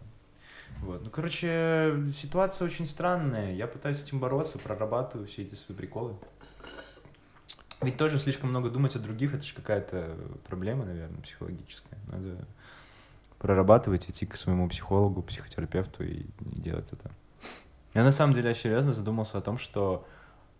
Вот. 0.82 1.04
Ну, 1.04 1.10
короче, 1.10 1.94
ситуация 2.16 2.66
очень 2.66 2.86
странная. 2.86 3.54
Я 3.54 3.66
пытаюсь 3.66 3.98
с 3.98 4.04
этим 4.04 4.18
бороться, 4.18 4.58
прорабатываю 4.58 5.26
все 5.26 5.42
эти 5.42 5.54
свои 5.54 5.76
приколы. 5.76 6.16
Ведь 7.82 7.96
тоже 7.96 8.18
слишком 8.18 8.50
много 8.50 8.68
думать 8.70 8.94
о 8.96 8.98
других, 8.98 9.34
это 9.34 9.42
же 9.42 9.54
какая-то 9.54 10.16
проблема, 10.46 10.84
наверное, 10.84 11.20
психологическая. 11.22 11.98
Надо 12.08 12.46
прорабатывать, 13.38 14.08
идти 14.10 14.26
к 14.26 14.36
своему 14.36 14.68
психологу, 14.68 15.22
психотерапевту 15.22 16.04
и, 16.04 16.20
и 16.20 16.60
делать 16.60 16.88
это. 16.92 17.10
Я 17.94 18.04
на 18.04 18.12
самом 18.12 18.34
деле 18.34 18.54
серьезно 18.54 18.92
задумался 18.92 19.38
о 19.38 19.40
том, 19.40 19.56
что 19.56 20.06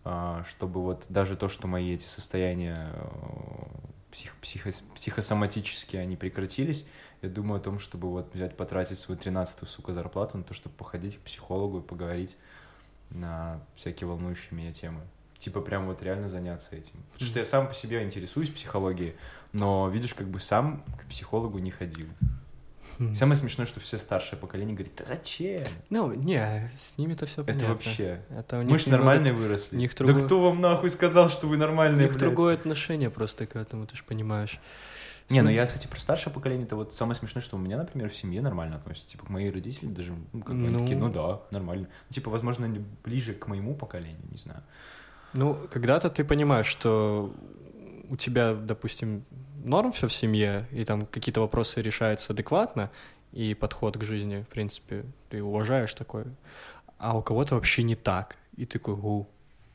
а, 0.02 0.42
чтобы 0.48 0.80
вот 0.80 1.04
даже 1.08 1.36
то, 1.36 1.48
что 1.48 1.66
мои 1.66 1.94
эти 1.94 2.06
состояния 2.06 2.90
э, 2.94 3.04
псих, 4.10 4.34
психо- 4.40 4.72
психосоматические, 4.94 6.00
они 6.02 6.16
прекратились, 6.16 6.86
я 7.22 7.28
думаю 7.28 7.60
о 7.60 7.62
том, 7.62 7.78
чтобы 7.78 8.08
вот 8.10 8.34
взять, 8.34 8.56
потратить 8.56 8.98
свою 8.98 9.18
тринадцатую, 9.20 9.68
сука, 9.68 9.92
зарплату 9.92 10.38
на 10.38 10.44
то, 10.44 10.54
чтобы 10.54 10.74
походить 10.74 11.16
к 11.18 11.20
психологу 11.20 11.78
и 11.78 11.82
поговорить 11.82 12.36
на 13.10 13.60
всякие 13.74 14.06
волнующие 14.08 14.48
меня 14.52 14.72
темы. 14.72 15.00
Типа 15.38 15.60
прям 15.60 15.86
вот 15.86 16.02
реально 16.02 16.28
заняться 16.28 16.76
этим. 16.76 16.92
Потому 17.12 17.28
что 17.30 17.38
я 17.38 17.44
сам 17.44 17.66
по 17.68 17.74
себе 17.74 18.02
интересуюсь 18.04 18.50
психологией, 18.50 19.16
но, 19.52 19.88
видишь, 19.88 20.14
как 20.14 20.28
бы 20.28 20.38
сам 20.38 20.84
к 20.98 21.06
психологу 21.08 21.58
не 21.58 21.70
ходил. 21.70 22.06
Хм. 22.98 23.14
Самое 23.14 23.36
смешное, 23.36 23.66
что 23.66 23.80
все 23.80 23.96
старшее 23.96 24.38
поколение 24.38 24.74
говорит, 24.74 24.94
да 24.96 25.04
зачем? 25.06 25.66
Ну, 25.88 26.12
не, 26.12 26.70
с 26.78 26.98
ними-то 26.98 27.24
все 27.24 27.40
Это 27.42 27.52
понятно. 27.52 27.68
вообще... 27.68 28.20
Это 28.30 28.56
у 28.58 28.62
Мы 28.62 28.72
них 28.72 28.80
ж 28.80 28.86
немного- 28.86 29.04
нормальные 29.04 29.32
выросли. 29.32 29.76
у 29.76 29.78
них 29.78 29.94
Да 29.96 30.04
другой- 30.04 30.24
кто 30.26 30.40
вам 30.42 30.60
нахуй 30.60 30.90
сказал, 30.90 31.28
что 31.30 31.46
вы 31.46 31.56
У 31.56 31.58
нормальные, 31.58 32.02
них 32.02 32.10
блядь? 32.12 32.20
другое 32.20 32.54
отношение 32.54 33.08
просто 33.08 33.46
к 33.46 33.56
этому, 33.56 33.86
ты 33.86 33.96
же 33.96 34.04
понимаешь. 34.04 34.60
Не, 35.30 35.42
ну 35.42 35.50
я, 35.50 35.66
кстати, 35.66 35.86
про 35.86 35.98
старшее 36.00 36.32
поколение, 36.32 36.66
это 36.66 36.76
вот 36.76 36.92
самое 36.92 37.16
смешное, 37.16 37.42
что 37.42 37.56
у 37.56 37.60
меня, 37.60 37.78
например, 37.78 38.10
в 38.10 38.16
семье 38.16 38.42
нормально 38.42 38.76
относятся. 38.76 39.10
Типа, 39.10 39.24
мои 39.28 39.50
родители 39.50 39.88
даже, 39.88 40.12
ну, 40.32 40.42
как 40.42 40.54
Ну. 40.56 40.78
такие, 40.80 40.96
ну 40.98 41.08
да, 41.10 41.40
нормально. 41.50 41.86
Ну, 42.08 42.14
Типа, 42.14 42.30
возможно, 42.30 42.66
они 42.66 42.80
ближе 43.04 43.34
к 43.34 43.46
моему 43.46 43.74
поколению, 43.74 44.22
не 44.30 44.38
знаю. 44.38 44.62
Ну, 45.32 45.56
когда-то 45.72 46.10
ты 46.10 46.24
понимаешь, 46.24 46.66
что 46.66 47.32
у 48.08 48.16
тебя, 48.16 48.54
допустим, 48.54 49.24
норм 49.64 49.92
все 49.92 50.08
в 50.08 50.12
семье, 50.12 50.66
и 50.72 50.84
там 50.84 51.06
какие-то 51.06 51.40
вопросы 51.40 51.80
решаются 51.80 52.32
адекватно, 52.32 52.90
и 53.32 53.54
подход 53.54 53.96
к 53.96 54.02
жизни, 54.02 54.42
в 54.42 54.48
принципе, 54.48 55.04
ты 55.28 55.42
уважаешь 55.42 55.94
такое. 55.94 56.26
А 56.98 57.16
у 57.16 57.22
кого-то 57.22 57.54
вообще 57.54 57.84
не 57.84 57.94
так. 57.94 58.36
И 58.56 58.64
ты 58.64 58.78
такой, 58.78 58.94
у. 58.94 59.26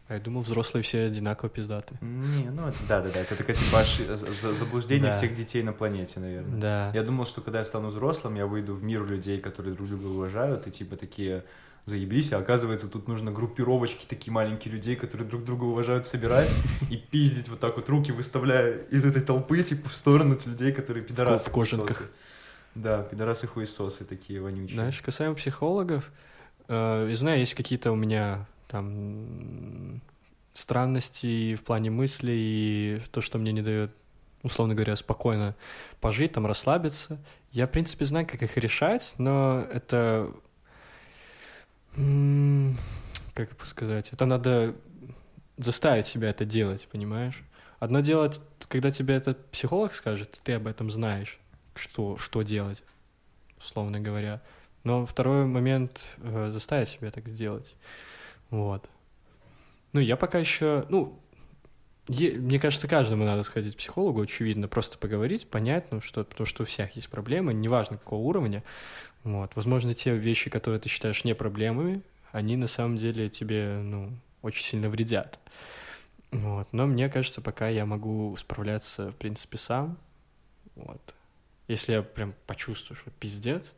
А 0.08 0.14
я 0.14 0.20
думал, 0.20 0.42
взрослые 0.42 0.84
все 0.84 1.06
одинаково 1.06 1.50
пиздаты. 1.50 1.98
Не, 2.02 2.52
ну, 2.52 2.72
да-да-да, 2.88 3.22
это 3.22 3.36
такая, 3.36 3.56
типа, 3.56 3.84
за- 4.16 4.54
заблуждение 4.54 5.12
всех 5.12 5.34
детей 5.34 5.64
на 5.64 5.74
планете, 5.74 6.20
наверное. 6.20 6.60
Да. 6.60 6.92
Я 6.94 7.02
думал, 7.02 7.26
что 7.26 7.42
когда 7.42 7.60
я 7.60 7.66
стану 7.66 7.88
взрослым, 7.88 8.36
я 8.36 8.46
выйду 8.46 8.76
в 8.76 8.84
мир 8.84 9.04
людей, 9.04 9.40
которые 9.40 9.74
друг 9.74 9.88
друга 9.90 10.06
уважают, 10.06 10.68
и 10.68 10.72
типа 10.72 10.96
такие 10.96 11.44
заебись, 11.86 12.34
а 12.34 12.38
оказывается, 12.38 12.88
тут 12.88 13.08
нужно 13.08 13.32
группировочки 13.32 14.06
такие 14.06 14.32
маленькие 14.32 14.74
людей, 14.74 14.96
которые 14.96 15.28
друг 15.28 15.44
друга 15.44 15.64
уважают, 15.66 16.06
собирать 16.06 16.54
и 16.90 16.98
пиздить 16.98 17.50
вот 17.50 17.60
так 17.60 17.76
вот 17.76 17.90
руки, 17.90 18.12
выставляя 18.12 18.78
из 18.92 19.06
этой 19.06 19.22
толпы, 19.24 19.64
типа, 19.64 19.90
в 19.90 19.96
сторону 19.96 20.38
людей, 20.46 20.72
которые 20.72 21.04
пидорасы 21.04 21.50
в 21.50 21.54
кожанках. 21.54 22.10
Да, 22.76 23.04
пидорасы 23.04 23.48
хуесосы 23.48 24.04
такие 24.04 24.42
вонючие. 24.42 24.76
Знаешь, 24.76 25.02
касаемо 25.02 25.36
психологов, 25.36 26.12
э, 26.68 27.12
знаю, 27.14 27.40
есть 27.40 27.54
какие-то 27.54 27.92
у 27.92 27.96
меня 27.96 28.46
там 28.76 28.88
м, 28.88 30.02
странности 30.52 31.56
в 31.56 31.64
плане 31.64 31.92
мыслей, 31.92 32.38
и 32.38 33.02
то, 33.12 33.22
что 33.22 33.38
мне 33.38 33.54
не 33.54 33.62
дает, 33.62 33.96
условно 34.44 34.76
говоря, 34.76 34.98
спокойно 34.98 35.56
пожить, 36.02 36.34
там, 36.34 36.46
расслабиться. 36.46 37.18
Я, 37.52 37.68
в 37.68 37.72
принципе, 37.72 38.04
знаю, 38.04 38.28
как 38.28 38.44
их 38.44 38.58
решать, 38.58 39.16
но 39.18 39.66
это... 39.72 40.30
Как 43.34 43.52
это 43.54 43.66
сказать? 43.66 44.10
Это 44.12 44.26
надо 44.26 44.76
заставить 45.56 46.06
себя 46.06 46.30
это 46.30 46.44
делать, 46.44 46.90
понимаешь? 46.92 47.44
Одно 47.80 48.02
дело, 48.02 48.30
когда 48.68 48.92
тебе 48.92 49.16
этот 49.16 49.46
психолог 49.52 49.94
скажет, 49.94 50.42
ты 50.44 50.54
об 50.54 50.68
этом 50.68 50.92
знаешь, 50.92 51.40
что, 51.76 52.18
что 52.18 52.42
делать, 52.42 52.84
условно 53.58 54.02
говоря. 54.02 54.42
Но 54.84 55.06
второй 55.06 55.46
момент 55.46 56.04
э, 56.18 56.50
заставить 56.52 56.90
себя 56.90 57.10
так 57.12 57.30
сделать. 57.30 57.74
Вот. 58.50 58.90
Ну, 59.94 60.00
я 60.00 60.18
пока 60.18 60.40
еще, 60.40 60.86
ну, 60.90 61.20
мне 62.08 62.60
кажется, 62.60 62.88
каждому 62.88 63.24
надо 63.24 63.44
сходить 63.44 63.76
к 63.76 63.78
психологу, 63.78 64.22
очевидно, 64.22 64.68
просто 64.68 64.98
поговорить, 64.98 65.50
понять, 65.50 65.92
ну, 65.92 66.02
что, 66.02 66.24
потому 66.24 66.46
что 66.46 66.64
у 66.64 66.66
всех 66.66 66.96
есть 66.96 67.10
проблемы, 67.10 67.54
неважно 67.54 67.98
какого 67.98 68.22
уровня. 68.22 68.64
Вот. 69.24 69.56
Возможно, 69.56 69.94
те 69.94 70.16
вещи, 70.16 70.50
которые 70.50 70.80
ты 70.80 70.90
считаешь 70.90 71.24
не 71.24 71.34
проблемами, 71.34 72.02
они 72.32 72.58
на 72.58 72.68
самом 72.68 72.98
деле 72.98 73.30
тебе, 73.30 73.80
ну, 73.82 74.12
очень 74.42 74.64
сильно 74.64 74.90
вредят. 74.90 75.40
Вот. 76.32 76.68
Но 76.74 76.86
мне 76.86 77.10
кажется, 77.10 77.42
пока 77.42 77.70
я 77.70 77.86
могу 77.86 78.36
справляться, 78.38 79.12
в 79.12 79.16
принципе, 79.16 79.58
сам. 79.58 79.98
Вот. 80.76 81.02
Если 81.68 81.94
я 81.94 82.04
прям 82.04 82.36
почувствую, 82.46 82.98
что 82.98 83.10
пиздец, 83.12 83.74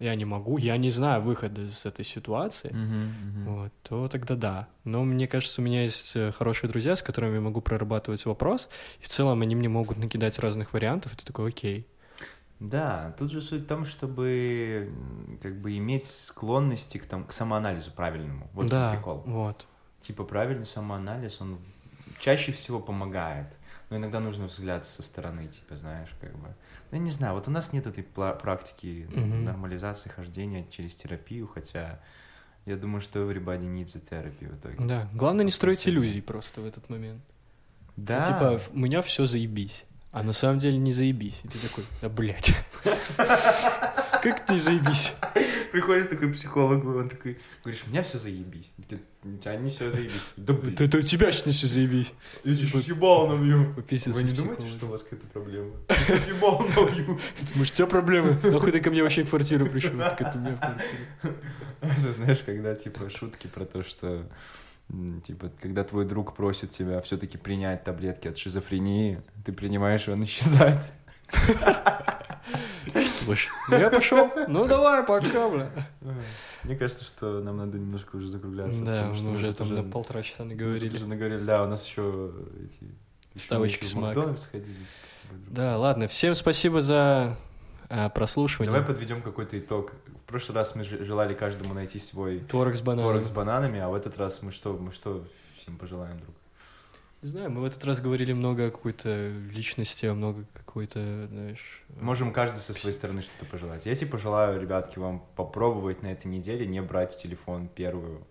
я 0.00 0.14
не 0.14 0.24
могу, 0.24 0.56
я 0.56 0.76
не 0.78 0.90
знаю 0.90 1.20
выхода 1.20 1.62
из 1.62 1.84
этой 1.84 2.04
ситуации, 2.04 2.74
вот, 3.46 3.72
то 3.82 4.08
тогда 4.08 4.34
да. 4.34 4.68
Но 4.84 5.04
мне 5.04 5.28
кажется, 5.28 5.60
у 5.60 5.64
меня 5.64 5.82
есть 5.82 6.16
э, 6.16 6.32
хорошие 6.32 6.70
друзья, 6.70 6.96
с 6.96 7.02
которыми 7.02 7.34
я 7.34 7.40
могу 7.40 7.60
прорабатывать 7.60 8.24
вопрос, 8.24 8.68
и 9.00 9.04
в 9.04 9.08
целом 9.08 9.42
они 9.42 9.54
мне 9.54 9.68
могут 9.68 9.98
накидать 9.98 10.38
разных 10.38 10.72
вариантов, 10.72 11.12
и 11.12 11.16
ты 11.16 11.26
такой, 11.26 11.50
окей. 11.50 11.86
Да, 12.60 13.14
тут 13.18 13.30
же 13.30 13.40
суть 13.40 13.62
в 13.62 13.66
том, 13.66 13.84
чтобы 13.84 14.90
как 15.42 15.60
бы 15.60 15.76
иметь 15.76 16.06
склонности 16.06 16.98
к, 16.98 17.06
там, 17.06 17.24
к 17.24 17.32
самоанализу 17.32 17.90
правильному. 17.90 18.50
Вот 18.52 18.66
да, 18.66 18.92
прикол. 18.94 19.22
вот. 19.26 19.66
Типа 20.00 20.24
правильный 20.24 20.66
самоанализ, 20.66 21.40
он 21.40 21.58
чаще 22.18 22.52
всего 22.52 22.80
помогает. 22.80 23.46
Но 23.90 23.96
иногда 23.96 24.20
нужно 24.20 24.46
взгляд 24.46 24.86
со 24.86 25.02
стороны, 25.02 25.48
типа, 25.48 25.76
знаешь, 25.76 26.10
как 26.20 26.32
бы. 26.38 26.54
Ну, 26.90 26.98
я 26.98 27.04
не 27.04 27.10
знаю, 27.10 27.34
вот 27.34 27.46
у 27.48 27.50
нас 27.50 27.72
нет 27.72 27.86
этой 27.86 28.02
практики 28.04 29.06
Мгм. 29.10 29.44
нормализации 29.44 30.08
хождения 30.10 30.66
через 30.70 30.94
терапию, 30.96 31.46
хотя 31.46 32.00
я 32.66 32.76
думаю, 32.76 33.00
что 33.00 33.20
everybody 33.20 33.62
needs 33.62 33.96
a 33.96 34.00
therapy 34.00 34.48
в 34.50 34.56
итоге. 34.58 34.76
Да, 34.80 35.08
главное 35.14 35.44
не 35.44 35.50
строить 35.52 35.86
иллюзий 35.88 36.20
просто 36.20 36.60
в 36.60 36.66
этот 36.66 36.88
момент. 36.90 37.22
Да. 37.96 38.24
Типа, 38.24 38.58
в- 38.58 38.70
у 38.74 38.78
меня 38.78 39.02
все 39.02 39.26
заебись. 39.26 39.84
А 40.12 40.22
на 40.24 40.32
самом 40.32 40.58
деле 40.58 40.76
не 40.78 40.92
заебись. 40.92 41.40
И 41.44 41.48
ты 41.48 41.58
такой, 41.58 41.84
да 42.02 42.08
блядь. 42.08 42.52
Как 44.22 44.44
ты 44.44 44.58
заебись? 44.58 45.14
Приходишь 45.72 46.06
такой 46.06 46.32
психологу, 46.32 46.98
он 46.98 47.08
такой, 47.08 47.38
говоришь, 47.62 47.84
у 47.86 47.90
меня 47.90 48.02
все 48.02 48.18
заебись. 48.18 48.70
Ты- 48.88 49.00
У 49.22 49.36
тебя 49.36 49.56
не 49.56 49.70
все 49.70 49.90
заебись. 49.90 50.22
Да 50.36 50.52
блин, 50.54 50.76
Это, 50.78 50.98
у 50.98 51.02
тебя 51.02 51.30
что 51.32 51.50
все 51.50 51.66
заебись. 51.66 52.12
я 52.44 52.56
тебе 52.56 52.66
сейчас 52.66 52.84
ебал 52.88 53.28
набью. 53.28 53.72
Пописаться 53.74 54.20
Вы 54.20 54.28
не 54.28 54.34
думаете, 54.34 54.66
что 54.66 54.86
у 54.86 54.88
вас 54.88 55.02
какая-то 55.02 55.26
проблема? 55.28 55.70
Я 55.88 55.94
сейчас 55.96 56.28
ебал 56.28 56.60
набью. 56.60 57.18
Может, 57.54 57.74
у 57.74 57.76
тебя 57.76 57.86
проблемы? 57.86 58.36
Нахуй 58.44 58.72
ты 58.72 58.80
ко 58.80 58.90
мне 58.90 59.02
вообще 59.02 59.24
в 59.24 59.30
квартиру 59.30 59.66
пришел? 59.66 59.96
Так 59.98 60.20
это 60.20 60.38
у 60.38 60.40
меня 60.40 60.56
в 60.56 60.60
квартире. 60.60 61.36
Это 61.82 62.12
знаешь, 62.12 62.42
когда 62.44 62.74
типа 62.74 63.08
шутки 63.10 63.46
про 63.46 63.64
то, 63.64 63.82
что 63.82 64.26
типа, 65.24 65.52
когда 65.60 65.84
твой 65.84 66.04
друг 66.04 66.34
просит 66.34 66.70
тебя 66.72 67.00
все-таки 67.00 67.38
принять 67.38 67.84
таблетки 67.84 68.26
от 68.28 68.38
шизофрении, 68.38 69.22
ты 69.44 69.52
принимаешь, 69.52 70.08
и 70.08 70.10
он 70.10 70.24
исчезает. 70.24 70.82
Ну 73.26 73.78
я 73.78 73.90
пошел. 73.90 74.30
Ну 74.48 74.66
давай, 74.66 75.04
пока, 75.04 75.48
бля. 75.48 75.70
Мне 76.64 76.76
кажется, 76.76 77.04
что 77.04 77.40
нам 77.40 77.56
надо 77.58 77.78
немножко 77.78 78.16
уже 78.16 78.28
закругляться. 78.28 78.82
Да, 78.84 79.12
мы 79.22 79.34
уже 79.34 79.52
там 79.54 79.74
на 79.74 79.82
полтора 79.82 80.22
часа 80.22 80.44
наговорили. 80.44 80.94
уже 80.94 81.06
наговорили. 81.06 81.44
Да, 81.44 81.64
у 81.64 81.66
нас 81.68 81.86
еще 81.86 82.32
эти... 82.64 82.80
Вставочки 83.36 83.84
с. 83.84 83.94
Макдональдс 83.94 84.46
ходили. 84.46 84.74
Да, 85.48 85.78
ладно, 85.78 86.08
всем 86.08 86.34
спасибо 86.34 86.82
за 86.82 87.36
а, 87.88 88.08
прослушивание. 88.08 88.72
Давай 88.72 88.86
подведем 88.86 89.22
какой-то 89.22 89.56
итог. 89.58 89.92
В 90.18 90.24
прошлый 90.24 90.56
раз 90.56 90.74
мы 90.74 90.82
желали 90.82 91.34
каждому 91.34 91.72
найти 91.72 92.00
свой 92.00 92.40
Творог 92.40 92.74
с 92.74 92.80
бананом. 92.80 93.04
творог 93.04 93.24
с 93.24 93.30
бананами, 93.30 93.78
а 93.78 93.88
в 93.88 93.94
этот 93.94 94.18
раз 94.18 94.42
мы 94.42 94.50
что, 94.50 94.72
мы 94.72 94.90
что 94.92 95.24
всем 95.56 95.76
пожелаем, 95.76 96.18
друг? 96.18 96.34
Не 97.22 97.28
знаю, 97.28 97.50
мы 97.50 97.60
в 97.60 97.64
этот 97.64 97.84
раз 97.84 98.00
говорили 98.00 98.32
много 98.32 98.68
о 98.68 98.70
какой-то 98.70 99.28
личности, 99.28 100.06
а 100.06 100.14
много 100.14 100.46
какой-то, 100.54 101.26
знаешь... 101.26 101.82
э, 101.90 102.02
Можем 102.02 102.32
каждый 102.32 102.58
со 102.58 102.72
своей 102.72 102.94
стороны 102.94 103.20
что-то 103.20 103.44
пожелать. 103.44 103.84
Я 103.84 103.94
тебе 103.94 104.10
пожелаю, 104.10 104.58
ребятки, 104.58 104.98
вам 104.98 105.22
попробовать 105.36 106.02
на 106.02 106.06
этой 106.06 106.28
неделе 106.28 106.66
не 106.66 106.80
брать 106.80 107.18
телефон 107.22 107.68
первую, 107.68 108.26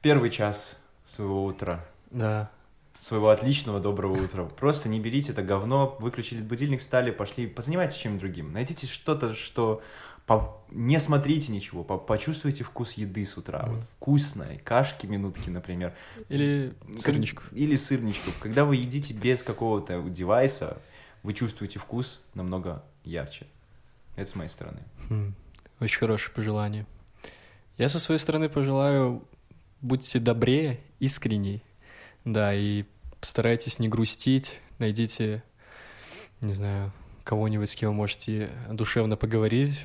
первый 0.00 0.30
час 0.30 0.82
своего 1.04 1.44
утра. 1.44 1.84
Да. 2.10 2.50
Своего 2.98 3.28
отличного 3.28 3.78
доброго 3.78 4.20
утра. 4.20 4.46
Просто 4.46 4.88
не 4.88 4.98
берите 4.98 5.30
это 5.30 5.44
говно, 5.44 5.96
выключили 6.00 6.42
будильник, 6.42 6.80
встали, 6.80 7.12
пошли, 7.12 7.46
позанимайтесь 7.46 7.98
чем-нибудь 7.98 8.20
другим. 8.20 8.52
Найдите 8.52 8.88
что-то, 8.88 9.34
что... 9.36 9.80
по- 10.26 10.58
Не 10.70 10.98
смотрите 10.98 11.52
ничего, 11.52 11.84
по- 11.84 11.98
почувствуйте 11.98 12.64
вкус 12.64 12.94
еды 12.94 13.24
с 13.24 13.36
утра. 13.36 13.62
Мгм. 13.66 13.74
Вот 13.76 13.84
вкусной, 13.96 14.58
кашки 14.58 15.06
минутки, 15.06 15.50
например. 15.50 15.94
Или 16.28 16.72
сырничков. 16.96 17.52
Или 17.52 17.76
сырничков. 17.76 18.38
Когда 18.38 18.64
вы 18.64 18.76
едите 18.76 19.12
без 19.14 19.42
какого-то 19.42 20.00
девайса, 20.08 20.78
вы 21.22 21.34
чувствуете 21.34 21.78
вкус 21.78 22.20
намного 22.34 22.82
ярче. 23.04 23.46
Это 24.16 24.30
с 24.30 24.34
моей 24.34 24.48
стороны. 24.48 24.80
Хм, 25.08 25.34
Очень 25.80 25.98
хорошее 25.98 26.34
пожелание. 26.34 26.86
Я 27.76 27.88
со 27.88 27.98
своей 28.00 28.18
стороны 28.18 28.48
пожелаю, 28.48 29.22
будьте 29.80 30.18
добрее, 30.20 30.78
искренней. 31.00 31.62
Да, 32.24 32.54
и 32.54 32.84
постарайтесь 33.20 33.78
не 33.78 33.88
грустить, 33.88 34.58
найдите, 34.78 35.42
не 36.40 36.52
знаю, 36.54 36.92
кого-нибудь, 37.24 37.68
с 37.70 37.74
кем 37.74 37.90
вы 37.90 37.94
можете 37.96 38.50
душевно 38.70 39.16
поговорить, 39.16 39.82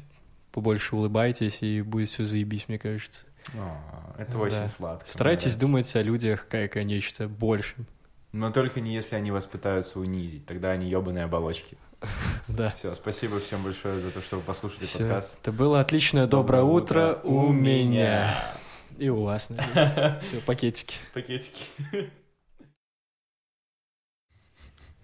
побольше 0.58 0.96
улыбайтесь, 0.96 1.62
и 1.62 1.84
будет 1.84 2.10
все 2.10 2.24
заебись, 2.26 2.68
мне 2.68 2.80
кажется. 2.80 3.28
А, 3.56 4.16
Это 4.18 4.32
Да. 4.32 4.38
очень 4.40 4.68
сладко. 4.68 5.08
Старайтесь 5.08 5.44
нравится. 5.46 5.60
думать 5.62 5.96
о 5.96 6.02
людях 6.02 6.48
как 6.48 6.76
о 6.78 6.84
нечто 6.84 7.28
большем. 7.28 7.86
Но 8.32 8.50
только 8.52 8.82
не 8.82 8.96
если 8.96 9.16
они 9.16 9.30
вас 9.30 9.46
пытаются 9.46 10.00
унизить. 10.00 10.48
Тогда 10.48 10.72
они 10.72 10.90
ебаные 10.90 11.26
оболочки. 11.26 11.78
Да. 12.48 12.72
Все, 12.72 12.96
спасибо 12.96 13.40
всем 13.40 13.62
большое 13.64 14.00
за 14.00 14.10
то, 14.10 14.20
что 14.24 14.38
вы 14.38 14.42
послушали 14.42 14.86
Всё. 14.86 14.98
подкаст. 15.00 15.38
Это 15.44 15.52
было 15.52 15.80
отличное 15.80 16.26
доброе 16.26 16.64
утро 16.64 17.20
у 17.24 17.52
меня. 17.52 18.56
И 18.98 19.10
у 19.10 19.22
вас, 19.22 19.50
надеюсь. 19.52 20.24
Всё, 20.30 20.42
пакетики. 20.48 20.98
Пакетики. 21.14 21.66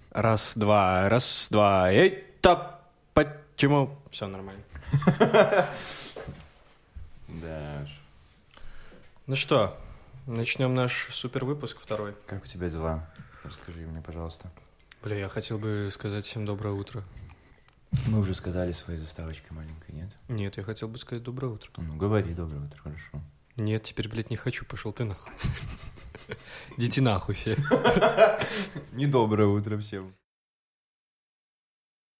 Раз, 0.10 0.54
два, 0.56 1.10
раз, 1.10 1.48
два. 1.52 1.92
Эй, 1.92 2.24
та, 2.42 2.82
почему? 3.14 3.96
Все 4.10 4.26
нормально. 4.28 4.64
Да. 7.28 7.88
Ну 9.26 9.36
что, 9.36 9.78
начнем 10.28 10.74
наш 10.74 11.08
супер 11.12 11.46
выпуск 11.46 11.80
второй. 11.80 12.14
Как 12.28 12.44
у 12.44 12.48
тебя 12.48 12.70
дела? 12.70 13.10
Расскажи 13.44 13.80
мне, 13.80 14.02
пожалуйста. 14.02 14.52
Бля, 15.02 15.18
я 15.18 15.30
хотел 15.30 15.58
бы 15.58 15.90
сказать 15.92 16.26
всем 16.26 16.46
доброе 16.46 16.74
утро. 16.74 17.04
Мы 18.08 18.20
уже 18.20 18.34
сказали 18.34 18.72
своей 18.72 19.00
заставочкой 19.00 19.56
маленькой, 19.56 19.92
нет? 19.92 20.10
Нет, 20.28 20.58
я 20.58 20.64
хотел 20.64 20.88
бы 20.88 20.98
сказать 20.98 21.24
доброе 21.24 21.48
утро. 21.48 21.70
Ну, 21.78 21.96
говори 21.96 22.34
доброе 22.34 22.66
утро, 22.66 22.78
хорошо. 22.80 23.22
Нет, 23.56 23.84
теперь, 23.84 24.10
блядь, 24.10 24.30
не 24.30 24.36
хочу, 24.36 24.66
пошел 24.66 24.94
ты 24.94 25.04
нахуй. 25.04 25.34
Идите 26.78 27.02
нахуй 27.02 27.36
все. 27.36 27.56
Недоброе 28.94 29.48
утро 29.48 29.78
всем. 29.78 30.12